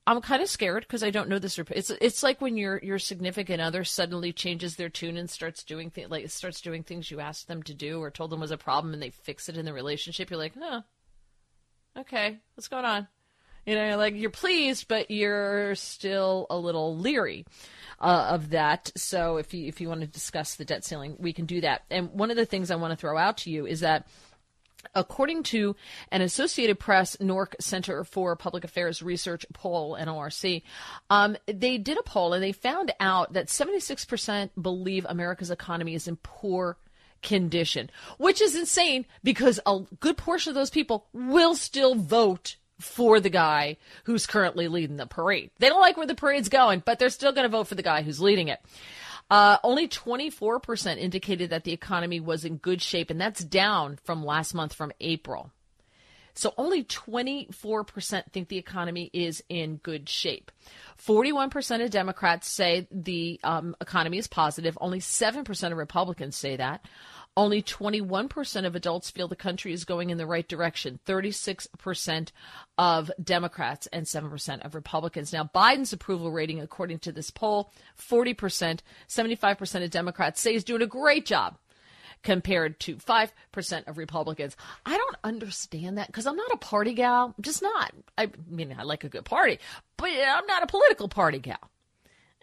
I'm 0.05 0.19
kind 0.21 0.41
of 0.41 0.49
scared 0.49 0.84
because 0.84 1.03
I 1.03 1.11
don't 1.11 1.30
know 1.30 1.39
this. 1.39 1.57
rep- 1.57 1.71
It's 1.71 1.89
it's 1.89 2.23
like 2.23 2.41
when 2.41 2.57
your 2.57 2.80
your 2.84 2.99
significant 2.99 3.61
other 3.61 3.84
suddenly 3.84 4.34
changes 4.34 4.75
their 4.75 4.89
tune 4.89 5.17
and 5.17 5.30
starts 5.30 5.63
doing 5.63 5.91
things 5.91 6.09
like 6.09 6.30
starts 6.30 6.61
doing 6.61 6.84
things 6.84 7.09
you 7.09 7.19
asked 7.19 7.47
them 7.47 7.63
to 7.63 7.73
do 7.73 8.01
or 8.01 8.09
told 8.11 8.31
them 8.31 8.41
was 8.41 8.51
a 8.51 8.57
problem, 8.57 8.93
and 8.93 9.01
they 9.01 9.11
fix 9.11 9.47
it 9.47 9.55
in 9.55 9.65
the 9.65 9.71
relationship. 9.71 10.30
You're 10.30 10.39
like, 10.39 10.55
huh, 10.59 10.81
okay, 11.95 12.39
what's 12.55 12.67
going 12.67 12.85
on? 12.85 13.07
You 13.65 13.76
know, 13.76 13.98
like 13.98 14.15
you're 14.15 14.30
pleased, 14.30 14.88
but 14.88 15.10
you're 15.10 15.76
still 15.76 16.48
a 16.49 16.57
little 16.57 16.98
leery 16.98 17.45
uh, 17.99 18.27
of 18.31 18.49
that. 18.49 18.91
So 18.95 19.38
if 19.38 19.53
you 19.53 19.68
if 19.68 19.80
you 19.80 19.88
want 19.88 20.02
to 20.02 20.07
discuss 20.07 20.56
the 20.56 20.65
debt 20.65 20.84
ceiling, 20.84 21.15
we 21.18 21.31
can 21.34 21.45
do 21.45 21.61
that. 21.61 21.84
And 21.90 22.11
one 22.11 22.30
of 22.30 22.38
the 22.38 22.45
things 22.45 22.69
I 22.69 22.76
want 22.76 22.91
to 22.91 22.98
throw 22.98 23.18
out 23.18 23.38
to 23.40 23.49
you 23.49 23.65
is 23.65 23.80
that. 23.81 24.07
According 24.95 25.44
to 25.44 25.77
an 26.11 26.22
Associated 26.22 26.77
Press 26.77 27.15
NORC 27.15 27.56
Center 27.61 28.03
for 28.03 28.35
Public 28.35 28.65
Affairs 28.65 29.02
Research 29.02 29.45
poll, 29.53 29.98
NORC, 29.98 30.61
um, 31.10 31.38
they 31.48 31.77
did 31.77 31.98
a 31.98 32.03
poll 32.03 32.34
and 32.34 32.44
they 32.44 32.52
found 32.52 32.94
out 32.99 33.31
that 33.31 33.48
76% 33.48 34.49
believe 34.61 35.06
America's 35.07 35.49
economy 35.49 35.95
is 35.95 36.10
in 36.10 36.18
poor 36.18 36.77
condition, 37.22 37.90
which 38.18 38.41
is 38.41 38.56
insane 38.56 39.06
because 39.23 39.57
a 39.65 39.80
good 40.02 40.18
portion 40.18 40.49
of 40.49 40.56
those 40.56 40.69
people 40.69 41.07
will 41.14 41.56
still 41.56 41.95
vote 41.95 42.57
for 42.79 43.19
the 43.19 43.29
guy 43.29 43.77
who's 44.05 44.25
currently 44.25 44.67
leading 44.67 44.97
the 44.97 45.05
parade. 45.05 45.51
They 45.59 45.69
don't 45.69 45.81
like 45.81 45.97
where 45.97 46.07
the 46.07 46.15
parade's 46.15 46.49
going, 46.49 46.83
but 46.85 46.99
they're 46.99 47.09
still 47.09 47.31
going 47.31 47.45
to 47.45 47.49
vote 47.49 47.67
for 47.67 47.75
the 47.75 47.83
guy 47.83 48.01
who's 48.01 48.19
leading 48.19 48.47
it. 48.47 48.59
Uh, 49.29 49.57
only 49.63 49.87
24% 49.87 50.97
indicated 50.97 51.49
that 51.49 51.63
the 51.63 51.71
economy 51.71 52.19
was 52.19 52.45
in 52.45 52.57
good 52.57 52.81
shape, 52.81 53.09
and 53.09 53.19
that's 53.19 53.43
down 53.43 53.97
from 54.03 54.25
last 54.25 54.53
month 54.53 54.73
from 54.73 54.91
April. 54.99 55.51
So 56.35 56.53
only 56.57 56.83
24% 56.83 58.31
think 58.31 58.47
the 58.47 58.57
economy 58.57 59.09
is 59.13 59.43
in 59.49 59.77
good 59.77 60.09
shape. 60.09 60.51
41% 61.05 61.83
of 61.83 61.91
Democrats 61.91 62.49
say 62.49 62.87
the 62.91 63.39
um, 63.43 63.75
economy 63.79 64.17
is 64.17 64.27
positive. 64.27 64.77
Only 64.81 64.99
7% 64.99 65.71
of 65.71 65.77
Republicans 65.77 66.35
say 66.35 66.55
that. 66.57 66.85
Only 67.35 67.64
21% 67.64 68.65
of 68.65 68.76
adults 68.76 69.10
feel 69.10 69.27
the 69.27 69.35
country 69.35 69.73
is 69.73 69.85
going 69.85 70.11
in 70.11 70.19
the 70.19 70.27
right 70.27 70.47
direction. 70.47 70.99
36% 71.07 72.31
of 72.77 73.11
Democrats 73.23 73.88
and 73.88 74.05
7% 74.05 74.64
of 74.64 74.76
Republicans. 74.76 75.34
Now, 75.34 75.49
Biden's 75.53 75.93
approval 75.93 76.31
rating, 76.31 76.61
according 76.61 76.99
to 76.99 77.11
this 77.11 77.31
poll, 77.31 77.72
40%, 77.97 78.81
75% 79.07 79.84
of 79.84 79.89
Democrats 79.89 80.41
say 80.41 80.53
he's 80.53 80.64
doing 80.64 80.84
a 80.84 80.88
great 80.88 81.26
job 81.26 81.57
compared 82.22 82.80
to 82.81 82.97
5% 82.97 83.88
of 83.88 83.97
Republicans. 83.97 84.55
I 84.85 84.95
don't 84.95 85.18
understand 85.23 85.97
that 85.97 86.07
because 86.07 86.27
I'm 86.27 86.35
not 86.35 86.53
a 86.53 86.57
party 86.57 86.93
gal. 86.93 87.34
I'm 87.35 87.43
just 87.43 87.61
not. 87.61 87.93
I 88.18 88.30
mean, 88.47 88.76
I 88.77 88.84
like 88.84 89.03
a 89.03 89.10
good 89.10 89.26
party, 89.26 89.60
but 89.97 90.10
I'm 90.10 90.45
not 90.45 90.64
a 90.64 90.68
political 90.68 91.10
party 91.10 91.39
gal. 91.39 91.69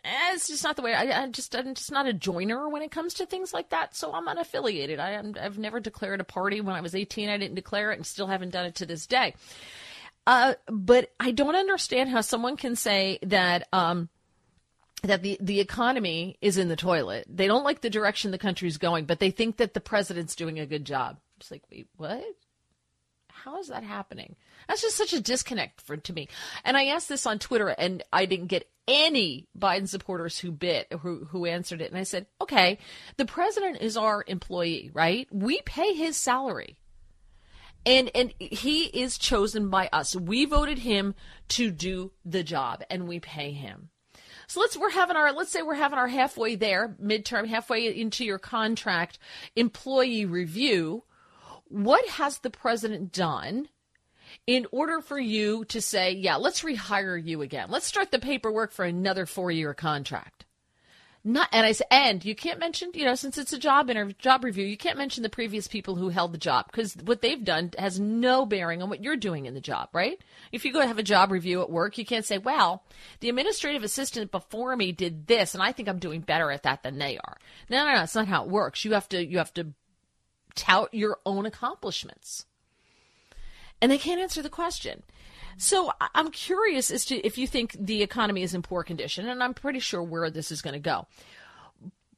Eh, 0.05 0.33
It's 0.35 0.49
just 0.49 0.65
not 0.65 0.77
the 0.77 0.83
way 0.83 0.95
I, 0.95 1.23
I 1.23 1.27
just 1.29 1.55
I'm 1.55 1.75
just 1.75 1.93
not 1.93 2.07
a 2.07 2.13
joiner 2.13 2.69
when 2.69 2.83
it 2.83 2.91
comes 2.91 3.15
to 3.15 3.27
things 3.27 3.53
like 3.53 3.71
that. 3.71 3.95
So 3.95 4.13
I'm 4.13 4.27
unaffiliated. 4.27 4.99
I 4.99 5.13
am 5.13 5.35
I've 5.41 5.59
never 5.59 5.81
declared 5.81 6.21
a 6.21 6.25
party. 6.25 6.61
When 6.61 6.75
I 6.75 6.81
was 6.81 6.95
18, 6.95 7.29
I 7.29 7.37
didn't 7.39 7.55
declare 7.57 7.93
it, 7.93 7.97
and 7.97 8.07
still 8.07 8.27
haven't 8.27 8.51
done 8.51 8.67
it 8.67 8.77
to 8.77 8.87
this 8.87 9.07
day. 9.07 9.35
Uh, 10.27 10.55
but 10.67 11.11
I 11.19 11.33
don't 11.33 11.57
understand 11.57 12.11
how 12.11 12.21
someone 12.21 12.57
can 12.57 12.77
say 12.77 13.19
that 13.23 13.69
um, 13.73 14.09
that 15.03 15.23
the, 15.23 15.39
the 15.41 15.61
economy 15.61 16.37
is 16.41 16.59
in 16.59 16.69
the 16.69 16.77
toilet. 16.77 17.27
They 17.29 17.47
don't 17.47 17.65
like 17.65 17.81
the 17.81 17.91
direction 17.91 18.31
the 18.31 18.39
country's 18.39 18.79
going, 18.79 19.07
but 19.07 19.19
they 19.19 19.31
think 19.31 19.57
that 19.57 19.75
the 19.75 19.81
president's 19.81 20.35
doing 20.37 20.59
a 20.59 20.67
good 20.67 20.85
job. 20.85 21.19
It's 21.39 21.51
like, 21.51 21.63
wait, 21.71 21.89
what? 21.97 22.23
How 23.45 23.59
is 23.59 23.69
that 23.69 23.85
happening? 23.85 24.37
That's 24.69 24.83
just 24.83 24.97
such 24.97 25.13
a 25.13 25.21
disconnect 25.21 25.81
for 25.81 25.97
to 25.97 26.13
me. 26.13 26.29
And 26.65 26.77
I 26.77 26.87
asked 26.87 27.09
this 27.09 27.27
on 27.27 27.39
Twitter, 27.39 27.69
and 27.69 28.03
I 28.13 28.27
didn't 28.27 28.49
get 28.49 28.69
any 28.87 29.47
Biden 29.59 29.89
supporters 29.89 30.39
who 30.39 30.51
bit 30.51 30.93
who 31.01 31.25
who 31.27 31.47
answered 31.47 31.81
it. 31.81 31.91
And 31.91 31.99
I 31.99 32.03
said, 32.03 32.27
okay, 32.41 32.79
the 33.17 33.25
president 33.25 33.79
is 33.81 33.97
our 33.97 34.25
employee, 34.27 34.91
right? 34.93 35.29
We 35.31 35.63
pay 35.63 35.95
his 35.95 36.17
salary. 36.17 36.77
And 37.87 38.11
and 38.15 38.35
he 38.39 38.85
is 38.85 39.17
chosen 39.17 39.71
by 39.71 39.89
us. 39.93 40.15
We 40.15 40.45
voted 40.45 40.79
him 40.79 41.15
to 41.51 41.71
do 41.71 42.13
the 42.25 42.43
job 42.43 42.83
and 42.91 43.09
we 43.09 43.21
pay 43.21 43.53
him. 43.53 43.91
So 44.49 44.61
let's 44.61 44.77
we're 44.77 44.91
having 44.91 45.17
our 45.17 45.33
let's 45.33 45.53
say 45.53 45.63
we're 45.63 45.75
having 45.75 45.99
our 45.99 46.09
halfway 46.09 46.57
there, 46.57 46.97
midterm, 47.03 47.47
halfway 47.47 47.87
into 47.97 48.25
your 48.25 48.39
contract 48.39 49.19
employee 49.57 50.27
review. 50.27 51.05
What 51.71 52.07
has 52.09 52.39
the 52.39 52.51
president 52.51 53.13
done 53.13 53.69
in 54.47 54.67
order 54.71 55.01
for 55.01 55.19
you 55.19 55.65
to 55.67 55.81
say, 55.81 56.13
yeah, 56.13 56.37
let's 56.37 56.63
rehire 56.63 57.23
you 57.23 57.43
again. 57.43 57.71
Let's 57.71 57.87
start 57.87 58.11
the 58.11 58.19
paperwork 58.19 58.73
for 58.73 58.85
another 58.85 59.27
four 59.27 59.51
year 59.51 59.75
contract. 59.75 60.45
Not, 61.23 61.51
and 61.53 61.67
I 61.67 61.73
said, 61.73 61.87
and 61.91 62.25
you 62.25 62.35
can't 62.35 62.59
mention, 62.59 62.93
you 62.95 63.05
know, 63.05 63.15
since 63.15 63.37
it's 63.37 63.53
a 63.53 63.59
job 63.59 63.91
interview, 63.91 64.15
job 64.19 64.43
review, 64.43 64.65
you 64.65 64.79
can't 64.79 64.97
mention 64.97 65.23
the 65.23 65.29
previous 65.29 65.69
people 65.69 65.95
who 65.95 66.09
held 66.09 66.33
the 66.33 66.39
job 66.39 66.65
because 66.73 66.97
what 66.97 67.21
they've 67.21 67.45
done 67.45 67.73
has 67.77 68.01
no 68.01 68.47
bearing 68.47 68.83
on 68.83 68.89
what 68.89 69.05
you're 69.05 69.17
doing 69.17 69.45
in 69.45 69.53
the 69.53 69.61
job, 69.61 69.91
right? 69.93 70.19
If 70.51 70.65
you 70.65 70.73
go 70.73 70.81
have 70.81 70.99
a 70.99 71.03
job 71.03 71.31
review 71.31 71.61
at 71.61 71.69
work, 71.69 71.99
you 71.99 72.07
can't 72.07 72.25
say, 72.25 72.39
well, 72.39 72.85
the 73.21 73.29
administrative 73.29 73.85
assistant 73.85 74.31
before 74.31 74.75
me 74.77 74.93
did 74.93 75.27
this, 75.27 75.53
and 75.53 75.63
I 75.63 75.73
think 75.73 75.91
I'm 75.91 75.99
doing 75.99 76.23
better 76.23 76.51
at 76.51 76.63
that 76.63 76.83
than 76.83 76.97
they 76.97 77.19
are. 77.19 77.37
No, 77.69 77.85
no, 77.85 77.93
no, 77.93 78.03
it's 78.03 78.15
not 78.15 78.27
how 78.27 78.45
it 78.45 78.51
works. 78.51 78.87
You 78.87 78.95
have 78.95 79.09
to, 79.11 79.23
you 79.23 79.37
have 79.37 79.53
to 79.55 79.75
tout 80.55 80.93
your 80.93 81.19
own 81.25 81.47
accomplishments 81.47 82.47
and 83.81 83.91
they 83.91 83.99
can't 83.99 84.21
answer 84.21 84.43
the 84.43 84.51
question. 84.51 85.03
So 85.57 85.93
I'm 86.15 86.31
curious 86.31 86.91
as 86.91 87.05
to 87.07 87.17
if 87.27 87.37
you 87.37 87.47
think 87.47 87.77
the 87.79 88.03
economy 88.03 88.43
is 88.43 88.55
in 88.55 88.63
poor 88.63 88.83
condition, 88.83 89.29
and 89.29 89.43
I'm 89.43 89.55
pretty 89.55 89.79
sure 89.79 90.03
where 90.03 90.31
this 90.31 90.51
is 90.51 90.63
going 90.63 90.75
to 90.75 90.81
go. 90.81 91.07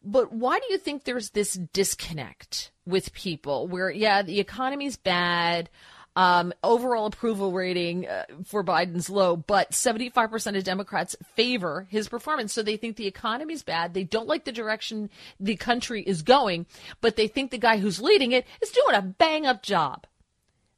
But 0.05 0.33
why 0.33 0.59
do 0.59 0.67
you 0.71 0.79
think 0.79 1.05
there's 1.05 1.31
this 1.31 1.55
disconnect 1.55 2.73
with 2.85 3.13
people 3.13 3.69
where, 3.69 3.91
yeah, 3.91 4.23
the 4.23 4.41
economy's 4.41 4.97
bad, 4.97 5.71
um, 6.17 6.53
overall 6.63 7.07
approval 7.07 7.53
rating 7.53 8.07
uh, 8.07 8.25
for 8.45 8.63
Biden's 8.63 9.09
low, 9.09 9.37
but 9.37 9.73
75% 9.73 10.57
of 10.57 10.65
Democrats 10.65 11.17
favor 11.35 11.87
his 11.91 12.09
performance. 12.09 12.53
So 12.53 12.63
they 12.63 12.77
think 12.77 12.97
the 12.97 13.07
economy's 13.07 13.63
bad. 13.63 13.95
They 13.95 14.05
don't 14.05 14.29
like 14.29 14.45
the 14.45 14.53
direction 14.53 15.11
the 15.41 15.57
country 15.57 16.03
is 16.03 16.23
going, 16.23 16.67
but 17.01 17.17
they 17.17 17.29
think 17.29 17.51
the 17.51 17.59
guy 17.59 17.79
who's 17.79 18.01
leading 18.01 18.33
it 18.33 18.47
is 18.61 18.71
doing 18.71 18.95
a 18.95 19.03
bang 19.03 19.47
up 19.47 19.63
job. 19.63 20.07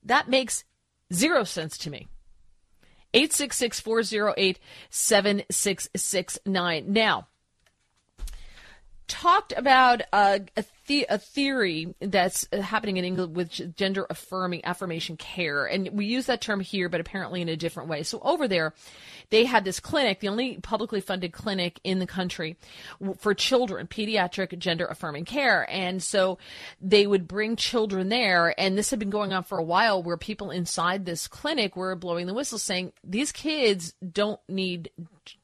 That 0.05 0.29
makes 0.29 0.65
Zero 1.13 1.45
sense 1.45 1.77
to 1.79 1.91
me. 1.91 2.09
866 3.13 3.81
408 3.81 4.59
7669. 4.91 6.93
Now, 6.93 7.29
talked 9.07 9.53
about 9.57 10.03
a, 10.13 10.41
the- 10.87 11.07
a 11.09 11.19
theory 11.19 11.95
that's 12.01 12.47
happening 12.53 12.97
in 12.97 13.05
England 13.05 13.37
with 13.37 13.77
gender 13.77 14.07
affirming 14.09 14.65
affirmation 14.65 15.17
care, 15.17 15.67
and 15.67 15.91
we 15.93 16.07
use 16.07 16.27
that 16.27 16.41
term 16.41 16.61
here, 16.61 16.89
but 16.89 17.01
apparently 17.01 17.43
in 17.43 17.49
a 17.49 17.57
different 17.57 17.89
way. 17.89 18.03
So 18.03 18.21
over 18.21 18.49
there, 18.49 18.75
they 19.31 19.45
had 19.45 19.65
this 19.65 19.81
clinic, 19.81 20.21
the 20.21 20.29
only 20.29 20.59
publicly 20.59 21.01
funded 21.01 21.33
clinic 21.33 21.81
in 21.85 21.99
the 21.99 22.07
country 22.07 22.57
for 23.19 23.35
children, 23.35 23.87
pediatric 23.87 24.57
gender 24.59 24.87
affirming 24.87 25.25
care, 25.25 25.67
and 25.71 26.03
so 26.03 26.39
they 26.81 27.07
would 27.07 27.27
bring 27.27 27.57
children 27.57 28.09
there, 28.09 28.55
and 28.59 28.77
this 28.77 28.91
had 28.91 28.99
been 28.99 29.11
going 29.11 29.33
on 29.33 29.45
for 29.45 29.59
a 29.59 29.65
while, 29.65 30.03
where 30.03 30.17
people 30.17 30.51
inside 30.51 31.05
this 31.05 31.27
clinic 31.29 31.77
were 31.77 31.97
blowing 31.97 32.27
the 32.27 32.35
whistle, 32.35 32.59
saying 32.59 32.93
these 33.03 33.33
kids 33.33 33.95
don't 34.13 34.41
need 34.49 34.91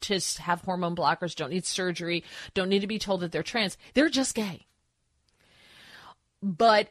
to 0.01 0.20
have 0.40 0.62
hormone 0.62 0.97
blockers, 0.97 1.35
don't 1.35 1.51
need 1.51 1.65
surgery, 1.65 2.24
don't 2.55 2.69
need 2.69 2.81
to 2.81 2.86
be 2.86 2.98
told 2.98 3.20
that 3.20 3.32
they're 3.32 3.43
trans. 3.43 3.77
They're 3.94 4.09
just 4.09 4.35
gay. 4.35 4.66
But 6.43 6.90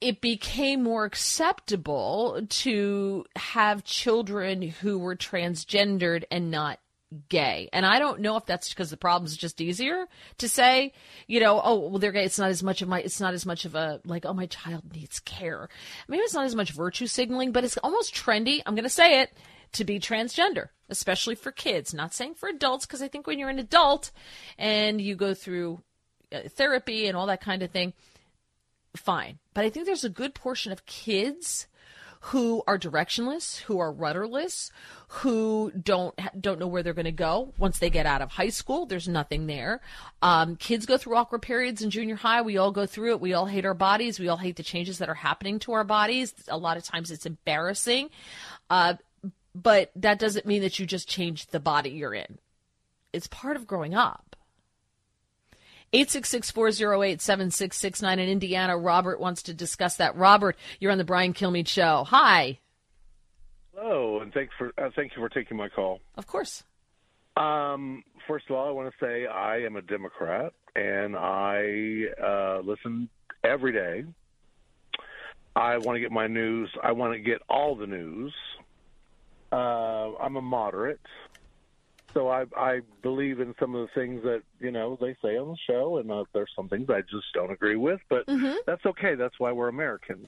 it 0.00 0.20
became 0.20 0.82
more 0.82 1.04
acceptable 1.04 2.40
to 2.48 3.24
have 3.36 3.84
children 3.84 4.62
who 4.62 4.98
were 4.98 5.14
transgendered 5.14 6.24
and 6.30 6.50
not 6.50 6.80
gay. 7.28 7.68
And 7.72 7.86
I 7.86 7.98
don't 7.98 8.20
know 8.20 8.36
if 8.36 8.46
that's 8.46 8.70
because 8.70 8.90
the 8.90 8.96
problem 8.96 9.26
is 9.26 9.36
just 9.36 9.60
easier 9.60 10.06
to 10.38 10.48
say, 10.48 10.92
you 11.26 11.40
know, 11.40 11.60
oh, 11.62 11.88
well, 11.88 11.98
they're 11.98 12.12
gay. 12.12 12.24
It's 12.24 12.38
not 12.38 12.50
as 12.50 12.62
much 12.62 12.82
of 12.82 12.88
my, 12.88 13.00
it's 13.00 13.20
not 13.20 13.34
as 13.34 13.46
much 13.46 13.64
of 13.64 13.74
a, 13.74 14.00
like, 14.04 14.26
oh, 14.26 14.32
my 14.32 14.46
child 14.46 14.82
needs 14.92 15.20
care. 15.20 15.68
Maybe 16.08 16.22
it's 16.22 16.34
not 16.34 16.46
as 16.46 16.56
much 16.56 16.72
virtue 16.72 17.06
signaling, 17.06 17.52
but 17.52 17.64
it's 17.64 17.76
almost 17.78 18.14
trendy. 18.14 18.60
I'm 18.66 18.74
going 18.74 18.84
to 18.84 18.90
say 18.90 19.20
it 19.20 19.32
to 19.72 19.84
be 19.84 19.98
transgender, 19.98 20.68
especially 20.88 21.34
for 21.34 21.52
kids. 21.52 21.94
Not 21.94 22.14
saying 22.14 22.34
for 22.34 22.48
adults, 22.48 22.86
because 22.86 23.02
I 23.02 23.08
think 23.08 23.26
when 23.26 23.38
you're 23.38 23.48
an 23.48 23.58
adult 23.58 24.10
and 24.58 25.00
you 25.00 25.14
go 25.14 25.34
through 25.34 25.82
uh, 26.32 26.40
therapy 26.48 27.06
and 27.06 27.16
all 27.16 27.26
that 27.26 27.40
kind 27.40 27.62
of 27.62 27.70
thing, 27.70 27.92
fine. 28.96 29.38
But 29.54 29.64
I 29.64 29.70
think 29.70 29.86
there's 29.86 30.04
a 30.04 30.10
good 30.10 30.34
portion 30.34 30.72
of 30.72 30.86
kids 30.86 31.66
who 32.26 32.62
are 32.68 32.78
directionless, 32.78 33.62
who 33.62 33.80
are 33.80 33.90
rudderless, 33.90 34.70
who 35.08 35.72
don't 35.72 36.14
don't 36.40 36.60
know 36.60 36.68
where 36.68 36.84
they're 36.84 36.94
going 36.94 37.04
to 37.04 37.10
go 37.10 37.52
once 37.58 37.80
they 37.80 37.90
get 37.90 38.06
out 38.06 38.22
of 38.22 38.30
high 38.30 38.48
school. 38.48 38.86
There's 38.86 39.08
nothing 39.08 39.48
there. 39.48 39.80
Um, 40.22 40.54
kids 40.54 40.86
go 40.86 40.96
through 40.96 41.16
awkward 41.16 41.42
periods 41.42 41.82
in 41.82 41.90
junior 41.90 42.14
high. 42.14 42.42
We 42.42 42.58
all 42.58 42.70
go 42.70 42.86
through 42.86 43.10
it. 43.10 43.20
We 43.20 43.34
all 43.34 43.46
hate 43.46 43.66
our 43.66 43.74
bodies. 43.74 44.20
We 44.20 44.28
all 44.28 44.36
hate 44.36 44.54
the 44.54 44.62
changes 44.62 44.98
that 44.98 45.08
are 45.08 45.14
happening 45.14 45.58
to 45.60 45.72
our 45.72 45.82
bodies. 45.82 46.32
A 46.46 46.56
lot 46.56 46.76
of 46.76 46.84
times 46.84 47.10
it's 47.10 47.26
embarrassing, 47.26 48.10
uh, 48.70 48.94
but 49.54 49.90
that 49.96 50.18
doesn't 50.18 50.46
mean 50.46 50.62
that 50.62 50.78
you 50.78 50.86
just 50.86 51.08
change 51.08 51.48
the 51.48 51.60
body 51.60 51.90
you're 51.90 52.14
in. 52.14 52.38
It's 53.12 53.26
part 53.26 53.56
of 53.56 53.66
growing 53.66 53.94
up. 53.94 54.36
866-408-7669 55.92 58.12
in 58.12 58.20
Indiana. 58.20 58.78
Robert 58.78 59.20
wants 59.20 59.42
to 59.42 59.52
discuss 59.52 59.96
that. 59.96 60.16
Robert, 60.16 60.56
you're 60.80 60.90
on 60.90 60.96
the 60.98 61.04
Brian 61.04 61.34
Kilmeade 61.34 61.68
show. 61.68 62.04
Hi. 62.04 62.58
Hello, 63.74 64.20
and 64.20 64.32
thanks 64.32 64.54
for 64.56 64.72
uh, 64.78 64.88
thank 64.94 65.16
you 65.16 65.22
for 65.22 65.28
taking 65.28 65.56
my 65.56 65.68
call. 65.68 66.00
Of 66.16 66.26
course. 66.26 66.64
Um, 67.36 68.04
first 68.26 68.46
of 68.48 68.56
all, 68.56 68.68
I 68.68 68.70
want 68.70 68.92
to 68.92 69.04
say 69.04 69.26
I 69.26 69.58
am 69.58 69.76
a 69.76 69.82
Democrat, 69.82 70.52
and 70.76 71.16
I 71.16 72.04
uh, 72.22 72.60
listen 72.60 73.08
every 73.42 73.72
day. 73.72 74.04
I 75.56 75.78
want 75.78 75.96
to 75.96 76.00
get 76.00 76.12
my 76.12 76.26
news. 76.26 76.70
I 76.82 76.92
want 76.92 77.14
to 77.14 77.18
get 77.18 77.40
all 77.48 77.74
the 77.74 77.86
news. 77.86 78.34
Uh, 79.52 80.14
I'm 80.18 80.36
a 80.36 80.42
moderate. 80.42 81.00
So 82.14 82.28
I 82.28 82.44
I 82.56 82.80
believe 83.02 83.40
in 83.40 83.54
some 83.60 83.74
of 83.74 83.86
the 83.86 84.00
things 84.00 84.22
that 84.22 84.42
you 84.60 84.70
know 84.70 84.98
they 85.00 85.14
say 85.22 85.36
on 85.36 85.48
the 85.48 85.56
show, 85.66 85.98
and 85.98 86.10
uh, 86.10 86.24
there's 86.32 86.50
some 86.56 86.68
things 86.68 86.88
I 86.90 87.00
just 87.02 87.26
don't 87.34 87.50
agree 87.50 87.76
with, 87.76 88.00
but 88.08 88.26
mm-hmm. 88.26 88.56
that's 88.66 88.84
okay. 88.84 89.14
That's 89.14 89.38
why 89.38 89.52
we're 89.52 89.68
Americans. 89.68 90.26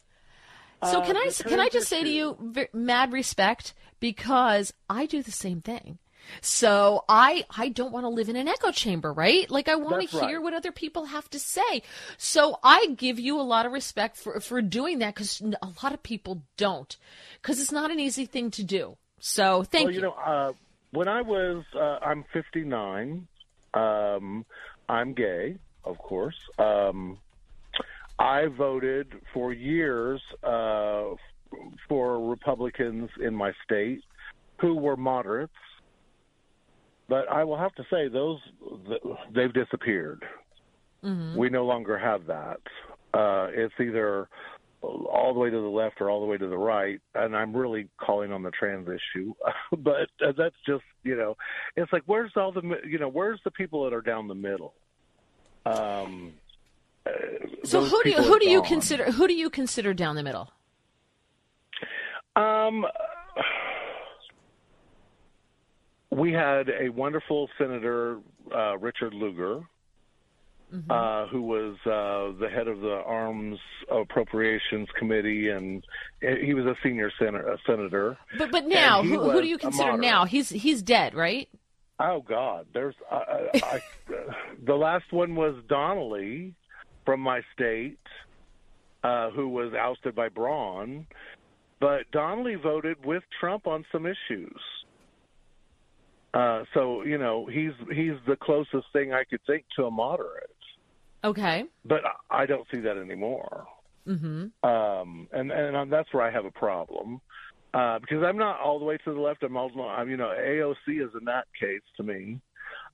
So 0.83 1.01
Uh, 1.01 1.07
can 1.07 1.17
I 1.17 1.31
can 1.31 1.61
I 1.61 1.69
just 1.69 1.89
say 1.89 2.03
to 2.03 2.09
you, 2.09 2.55
mad 2.73 3.13
respect, 3.13 3.75
because 4.01 4.73
I 4.89 5.07
do 5.07 5.23
the 5.23 5.33
same 5.33 5.61
thing. 5.61 5.99
So 6.41 7.05
I 7.09 7.45
I 7.55 7.69
don't 7.69 7.93
want 7.93 8.05
to 8.05 8.09
live 8.09 8.29
in 8.29 8.37
an 8.37 8.49
echo 8.49 8.71
chamber, 8.71 9.13
right? 9.13 9.51
Like 9.51 9.69
I 9.69 9.77
want 9.77 10.01
That's 10.01 10.13
to 10.13 10.27
hear 10.27 10.37
right. 10.37 10.43
what 10.43 10.55
other 10.55 10.73
people 10.73 11.07
have 11.07 11.29
to 11.31 11.39
say. 11.39 11.83
So 12.17 12.59
I 12.63 12.87
give 12.97 13.19
you 13.19 13.39
a 13.39 13.43
lot 13.43 13.67
of 13.67 13.73
respect 13.73 14.17
for 14.17 14.41
for 14.41 14.63
doing 14.63 15.01
that 15.01 15.15
because 15.15 15.41
a 15.41 15.69
lot 15.83 15.93
of 15.93 16.03
people 16.03 16.43
don't, 16.57 16.97
because 17.41 17.61
it's 17.61 17.73
not 17.73 17.91
an 17.91 18.01
easy 18.01 18.27
thing 18.27 18.51
to 18.53 18.65
do. 18.65 18.97
So 19.25 19.65
thank 19.65 19.87
well, 19.87 19.95
you. 19.95 20.03
know, 20.03 20.13
uh, 20.13 20.53
when 20.91 21.09
I 21.09 21.23
was, 21.23 21.65
uh, 21.75 21.99
I'm 22.05 22.27
59. 22.35 23.27
Um, 23.73 24.45
I'm 24.87 25.15
gay, 25.15 25.57
of 25.83 25.97
course. 25.97 26.37
Um, 26.59 27.17
I 28.19 28.49
voted 28.49 29.15
for 29.33 29.51
years 29.51 30.21
uh, 30.43 31.05
for 31.89 32.29
Republicans 32.29 33.09
in 33.19 33.35
my 33.35 33.53
state 33.65 34.03
who 34.61 34.75
were 34.75 34.95
moderates, 34.97 35.53
but 37.09 37.27
I 37.31 37.45
will 37.45 37.59
have 37.59 37.75
to 37.77 37.83
say 37.91 38.09
those 38.09 38.41
they've 39.35 39.55
disappeared. 39.55 40.23
Mm-hmm. 41.03 41.39
We 41.39 41.49
no 41.49 41.65
longer 41.65 41.97
have 41.97 42.27
that. 42.27 42.61
Uh, 43.15 43.49
it's 43.55 43.75
either 43.81 44.29
all 44.85 45.33
the 45.35 45.41
way 45.41 45.51
to 45.51 45.61
the 45.61 45.69
left 45.69 46.01
or 46.01 46.11
all 46.11 46.21
the 46.21 46.27
way 46.27 46.37
to 46.37 46.47
the 46.47 46.59
right, 46.59 47.01
and 47.15 47.37
I'm 47.37 47.55
really 47.57 47.89
calling 47.99 48.33
on 48.33 48.43
the 48.43 48.51
trans 48.51 48.89
issue. 48.89 49.35
but 49.79 50.09
uh, 50.25 50.33
that's 50.37 50.57
just 50.67 50.85
you 51.03 51.17
know, 51.17 51.37
it's 51.77 51.93
like 51.93 52.03
where's 52.07 52.33
all 52.37 52.53
the 52.53 52.63
you 52.87 52.99
know 52.99 53.09
where's 53.09 53.41
the 53.45 53.51
people 53.51 53.85
that 53.85 53.93
are 53.95 54.01
down 54.01 54.29
the 54.29 54.35
middle? 54.35 54.75
Um, 55.67 56.33
uh, 57.07 57.11
So 57.65 57.85
who 57.85 58.03
do 58.03 58.11
you 58.11 58.23
who 58.23 58.39
do 58.39 58.49
you 58.49 58.61
gone. 58.61 58.69
consider 58.69 59.05
who 59.13 59.27
do 59.27 59.35
you 59.35 59.51
consider 59.51 59.95
down 59.95 60.17
the 60.17 60.23
middle? 60.23 60.51
Um, 62.37 62.85
we 66.11 66.33
had 66.33 66.69
a 66.69 66.89
wonderful 66.89 67.49
Senator, 67.59 68.19
uh, 68.55 68.77
Richard 68.79 69.15
Lugar, 69.15 69.61
mm-hmm. 70.75 70.91
uh, 70.91 71.27
who 71.29 71.43
was 71.43 71.77
uh, 71.87 72.39
the 72.41 72.49
head 72.49 72.69
of 72.69 72.81
the 72.81 73.03
Arms 73.07 73.59
Appropriations 73.91 74.89
Committee, 74.99 75.49
and 75.51 75.85
he 76.21 76.55
was 76.55 76.67
a 76.67 76.75
senior 76.83 77.11
sen- 77.19 77.35
a 77.35 77.57
senator. 77.67 78.19
But 78.39 78.51
but 78.51 78.67
now, 78.67 79.03
who, 79.03 79.31
who 79.31 79.41
do 79.41 79.49
you 79.49 79.59
consider 79.59 79.97
now? 79.97 80.25
He's 80.25 80.49
he's 80.49 80.83
dead, 80.83 81.15
right? 81.15 81.49
Oh 82.01 82.25
God, 82.27 82.67
there's 82.75 82.95
uh, 83.11 83.21
I, 83.55 83.83
the 84.67 84.75
last 84.75 85.13
one 85.13 85.37
was 85.37 85.55
Donnelly 85.69 86.55
from 87.05 87.21
my 87.21 87.41
state, 87.55 87.99
uh, 89.05 89.31
who 89.31 89.49
was 89.49 89.73
ousted 89.75 90.15
by 90.15 90.29
Braun, 90.29 91.07
but 91.81 92.11
Donnelly 92.11 92.57
voted 92.57 93.05
with 93.05 93.23
Trump 93.41 93.67
on 93.67 93.85
some 93.93 94.07
issues. 94.07 94.61
Uh, 96.35 96.65
so 96.75 97.05
you 97.05 97.17
know 97.17 97.47
he's 97.47 97.73
he's 97.93 98.15
the 98.27 98.37
closest 98.37 98.87
thing 98.93 99.13
I 99.13 99.23
could 99.23 99.41
think 99.47 99.65
to 99.77 99.85
a 99.85 99.91
moderate. 99.91 100.51
Okay. 101.25 101.65
But 101.85 102.03
I 102.31 102.47
don't 102.47 102.67
see 102.71 102.81
that 102.81 102.97
anymore. 102.97 103.67
Mm-hmm. 104.07 104.69
Um, 104.69 105.29
and 105.33 105.51
and 105.51 105.91
that's 105.91 106.13
where 106.13 106.23
I 106.23 106.31
have 106.31 106.45
a 106.45 106.51
problem 106.51 107.21
uh, 107.75 107.99
because 107.99 108.23
I'm 108.23 108.39
not 108.39 108.61
all 108.61 108.79
the 108.79 108.85
way 108.85 108.97
to 108.99 109.13
the 109.13 109.21
left. 109.21 109.43
I'm 109.43 109.57
also, 109.57 109.81
I'm, 109.81 110.09
you 110.09 110.17
know, 110.17 110.33
AOC 110.39 111.05
is 111.05 111.11
in 111.19 111.25
that 111.25 111.47
case 111.59 111.83
to 111.97 112.03
me. 112.03 112.41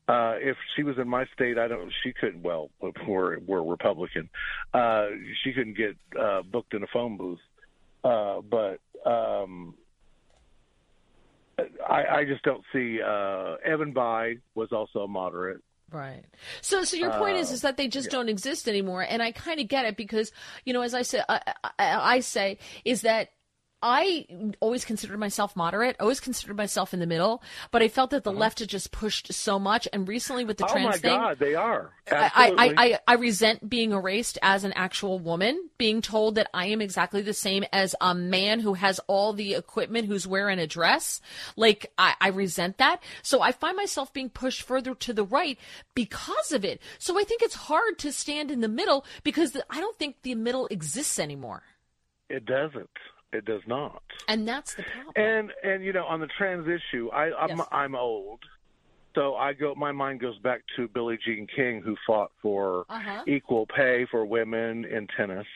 Uh, 0.09 0.35
if 0.39 0.57
she 0.74 0.82
was 0.82 0.97
in 0.98 1.07
my 1.07 1.24
state, 1.35 1.59
I 1.59 1.69
don't. 1.69 1.93
She 2.02 2.12
couldn't. 2.12 2.43
Well, 2.43 2.70
we're 3.07 3.39
we're 3.40 3.62
Republican. 3.62 4.28
Uh, 4.73 5.07
she 5.43 5.52
couldn't 5.52 5.77
get 5.77 5.97
uh, 6.19 6.43
booked 6.43 6.74
in 6.74 6.82
a 6.82 6.86
phone 6.93 7.16
booth. 7.16 7.39
Uh, 8.02 8.40
but 8.40 8.81
um, 9.09 9.74
I, 11.59 12.05
I 12.11 12.24
just 12.24 12.43
don't 12.43 12.65
see. 12.73 13.01
Uh, 13.01 13.57
Evan 13.65 13.93
Bayh 13.93 14.40
was 14.55 14.73
also 14.73 15.01
a 15.01 15.09
moderate. 15.09 15.62
Right. 15.92 16.24
So, 16.60 16.84
so 16.84 16.96
your 16.96 17.10
point 17.12 17.36
uh, 17.36 17.40
is, 17.40 17.50
is 17.50 17.62
that 17.62 17.76
they 17.76 17.88
just 17.88 18.06
yeah. 18.06 18.18
don't 18.18 18.28
exist 18.28 18.68
anymore, 18.68 19.04
and 19.08 19.22
I 19.22 19.32
kind 19.32 19.60
of 19.60 19.68
get 19.68 19.86
it 19.86 19.96
because, 19.96 20.30
you 20.64 20.72
know, 20.72 20.82
as 20.82 20.94
I 20.94 21.02
said, 21.02 21.24
I, 21.28 21.40
I, 21.64 22.14
I 22.16 22.20
say 22.20 22.58
is 22.84 23.02
that 23.02 23.30
I 23.82 24.27
always 24.61 24.85
considered 24.85 25.19
myself 25.19 25.57
moderate, 25.57 25.97
always 26.01 26.20
considered 26.20 26.57
myself 26.57 26.93
in 26.93 27.01
the 27.01 27.07
middle, 27.07 27.43
but 27.70 27.82
I 27.82 27.89
felt 27.89 28.11
that 28.11 28.24
the 28.24 28.31
uh-huh. 28.31 28.39
left 28.39 28.59
had 28.59 28.69
just 28.69 28.93
pushed 28.93 29.32
so 29.32 29.59
much. 29.59 29.89
And 29.93 30.07
recently 30.07 30.44
with 30.44 30.59
the 30.59 30.66
oh 30.66 30.73
trans 30.73 30.98
thing, 30.98 31.12
oh 31.12 31.19
my 31.19 31.28
God, 31.28 31.39
they 31.39 31.55
are. 31.55 31.93
I, 32.11 32.31
I, 32.35 32.74
I, 32.77 32.98
I, 33.07 33.15
resent 33.15 33.69
being 33.70 33.93
erased 33.93 34.36
as 34.43 34.65
an 34.65 34.73
actual 34.74 35.19
woman, 35.19 35.70
being 35.78 36.02
told 36.02 36.35
that 36.35 36.48
I 36.52 36.66
am 36.66 36.81
exactly 36.81 37.23
the 37.23 37.32
same 37.32 37.65
as 37.73 37.94
a 38.01 38.15
man 38.15 38.61
who 38.61 38.74
has 38.74 39.01
all 39.07 39.32
the 39.32 39.55
equipment, 39.55 40.09
who's 40.09 40.27
wearing 40.27 40.59
a 40.59 40.66
dress. 40.66 41.20
Like 41.57 41.93
I, 41.97 42.15
I 42.20 42.28
resent 42.28 42.78
that. 42.78 43.02
So 43.23 43.40
I 43.40 43.52
find 43.52 43.77
myself 43.77 44.12
being 44.12 44.28
pushed 44.28 44.62
further 44.62 44.94
to 44.94 45.12
the 45.12 45.24
right 45.24 45.59
because 45.94 46.52
of 46.52 46.65
it. 46.65 46.82
So 46.98 47.19
I 47.19 47.24
think 47.24 47.43
it's 47.43 47.55
hard 47.55 47.98
to 48.01 48.12
stand 48.12 48.51
in 48.51 48.61
the 48.61 48.69
middle 48.69 49.05
because 49.23 49.57
I 49.70 49.81
don't 49.81 49.97
think 49.97 50.16
the 50.23 50.35
middle 50.35 50.66
exists 50.66 51.19
anymore. 51.19 51.62
It 52.28 52.44
doesn't. 52.44 52.90
It 53.32 53.44
does 53.44 53.62
not. 53.66 54.02
And 54.28 54.47
that's 54.47 54.74
the 54.74 54.82
problem. 54.82 55.12
And 55.16 55.52
and 55.62 55.85
you 55.85 55.93
know, 55.93 56.05
on 56.05 56.20
the 56.20 56.27
trans 56.27 56.66
issue, 56.66 57.11
I 57.11 57.32
I'm 57.32 57.59
yes. 57.59 57.69
I'm 57.70 57.94
old. 57.94 58.40
So 59.15 59.35
I 59.36 59.52
go 59.52 59.74
my 59.77 59.93
mind 59.93 60.20
goes 60.20 60.39
back 60.39 60.62
to 60.77 60.89
Billie 60.89 61.19
Jean 61.24 61.47
King 61.55 61.82
who 61.82 61.97
fought 62.07 62.32
for 62.43 62.85
uh-huh. 62.89 63.24
equal 63.27 63.66
pay 63.66 64.07
for 64.11 64.24
women 64.24 64.85
in 64.85 65.07
tennis. 65.16 65.47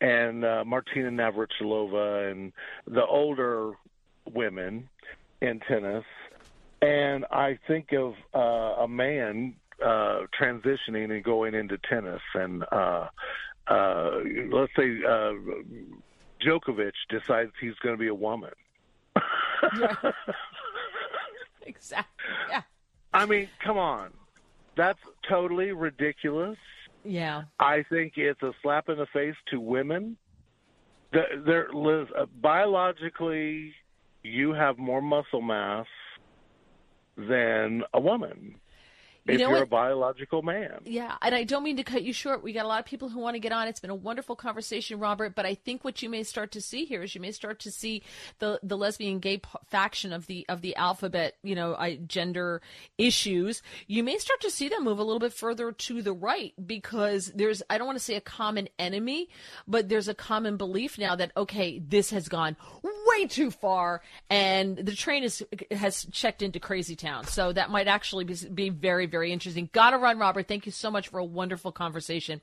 And 0.00 0.44
uh, 0.44 0.64
Martina 0.64 1.10
Navratilova 1.10 2.30
and 2.30 2.52
the 2.86 3.06
older 3.06 3.72
women 4.32 4.88
in 5.40 5.60
tennis. 5.60 6.04
And 6.80 7.24
I 7.30 7.58
think 7.68 7.92
of 7.92 8.14
uh, 8.34 8.82
a 8.82 8.88
man 8.88 9.54
uh, 9.84 10.22
transitioning 10.40 11.12
and 11.12 11.22
going 11.22 11.54
into 11.54 11.78
tennis 11.88 12.20
and 12.34 12.64
uh, 12.72 13.08
uh, 13.68 14.10
let's 14.50 14.72
say 14.76 14.98
uh, 15.08 15.32
Djokovic 16.44 16.92
decides 17.08 17.52
he's 17.60 17.74
going 17.82 17.94
to 17.94 17.98
be 17.98 18.08
a 18.08 18.14
woman. 18.14 18.50
exactly. 21.66 22.24
Yeah. 22.48 22.62
I 23.12 23.26
mean, 23.26 23.48
come 23.64 23.78
on. 23.78 24.10
That's 24.76 24.98
totally 25.28 25.72
ridiculous. 25.72 26.56
Yeah. 27.04 27.42
I 27.58 27.84
think 27.88 28.14
it's 28.16 28.42
a 28.42 28.52
slap 28.62 28.88
in 28.88 28.98
the 28.98 29.06
face 29.12 29.34
to 29.50 29.60
women. 29.60 30.16
They're, 31.12 31.42
they're 31.44 31.68
uh, 31.70 32.26
biologically, 32.40 33.74
you 34.22 34.52
have 34.52 34.78
more 34.78 35.02
muscle 35.02 35.42
mass 35.42 35.86
than 37.16 37.82
a 37.92 38.00
woman 38.00 38.54
you 39.26 39.34
if 39.34 39.40
know 39.40 39.48
you're 39.48 39.58
what? 39.58 39.62
a 39.62 39.66
biological 39.66 40.42
man. 40.42 40.80
Yeah, 40.84 41.16
and 41.22 41.34
I 41.34 41.44
don't 41.44 41.62
mean 41.62 41.76
to 41.76 41.84
cut 41.84 42.02
you 42.02 42.12
short. 42.12 42.42
We 42.42 42.52
got 42.52 42.64
a 42.64 42.68
lot 42.68 42.80
of 42.80 42.86
people 42.86 43.08
who 43.08 43.20
want 43.20 43.34
to 43.34 43.40
get 43.40 43.52
on. 43.52 43.68
It's 43.68 43.78
been 43.78 43.90
a 43.90 43.94
wonderful 43.94 44.34
conversation, 44.34 44.98
Robert. 44.98 45.34
But 45.36 45.46
I 45.46 45.54
think 45.54 45.84
what 45.84 46.02
you 46.02 46.08
may 46.08 46.24
start 46.24 46.50
to 46.52 46.60
see 46.60 46.84
here 46.84 47.02
is 47.02 47.14
you 47.14 47.20
may 47.20 47.30
start 47.30 47.60
to 47.60 47.70
see 47.70 48.02
the 48.40 48.58
the 48.62 48.76
lesbian 48.76 49.20
gay 49.20 49.38
p- 49.38 49.48
faction 49.68 50.12
of 50.12 50.26
the 50.26 50.44
of 50.48 50.60
the 50.60 50.74
alphabet, 50.74 51.36
you 51.42 51.54
know, 51.54 51.76
I, 51.76 51.96
gender 51.96 52.62
issues. 52.98 53.62
You 53.86 54.02
may 54.02 54.18
start 54.18 54.40
to 54.40 54.50
see 54.50 54.68
them 54.68 54.84
move 54.84 54.98
a 54.98 55.04
little 55.04 55.20
bit 55.20 55.32
further 55.32 55.70
to 55.70 56.02
the 56.02 56.12
right 56.12 56.52
because 56.64 57.32
there's 57.34 57.62
I 57.70 57.78
don't 57.78 57.86
want 57.86 57.98
to 57.98 58.04
say 58.04 58.16
a 58.16 58.20
common 58.20 58.68
enemy, 58.78 59.28
but 59.68 59.88
there's 59.88 60.08
a 60.08 60.14
common 60.14 60.56
belief 60.56 60.98
now 60.98 61.14
that 61.14 61.30
okay, 61.36 61.78
this 61.78 62.10
has 62.10 62.28
gone 62.28 62.56
way 62.82 63.26
too 63.26 63.50
far, 63.50 64.02
and 64.30 64.76
the 64.76 64.94
train 64.94 65.22
is 65.22 65.44
has 65.70 66.06
checked 66.10 66.42
into 66.42 66.58
crazy 66.58 66.96
town. 66.96 67.24
So 67.26 67.52
that 67.52 67.70
might 67.70 67.86
actually 67.86 68.24
be, 68.24 68.34
be 68.52 68.68
very 68.70 69.06
very 69.12 69.30
interesting. 69.30 69.70
Gotta 69.72 69.98
run, 69.98 70.18
Robert. 70.18 70.48
Thank 70.48 70.66
you 70.66 70.72
so 70.72 70.90
much 70.90 71.06
for 71.06 71.18
a 71.18 71.24
wonderful 71.24 71.70
conversation. 71.70 72.40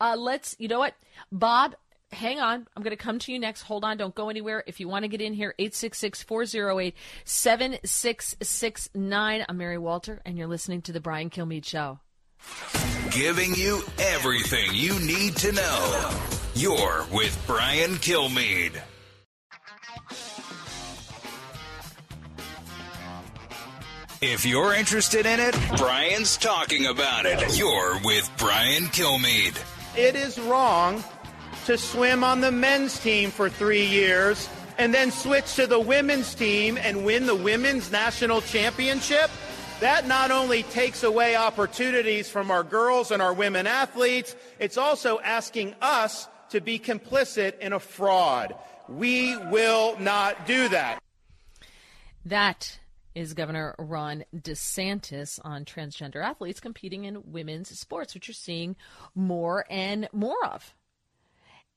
Uh, 0.00 0.16
let's, 0.18 0.56
you 0.58 0.68
know 0.68 0.78
what, 0.78 0.94
Bob, 1.30 1.74
hang 2.14 2.40
on. 2.40 2.66
I'm 2.74 2.82
going 2.82 2.96
to 2.96 3.02
come 3.02 3.18
to 3.18 3.32
you 3.32 3.38
next. 3.38 3.60
Hold 3.62 3.84
on. 3.84 3.98
Don't 3.98 4.14
go 4.14 4.30
anywhere. 4.30 4.64
If 4.66 4.80
you 4.80 4.88
want 4.88 5.02
to 5.02 5.08
get 5.08 5.20
in 5.20 5.34
here, 5.34 5.54
866 5.58 6.22
408 6.22 6.94
7669. 7.24 9.44
I'm 9.46 9.58
Mary 9.58 9.78
Walter, 9.78 10.22
and 10.24 10.38
you're 10.38 10.46
listening 10.46 10.80
to 10.82 10.92
The 10.92 11.00
Brian 11.00 11.28
Kilmeade 11.28 11.66
Show. 11.66 11.98
Giving 13.10 13.54
you 13.54 13.82
everything 13.98 14.70
you 14.72 14.98
need 15.00 15.36
to 15.36 15.52
know. 15.52 16.10
You're 16.54 17.04
with 17.12 17.38
Brian 17.46 17.92
Kilmeade. 17.92 18.80
If 24.26 24.46
you're 24.46 24.72
interested 24.72 25.26
in 25.26 25.38
it, 25.38 25.54
Brian's 25.76 26.38
talking 26.38 26.86
about 26.86 27.26
it. 27.26 27.58
You're 27.58 28.00
with 28.02 28.30
Brian 28.38 28.84
Kilmeade. 28.84 29.54
It 29.98 30.16
is 30.16 30.40
wrong 30.40 31.04
to 31.66 31.76
swim 31.76 32.24
on 32.24 32.40
the 32.40 32.50
men's 32.50 32.98
team 32.98 33.30
for 33.30 33.50
three 33.50 33.84
years 33.84 34.48
and 34.78 34.94
then 34.94 35.10
switch 35.10 35.54
to 35.56 35.66
the 35.66 35.78
women's 35.78 36.34
team 36.34 36.78
and 36.78 37.04
win 37.04 37.26
the 37.26 37.34
women's 37.34 37.92
national 37.92 38.40
championship. 38.40 39.30
That 39.80 40.08
not 40.08 40.30
only 40.30 40.62
takes 40.62 41.02
away 41.02 41.36
opportunities 41.36 42.30
from 42.30 42.50
our 42.50 42.64
girls 42.64 43.10
and 43.10 43.20
our 43.20 43.34
women 43.34 43.66
athletes, 43.66 44.34
it's 44.58 44.78
also 44.78 45.20
asking 45.20 45.74
us 45.82 46.28
to 46.48 46.62
be 46.62 46.78
complicit 46.78 47.58
in 47.58 47.74
a 47.74 47.78
fraud. 47.78 48.54
We 48.88 49.36
will 49.36 49.98
not 50.00 50.46
do 50.46 50.70
that. 50.70 50.98
That 52.24 52.78
is 53.14 53.34
Governor 53.34 53.74
Ron 53.78 54.24
DeSantis 54.34 55.38
on 55.44 55.64
transgender 55.64 56.22
athletes 56.22 56.60
competing 56.60 57.04
in 57.04 57.32
women's 57.32 57.78
sports, 57.78 58.14
which 58.14 58.28
you're 58.28 58.34
seeing 58.34 58.76
more 59.14 59.64
and 59.70 60.08
more 60.12 60.44
of. 60.44 60.74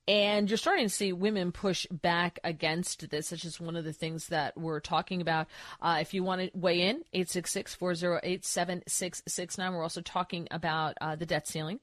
And 0.08 0.50
you're 0.50 0.58
starting 0.58 0.86
to 0.86 0.94
see 0.94 1.12
women 1.12 1.52
push 1.52 1.86
back 1.92 2.40
against 2.44 3.10
this. 3.10 3.34
It's 3.34 3.42
just 3.42 3.60
one 3.60 3.76
of 3.76 3.84
the 3.84 3.92
things 3.92 4.28
that 4.28 4.58
we're 4.58 4.80
talking 4.80 5.20
about. 5.20 5.48
Uh, 5.82 5.98
if 6.00 6.14
you 6.14 6.24
want 6.24 6.42
to 6.42 6.58
weigh 6.58 6.82
in, 6.82 7.04
866 7.14 7.76
408 7.76 8.46
7669. 8.46 9.74
We're 9.74 9.84
also 9.84 10.00
talking 10.00 10.48
about 10.50 10.96
uh, 11.02 11.18
the 11.18 11.26
debt 11.26 11.46
ceiling. 11.46 11.82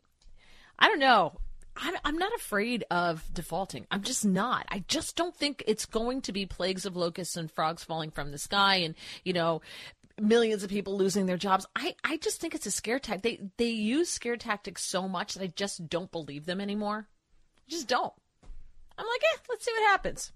I 0.78 0.88
don't 0.88 1.00
know. 1.00 1.38
I'm, 1.76 1.94
I'm 2.04 2.18
not 2.18 2.32
afraid 2.34 2.84
of 2.90 3.24
defaulting. 3.32 3.86
I'm 3.90 4.02
just 4.02 4.24
not. 4.24 4.66
I 4.68 4.84
just 4.86 5.16
don't 5.16 5.34
think 5.34 5.64
it's 5.66 5.86
going 5.86 6.22
to 6.22 6.32
be 6.32 6.46
plagues 6.46 6.86
of 6.86 6.96
locusts 6.96 7.36
and 7.36 7.50
frogs 7.50 7.84
falling 7.84 8.10
from 8.10 8.30
the 8.30 8.38
sky 8.38 8.76
and, 8.76 8.94
you 9.24 9.32
know, 9.32 9.60
millions 10.20 10.62
of 10.62 10.70
people 10.70 10.96
losing 10.96 11.26
their 11.26 11.36
jobs. 11.36 11.66
I, 11.74 11.96
I 12.04 12.16
just 12.18 12.40
think 12.40 12.54
it's 12.54 12.66
a 12.66 12.70
scare 12.70 12.98
tactic. 12.98 13.22
They, 13.22 13.64
they 13.64 13.70
use 13.70 14.08
scare 14.08 14.36
tactics 14.36 14.84
so 14.84 15.08
much 15.08 15.34
that 15.34 15.42
I 15.42 15.48
just 15.48 15.88
don't 15.88 16.12
believe 16.12 16.46
them 16.46 16.60
anymore. 16.60 17.08
I 17.66 17.70
just 17.70 17.88
don't. 17.88 18.12
I'm 18.96 19.06
like, 19.06 19.22
eh, 19.34 19.38
let's 19.48 19.64
see 19.64 19.72
what 19.72 19.90
happens. 19.90 20.32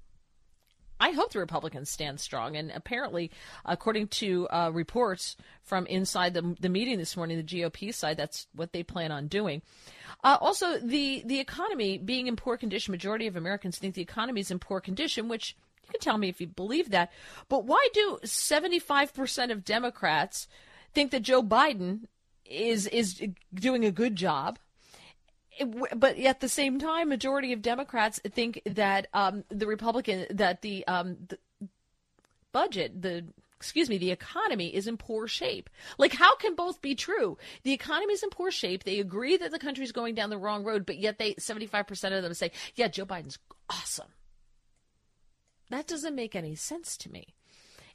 I 1.00 1.10
hope 1.10 1.32
the 1.32 1.38
Republicans 1.38 1.90
stand 1.90 2.20
strong. 2.20 2.56
And 2.56 2.70
apparently, 2.74 3.30
according 3.64 4.08
to 4.08 4.48
uh, 4.48 4.70
reports 4.72 5.36
from 5.62 5.86
inside 5.86 6.34
the, 6.34 6.56
the 6.60 6.68
meeting 6.68 6.98
this 6.98 7.16
morning, 7.16 7.36
the 7.36 7.42
GOP 7.42 7.94
side, 7.94 8.16
that's 8.16 8.46
what 8.54 8.72
they 8.72 8.82
plan 8.82 9.12
on 9.12 9.28
doing. 9.28 9.62
Uh, 10.24 10.36
also, 10.40 10.78
the 10.78 11.22
the 11.24 11.38
economy 11.38 11.98
being 11.98 12.26
in 12.26 12.36
poor 12.36 12.56
condition. 12.56 12.90
Majority 12.92 13.26
of 13.26 13.36
Americans 13.36 13.78
think 13.78 13.94
the 13.94 14.02
economy 14.02 14.40
is 14.40 14.50
in 14.50 14.58
poor 14.58 14.80
condition, 14.80 15.28
which 15.28 15.56
You 15.86 15.92
can 15.92 16.00
tell 16.00 16.18
me 16.18 16.28
if 16.28 16.40
you 16.40 16.46
believe 16.48 16.90
that. 16.90 17.12
But 17.48 17.64
why 17.64 17.88
do 17.94 18.18
75% 18.22 19.50
of 19.52 19.64
Democrats 19.64 20.48
think 20.92 21.12
that 21.12 21.22
Joe 21.22 21.42
Biden 21.42 22.06
is 22.44 22.86
is 22.88 23.22
doing 23.54 23.84
a 23.84 23.90
good 23.90 24.16
job? 24.16 24.58
But 25.96 26.18
at 26.18 26.40
the 26.40 26.48
same 26.48 26.78
time, 26.78 27.08
majority 27.08 27.52
of 27.52 27.62
Democrats 27.62 28.20
think 28.24 28.62
that 28.66 29.08
um, 29.12 29.44
the 29.48 29.66
Republican 29.66 30.26
that 30.30 30.62
the, 30.62 30.86
um, 30.86 31.16
the 31.28 31.38
budget, 32.52 33.02
the 33.02 33.24
excuse 33.58 33.88
me, 33.88 33.98
the 33.98 34.12
economy 34.12 34.72
is 34.74 34.86
in 34.86 34.96
poor 34.96 35.26
shape. 35.26 35.68
Like, 35.98 36.12
how 36.12 36.36
can 36.36 36.54
both 36.54 36.80
be 36.80 36.94
true? 36.94 37.36
The 37.64 37.72
economy 37.72 38.14
is 38.14 38.22
in 38.22 38.30
poor 38.30 38.52
shape. 38.52 38.84
They 38.84 39.00
agree 39.00 39.36
that 39.36 39.50
the 39.50 39.58
country's 39.58 39.90
going 39.90 40.14
down 40.14 40.30
the 40.30 40.38
wrong 40.38 40.62
road, 40.62 40.86
but 40.86 40.98
yet 40.98 41.18
they 41.18 41.34
75% 41.34 42.16
of 42.16 42.22
them 42.22 42.34
say, 42.34 42.52
yeah, 42.76 42.86
Joe 42.86 43.04
Biden's 43.04 43.38
awesome. 43.68 44.08
That 45.70 45.88
doesn't 45.88 46.14
make 46.14 46.36
any 46.36 46.54
sense 46.54 46.96
to 46.98 47.10
me. 47.10 47.34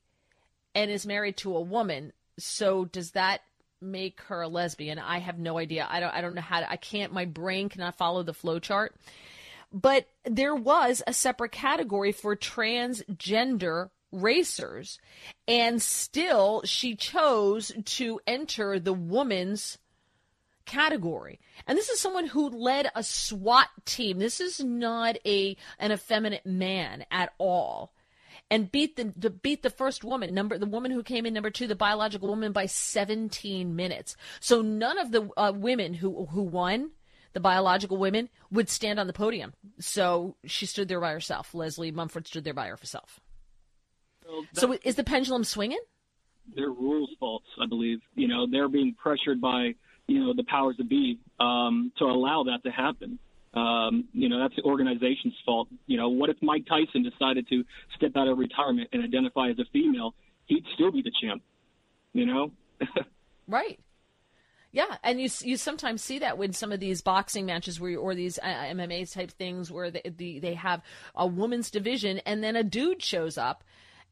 and 0.75 0.91
is 0.91 1.05
married 1.05 1.37
to 1.37 1.55
a 1.55 1.61
woman. 1.61 2.11
So 2.37 2.83
does 2.83 3.11
that 3.11 3.41
make 3.79 4.19
her 4.23 4.41
a 4.41 4.49
lesbian? 4.49 4.99
I 4.99 5.19
have 5.19 5.39
no 5.39 5.57
idea. 5.57 5.87
I 5.89 6.01
don't. 6.01 6.13
I 6.13 6.19
don't 6.19 6.35
know 6.35 6.41
how 6.41 6.59
to. 6.59 6.69
I 6.69 6.75
can't. 6.75 7.13
My 7.13 7.25
brain 7.25 7.69
cannot 7.69 7.95
follow 7.95 8.23
the 8.23 8.33
flow 8.33 8.59
chart. 8.59 8.93
But 9.71 10.07
there 10.25 10.55
was 10.55 11.01
a 11.07 11.13
separate 11.13 11.51
category 11.51 12.11
for 12.11 12.35
transgender 12.35 13.89
racers. 14.11 14.99
And 15.47 15.81
still, 15.81 16.61
she 16.65 16.95
chose 16.95 17.71
to 17.85 18.19
enter 18.27 18.79
the 18.79 18.93
woman's 18.93 19.77
category. 20.65 21.39
And 21.67 21.77
this 21.77 21.89
is 21.89 21.99
someone 21.99 22.27
who 22.27 22.49
led 22.49 22.89
a 22.95 23.03
SWAT 23.03 23.67
team. 23.85 24.19
This 24.19 24.39
is 24.39 24.59
not 24.63 25.17
a 25.25 25.57
an 25.79 25.91
effeminate 25.91 26.45
man 26.45 27.05
at 27.11 27.33
all. 27.37 27.93
And 28.49 28.71
beat 28.71 28.97
the, 28.97 29.13
the 29.15 29.29
beat 29.29 29.63
the 29.63 29.69
first 29.69 30.03
woman, 30.03 30.33
number 30.33 30.57
the 30.57 30.65
woman 30.65 30.91
who 30.91 31.03
came 31.03 31.25
in 31.25 31.33
number 31.33 31.49
two, 31.49 31.67
the 31.67 31.75
biological 31.75 32.29
woman, 32.29 32.51
by 32.51 32.65
17 32.65 33.75
minutes. 33.75 34.15
So 34.39 34.61
none 34.61 34.97
of 34.97 35.11
the 35.11 35.29
uh, 35.37 35.53
women 35.55 35.93
who 35.93 36.25
who 36.27 36.41
won 36.41 36.91
the 37.33 37.39
biological 37.39 37.97
women 37.97 38.29
would 38.51 38.69
stand 38.69 38.99
on 38.99 39.07
the 39.07 39.13
podium. 39.13 39.53
So 39.79 40.35
she 40.45 40.65
stood 40.65 40.87
there 40.87 40.99
by 40.99 41.11
herself. 41.11 41.53
Leslie 41.53 41.91
Mumford 41.91 42.27
stood 42.27 42.43
there 42.43 42.53
by 42.53 42.67
herself. 42.67 43.19
Well, 44.27 44.45
so 44.53 44.77
is 44.83 44.95
the 44.95 45.03
pendulum 45.03 45.43
swinging? 45.43 45.79
They're 46.55 46.69
rules 46.69 47.09
faults, 47.19 47.47
I 47.61 47.67
believe. 47.67 47.99
You 48.15 48.27
know, 48.27 48.47
they're 48.49 48.69
being 48.69 48.95
pressured 49.01 49.39
by 49.39 49.75
you 50.07 50.19
know 50.19 50.33
the 50.33 50.43
powers 50.43 50.75
that 50.77 50.89
be 50.89 51.19
um, 51.39 51.91
to 51.97 52.05
allow 52.05 52.43
that 52.43 52.63
to 52.63 52.71
happen. 52.71 53.19
Um, 53.53 54.05
you 54.13 54.29
know, 54.29 54.39
that's 54.39 54.55
the 54.55 54.63
organization's 54.63 55.33
fault. 55.45 55.67
You 55.85 55.97
know, 55.97 56.09
what 56.09 56.29
if 56.29 56.37
Mike 56.41 56.65
Tyson 56.67 57.03
decided 57.03 57.47
to 57.49 57.63
step 57.97 58.11
out 58.15 58.27
of 58.27 58.37
retirement 58.37 58.89
and 58.93 59.03
identify 59.03 59.49
as 59.49 59.59
a 59.59 59.65
female? 59.73 60.13
He'd 60.45 60.65
still 60.73 60.91
be 60.91 61.01
the 61.01 61.11
champ. 61.21 61.41
You 62.13 62.25
know. 62.25 62.51
right. 63.47 63.79
Yeah, 64.73 64.97
and 65.03 65.19
you 65.19 65.29
you 65.41 65.57
sometimes 65.57 66.01
see 66.01 66.19
that 66.19 66.37
with 66.37 66.55
some 66.55 66.71
of 66.71 66.79
these 66.79 67.01
boxing 67.01 67.45
matches 67.45 67.79
where 67.79 67.97
or 67.97 68.15
these 68.15 68.39
uh, 68.39 68.45
MMA 68.45 69.11
type 69.11 69.31
things 69.31 69.69
where 69.69 69.91
they, 69.91 70.01
the, 70.17 70.39
they 70.39 70.53
have 70.53 70.81
a 71.13 71.27
women's 71.27 71.69
division 71.69 72.19
and 72.19 72.41
then 72.41 72.55
a 72.55 72.63
dude 72.63 73.03
shows 73.03 73.37
up 73.37 73.65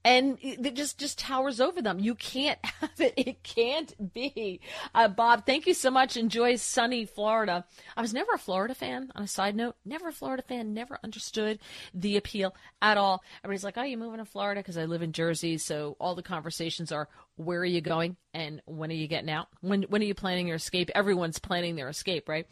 and 0.06 0.38
it 0.42 0.76
just 0.76 0.98
just 0.98 1.20
towers 1.20 1.60
over 1.60 1.82
them. 1.82 2.00
You 2.00 2.16
can't 2.16 2.60
have 2.64 3.00
it. 3.00 3.14
It 3.18 3.44
can't 3.44 4.14
be. 4.14 4.62
Uh, 4.96 5.10
Bob, 5.10 5.46
thank 5.46 5.68
you 5.68 5.74
so 5.74 5.92
much. 5.92 6.16
Enjoy 6.16 6.56
sunny 6.56 7.06
Florida. 7.06 7.66
I 7.98 8.02
was 8.02 8.14
never 8.14 8.32
a 8.34 8.38
Florida 8.38 8.74
fan. 8.74 9.12
On 9.16 9.24
a 9.24 9.28
side 9.28 9.56
note, 9.56 9.76
never 9.84 10.08
a 10.08 10.14
Florida 10.14 10.44
fan. 10.44 10.74
Never 10.74 11.00
understood 11.04 11.60
the 11.94 12.16
appeal 12.18 12.56
at 12.82 12.98
all. 12.98 13.22
Everybody's 13.44 13.64
like, 13.64 13.78
"Oh, 13.78 13.84
you 13.84 13.98
moving 13.98 14.20
to 14.20 14.26
Florida?" 14.26 14.62
Because 14.62 14.78
I 14.78 14.86
live 14.86 15.02
in 15.02 15.12
Jersey, 15.12 15.58
so 15.58 15.98
all 16.00 16.16
the 16.16 16.24
conversations 16.24 16.92
are, 16.92 17.10
"Where 17.36 17.60
are 17.60 17.66
you 17.66 17.82
going?" 17.82 18.16
and 18.34 18.62
"When 18.66 18.92
are 18.92 18.96
you 18.96 19.08
getting 19.08 19.30
out?" 19.30 19.48
When 19.62 19.84
when 19.84 20.02
are 20.02 20.06
you 20.06 20.16
planning 20.16 20.48
your 20.48 20.56
escape? 20.56 20.90
Everyone's 20.96 21.40
planning 21.40 21.76
their 21.76 21.90
escape, 21.90 22.30
right? 22.30 22.48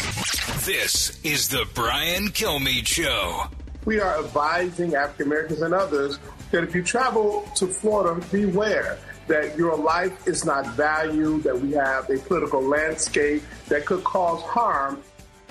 This 0.64 1.18
is 1.24 1.48
the 1.48 1.66
Brian 1.74 2.28
Kilmeade 2.28 2.86
Show. 2.86 3.44
We 3.84 4.00
are 4.00 4.18
advising 4.18 4.94
African 4.94 5.26
Americans 5.26 5.62
and 5.62 5.74
others 5.74 6.18
that 6.50 6.64
if 6.64 6.74
you 6.74 6.82
travel 6.82 7.48
to 7.56 7.66
Florida, 7.66 8.24
beware 8.30 8.98
that 9.26 9.56
your 9.56 9.76
life 9.76 10.26
is 10.26 10.44
not 10.44 10.66
valued, 10.74 11.42
that 11.44 11.58
we 11.58 11.72
have 11.72 12.08
a 12.10 12.18
political 12.18 12.62
landscape 12.62 13.42
that 13.68 13.86
could 13.86 14.04
cause 14.04 14.42
harm 14.42 15.02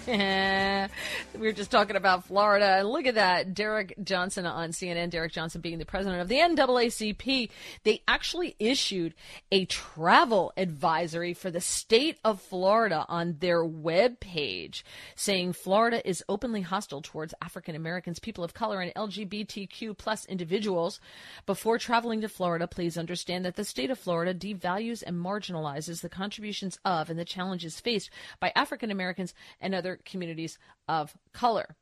we 0.07 1.47
were 1.47 1.53
just 1.53 1.71
talking 1.71 1.95
about 1.95 2.25
Florida. 2.25 2.83
Look 2.85 3.05
at 3.05 3.15
that. 3.15 3.53
Derek 3.53 3.93
Johnson 4.03 4.45
on 4.45 4.71
CNN, 4.71 5.09
Derek 5.09 5.31
Johnson 5.31 5.61
being 5.61 5.79
the 5.79 5.85
president 5.85 6.21
of 6.21 6.27
the 6.27 6.39
NAACP. 6.39 7.49
They 7.83 8.01
actually 8.05 8.55
issued 8.59 9.13
a 9.49 9.63
travel 9.63 10.51
advisory 10.57 11.33
for 11.33 11.49
the 11.49 11.61
state 11.61 12.17
of 12.25 12.41
Florida 12.41 13.05
on 13.07 13.37
their 13.39 13.63
web 13.63 14.19
page 14.19 14.83
saying 15.15 15.53
Florida 15.53 16.05
is 16.05 16.21
openly 16.27 16.61
hostile 16.61 17.01
towards 17.01 17.33
African 17.41 17.73
Americans, 17.75 18.19
people 18.19 18.43
of 18.43 18.53
color, 18.53 18.81
and 18.81 18.93
LGBTQ 18.95 19.97
plus 19.97 20.25
individuals. 20.25 20.99
Before 21.45 21.77
traveling 21.77 22.19
to 22.21 22.27
Florida, 22.27 22.67
please 22.67 22.97
understand 22.97 23.45
that 23.45 23.55
the 23.55 23.63
state 23.63 23.89
of 23.89 23.99
Florida 23.99 24.33
devalues 24.33 25.01
and 25.05 25.15
marginalizes 25.15 26.01
the 26.01 26.09
contributions 26.09 26.77
of 26.83 27.09
and 27.09 27.17
the 27.17 27.23
challenges 27.23 27.79
faced 27.79 28.09
by 28.41 28.51
African 28.53 28.91
Americans 28.91 29.33
and 29.61 29.73
other 29.73 29.92
communities 29.97 30.57
of 30.87 31.15
color. 31.33 31.75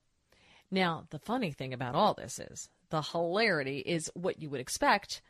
Now, 0.69 1.05
the 1.09 1.19
funny 1.19 1.51
thing 1.51 1.73
about 1.73 1.95
all 1.95 2.13
this 2.13 2.39
is 2.39 2.69
the 2.89 3.01
hilarity 3.01 3.79
is 3.79 4.11
what 4.13 4.41
you 4.41 4.49
would 4.49 4.61
expect 4.61 5.21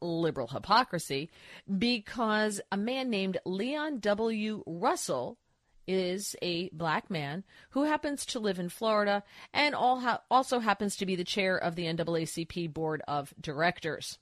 liberal 0.00 0.48
hypocrisy 0.48 1.30
because 1.78 2.60
a 2.70 2.76
man 2.76 3.08
named 3.08 3.38
Leon 3.44 4.00
W. 4.00 4.62
Russell 4.66 5.38
is 5.86 6.34
a 6.42 6.68
black 6.70 7.10
man 7.10 7.44
who 7.70 7.84
happens 7.84 8.26
to 8.26 8.40
live 8.40 8.58
in 8.58 8.68
Florida 8.68 9.22
and 9.52 9.74
ha- 9.74 10.20
also 10.30 10.58
happens 10.58 10.96
to 10.96 11.06
be 11.06 11.16
the 11.16 11.24
chair 11.24 11.56
of 11.56 11.76
the 11.76 11.86
NAACP 11.86 12.72
board 12.72 13.02
of 13.06 13.32
directors. 13.40 14.18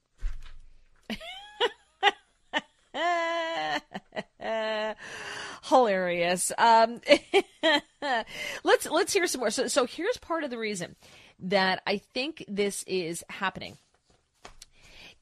Hilarious. 5.95 6.51
Um, 6.59 7.01
let's 8.65 8.87
let's 8.91 9.13
hear 9.13 9.27
some 9.27 9.41
more. 9.41 9.51
So, 9.51 9.69
so 9.69 9.87
here's 9.87 10.17
part 10.17 10.43
of 10.43 10.51
the 10.51 10.59
reason 10.59 10.97
that 11.39 11.83
I 11.87 11.99
think 11.99 12.45
this 12.49 12.83
is 12.85 13.25
happening. 13.31 13.79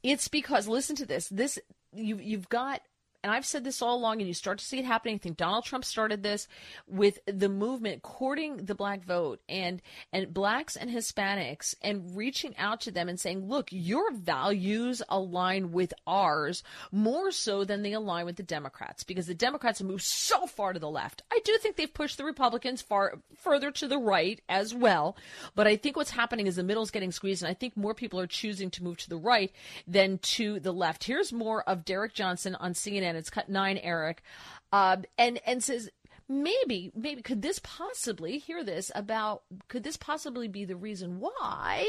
It's 0.03 0.29
because 0.29 0.67
listen 0.67 0.97
to 0.97 1.07
this. 1.07 1.29
This 1.29 1.59
you 1.93 2.19
you've 2.19 2.49
got 2.49 2.81
and 3.23 3.33
I've 3.33 3.47
said 3.47 3.65
this 3.65 3.83
all 3.83 3.97
along, 3.97 4.21
and 4.21 4.29
you 4.29 4.35
start 4.35 4.59
to 4.59 4.65
see 4.65 4.79
it 4.79 4.85
happening. 4.85 5.17
I 5.17 5.19
think 5.19 5.37
Donald 5.37 5.65
Trump 5.65 5.85
started 5.85 6.23
this 6.23 6.49
with 6.87 7.19
the 7.27 7.49
movement 7.49 8.03
courting 8.03 8.57
the 8.57 8.75
black 8.75 9.05
vote 9.05 9.41
and 9.49 9.81
and 10.13 10.33
blacks 10.33 10.77
and 10.77 10.91
Hispanics 10.91 11.75
and 11.83 12.17
reaching 12.17 12.57
out 12.57 12.81
to 12.83 12.91
them 12.91 13.09
and 13.09 13.19
saying, 13.19 13.49
"Look, 13.49 13.69
your 13.71 14.13
values 14.13 15.03
align 15.09 15.73
with 15.73 15.95
ours 16.07 16.63
more 16.91 17.31
so 17.31 17.65
than 17.65 17.83
they 17.83 17.93
align 17.93 18.27
with 18.27 18.37
the 18.37 18.43
Democrats 18.43 19.05
because 19.05 19.27
the 19.27 19.35
Democrats 19.35 19.79
have 19.79 19.89
moved 19.89 20.03
so 20.03 20.47
far 20.47 20.73
to 20.73 20.79
the 20.79 20.91
left. 20.91 21.23
I 21.31 21.41
do 21.45 21.57
think 21.59 21.77
they've 21.77 21.93
pushed 21.93 22.19
the 22.19 22.25
Republicans 22.25 22.83
far 22.83 23.19
further 23.37 23.71
to 23.73 23.89
the 23.89 23.99
right 23.99 24.41
as 24.49 24.75
well, 24.75 25.17
but 25.55 25.67
I 25.67 25.77
think 25.77 25.97
what's 25.97 26.11
happening 26.11 26.47
is 26.47 26.57
the 26.57 26.63
middle's 26.63 26.91
getting 26.91 27.13
squeezed, 27.13 27.43
and 27.43 27.51
I 27.51 27.55
think 27.55 27.77
more 27.77 27.95
people 27.95 28.19
are 28.21 28.27
choosing 28.27 28.71
to 28.73 28.83
move 28.83 28.97
to 28.99 29.09
the 29.09 29.17
right 29.17 29.53
than 29.87 30.19
to 30.19 30.61
the 30.61 30.73
left. 30.73 31.05
Here's 31.05 31.33
more 31.33 31.63
of 31.69 31.85
Derek 31.85 32.15
Johnson 32.15 32.55
on 32.57 32.75
CNN 32.75 33.12
it's 33.17 33.31
cut 33.31 33.49
nine, 33.49 33.79
Eric, 33.79 34.23
uh, 34.73 34.99
and 35.19 35.41
and 35.47 35.63
says 35.63 35.91
maybe 36.29 36.93
maybe 36.95 37.23
could 37.23 37.43
this 37.43 37.61
possibly 37.63 38.39
hear 38.39 38.65
this 38.65 38.91
about 38.95 39.43
could 39.69 39.85
this 39.85 39.97
possibly 39.97 40.49
be 40.49 40.65
the 40.65 40.77
reason 40.77 41.21
why 41.21 41.87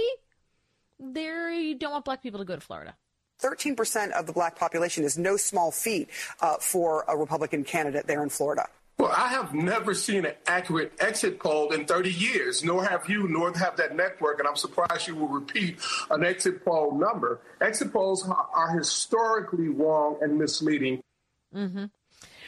they 1.00 1.76
don't 1.78 1.92
want 1.92 2.06
black 2.06 2.22
people 2.22 2.40
to 2.40 2.46
go 2.46 2.56
to 2.56 2.62
Florida? 2.62 2.96
13% 3.42 4.12
of 4.12 4.26
the 4.26 4.32
black 4.34 4.56
population 4.58 5.04
is 5.04 5.18
no 5.18 5.36
small 5.36 5.72
feat 5.72 6.10
uh, 6.40 6.56
for 6.60 7.04
a 7.10 7.18
Republican 7.18 7.64
candidate 7.64 8.08
there 8.08 8.24
in 8.24 8.30
Florida. 8.30 8.68
Well, 8.98 9.12
I 9.12 9.30
have 9.30 9.54
never 9.54 9.94
seen 9.94 10.26
an 10.26 10.36
accurate 10.46 10.94
exit 11.00 11.40
poll 11.40 11.74
in 11.74 11.86
30 11.86 12.12
years, 12.12 12.64
nor 12.64 12.86
have 12.86 13.10
you, 13.10 13.28
nor 13.28 13.52
have 13.58 13.76
that 13.78 13.96
network, 13.96 14.40
and 14.40 14.48
I'm 14.48 14.56
surprised 14.56 15.08
you 15.08 15.16
will 15.16 15.28
repeat 15.28 15.80
an 16.12 16.24
exit 16.24 16.64
poll 16.64 16.98
number. 16.98 17.42
Exit 17.60 17.92
polls 17.92 18.26
are 18.30 18.78
historically 18.78 19.68
wrong 19.68 20.20
and 20.22 20.38
misleading. 20.38 21.02
Mm-hmm. 21.54 21.86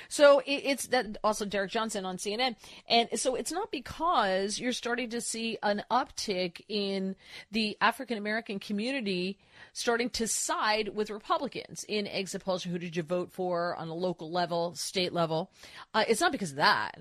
So 0.08 0.42
it's 0.46 0.88
that 0.88 1.18
also 1.24 1.46
Derek 1.46 1.72
Johnson 1.72 2.06
on 2.06 2.18
CNN. 2.18 2.56
And 2.88 3.10
so 3.16 3.36
it's 3.36 3.52
not 3.52 3.72
because 3.72 4.60
you're 4.60 4.74
starting 4.74 5.10
to 5.10 5.22
see 5.22 5.58
an 5.64 5.84
uptick 5.92 6.62
in 6.68 7.16
the 7.52 7.78
African 7.82 8.18
American 8.18 8.60
community 8.60 9.38
starting 9.74 10.10
to 10.12 10.28
side 10.28 10.90
with 10.90 11.10
Republicans 11.10 11.86
in 11.88 12.08
exit 12.08 12.44
polls. 12.44 12.64
Who 12.64 12.78
did 12.78 12.96
you 12.96 13.04
vote 13.04 13.32
for 13.32 13.76
on 13.76 13.90
a 13.90 13.96
local 13.96 14.32
level, 14.32 14.76
state 14.76 15.14
level? 15.14 15.52
Uh, 15.94 16.06
it's 16.08 16.22
not 16.22 16.32
because 16.32 16.52
of 16.52 16.58
that. 16.58 16.98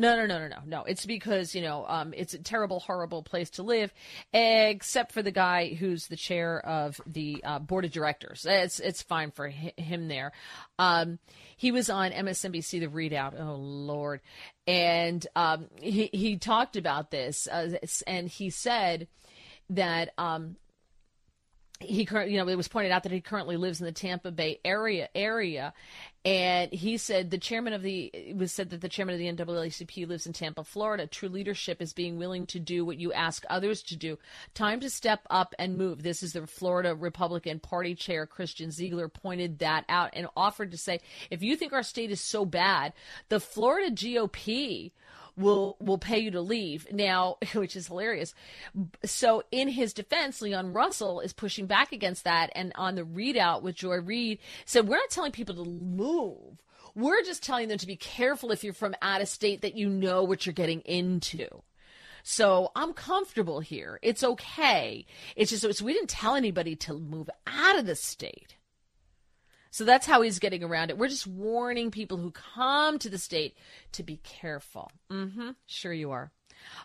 No, 0.00 0.16
no, 0.16 0.24
no, 0.24 0.38
no, 0.38 0.48
no, 0.48 0.56
no. 0.64 0.84
It's 0.84 1.04
because 1.04 1.54
you 1.54 1.60
know 1.60 1.84
um, 1.86 2.14
it's 2.16 2.32
a 2.32 2.38
terrible, 2.38 2.80
horrible 2.80 3.22
place 3.22 3.50
to 3.50 3.62
live, 3.62 3.92
except 4.32 5.12
for 5.12 5.20
the 5.20 5.30
guy 5.30 5.74
who's 5.74 6.06
the 6.06 6.16
chair 6.16 6.58
of 6.64 6.98
the 7.06 7.44
uh, 7.44 7.58
board 7.58 7.84
of 7.84 7.92
directors. 7.92 8.46
It's 8.48 8.80
it's 8.80 9.02
fine 9.02 9.30
for 9.30 9.48
him 9.48 10.08
there. 10.08 10.32
Um, 10.78 11.18
he 11.54 11.70
was 11.70 11.90
on 11.90 12.12
MSNBC, 12.12 12.80
The 12.80 12.86
ReidOut. 12.86 13.38
Oh 13.38 13.56
Lord, 13.56 14.22
and 14.66 15.26
um, 15.36 15.66
he 15.82 16.08
he 16.14 16.38
talked 16.38 16.76
about 16.76 17.10
this, 17.10 17.46
uh, 17.46 17.76
and 18.06 18.26
he 18.26 18.48
said 18.48 19.06
that 19.68 20.14
um, 20.16 20.56
he 21.80 22.06
you 22.26 22.36
know 22.36 22.48
it 22.48 22.56
was 22.56 22.68
pointed 22.68 22.92
out 22.92 23.04
that 23.04 23.12
he 23.12 23.20
currently 23.20 23.56
lives 23.56 23.80
in 23.80 23.86
the 23.86 23.92
Tampa 23.92 24.30
Bay 24.30 24.60
area 24.64 25.08
area. 25.14 25.72
And 26.22 26.70
he 26.70 26.98
said 26.98 27.30
the 27.30 27.38
chairman 27.38 27.72
of 27.72 27.80
the 27.80 28.10
it 28.12 28.36
was 28.36 28.52
said 28.52 28.68
that 28.70 28.82
the 28.82 28.90
chairman 28.90 29.14
of 29.14 29.18
the 29.18 29.32
NAACP 29.32 30.06
lives 30.06 30.26
in 30.26 30.34
Tampa 30.34 30.62
Florida. 30.62 31.06
True 31.06 31.30
leadership 31.30 31.80
is 31.80 31.94
being 31.94 32.18
willing 32.18 32.46
to 32.48 32.58
do 32.58 32.84
what 32.84 32.98
you 32.98 33.14
ask 33.14 33.44
others 33.48 33.82
to 33.84 33.96
do. 33.96 34.18
Time 34.52 34.80
to 34.80 34.90
step 34.90 35.20
up 35.30 35.54
and 35.58 35.78
move. 35.78 36.02
This 36.02 36.22
is 36.22 36.34
the 36.34 36.46
Florida 36.46 36.94
Republican 36.94 37.58
Party 37.58 37.94
chair 37.94 38.26
Christian 38.26 38.70
Ziegler 38.70 39.08
pointed 39.08 39.60
that 39.60 39.86
out 39.88 40.10
and 40.12 40.26
offered 40.36 40.72
to 40.72 40.76
say 40.76 41.00
if 41.30 41.42
you 41.42 41.56
think 41.56 41.72
our 41.72 41.82
state 41.82 42.10
is 42.10 42.20
so 42.20 42.44
bad 42.44 42.92
the 43.30 43.40
Florida 43.40 43.90
GOP 43.90 44.92
will 45.40 45.76
will 45.80 45.98
pay 45.98 46.18
you 46.18 46.30
to 46.30 46.40
leave 46.40 46.86
now 46.92 47.36
which 47.54 47.76
is 47.76 47.88
hilarious 47.88 48.34
so 49.04 49.42
in 49.50 49.68
his 49.68 49.92
defense 49.92 50.40
leon 50.40 50.72
russell 50.72 51.20
is 51.20 51.32
pushing 51.32 51.66
back 51.66 51.92
against 51.92 52.24
that 52.24 52.50
and 52.54 52.72
on 52.76 52.94
the 52.94 53.02
ReidOut 53.02 53.62
with 53.62 53.74
joy 53.74 53.96
reid 53.96 54.38
said 54.64 54.86
we're 54.86 54.96
not 54.96 55.10
telling 55.10 55.32
people 55.32 55.54
to 55.54 55.70
move 55.70 56.62
we're 56.94 57.22
just 57.22 57.42
telling 57.42 57.68
them 57.68 57.78
to 57.78 57.86
be 57.86 57.96
careful 57.96 58.50
if 58.50 58.64
you're 58.64 58.72
from 58.72 58.94
out 59.00 59.22
of 59.22 59.28
state 59.28 59.62
that 59.62 59.76
you 59.76 59.88
know 59.88 60.24
what 60.24 60.46
you're 60.46 60.52
getting 60.52 60.80
into 60.80 61.46
so 62.22 62.70
I'm 62.76 62.92
comfortable 62.92 63.60
here. 63.60 63.98
It's 64.02 64.22
okay. 64.22 65.06
It's 65.36 65.50
just 65.50 65.78
so 65.78 65.84
we 65.84 65.92
didn't 65.92 66.10
tell 66.10 66.34
anybody 66.34 66.76
to 66.76 66.94
move 66.94 67.30
out 67.46 67.78
of 67.78 67.86
the 67.86 67.96
state. 67.96 68.56
So 69.70 69.84
that's 69.84 70.06
how 70.06 70.22
he's 70.22 70.38
getting 70.38 70.64
around 70.64 70.90
it. 70.90 70.98
We're 70.98 71.08
just 71.08 71.26
warning 71.26 71.90
people 71.90 72.16
who 72.16 72.32
come 72.32 72.98
to 72.98 73.08
the 73.08 73.18
state 73.18 73.56
to 73.92 74.02
be 74.02 74.16
careful. 74.18 74.90
Mm-hmm. 75.10 75.50
Sure 75.66 75.92
you 75.92 76.10
are. 76.10 76.32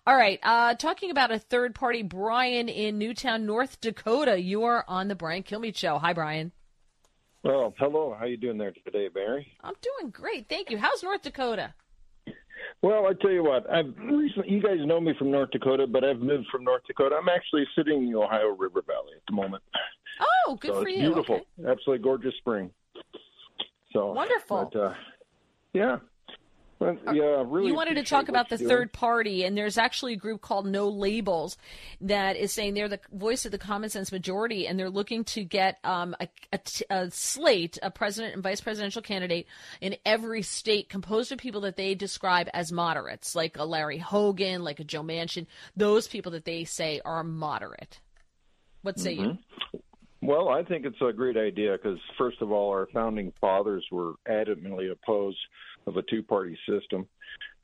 All 0.07 0.15
right. 0.15 0.39
Uh, 0.43 0.75
talking 0.75 1.11
about 1.11 1.31
a 1.31 1.39
third 1.39 1.75
party, 1.75 2.03
Brian 2.03 2.69
in 2.69 2.97
Newtown, 2.97 3.45
North 3.45 3.81
Dakota. 3.81 4.39
You 4.39 4.63
are 4.63 4.85
on 4.87 5.07
the 5.07 5.15
Brian 5.15 5.43
Kilmeade 5.43 5.75
Show. 5.75 5.97
Hi, 5.97 6.13
Brian. 6.13 6.51
Well, 7.43 7.73
hello. 7.77 8.15
How 8.17 8.25
you 8.25 8.37
doing 8.37 8.57
there 8.57 8.73
today, 8.85 9.07
Barry? 9.07 9.51
I'm 9.63 9.75
doing 9.81 10.11
great, 10.11 10.47
thank 10.49 10.71
you. 10.71 10.77
How's 10.77 11.03
North 11.03 11.21
Dakota? 11.21 11.73
Well, 12.81 13.07
I 13.07 13.13
tell 13.21 13.31
you 13.31 13.43
what, 13.43 13.69
I've 13.69 13.93
recently, 13.97 14.51
you 14.51 14.61
guys 14.61 14.77
know 14.85 14.99
me 14.99 15.13
from 15.17 15.31
North 15.31 15.51
Dakota, 15.51 15.87
but 15.87 16.03
I've 16.03 16.19
moved 16.19 16.47
from 16.51 16.63
North 16.63 16.83
Dakota. 16.87 17.15
I'm 17.19 17.29
actually 17.29 17.65
sitting 17.75 18.03
in 18.03 18.11
the 18.11 18.17
Ohio 18.17 18.55
River 18.57 18.81
Valley 18.85 19.13
at 19.15 19.23
the 19.27 19.33
moment. 19.33 19.63
Oh, 20.19 20.55
good 20.55 20.71
so 20.71 20.81
for 20.81 20.89
you. 20.89 20.99
Beautiful, 20.99 21.35
Okay. 21.35 21.69
absolutely 21.71 22.03
gorgeous 22.03 22.35
spring. 22.37 22.71
So 23.93 24.11
Wonderful. 24.13 24.69
But, 24.73 24.79
uh, 24.79 24.93
yeah, 25.73 25.97
Well, 26.79 26.97
yeah. 27.13 27.43
Really. 27.47 27.67
you 27.67 27.75
wanted 27.75 27.95
to 27.95 28.03
talk 28.03 28.27
about 28.27 28.49
the 28.49 28.57
doing. 28.57 28.69
third 28.69 28.93
party, 28.93 29.45
and 29.45 29.57
there's 29.57 29.77
actually 29.77 30.13
a 30.13 30.17
group 30.17 30.41
called 30.41 30.65
No 30.67 30.89
Labels 30.89 31.57
that 32.01 32.35
is 32.35 32.51
saying 32.51 32.73
they're 32.73 32.89
the 32.89 32.99
voice 33.13 33.45
of 33.45 33.51
the 33.53 33.57
common 33.57 33.89
sense 33.89 34.11
majority, 34.11 34.67
and 34.67 34.77
they're 34.77 34.89
looking 34.89 35.23
to 35.25 35.45
get 35.45 35.79
um, 35.85 36.13
a, 36.19 36.27
a 36.51 36.59
a 36.89 37.11
slate, 37.11 37.77
a 37.81 37.89
president 37.89 38.33
and 38.33 38.43
vice 38.43 38.59
presidential 38.59 39.01
candidate 39.01 39.47
in 39.79 39.95
every 40.05 40.41
state 40.41 40.89
composed 40.89 41.31
of 41.31 41.37
people 41.37 41.61
that 41.61 41.77
they 41.77 41.95
describe 41.95 42.49
as 42.53 42.73
moderates, 42.73 43.35
like 43.35 43.57
a 43.57 43.63
Larry 43.63 43.97
Hogan, 43.97 44.61
like 44.61 44.81
a 44.81 44.83
Joe 44.83 45.03
Manchin, 45.03 45.47
those 45.77 46.09
people 46.09 46.33
that 46.33 46.43
they 46.43 46.65
say 46.65 46.99
are 47.05 47.23
moderate. 47.23 48.01
What 48.81 48.99
say 48.99 49.13
you? 49.13 49.37
Well, 50.25 50.49
I 50.49 50.63
think 50.63 50.85
it's 50.85 51.01
a 51.01 51.13
great 51.13 51.37
idea 51.37 51.73
because, 51.73 51.99
first 52.17 52.41
of 52.41 52.51
all, 52.51 52.69
our 52.71 52.87
founding 52.93 53.31
fathers 53.39 53.85
were 53.91 54.13
adamantly 54.27 54.91
opposed 54.91 55.37
of 55.85 55.97
a 55.97 56.01
two-party 56.03 56.57
system. 56.67 57.05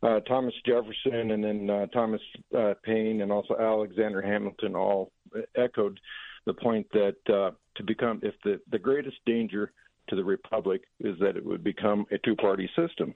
Uh, 0.03 0.19
Thomas 0.21 0.53
Jefferson 0.65 1.31
and 1.31 1.43
then 1.43 1.69
uh, 1.69 1.85
Thomas 1.87 2.21
uh, 2.57 2.73
Paine 2.83 3.21
and 3.21 3.31
also 3.31 3.55
Alexander 3.59 4.21
Hamilton 4.21 4.75
all 4.75 5.11
echoed 5.55 5.99
the 6.45 6.53
point 6.53 6.87
that 6.93 7.15
uh, 7.29 7.51
to 7.75 7.83
become, 7.83 8.19
if 8.23 8.35
the, 8.43 8.59
the 8.71 8.79
greatest 8.79 9.17
danger 9.25 9.71
to 10.09 10.15
the 10.15 10.23
republic 10.23 10.81
is 10.99 11.17
that 11.19 11.37
it 11.37 11.45
would 11.45 11.63
become 11.63 12.05
a 12.11 12.17
two-party 12.19 12.69
system. 12.75 13.13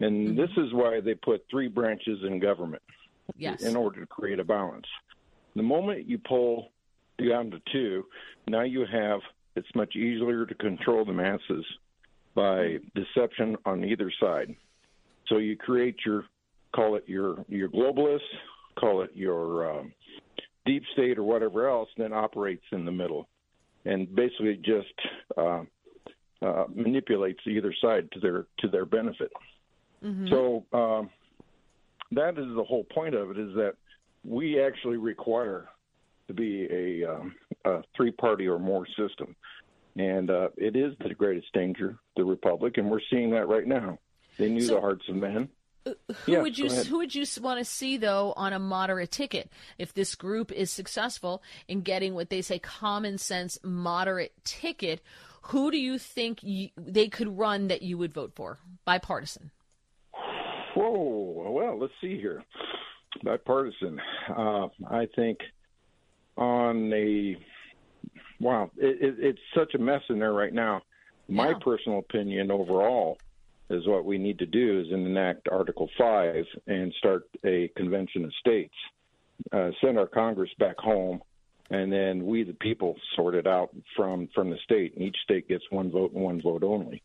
And 0.00 0.38
this 0.38 0.50
is 0.56 0.72
why 0.72 1.00
they 1.00 1.14
put 1.14 1.44
three 1.50 1.68
branches 1.68 2.18
in 2.26 2.40
government 2.40 2.82
Yes. 3.36 3.62
in 3.62 3.76
order 3.76 4.00
to 4.00 4.06
create 4.06 4.40
a 4.40 4.44
balance. 4.44 4.86
The 5.54 5.62
moment 5.62 6.08
you 6.08 6.18
pull 6.18 6.72
down 7.28 7.50
to 7.50 7.60
two, 7.72 8.04
now 8.46 8.62
you 8.62 8.86
have 8.90 9.20
it's 9.56 9.68
much 9.74 9.96
easier 9.96 10.46
to 10.46 10.54
control 10.54 11.04
the 11.04 11.12
masses 11.12 11.64
by 12.34 12.76
deception 12.94 13.56
on 13.64 13.84
either 13.84 14.10
side. 14.20 14.54
So 15.28 15.38
you 15.38 15.56
create 15.56 15.96
your 16.04 16.24
call 16.74 16.96
it 16.96 17.04
your 17.06 17.44
your 17.48 17.68
globalists, 17.68 18.20
call 18.78 19.02
it 19.02 19.10
your 19.14 19.70
um, 19.70 19.92
deep 20.66 20.82
state 20.92 21.18
or 21.18 21.24
whatever 21.24 21.68
else, 21.68 21.88
then 21.96 22.12
operates 22.12 22.64
in 22.72 22.84
the 22.84 22.92
middle, 22.92 23.28
and 23.84 24.14
basically 24.14 24.56
just 24.56 24.94
uh, 25.36 25.62
uh, 26.42 26.64
manipulates 26.74 27.40
either 27.46 27.74
side 27.82 28.08
to 28.12 28.20
their 28.20 28.46
to 28.58 28.68
their 28.68 28.86
benefit. 28.86 29.32
So 30.30 30.64
um, 30.72 31.10
that 32.12 32.30
is 32.38 32.46
the 32.56 32.64
whole 32.64 32.84
point 32.84 33.14
of 33.14 33.30
it 33.30 33.38
is 33.38 33.54
that 33.54 33.74
we 34.24 34.60
actually 34.60 34.96
require 34.96 35.68
to 36.30 36.34
be 36.34 36.68
a, 36.70 37.10
um, 37.12 37.34
a 37.64 37.82
three 37.96 38.12
party 38.12 38.46
or 38.46 38.58
more 38.58 38.86
system. 38.96 39.34
And 39.96 40.30
uh, 40.30 40.48
it 40.56 40.76
is 40.76 40.94
the 41.00 41.14
greatest 41.14 41.52
danger, 41.52 41.98
the 42.16 42.24
Republic, 42.24 42.78
and 42.78 42.88
we're 42.90 43.00
seeing 43.10 43.30
that 43.30 43.48
right 43.48 43.66
now. 43.66 43.98
They 44.38 44.48
knew 44.48 44.62
So- 44.62 44.76
the 44.76 44.80
hearts 44.80 45.04
of 45.08 45.16
men. 45.16 45.48
Who 45.86 45.94
Yeah, 46.32 46.42
would 46.42 46.58
you 46.58 46.68
who 46.68 46.98
would 46.98 47.14
you 47.14 47.24
want 47.40 47.58
to 47.58 47.64
see 47.64 47.96
though 47.96 48.34
on 48.36 48.52
a 48.52 48.58
moderate 48.58 49.10
ticket 49.10 49.50
if 49.78 49.94
this 49.94 50.14
group 50.14 50.52
is 50.52 50.70
successful 50.70 51.42
in 51.68 51.80
getting 51.80 52.12
what 52.12 52.28
they 52.28 52.42
say 52.42 52.58
common 52.58 53.16
sense 53.16 53.58
moderate 53.64 54.34
ticket? 54.44 55.00
Who 55.44 55.70
do 55.70 55.78
you 55.78 55.98
think 55.98 56.42
you, 56.42 56.68
they 56.76 57.08
could 57.08 57.38
run 57.38 57.68
that 57.68 57.80
you 57.80 57.96
would 57.96 58.12
vote 58.12 58.32
for? 58.36 58.58
Bipartisan. 58.84 59.52
Whoa, 60.74 61.50
well, 61.50 61.78
let's 61.78 61.94
see 61.98 62.18
here. 62.20 62.44
Bipartisan. 63.24 63.98
Uh, 64.28 64.68
I 64.86 65.08
think 65.16 65.38
on 66.40 66.92
a 66.92 67.36
wow, 68.40 68.70
it, 68.76 68.98
it, 69.00 69.14
it's 69.18 69.40
such 69.54 69.74
a 69.74 69.78
mess 69.78 70.02
in 70.08 70.18
there 70.18 70.32
right 70.32 70.52
now. 70.52 70.82
My 71.28 71.54
personal 71.60 72.00
opinion 72.00 72.50
overall 72.50 73.18
is 73.68 73.86
what 73.86 74.04
we 74.04 74.18
need 74.18 74.40
to 74.40 74.46
do 74.46 74.80
is 74.80 74.92
enact 74.92 75.48
Article 75.48 75.88
Five 75.96 76.44
and 76.66 76.92
start 76.98 77.28
a 77.44 77.68
convention 77.76 78.24
of 78.24 78.32
states, 78.40 78.74
uh, 79.52 79.70
send 79.80 79.96
our 79.96 80.08
Congress 80.08 80.50
back 80.58 80.76
home, 80.78 81.22
and 81.70 81.92
then 81.92 82.26
we 82.26 82.42
the 82.42 82.54
people 82.54 82.96
sort 83.14 83.36
it 83.36 83.46
out 83.46 83.70
from 83.94 84.28
from 84.34 84.50
the 84.50 84.58
state. 84.64 84.94
And 84.94 85.04
each 85.04 85.16
state 85.22 85.48
gets 85.48 85.64
one 85.70 85.92
vote 85.92 86.12
and 86.12 86.22
one 86.22 86.42
vote 86.42 86.64
only 86.64 87.00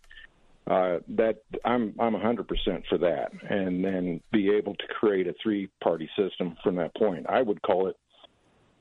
uh, 0.67 0.97
that 1.09 1.43
I'm 1.63 1.93
I'm 1.99 2.15
100% 2.15 2.47
for 2.89 2.97
that, 2.97 3.31
and 3.49 3.83
then 3.83 4.21
be 4.31 4.49
able 4.49 4.73
to 4.75 4.87
create 4.87 5.27
a 5.27 5.35
three-party 5.41 6.09
system 6.17 6.57
from 6.63 6.75
that 6.77 6.95
point. 6.95 7.27
I 7.29 7.41
would 7.41 7.61
call 7.61 7.87
it 7.87 7.95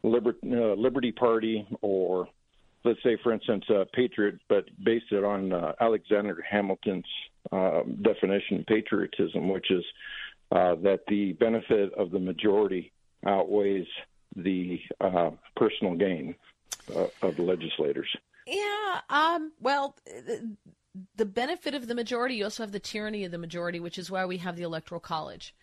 Liber- 0.05 0.36
uh, 0.44 0.74
Liberty 0.74 1.12
Party, 1.12 1.66
or 1.81 2.28
let's 2.85 3.02
say, 3.02 3.16
for 3.22 3.32
instance, 3.32 3.64
uh, 3.70 3.85
Patriot, 3.93 4.39
but 4.48 4.64
based 4.85 5.06
it 5.10 5.24
on 5.24 5.52
uh, 5.52 5.72
Alexander 5.81 6.44
Hamilton's 6.48 7.05
uh, 7.51 7.82
definition 8.02 8.60
of 8.60 8.66
patriotism, 8.66 9.48
which 9.48 9.70
is 9.70 9.85
uh, 10.52 10.74
that 10.76 11.01
the 11.09 11.32
benefit 11.32 11.93
of 11.94 12.10
the 12.10 12.18
majority 12.18 12.93
outweighs 13.26 13.86
the 14.36 14.78
uh, 15.01 15.31
personal 15.56 15.94
gain 15.94 16.35
uh, 16.94 17.06
of 17.22 17.36
the 17.36 17.43
legislators. 17.43 18.09
Yeah. 18.47 19.01
Um. 19.09 19.52
Well, 19.60 19.97
the, 20.05 20.56
the 21.16 21.24
benefit 21.24 21.74
of 21.74 21.89
the 21.89 21.94
majority. 21.94 22.36
You 22.36 22.44
also 22.44 22.62
have 22.62 22.72
the 22.72 22.78
tyranny 22.78 23.24
of 23.24 23.32
the 23.32 23.39
majority, 23.39 23.81
which 23.81 23.98
is 23.98 24.10
why 24.10 24.26
we 24.26 24.36
have 24.39 24.56
the 24.56 24.64
electoral 24.64 25.01
college, 25.01 25.55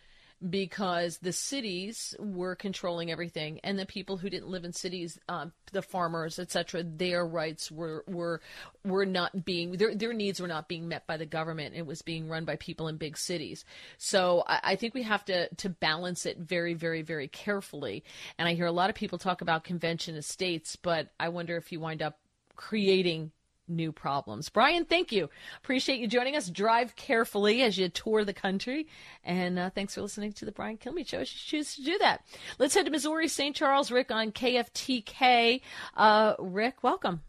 because 0.49 1.19
the 1.19 1.31
cities 1.31 2.15
were 2.19 2.55
controlling 2.55 3.11
everything, 3.11 3.59
and 3.63 3.77
the 3.77 3.85
people 3.85 4.17
who 4.17 4.29
didn't 4.29 4.49
live 4.49 4.65
in 4.65 4.73
cities, 4.73 5.19
um, 5.29 5.51
the 5.71 5.81
farmers, 5.81 6.39
etc., 6.39 6.83
their 6.83 7.25
rights 7.25 7.71
were 7.71 8.03
were 8.07 8.41
were 8.83 9.05
not 9.05 9.45
being 9.45 9.73
their 9.73 9.93
their 9.93 10.13
needs 10.13 10.39
were 10.39 10.47
not 10.47 10.67
being 10.67 10.87
met 10.87 11.05
by 11.05 11.17
the 11.17 11.25
government. 11.25 11.75
It 11.75 11.85
was 11.85 12.01
being 12.01 12.27
run 12.27 12.45
by 12.45 12.55
people 12.55 12.87
in 12.87 12.97
big 12.97 13.17
cities. 13.17 13.65
So 13.97 14.43
I, 14.47 14.59
I 14.63 14.75
think 14.75 14.93
we 14.93 15.03
have 15.03 15.25
to 15.25 15.53
to 15.53 15.69
balance 15.69 16.25
it 16.25 16.37
very, 16.37 16.73
very, 16.73 17.01
very 17.01 17.27
carefully. 17.27 18.03
And 18.37 18.47
I 18.47 18.53
hear 18.53 18.65
a 18.65 18.71
lot 18.71 18.89
of 18.89 18.95
people 18.95 19.17
talk 19.17 19.41
about 19.41 19.63
convention 19.63 20.17
of 20.17 20.25
states, 20.25 20.75
but 20.75 21.09
I 21.19 21.29
wonder 21.29 21.57
if 21.57 21.71
you 21.71 21.79
wind 21.79 22.01
up 22.01 22.17
creating 22.55 23.31
new 23.71 23.91
problems. 23.91 24.49
Brian, 24.49 24.85
thank 24.85 25.11
you. 25.11 25.29
Appreciate 25.57 25.99
you 25.99 26.07
joining 26.07 26.35
us. 26.35 26.49
Drive 26.49 26.95
carefully 26.95 27.63
as 27.63 27.77
you 27.77 27.89
tour 27.89 28.23
the 28.23 28.33
country. 28.33 28.87
And 29.23 29.57
uh, 29.57 29.69
thanks 29.69 29.95
for 29.95 30.01
listening 30.01 30.33
to 30.33 30.45
the 30.45 30.51
Brian 30.51 30.77
Kilmeade 30.77 31.07
Show. 31.07 31.19
If 31.19 31.33
you 31.33 31.59
choose 31.59 31.75
to 31.75 31.83
do 31.83 31.97
that. 31.99 32.23
Let's 32.59 32.75
head 32.75 32.85
to 32.85 32.91
Missouri, 32.91 33.27
St. 33.27 33.55
Charles. 33.55 33.91
Rick 33.91 34.11
on 34.11 34.31
KFTK. 34.31 35.61
Uh, 35.95 36.33
Rick, 36.39 36.83
welcome. 36.83 37.21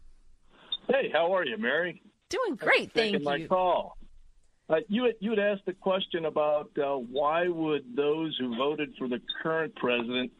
Hey, 0.87 1.09
how 1.11 1.33
are 1.35 1.45
you, 1.45 1.57
Mary? 1.57 2.01
Doing 2.29 2.55
great, 2.55 2.91
for 2.91 2.99
taking 2.99 3.23
my 3.23 3.37
you. 3.37 3.47
call. 3.47 3.97
Uh, 4.69 4.77
you 4.87 5.03
had 5.03 5.15
you 5.19 5.29
had 5.31 5.39
asked 5.39 5.65
the 5.65 5.73
question 5.73 6.25
about 6.25 6.71
uh, 6.77 6.95
why 6.95 7.47
would 7.47 7.95
those 7.95 8.35
who 8.39 8.55
voted 8.55 8.93
for 8.97 9.07
the 9.07 9.19
current 9.41 9.75
president 9.75 10.31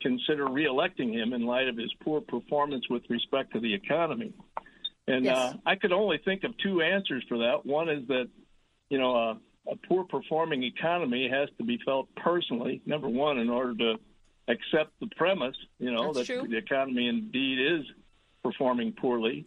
consider 0.00 0.46
reelecting 0.46 1.12
him 1.12 1.32
in 1.32 1.46
light 1.46 1.68
of 1.68 1.76
his 1.76 1.92
poor 2.02 2.20
performance 2.20 2.84
with 2.88 3.02
respect 3.08 3.52
to 3.52 3.60
the 3.60 3.72
economy. 3.72 4.32
And 5.10 5.24
Yes. 5.24 5.36
uh, 5.36 5.54
I 5.66 5.76
could 5.76 5.92
only 5.92 6.18
think 6.18 6.44
of 6.44 6.56
two 6.58 6.82
answers 6.82 7.24
for 7.28 7.38
that. 7.38 7.66
One 7.66 7.88
is 7.88 8.06
that, 8.08 8.28
you 8.88 8.98
know, 8.98 9.14
uh, 9.16 9.34
a 9.70 9.76
poor 9.88 10.04
performing 10.04 10.62
economy 10.62 11.28
has 11.28 11.48
to 11.58 11.64
be 11.64 11.78
felt 11.84 12.08
personally, 12.16 12.80
number 12.86 13.08
one, 13.08 13.38
in 13.38 13.50
order 13.50 13.74
to 13.74 14.00
accept 14.48 14.98
the 15.00 15.08
premise, 15.16 15.56
you 15.78 15.92
know, 15.92 16.12
That's 16.12 16.28
that 16.28 16.40
true. 16.40 16.48
the 16.48 16.56
economy 16.56 17.08
indeed 17.08 17.58
is 17.60 17.86
performing 18.42 18.92
poorly. 18.92 19.46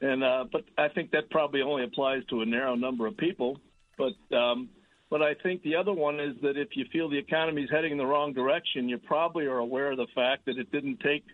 And 0.00 0.22
uh, 0.22 0.44
but 0.52 0.64
I 0.76 0.88
think 0.88 1.12
that 1.12 1.30
probably 1.30 1.62
only 1.62 1.84
applies 1.84 2.24
to 2.26 2.42
a 2.42 2.46
narrow 2.46 2.74
number 2.74 3.06
of 3.06 3.16
people. 3.16 3.58
But 3.96 4.36
um, 4.36 4.68
but 5.08 5.22
I 5.22 5.34
think 5.34 5.62
the 5.62 5.76
other 5.76 5.92
one 5.92 6.20
is 6.20 6.34
that 6.42 6.56
if 6.56 6.76
you 6.76 6.84
feel 6.92 7.08
the 7.08 7.18
economy 7.18 7.62
is 7.62 7.70
heading 7.70 7.92
in 7.92 7.98
the 7.98 8.06
wrong 8.06 8.32
direction, 8.32 8.88
you 8.88 8.98
probably 8.98 9.46
are 9.46 9.58
aware 9.58 9.92
of 9.92 9.96
the 9.96 10.08
fact 10.14 10.44
that 10.46 10.58
it 10.58 10.70
didn't 10.72 11.00
take 11.00 11.24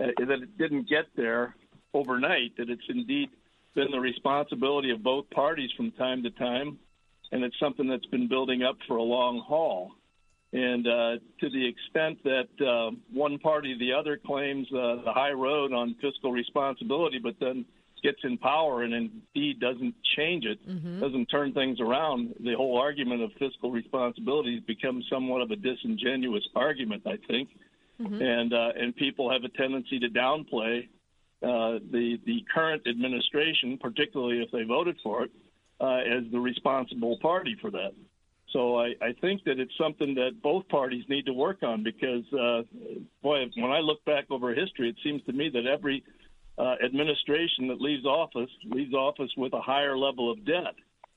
uh, 0.00 0.06
that 0.18 0.42
it 0.42 0.58
didn't 0.58 0.88
get 0.88 1.04
there 1.14 1.54
overnight. 1.96 2.56
That 2.56 2.68
it's 2.70 2.88
indeed 2.88 3.30
been 3.74 3.90
the 3.90 4.00
responsibility 4.00 4.90
of 4.90 5.02
both 5.02 5.28
parties 5.30 5.70
from 5.76 5.90
time 5.92 6.22
to 6.22 6.30
time, 6.30 6.78
and 7.32 7.44
it's 7.44 7.58
something 7.58 7.88
that's 7.88 8.06
been 8.06 8.28
building 8.28 8.62
up 8.62 8.76
for 8.86 8.96
a 8.96 9.02
long 9.02 9.40
haul. 9.40 9.92
And 10.52 10.86
uh, 10.86 11.16
to 11.40 11.50
the 11.50 11.66
extent 11.66 12.22
that 12.24 12.48
uh, 12.64 12.96
one 13.12 13.38
party 13.38 13.72
or 13.72 13.78
the 13.78 13.92
other 13.92 14.16
claims 14.16 14.66
uh, 14.72 15.02
the 15.04 15.12
high 15.12 15.32
road 15.32 15.72
on 15.72 15.96
fiscal 16.00 16.32
responsibility, 16.32 17.18
but 17.18 17.34
then 17.40 17.66
gets 18.02 18.18
in 18.22 18.38
power 18.38 18.82
and 18.82 18.94
indeed 18.94 19.58
doesn't 19.58 19.94
change 20.16 20.44
it, 20.44 20.58
doesn't 21.00 21.26
turn 21.26 21.52
things 21.52 21.80
around, 21.80 22.34
the 22.40 22.54
whole 22.54 22.78
argument 22.78 23.22
of 23.22 23.32
fiscal 23.38 23.70
responsibility 23.70 24.60
becomes 24.60 25.04
somewhat 25.10 25.42
of 25.42 25.50
a 25.50 25.56
disingenuous 25.56 26.46
argument, 26.54 27.02
I 27.06 27.16
think. 27.26 27.48
Mhm. 28.00 28.20
And 28.20 28.52
uh, 28.52 28.72
and 28.76 28.94
people 28.94 29.30
have 29.30 29.44
a 29.44 29.48
tendency 29.48 29.98
to 29.98 30.08
downplay 30.08 30.86
uh, 31.42 31.78
the 31.92 32.18
the 32.24 32.44
current 32.52 32.86
administration, 32.86 33.78
particularly 33.78 34.42
if 34.42 34.50
they 34.50 34.64
voted 34.64 34.96
for 35.02 35.24
it, 35.24 35.30
uh, 35.80 35.96
as 35.98 36.24
the 36.32 36.38
responsible 36.38 37.18
party 37.20 37.56
for 37.60 37.70
that. 37.70 37.92
So 38.52 38.78
I, 38.78 38.94
I 39.02 39.12
think 39.20 39.44
that 39.44 39.58
it's 39.58 39.76
something 39.76 40.14
that 40.14 40.40
both 40.42 40.66
parties 40.68 41.04
need 41.08 41.26
to 41.26 41.32
work 41.32 41.62
on 41.62 41.82
because, 41.82 42.24
uh, 42.32 42.62
boy, 43.22 43.44
when 43.56 43.70
I 43.72 43.80
look 43.80 44.02
back 44.04 44.26
over 44.30 44.54
history, 44.54 44.88
it 44.88 44.96
seems 45.02 45.22
to 45.24 45.32
me 45.32 45.50
that 45.50 45.66
every 45.66 46.02
uh, 46.56 46.76
administration 46.82 47.68
that 47.68 47.80
leaves 47.80 48.06
office 48.06 48.48
leaves 48.64 48.94
office 48.94 49.30
with 49.36 49.52
a 49.52 49.60
higher 49.60 49.98
level 49.98 50.30
of 50.30 50.44
debt. 50.46 50.74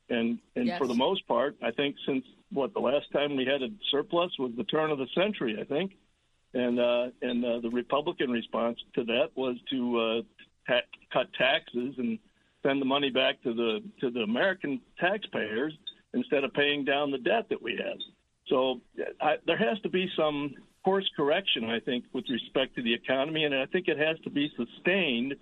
And 0.10 0.40
and 0.56 0.66
Yes. 0.68 0.80
for 0.80 0.88
the 0.88 0.96
most 0.96 1.26
part, 1.28 1.56
I 1.62 1.72
think 1.72 1.96
since 2.06 2.26
what 2.52 2.74
the 2.74 2.80
last 2.80 3.12
time 3.12 3.36
we 3.38 3.46
had 3.46 3.62
a 3.62 3.70
surplus 3.91 4.32
was 4.40 4.52
the 4.58 4.64
turn 4.64 4.90
of 4.91 4.98
the 4.98 5.08
century, 5.14 5.58
I 5.62 5.64
think, 5.64 5.91
and 6.54 6.80
uh, 6.80 7.08
and 7.22 7.46
uh, 7.46 7.60
the 7.60 7.70
Republican 7.70 8.32
response 8.32 8.80
to 8.96 9.04
that 9.06 9.30
was 9.36 9.58
to 9.70 10.00
uh, 10.00 10.74
cut 11.12 11.28
taxes 11.34 11.96
and 11.98 12.20
send 12.64 12.82
the 12.82 12.86
money 12.86 13.10
back 13.10 13.42
to 13.44 13.54
the 13.54 13.82
to 14.02 14.10
the 14.10 14.22
American 14.22 14.82
taxpayers 15.00 15.74
instead 16.14 16.44
of 16.44 16.54
paying 16.54 16.84
down 16.84 17.12
the 17.12 17.18
debt 17.18 17.48
that 17.50 17.62
we 17.62 17.74
have. 17.78 17.98
So 18.48 18.82
I, 19.22 19.36
there 19.46 19.58
has 19.58 19.80
to 19.82 19.90
be 19.90 20.10
some 20.18 20.56
course 20.84 21.10
correction, 21.16 21.66
I 21.66 21.80
think, 21.80 22.06
with 22.14 22.26
respect 22.30 22.76
to 22.76 22.82
the 22.82 22.94
economy, 22.94 23.44
and 23.44 23.54
I 23.54 23.68
think 23.68 23.88
it 23.88 23.98
has 24.00 24.18
to 24.24 24.30
be 24.30 24.52
sustained 24.58 25.36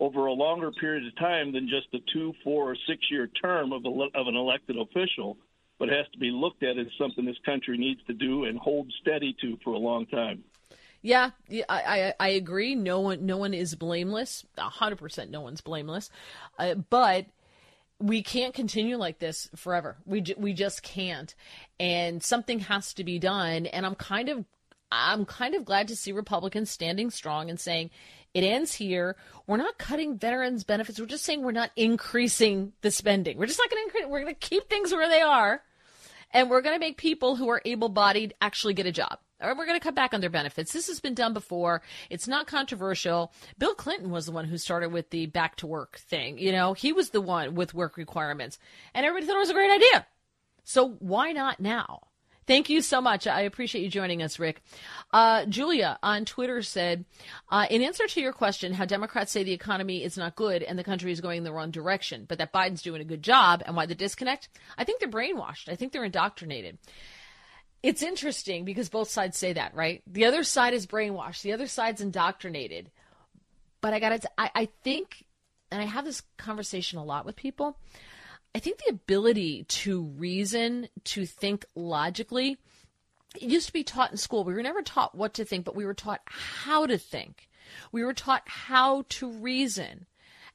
over 0.00 0.26
a 0.26 0.32
longer 0.32 0.70
period 0.72 1.06
of 1.06 1.16
time 1.18 1.52
than 1.52 1.68
just 1.68 1.88
a 1.94 1.98
two, 2.12 2.32
four, 2.42 2.70
or 2.70 2.76
six-year 2.88 3.28
term 3.42 3.72
of, 3.72 3.84
a, 3.84 3.88
of 3.88 4.26
an 4.26 4.34
elected 4.34 4.76
official, 4.76 5.36
but 5.78 5.88
has 5.88 6.06
to 6.12 6.18
be 6.18 6.30
looked 6.30 6.62
at 6.62 6.78
as 6.78 6.86
something 6.98 7.24
this 7.24 7.36
country 7.44 7.76
needs 7.76 8.00
to 8.06 8.14
do 8.14 8.44
and 8.44 8.58
hold 8.58 8.92
steady 9.00 9.36
to 9.40 9.58
for 9.62 9.74
a 9.74 9.78
long 9.78 10.06
time. 10.06 10.42
Yeah, 11.06 11.32
I, 11.50 11.64
I 11.68 12.14
I 12.18 12.28
agree. 12.30 12.74
No 12.74 13.00
one 13.00 13.26
no 13.26 13.36
one 13.36 13.52
is 13.52 13.74
blameless. 13.74 14.46
Hundred 14.56 14.96
percent, 14.96 15.30
no 15.30 15.42
one's 15.42 15.60
blameless. 15.60 16.08
Uh, 16.58 16.76
but 16.76 17.26
we 18.00 18.22
can't 18.22 18.54
continue 18.54 18.96
like 18.96 19.18
this 19.18 19.50
forever. 19.54 19.98
We 20.06 20.24
we 20.38 20.54
just 20.54 20.82
can't, 20.82 21.34
and 21.78 22.22
something 22.22 22.60
has 22.60 22.94
to 22.94 23.04
be 23.04 23.18
done. 23.18 23.66
And 23.66 23.84
I'm 23.84 23.94
kind 23.94 24.30
of 24.30 24.46
I'm 24.90 25.26
kind 25.26 25.54
of 25.54 25.66
glad 25.66 25.88
to 25.88 25.96
see 25.96 26.10
Republicans 26.12 26.70
standing 26.70 27.10
strong 27.10 27.50
and 27.50 27.60
saying 27.60 27.90
it 28.32 28.42
ends 28.42 28.72
here. 28.72 29.16
We're 29.46 29.58
not 29.58 29.76
cutting 29.76 30.16
veterans 30.16 30.64
benefits. 30.64 30.98
We're 30.98 31.04
just 31.04 31.26
saying 31.26 31.42
we're 31.42 31.52
not 31.52 31.70
increasing 31.76 32.72
the 32.80 32.90
spending. 32.90 33.36
We're 33.36 33.44
just 33.44 33.58
not 33.58 33.68
going 33.68 33.82
to 33.82 33.86
increase. 33.88 34.10
We're 34.10 34.22
going 34.22 34.34
to 34.34 34.40
keep 34.40 34.70
things 34.70 34.90
where 34.90 35.08
they 35.08 35.20
are, 35.20 35.60
and 36.32 36.48
we're 36.48 36.62
going 36.62 36.76
to 36.76 36.80
make 36.80 36.96
people 36.96 37.36
who 37.36 37.50
are 37.50 37.60
able-bodied 37.62 38.32
actually 38.40 38.72
get 38.72 38.86
a 38.86 38.92
job. 38.92 39.18
Or 39.44 39.54
we're 39.54 39.66
going 39.66 39.78
to 39.78 39.84
cut 39.84 39.94
back 39.94 40.14
on 40.14 40.20
their 40.20 40.30
benefits. 40.30 40.72
This 40.72 40.88
has 40.88 41.00
been 41.00 41.14
done 41.14 41.34
before. 41.34 41.82
It's 42.10 42.26
not 42.26 42.46
controversial. 42.46 43.32
Bill 43.58 43.74
Clinton 43.74 44.10
was 44.10 44.26
the 44.26 44.32
one 44.32 44.46
who 44.46 44.58
started 44.58 44.90
with 44.90 45.10
the 45.10 45.26
back 45.26 45.56
to 45.56 45.66
work 45.66 45.98
thing. 45.98 46.38
You 46.38 46.52
know, 46.52 46.72
he 46.72 46.92
was 46.92 47.10
the 47.10 47.20
one 47.20 47.54
with 47.54 47.74
work 47.74 47.96
requirements, 47.96 48.58
and 48.94 49.04
everybody 49.04 49.26
thought 49.26 49.36
it 49.36 49.40
was 49.40 49.50
a 49.50 49.54
great 49.54 49.70
idea. 49.70 50.06
So 50.64 50.96
why 50.98 51.32
not 51.32 51.60
now? 51.60 52.08
Thank 52.46 52.68
you 52.68 52.82
so 52.82 53.00
much. 53.00 53.26
I 53.26 53.42
appreciate 53.42 53.82
you 53.82 53.88
joining 53.88 54.22
us, 54.22 54.38
Rick. 54.38 54.62
Uh, 55.12 55.46
Julia 55.46 55.98
on 56.02 56.26
Twitter 56.26 56.60
said, 56.60 57.06
uh, 57.48 57.66
in 57.70 57.80
answer 57.80 58.06
to 58.06 58.20
your 58.20 58.34
question, 58.34 58.74
how 58.74 58.84
Democrats 58.84 59.32
say 59.32 59.44
the 59.44 59.52
economy 59.52 60.04
is 60.04 60.18
not 60.18 60.36
good 60.36 60.62
and 60.62 60.78
the 60.78 60.84
country 60.84 61.10
is 61.10 61.22
going 61.22 61.38
in 61.38 61.44
the 61.44 61.52
wrong 61.52 61.70
direction, 61.70 62.26
but 62.28 62.36
that 62.38 62.52
Biden's 62.52 62.82
doing 62.82 63.00
a 63.00 63.06
good 63.06 63.22
job, 63.22 63.62
and 63.64 63.74
why 63.74 63.86
the 63.86 63.94
disconnect? 63.94 64.50
I 64.76 64.84
think 64.84 65.00
they're 65.00 65.08
brainwashed. 65.08 65.70
I 65.70 65.76
think 65.76 65.92
they're 65.92 66.04
indoctrinated. 66.04 66.76
It's 67.84 68.02
interesting 68.02 68.64
because 68.64 68.88
both 68.88 69.10
sides 69.10 69.36
say 69.36 69.52
that, 69.52 69.74
right? 69.74 70.02
The 70.06 70.24
other 70.24 70.42
side 70.42 70.72
is 70.72 70.86
brainwashed. 70.86 71.42
The 71.42 71.52
other 71.52 71.66
side's 71.66 72.00
indoctrinated. 72.00 72.90
But 73.82 73.92
I 73.92 74.00
got 74.00 74.22
to, 74.22 74.30
I, 74.38 74.50
I 74.54 74.68
think, 74.82 75.26
and 75.70 75.82
I 75.82 75.84
have 75.84 76.06
this 76.06 76.22
conversation 76.38 76.98
a 76.98 77.04
lot 77.04 77.26
with 77.26 77.36
people. 77.36 77.76
I 78.54 78.58
think 78.58 78.78
the 78.78 78.90
ability 78.90 79.64
to 79.64 80.00
reason, 80.00 80.88
to 81.04 81.26
think 81.26 81.66
logically, 81.74 82.56
it 83.36 83.42
used 83.42 83.66
to 83.66 83.72
be 83.74 83.84
taught 83.84 84.12
in 84.12 84.16
school. 84.16 84.44
We 84.44 84.54
were 84.54 84.62
never 84.62 84.80
taught 84.80 85.14
what 85.14 85.34
to 85.34 85.44
think, 85.44 85.66
but 85.66 85.76
we 85.76 85.84
were 85.84 85.92
taught 85.92 86.22
how 86.24 86.86
to 86.86 86.96
think. 86.96 87.50
We 87.92 88.02
were 88.02 88.14
taught 88.14 88.44
how 88.46 89.04
to 89.10 89.30
reason. 89.30 90.06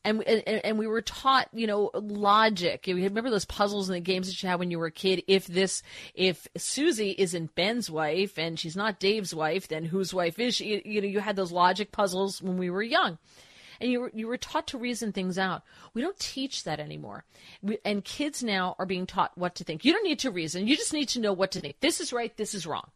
And, 0.06 0.24
and 0.24 0.44
and 0.48 0.80
we 0.80 0.88
were 0.88 1.02
taught, 1.02 1.50
you 1.52 1.68
know, 1.68 1.92
logic. 1.94 2.88
You 2.88 2.96
remember 2.96 3.30
those 3.30 3.44
puzzles 3.44 3.90
and 3.90 3.98
the 3.98 4.00
games 4.00 4.28
that 4.28 4.42
you 4.42 4.48
had 4.48 4.58
when 4.58 4.72
you 4.72 4.80
were 4.80 4.86
a 4.86 4.92
kid? 4.92 5.24
If 5.28 5.46
this, 5.46 5.84
if 6.14 6.48
Susie 6.56 7.14
isn't 7.18 7.54
Ben's 7.54 7.92
wife 7.92 8.40
and 8.40 8.58
she's 8.58 8.78
not 8.78 9.00
Dave's 9.00 9.36
wife, 9.36 9.68
then 9.68 9.84
whose 9.84 10.14
wife 10.14 10.40
is 10.40 10.56
she? 10.56 10.82
You 10.86 11.02
know, 11.02 11.08
you 11.08 11.20
had 11.20 11.36
those 11.36 11.52
logic 11.52 11.92
puzzles 11.92 12.42
when 12.42 12.58
we 12.58 12.70
were 12.70 12.82
young 12.82 13.18
and 13.82 13.92
you 13.92 14.02
were, 14.02 14.12
you 14.14 14.28
were 14.28 14.38
taught 14.38 14.68
to 14.68 14.78
reason 14.78 15.12
things 15.12 15.38
out. 15.38 15.64
We 15.94 16.02
don't 16.02 16.20
teach 16.20 16.64
that 16.64 16.80
anymore. 16.80 17.24
We, 17.62 17.78
and 17.86 18.04
kids 18.04 18.44
now 18.44 18.76
are 18.80 18.86
being 18.86 19.06
taught 19.06 19.38
what 19.38 19.56
to 19.56 19.64
think. 19.64 19.86
You 19.86 19.94
don't 19.94 20.06
need 20.06 20.20
to 20.20 20.32
reason. 20.32 20.68
You 20.68 20.76
just 20.76 20.94
need 20.94 21.10
to 21.10 21.20
know 21.20 21.34
what 21.34 21.52
to 21.52 21.60
think. 21.60 21.80
This 21.80 22.00
is 22.00 22.14
right. 22.14 22.36
This 22.38 22.54
is 22.54 22.66
wrong. 22.66 22.90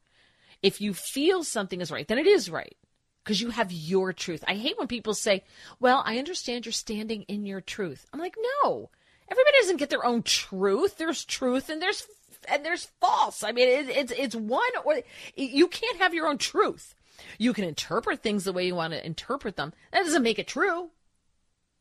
If 0.62 0.80
you 0.80 0.94
feel 0.94 1.44
something 1.44 1.82
is 1.82 1.92
right, 1.92 2.08
then 2.08 2.18
it 2.18 2.28
is 2.28 2.50
right 2.50 2.76
because 3.24 3.42
you 3.42 3.52
have 3.52 3.72
your 3.72 4.12
truth. 4.14 4.44
I 4.48 4.56
hate 4.56 4.78
when 4.78 4.88
people 4.88 5.14
say, 5.14 5.44
well, 5.80 6.04
I 6.06 6.18
understand 6.18 6.66
you're 6.66 6.74
standing 6.74 7.24
in 7.24 7.46
your 7.46 7.62
truth. 7.62 8.06
I'm 8.12 8.20
like, 8.20 8.36
no, 8.64 8.90
everybody 9.30 9.58
doesn't 9.62 9.78
get 9.78 9.90
their 9.90 10.06
own 10.06 10.24
truth. 10.24 10.98
There's 10.98 11.24
truth 11.24 11.70
and 11.70 11.82
there's, 11.82 12.06
and 12.50 12.66
there's 12.66 12.90
false. 13.00 13.44
I 13.44 13.52
mean, 13.52 13.68
it, 13.68 13.90
it's, 13.90 14.12
it's 14.12 14.36
one 14.36 14.62
or 14.84 15.02
you 15.36 15.68
can't 15.68 16.00
have 16.00 16.14
your 16.14 16.28
own 16.28 16.38
truth. 16.38 16.96
You 17.38 17.54
can 17.54 17.64
interpret 17.64 18.22
things 18.22 18.44
the 18.44 18.54
way 18.54 18.66
you 18.66 18.76
want 18.76 18.94
to 18.94 19.06
interpret 19.06 19.56
them. 19.56 19.74
That 19.92 20.04
doesn't 20.04 20.24
make 20.24 20.40
it 20.40 20.48
true. 20.48 20.90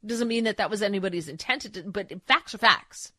Doesn't 0.04 0.28
mean 0.28 0.44
that 0.44 0.56
that 0.56 0.70
was 0.70 0.82
anybody's 0.82 1.28
intent, 1.28 1.66
but 1.86 2.12
facts 2.26 2.54
are 2.54 2.58
facts. 2.58 3.12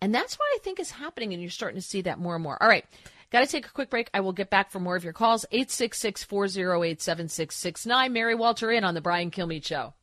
And 0.00 0.14
that's 0.14 0.38
what 0.38 0.46
I 0.54 0.58
think 0.58 0.80
is 0.80 0.90
happening, 0.90 1.32
and 1.32 1.40
you're 1.40 1.50
starting 1.50 1.80
to 1.80 1.86
see 1.86 2.02
that 2.02 2.18
more 2.18 2.34
and 2.34 2.42
more. 2.42 2.60
All 2.60 2.68
right, 2.68 2.84
got 3.32 3.40
to 3.40 3.46
take 3.46 3.66
a 3.66 3.70
quick 3.70 3.90
break. 3.90 4.10
I 4.14 4.20
will 4.20 4.32
get 4.32 4.50
back 4.50 4.70
for 4.70 4.78
more 4.78 4.94
of 4.94 5.02
your 5.02 5.12
calls. 5.12 5.44
866 5.50 6.22
408 6.22 7.00
7669. 7.02 8.12
Mary 8.12 8.34
Walter 8.34 8.70
in 8.70 8.84
on 8.84 8.94
The 8.94 9.00
Brian 9.00 9.30
Kilmeade 9.30 9.66
Show. 9.66 9.94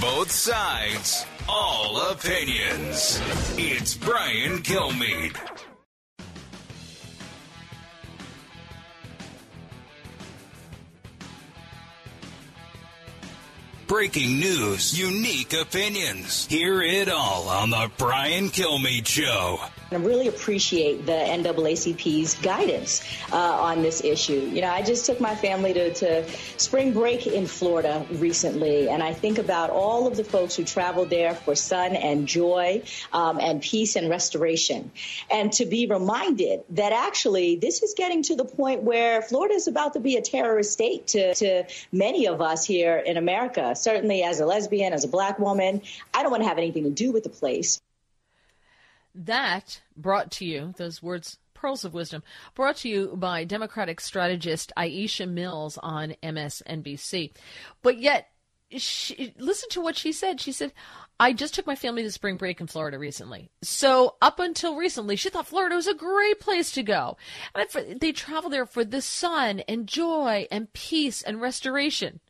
Both 0.00 0.30
sides, 0.30 1.24
all 1.48 2.10
opinions. 2.10 3.20
It's 3.56 3.94
Brian 3.94 4.58
Kilmeade. 4.58 5.38
Breaking 13.86 14.40
news, 14.40 14.98
unique 14.98 15.52
opinions. 15.52 16.46
Hear 16.46 16.82
it 16.82 17.08
all 17.08 17.48
on 17.48 17.70
The 17.70 17.90
Brian 17.96 18.48
Kilmeade 18.48 19.06
Show. 19.06 19.60
I 19.94 19.98
really 19.98 20.28
appreciate 20.28 21.06
the 21.06 21.12
NAACP's 21.12 22.34
guidance 22.36 23.02
uh, 23.32 23.36
on 23.36 23.82
this 23.82 24.02
issue. 24.02 24.50
You 24.52 24.60
know, 24.60 24.70
I 24.70 24.82
just 24.82 25.06
took 25.06 25.20
my 25.20 25.34
family 25.34 25.72
to, 25.72 25.94
to 25.94 26.28
spring 26.56 26.92
break 26.92 27.26
in 27.26 27.46
Florida 27.46 28.04
recently, 28.10 28.88
and 28.88 29.02
I 29.02 29.12
think 29.12 29.38
about 29.38 29.70
all 29.70 30.06
of 30.06 30.16
the 30.16 30.24
folks 30.24 30.56
who 30.56 30.64
traveled 30.64 31.10
there 31.10 31.34
for 31.34 31.54
sun 31.54 31.94
and 31.94 32.26
joy 32.26 32.82
um, 33.12 33.38
and 33.40 33.62
peace 33.62 33.96
and 33.96 34.10
restoration. 34.10 34.90
And 35.30 35.52
to 35.54 35.66
be 35.66 35.86
reminded 35.86 36.64
that 36.70 36.92
actually 36.92 37.56
this 37.56 37.82
is 37.82 37.94
getting 37.96 38.22
to 38.24 38.36
the 38.36 38.44
point 38.44 38.82
where 38.82 39.22
Florida 39.22 39.54
is 39.54 39.68
about 39.68 39.92
to 39.94 40.00
be 40.00 40.16
a 40.16 40.22
terrorist 40.22 40.72
state 40.72 41.08
to, 41.08 41.34
to 41.34 41.64
many 41.92 42.26
of 42.26 42.40
us 42.40 42.64
here 42.64 42.96
in 42.96 43.16
America. 43.16 43.74
Certainly, 43.76 44.22
as 44.24 44.40
a 44.40 44.46
lesbian, 44.46 44.92
as 44.92 45.04
a 45.04 45.08
black 45.08 45.38
woman, 45.38 45.82
I 46.12 46.22
don't 46.22 46.30
want 46.30 46.42
to 46.42 46.48
have 46.48 46.58
anything 46.58 46.84
to 46.84 46.90
do 46.90 47.12
with 47.12 47.22
the 47.22 47.30
place. 47.30 47.80
That 49.14 49.80
brought 49.96 50.30
to 50.32 50.44
you, 50.44 50.74
those 50.76 51.02
words, 51.02 51.38
pearls 51.54 51.84
of 51.84 51.94
wisdom, 51.94 52.22
brought 52.54 52.76
to 52.78 52.88
you 52.88 53.14
by 53.16 53.44
Democratic 53.44 54.00
strategist 54.00 54.72
Aisha 54.76 55.28
Mills 55.28 55.78
on 55.82 56.16
MSNBC. 56.22 57.32
But 57.82 57.98
yet, 57.98 58.28
she, 58.70 59.32
listen 59.38 59.68
to 59.70 59.80
what 59.80 59.96
she 59.96 60.12
said. 60.12 60.40
She 60.40 60.50
said, 60.50 60.72
I 61.20 61.32
just 61.32 61.54
took 61.54 61.66
my 61.66 61.76
family 61.76 62.02
to 62.02 62.10
spring 62.10 62.36
break 62.36 62.60
in 62.60 62.66
Florida 62.66 62.98
recently. 62.98 63.50
So 63.62 64.16
up 64.20 64.40
until 64.40 64.76
recently, 64.76 65.16
she 65.16 65.30
thought 65.30 65.46
Florida 65.46 65.76
was 65.76 65.86
a 65.86 65.94
great 65.94 66.40
place 66.40 66.72
to 66.72 66.82
go. 66.82 67.16
And 67.54 67.68
I- 67.72 67.96
they 68.00 68.12
travel 68.12 68.50
there 68.50 68.66
for 68.66 68.84
the 68.84 69.00
sun 69.02 69.60
and 69.60 69.86
joy 69.86 70.48
and 70.50 70.72
peace 70.72 71.22
and 71.22 71.40
restoration. 71.40 72.20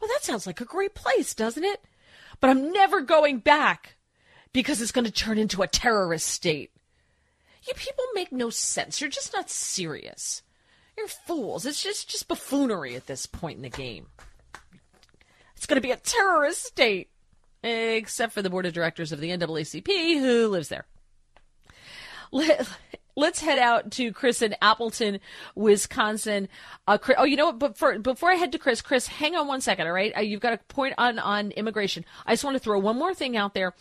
Well, 0.00 0.08
that 0.08 0.24
sounds 0.24 0.46
like 0.46 0.60
a 0.60 0.64
great 0.64 0.94
place, 0.94 1.34
doesn't 1.34 1.64
it? 1.64 1.84
But 2.40 2.50
I'm 2.50 2.72
never 2.72 3.00
going 3.00 3.38
back 3.38 3.96
because 4.52 4.80
it's 4.80 4.92
going 4.92 5.04
to 5.04 5.10
turn 5.10 5.38
into 5.38 5.62
a 5.62 5.68
terrorist 5.68 6.26
state. 6.28 6.70
You 7.66 7.74
people 7.74 8.04
make 8.14 8.32
no 8.32 8.50
sense. 8.50 9.00
You're 9.00 9.10
just 9.10 9.32
not 9.32 9.50
serious. 9.50 10.42
You're 10.96 11.08
fools. 11.08 11.66
It's 11.66 11.82
just 11.82 12.08
just 12.08 12.28
buffoonery 12.28 12.96
at 12.96 13.06
this 13.06 13.26
point 13.26 13.56
in 13.56 13.62
the 13.62 13.68
game. 13.68 14.06
It's 15.56 15.66
going 15.66 15.76
to 15.76 15.86
be 15.86 15.92
a 15.92 15.96
terrorist 15.96 16.64
state, 16.64 17.10
except 17.62 18.32
for 18.32 18.40
the 18.40 18.50
board 18.50 18.64
of 18.64 18.72
directors 18.72 19.12
of 19.12 19.20
the 19.20 19.30
NAACP 19.30 20.18
who 20.18 20.48
lives 20.48 20.68
there. 20.68 20.86
Let's 23.20 23.40
head 23.40 23.58
out 23.58 23.92
to 23.92 24.12
Chris 24.12 24.42
in 24.42 24.54
Appleton, 24.60 25.20
Wisconsin. 25.54 26.48
Uh, 26.86 26.98
Chris, 26.98 27.16
oh, 27.20 27.24
you 27.24 27.36
know 27.36 27.46
what? 27.46 27.58
But 27.58 27.78
for, 27.78 27.98
before 27.98 28.30
I 28.30 28.34
head 28.34 28.52
to 28.52 28.58
Chris, 28.58 28.80
Chris, 28.80 29.06
hang 29.06 29.36
on 29.36 29.46
one 29.46 29.60
second, 29.60 29.86
all 29.86 29.92
right? 29.92 30.16
Uh, 30.16 30.20
you've 30.20 30.40
got 30.40 30.54
a 30.54 30.58
point 30.68 30.94
on 30.98 31.18
on 31.18 31.52
immigration. 31.52 32.04
I 32.26 32.32
just 32.32 32.44
want 32.44 32.56
to 32.56 32.58
throw 32.60 32.78
one 32.78 32.98
more 32.98 33.14
thing 33.14 33.36
out 33.36 33.54
there. 33.54 33.74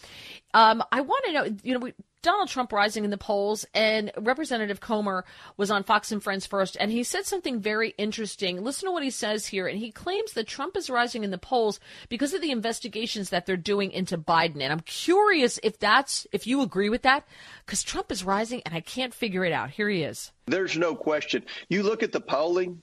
Um, 0.53 0.83
I 0.91 1.01
want 1.01 1.25
to 1.25 1.31
know, 1.31 1.43
you 1.63 1.73
know, 1.73 1.79
we, 1.79 1.93
Donald 2.21 2.49
Trump 2.49 2.73
rising 2.73 3.05
in 3.05 3.11
the 3.11 3.17
polls, 3.17 3.65
and 3.73 4.11
Representative 4.17 4.81
Comer 4.81 5.23
was 5.55 5.71
on 5.71 5.83
Fox 5.83 6.11
and 6.11 6.21
Friends 6.21 6.45
first, 6.45 6.75
and 6.79 6.91
he 6.91 7.03
said 7.03 7.25
something 7.25 7.61
very 7.61 7.93
interesting. 7.97 8.61
Listen 8.61 8.87
to 8.87 8.91
what 8.91 9.03
he 9.03 9.09
says 9.09 9.45
here, 9.45 9.67
and 9.67 9.79
he 9.79 9.91
claims 9.91 10.33
that 10.33 10.47
Trump 10.47 10.75
is 10.75 10.89
rising 10.89 11.23
in 11.23 11.31
the 11.31 11.37
polls 11.37 11.79
because 12.09 12.33
of 12.33 12.41
the 12.41 12.51
investigations 12.51 13.29
that 13.29 13.45
they're 13.45 13.55
doing 13.55 13.91
into 13.91 14.17
Biden. 14.17 14.61
And 14.61 14.73
I'm 14.73 14.81
curious 14.81 15.59
if 15.63 15.79
that's 15.79 16.27
if 16.33 16.45
you 16.45 16.61
agree 16.61 16.89
with 16.89 17.03
that, 17.03 17.25
because 17.65 17.83
Trump 17.83 18.11
is 18.11 18.25
rising, 18.25 18.61
and 18.65 18.75
I 18.75 18.81
can't 18.81 19.13
figure 19.13 19.45
it 19.45 19.53
out. 19.53 19.69
Here 19.69 19.87
he 19.87 20.03
is. 20.03 20.33
There's 20.45 20.77
no 20.77 20.95
question. 20.95 21.45
You 21.69 21.83
look 21.83 22.03
at 22.03 22.11
the 22.11 22.19
polling, 22.19 22.81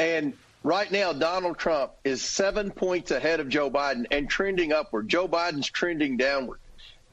and 0.00 0.32
right 0.64 0.90
now 0.90 1.12
Donald 1.12 1.56
Trump 1.56 1.92
is 2.02 2.20
seven 2.20 2.72
points 2.72 3.12
ahead 3.12 3.38
of 3.38 3.48
Joe 3.48 3.70
Biden 3.70 4.06
and 4.10 4.28
trending 4.28 4.72
upward. 4.72 5.08
Joe 5.08 5.28
Biden's 5.28 5.70
trending 5.70 6.16
downward. 6.16 6.58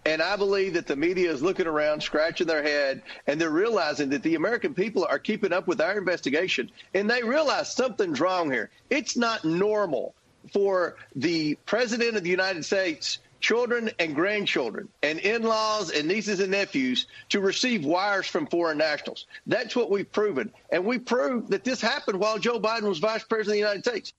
And 0.05 0.21
I 0.21 0.35
believe 0.37 0.73
that 0.73 0.87
the 0.87 0.95
media 0.95 1.31
is 1.31 1.41
looking 1.41 1.67
around, 1.67 2.01
scratching 2.01 2.47
their 2.47 2.63
head, 2.63 3.01
and 3.27 3.39
they're 3.39 3.49
realizing 3.49 4.09
that 4.09 4.23
the 4.23 4.35
American 4.35 4.73
people 4.73 5.05
are 5.09 5.19
keeping 5.19 5.51
up 5.51 5.67
with 5.67 5.81
our 5.81 5.97
investigation. 5.97 6.71
And 6.93 7.09
they 7.09 7.21
realize 7.21 7.73
something's 7.73 8.19
wrong 8.19 8.49
here. 8.49 8.69
It's 8.89 9.17
not 9.17 9.43
normal 9.43 10.15
for 10.53 10.95
the 11.15 11.55
President 11.65 12.15
of 12.15 12.23
the 12.23 12.29
United 12.29 12.63
States, 12.63 13.19
children 13.39 13.91
and 13.99 14.15
grandchildren, 14.15 14.89
and 15.03 15.19
in 15.19 15.43
laws 15.43 15.91
and 15.91 16.07
nieces 16.07 16.39
and 16.39 16.51
nephews 16.51 17.07
to 17.29 17.39
receive 17.39 17.85
wires 17.85 18.27
from 18.27 18.47
foreign 18.47 18.77
nationals. 18.77 19.27
That's 19.47 19.75
what 19.75 19.89
we've 19.89 20.11
proven. 20.11 20.51
And 20.71 20.85
we 20.85 20.99
proved 20.99 21.51
that 21.51 21.63
this 21.63 21.81
happened 21.81 22.19
while 22.19 22.37
Joe 22.37 22.59
Biden 22.59 22.83
was 22.83 22.99
Vice 22.99 23.23
President 23.23 23.49
of 23.49 23.53
the 23.53 23.59
United 23.59 23.85
States. 23.85 24.13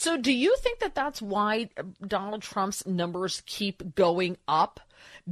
So, 0.00 0.16
do 0.16 0.32
you 0.32 0.54
think 0.60 0.78
that 0.78 0.94
that's 0.94 1.20
why 1.20 1.70
Donald 2.06 2.40
Trump's 2.40 2.86
numbers 2.86 3.42
keep 3.46 3.96
going 3.96 4.36
up? 4.46 4.78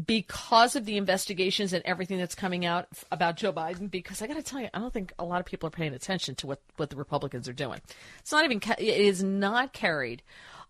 Because 0.07 0.75
of 0.75 0.87
the 0.87 0.97
investigations 0.97 1.73
and 1.73 1.85
everything 1.85 2.19
that's 2.19 2.35
coming 2.35 2.67
out 2.67 2.89
about 3.13 3.37
Joe 3.37 3.53
Biden, 3.53 3.89
because 3.89 4.23
I 4.23 4.27
got 4.27 4.35
to 4.35 4.43
tell 4.43 4.61
you, 4.61 4.69
I 4.75 4.81
don't 4.81 4.93
think 4.93 5.13
a 5.21 5.25
lot 5.25 5.39
of 5.39 5.47
people 5.47 5.69
are 5.69 5.71
paying 5.71 5.95
attention 5.95 6.35
to 6.35 6.49
what, 6.49 6.61
what 6.79 6.91
the 6.91 6.97
Republicans 6.97 7.49
are 7.49 7.53
doing. 7.53 7.81
It's 8.19 8.33
not 8.33 8.45
even, 8.45 8.61
it 8.77 8.81
is 8.81 9.23
not 9.23 9.73
carried 9.73 10.25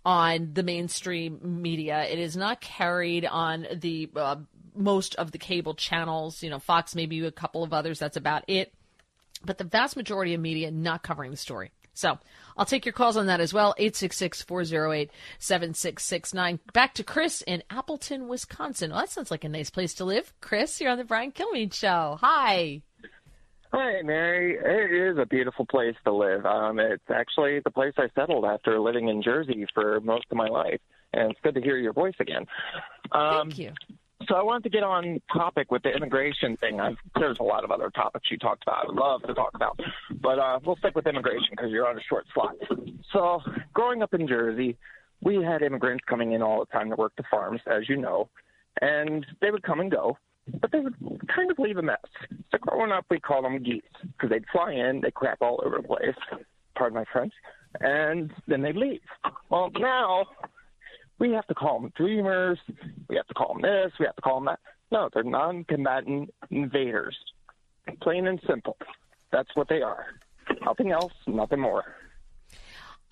on 0.05 0.51
the 0.52 0.62
mainstream 0.62 1.62
media. 1.62 2.05
It 2.05 2.18
is 2.18 2.36
not 2.36 2.60
carried 2.60 3.24
on 3.24 3.66
the 3.74 4.10
uh, 4.14 4.36
most 4.74 5.14
of 5.14 5.32
the 5.32 5.39
cable 5.39 5.73
channels, 5.73 6.43
you 6.43 6.51
know, 6.51 6.59
Fox, 6.59 6.94
maybe 6.94 7.24
a 7.24 7.32
couple 7.32 7.62
of 7.62 7.73
others. 7.73 7.98
That's 7.98 8.18
about 8.18 8.44
it. 8.47 8.74
But 9.43 9.56
the 9.56 9.64
vast 9.64 9.97
majority 9.97 10.35
of 10.35 10.40
media 10.43 10.70
not 10.70 11.02
covering 11.02 11.31
the 11.31 11.36
story. 11.39 11.70
So 11.97 12.18
I'll 12.56 12.66
take 12.66 12.85
your 12.85 12.93
calls 12.93 13.16
on 13.16 13.27
that 13.27 13.40
as 13.40 13.55
well. 13.55 13.74
866 13.78 14.43
408 14.43 15.10
7669. 15.39 16.60
Back 16.73 16.94
to 16.94 17.02
Chris 17.05 17.43
in 17.43 17.62
Appleton, 17.70 18.28
Wisconsin. 18.28 18.90
Well, 18.90 19.01
that 19.01 19.10
sounds 19.10 19.31
like 19.31 19.44
a 19.44 19.48
nice 19.48 19.70
place 19.70 19.94
to 19.94 20.05
live. 20.05 20.32
Chris, 20.40 20.81
you're 20.81 20.90
on 20.90 20.98
the 20.98 21.05
Brian 21.05 21.32
Kilmeade 21.32 21.73
Show. 21.73 22.18
Hi. 22.20 22.82
Hi, 23.73 24.02
Mary. 24.02 24.59
It 24.62 25.10
is 25.10 25.18
a 25.18 25.27
beautiful 25.27 25.66
place 25.66 25.97
to 26.05 26.12
live. 26.12 26.44
Um, 26.44 26.78
it's 26.78 27.10
actually 27.12 27.60
the 27.60 27.70
place 27.70 27.94
I 27.97 28.09
settled 28.14 28.44
after 28.44 28.78
living 28.78 29.09
in 29.09 29.23
Jersey 29.23 29.66
for 29.74 30.01
most 30.01 30.27
of 30.31 30.36
my 30.36 30.48
life. 30.48 30.81
And 31.14 31.31
it's 31.31 31.40
good 31.43 31.55
to 31.55 31.62
hear 31.62 31.78
your 31.78 31.94
voice 31.94 32.14
again. 32.20 32.47
Um, 33.12 33.51
Thank 33.51 33.59
you. 33.59 33.73
So 34.28 34.35
I 34.35 34.43
wanted 34.43 34.65
to 34.65 34.70
get 34.70 34.82
on 34.82 35.20
topic 35.32 35.70
with 35.70 35.82
the 35.82 35.90
immigration 35.90 36.57
thing. 36.57 36.81
I've, 36.81 36.97
there's 37.15 37.39
a 37.39 37.44
lot 37.44 37.65
of 37.65 37.70
other 37.70 37.90
topics 37.90 38.31
you 38.31 38.39
talked 38.39 38.62
about. 38.62 38.85
I 38.85 38.86
would 38.86 38.97
love 38.97 39.23
to 39.23 39.35
talk 39.35 39.55
about, 39.55 39.78
but 40.20 40.39
uh, 40.39 40.59
we'll 40.65 40.77
stick 40.77 40.94
with 40.94 41.07
immigration 41.07 41.48
because 41.51 41.70
you're 41.70 41.86
on 41.86 41.97
a 41.97 42.03
short 42.09 42.27
slot. 42.35 42.57
So 43.12 43.40
growing 43.73 44.03
up 44.03 44.15
in 44.15 44.27
Jersey, 44.27 44.77
we 45.23 45.43
had 45.43 45.62
immigrants 45.62 46.05
coming 46.09 46.32
in 46.32 46.43
all 46.43 46.61
the 46.61 46.66
time 46.66 46.90
to 46.90 46.97
work 46.97 47.12
the 47.16 47.24
farms, 47.31 47.61
as 47.66 47.89
you 47.89 47.97
know, 47.97 48.28
and 48.81 49.24
they 49.40 49.51
would 49.51 49.62
come 49.62 49.81
and 49.81 49.90
go, 49.90 50.19
but 50.61 50.73
they 50.73 50.81
would 50.81 50.94
kind 51.35 51.51
of 51.51 51.59
leave 51.59 51.77
a 51.77 51.82
mess. 51.82 51.98
So 52.51 52.59
growing 52.59 52.93
up, 52.93 53.07
we 53.11 53.20
called 53.20 53.44
them 53.44 53.62
geese 53.62 53.82
because 54.03 54.31
they'd 54.31 54.44
fly 54.53 54.73
in, 54.73 55.01
they 55.03 55.11
crap 55.11 55.39
all 55.40 55.61
over 55.65 55.78
the 55.81 55.86
place. 55.86 56.16
Pardon 56.77 56.97
my 56.97 57.05
French, 57.11 57.32
and 57.81 58.32
then 58.47 58.61
they'd 58.61 58.77
leave. 58.77 59.01
Well, 59.48 59.70
now 59.78 60.27
we 61.18 61.32
have 61.32 61.47
to 61.47 61.55
call 61.55 61.80
them 61.80 61.93
dreamers. 61.97 62.59
We 63.09 63.16
have 63.16 63.26
to 63.26 63.34
call 63.34 63.55
them 63.55 63.62
this. 63.62 63.93
We 63.98 64.06
have 64.06 64.16
to 64.16 64.22
call 64.22 64.36
them 64.36 64.47
that. 64.47 64.60
No, 64.93 65.09
they're 65.12 65.24
non-combatant 65.24 66.32
invaders. 66.51 67.16
Plain 68.02 68.26
and 68.26 68.40
simple. 68.48 68.76
That's 69.32 69.48
what 69.55 69.68
they 69.68 69.82
are. 69.82 70.06
Nothing 70.64 70.93
else, 70.93 71.12
nothing 71.26 71.60
more. 71.60 71.84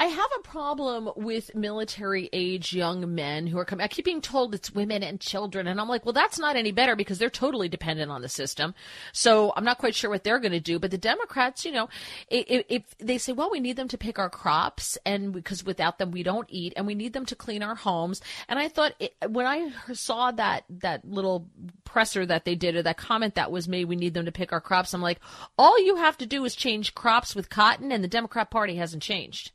I 0.05 0.09
have 0.09 0.31
a 0.39 0.43
problem 0.43 1.09
with 1.17 1.55
military 1.55 2.29
age 2.31 2.75
young 2.75 3.15
men 3.15 3.47
who 3.47 3.57
are 3.57 3.65
coming. 3.65 3.83
I 3.83 3.89
keep 3.89 4.05
being 4.05 4.21
told 4.21 4.55
it's 4.55 4.71
women 4.71 5.03
and 5.03 5.19
children, 5.19 5.67
and 5.67 5.81
I'm 5.81 5.89
like, 5.89 6.05
well, 6.05 6.13
that's 6.13 6.39
not 6.39 6.57
any 6.57 6.73
better 6.73 6.95
because 6.95 7.17
they're 7.17 7.31
totally 7.31 7.71
dependent 7.71 8.11
on 8.11 8.21
the 8.21 8.29
system. 8.29 8.75
So 9.15 9.55
I'm 9.57 9.65
not 9.65 9.79
quite 9.79 9.95
sure 9.95 10.11
what 10.11 10.23
they're 10.23 10.41
going 10.41 10.53
to 10.53 10.61
do. 10.61 10.79
But 10.79 10.91
the 10.91 10.99
Democrats, 10.99 11.65
you 11.65 11.73
know, 11.73 11.89
if, 12.29 12.67
if, 12.69 12.83
they 12.99 13.17
say, 13.17 13.33
well, 13.33 13.51
we 13.51 13.61
need 13.61 13.77
them 13.77 13.89
to 13.89 13.97
pick 13.97 14.19
our 14.19 14.29
crops, 14.29 14.99
and 15.07 15.33
because 15.33 15.65
without 15.65 15.97
them 15.97 16.11
we 16.11 16.23
don't 16.23 16.51
eat, 16.51 16.75
and 16.77 16.87
we 16.87 16.95
need 16.95 17.15
them 17.15 17.25
to 17.25 17.35
clean 17.35 17.63
our 17.63 17.75
homes. 17.75 18.21
And 18.47 18.59
I 18.59 18.69
thought 18.69 18.93
it, 18.99 19.15
when 19.27 19.47
I 19.47 19.71
saw 19.95 20.33
that 20.33 20.65
that 20.69 21.09
little 21.09 21.49
presser 21.85 22.27
that 22.27 22.45
they 22.45 22.57
did 22.57 22.77
or 22.77 22.83
that 22.83 22.99
comment 22.99 23.37
that 23.37 23.51
was 23.51 23.69
made, 23.69 23.87
we 23.87 23.97
need 23.97 24.13
them 24.13 24.27
to 24.27 24.33
pick 24.33 24.53
our 24.53 24.61
crops. 24.61 24.93
I'm 24.93 25.01
like, 25.01 25.21
all 25.57 25.83
you 25.83 25.97
have 25.97 26.19
to 26.19 26.27
do 26.27 26.45
is 26.45 26.55
change 26.55 26.95
crops 26.95 27.35
with 27.35 27.49
cotton, 27.49 27.91
and 27.91 28.05
the 28.05 28.09
Democrat 28.09 28.51
Party 28.51 28.77
hasn't 28.77 29.03
changed 29.03 29.53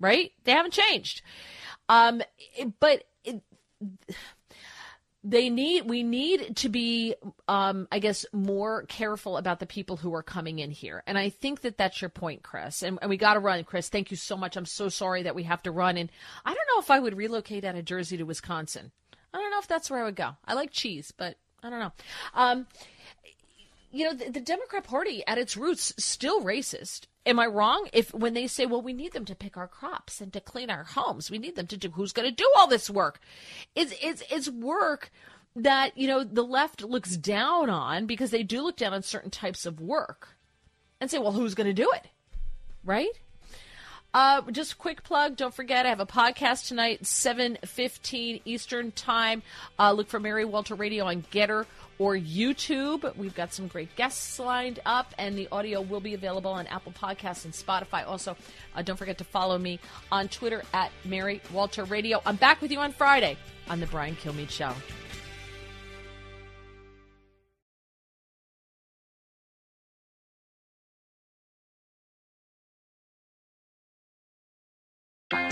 right? 0.00 0.32
They 0.44 0.52
haven't 0.52 0.72
changed. 0.72 1.22
Um, 1.88 2.22
but 2.80 3.04
it, 3.24 3.42
they 5.24 5.50
need 5.50 5.86
we 5.88 6.02
need 6.02 6.56
to 6.56 6.68
be 6.68 7.14
um, 7.48 7.88
i 7.90 7.98
guess 7.98 8.24
more 8.32 8.84
careful 8.84 9.36
about 9.36 9.58
the 9.58 9.66
people 9.66 9.96
who 9.96 10.14
are 10.14 10.22
coming 10.22 10.58
in 10.58 10.70
here. 10.70 11.02
And 11.06 11.18
i 11.18 11.28
think 11.28 11.62
that 11.62 11.76
that's 11.76 12.00
your 12.00 12.08
point 12.08 12.42
chris. 12.42 12.82
And, 12.82 12.98
and 13.00 13.10
we 13.10 13.16
got 13.16 13.34
to 13.34 13.40
run 13.40 13.62
chris. 13.64 13.88
Thank 13.88 14.10
you 14.10 14.16
so 14.16 14.36
much. 14.36 14.56
I'm 14.56 14.66
so 14.66 14.88
sorry 14.88 15.24
that 15.24 15.34
we 15.34 15.42
have 15.44 15.62
to 15.64 15.70
run. 15.70 15.96
And 15.96 16.10
i 16.44 16.54
don't 16.54 16.68
know 16.74 16.80
if 16.80 16.90
i 16.90 16.98
would 16.98 17.16
relocate 17.16 17.64
out 17.64 17.76
of 17.76 17.84
jersey 17.84 18.16
to 18.16 18.24
wisconsin. 18.24 18.92
I 19.34 19.38
don't 19.38 19.50
know 19.50 19.58
if 19.58 19.68
that's 19.68 19.90
where 19.90 20.00
i 20.00 20.04
would 20.04 20.16
go. 20.16 20.36
I 20.46 20.54
like 20.54 20.70
cheese 20.70 21.12
but 21.16 21.36
i 21.62 21.70
don't 21.70 21.80
know. 21.80 21.92
Um, 22.34 22.66
you 23.90 24.04
know 24.04 24.14
the, 24.14 24.30
the 24.30 24.40
democrat 24.40 24.84
party 24.84 25.22
at 25.26 25.38
its 25.38 25.56
roots 25.56 25.94
still 25.98 26.42
racist 26.42 27.06
am 27.28 27.38
I 27.38 27.46
wrong? 27.46 27.88
If 27.92 28.12
when 28.12 28.34
they 28.34 28.46
say, 28.46 28.66
well, 28.66 28.82
we 28.82 28.92
need 28.92 29.12
them 29.12 29.24
to 29.26 29.34
pick 29.34 29.56
our 29.56 29.68
crops 29.68 30.20
and 30.20 30.32
to 30.32 30.40
clean 30.40 30.70
our 30.70 30.84
homes, 30.84 31.30
we 31.30 31.38
need 31.38 31.54
them 31.54 31.66
to 31.68 31.76
do 31.76 31.90
who's 31.90 32.12
going 32.12 32.28
to 32.28 32.34
do 32.34 32.50
all 32.56 32.66
this 32.66 32.90
work? 32.90 33.20
It's 33.76 33.94
it's 34.02 34.22
it's 34.30 34.48
work 34.48 35.12
that 35.54 35.96
you 35.96 36.08
know 36.08 36.24
the 36.24 36.42
left 36.42 36.82
looks 36.82 37.16
down 37.16 37.70
on 37.70 38.06
because 38.06 38.30
they 38.30 38.42
do 38.42 38.62
look 38.62 38.76
down 38.76 38.94
on 38.94 39.02
certain 39.02 39.30
types 39.30 39.66
of 39.66 39.80
work 39.80 40.36
and 41.00 41.10
say, 41.10 41.18
well, 41.18 41.32
who's 41.32 41.54
going 41.54 41.68
to 41.68 41.72
do 41.72 41.90
it, 41.94 42.06
right? 42.82 43.20
Uh, 44.14 44.42
just 44.50 44.72
a 44.72 44.76
quick 44.76 45.02
plug. 45.02 45.36
Don't 45.36 45.52
forget, 45.54 45.84
I 45.84 45.90
have 45.90 46.00
a 46.00 46.06
podcast 46.06 46.66
tonight, 46.66 47.02
7.15 47.02 48.40
Eastern 48.44 48.90
Time. 48.92 49.42
Uh, 49.78 49.92
look 49.92 50.08
for 50.08 50.18
Mary 50.18 50.44
Walter 50.44 50.74
Radio 50.74 51.04
on 51.04 51.22
GETTR 51.30 51.66
or 51.98 52.16
YouTube. 52.16 53.14
We've 53.16 53.34
got 53.34 53.52
some 53.52 53.66
great 53.66 53.94
guests 53.96 54.38
lined 54.38 54.80
up, 54.86 55.14
and 55.18 55.36
the 55.36 55.48
audio 55.52 55.82
will 55.82 56.00
be 56.00 56.14
available 56.14 56.50
on 56.50 56.66
Apple 56.68 56.92
Podcasts 56.92 57.44
and 57.44 57.52
Spotify. 57.52 58.06
Also, 58.06 58.36
uh, 58.74 58.82
don't 58.82 58.96
forget 58.96 59.18
to 59.18 59.24
follow 59.24 59.58
me 59.58 59.78
on 60.10 60.28
Twitter 60.28 60.62
at 60.72 60.90
Mary 61.04 61.42
Walter 61.52 61.84
Radio. 61.84 62.22
I'm 62.24 62.36
back 62.36 62.62
with 62.62 62.70
you 62.70 62.78
on 62.78 62.92
Friday 62.92 63.36
on 63.68 63.78
The 63.80 63.86
Brian 63.86 64.16
Kilmeade 64.16 64.50
Show. 64.50 64.72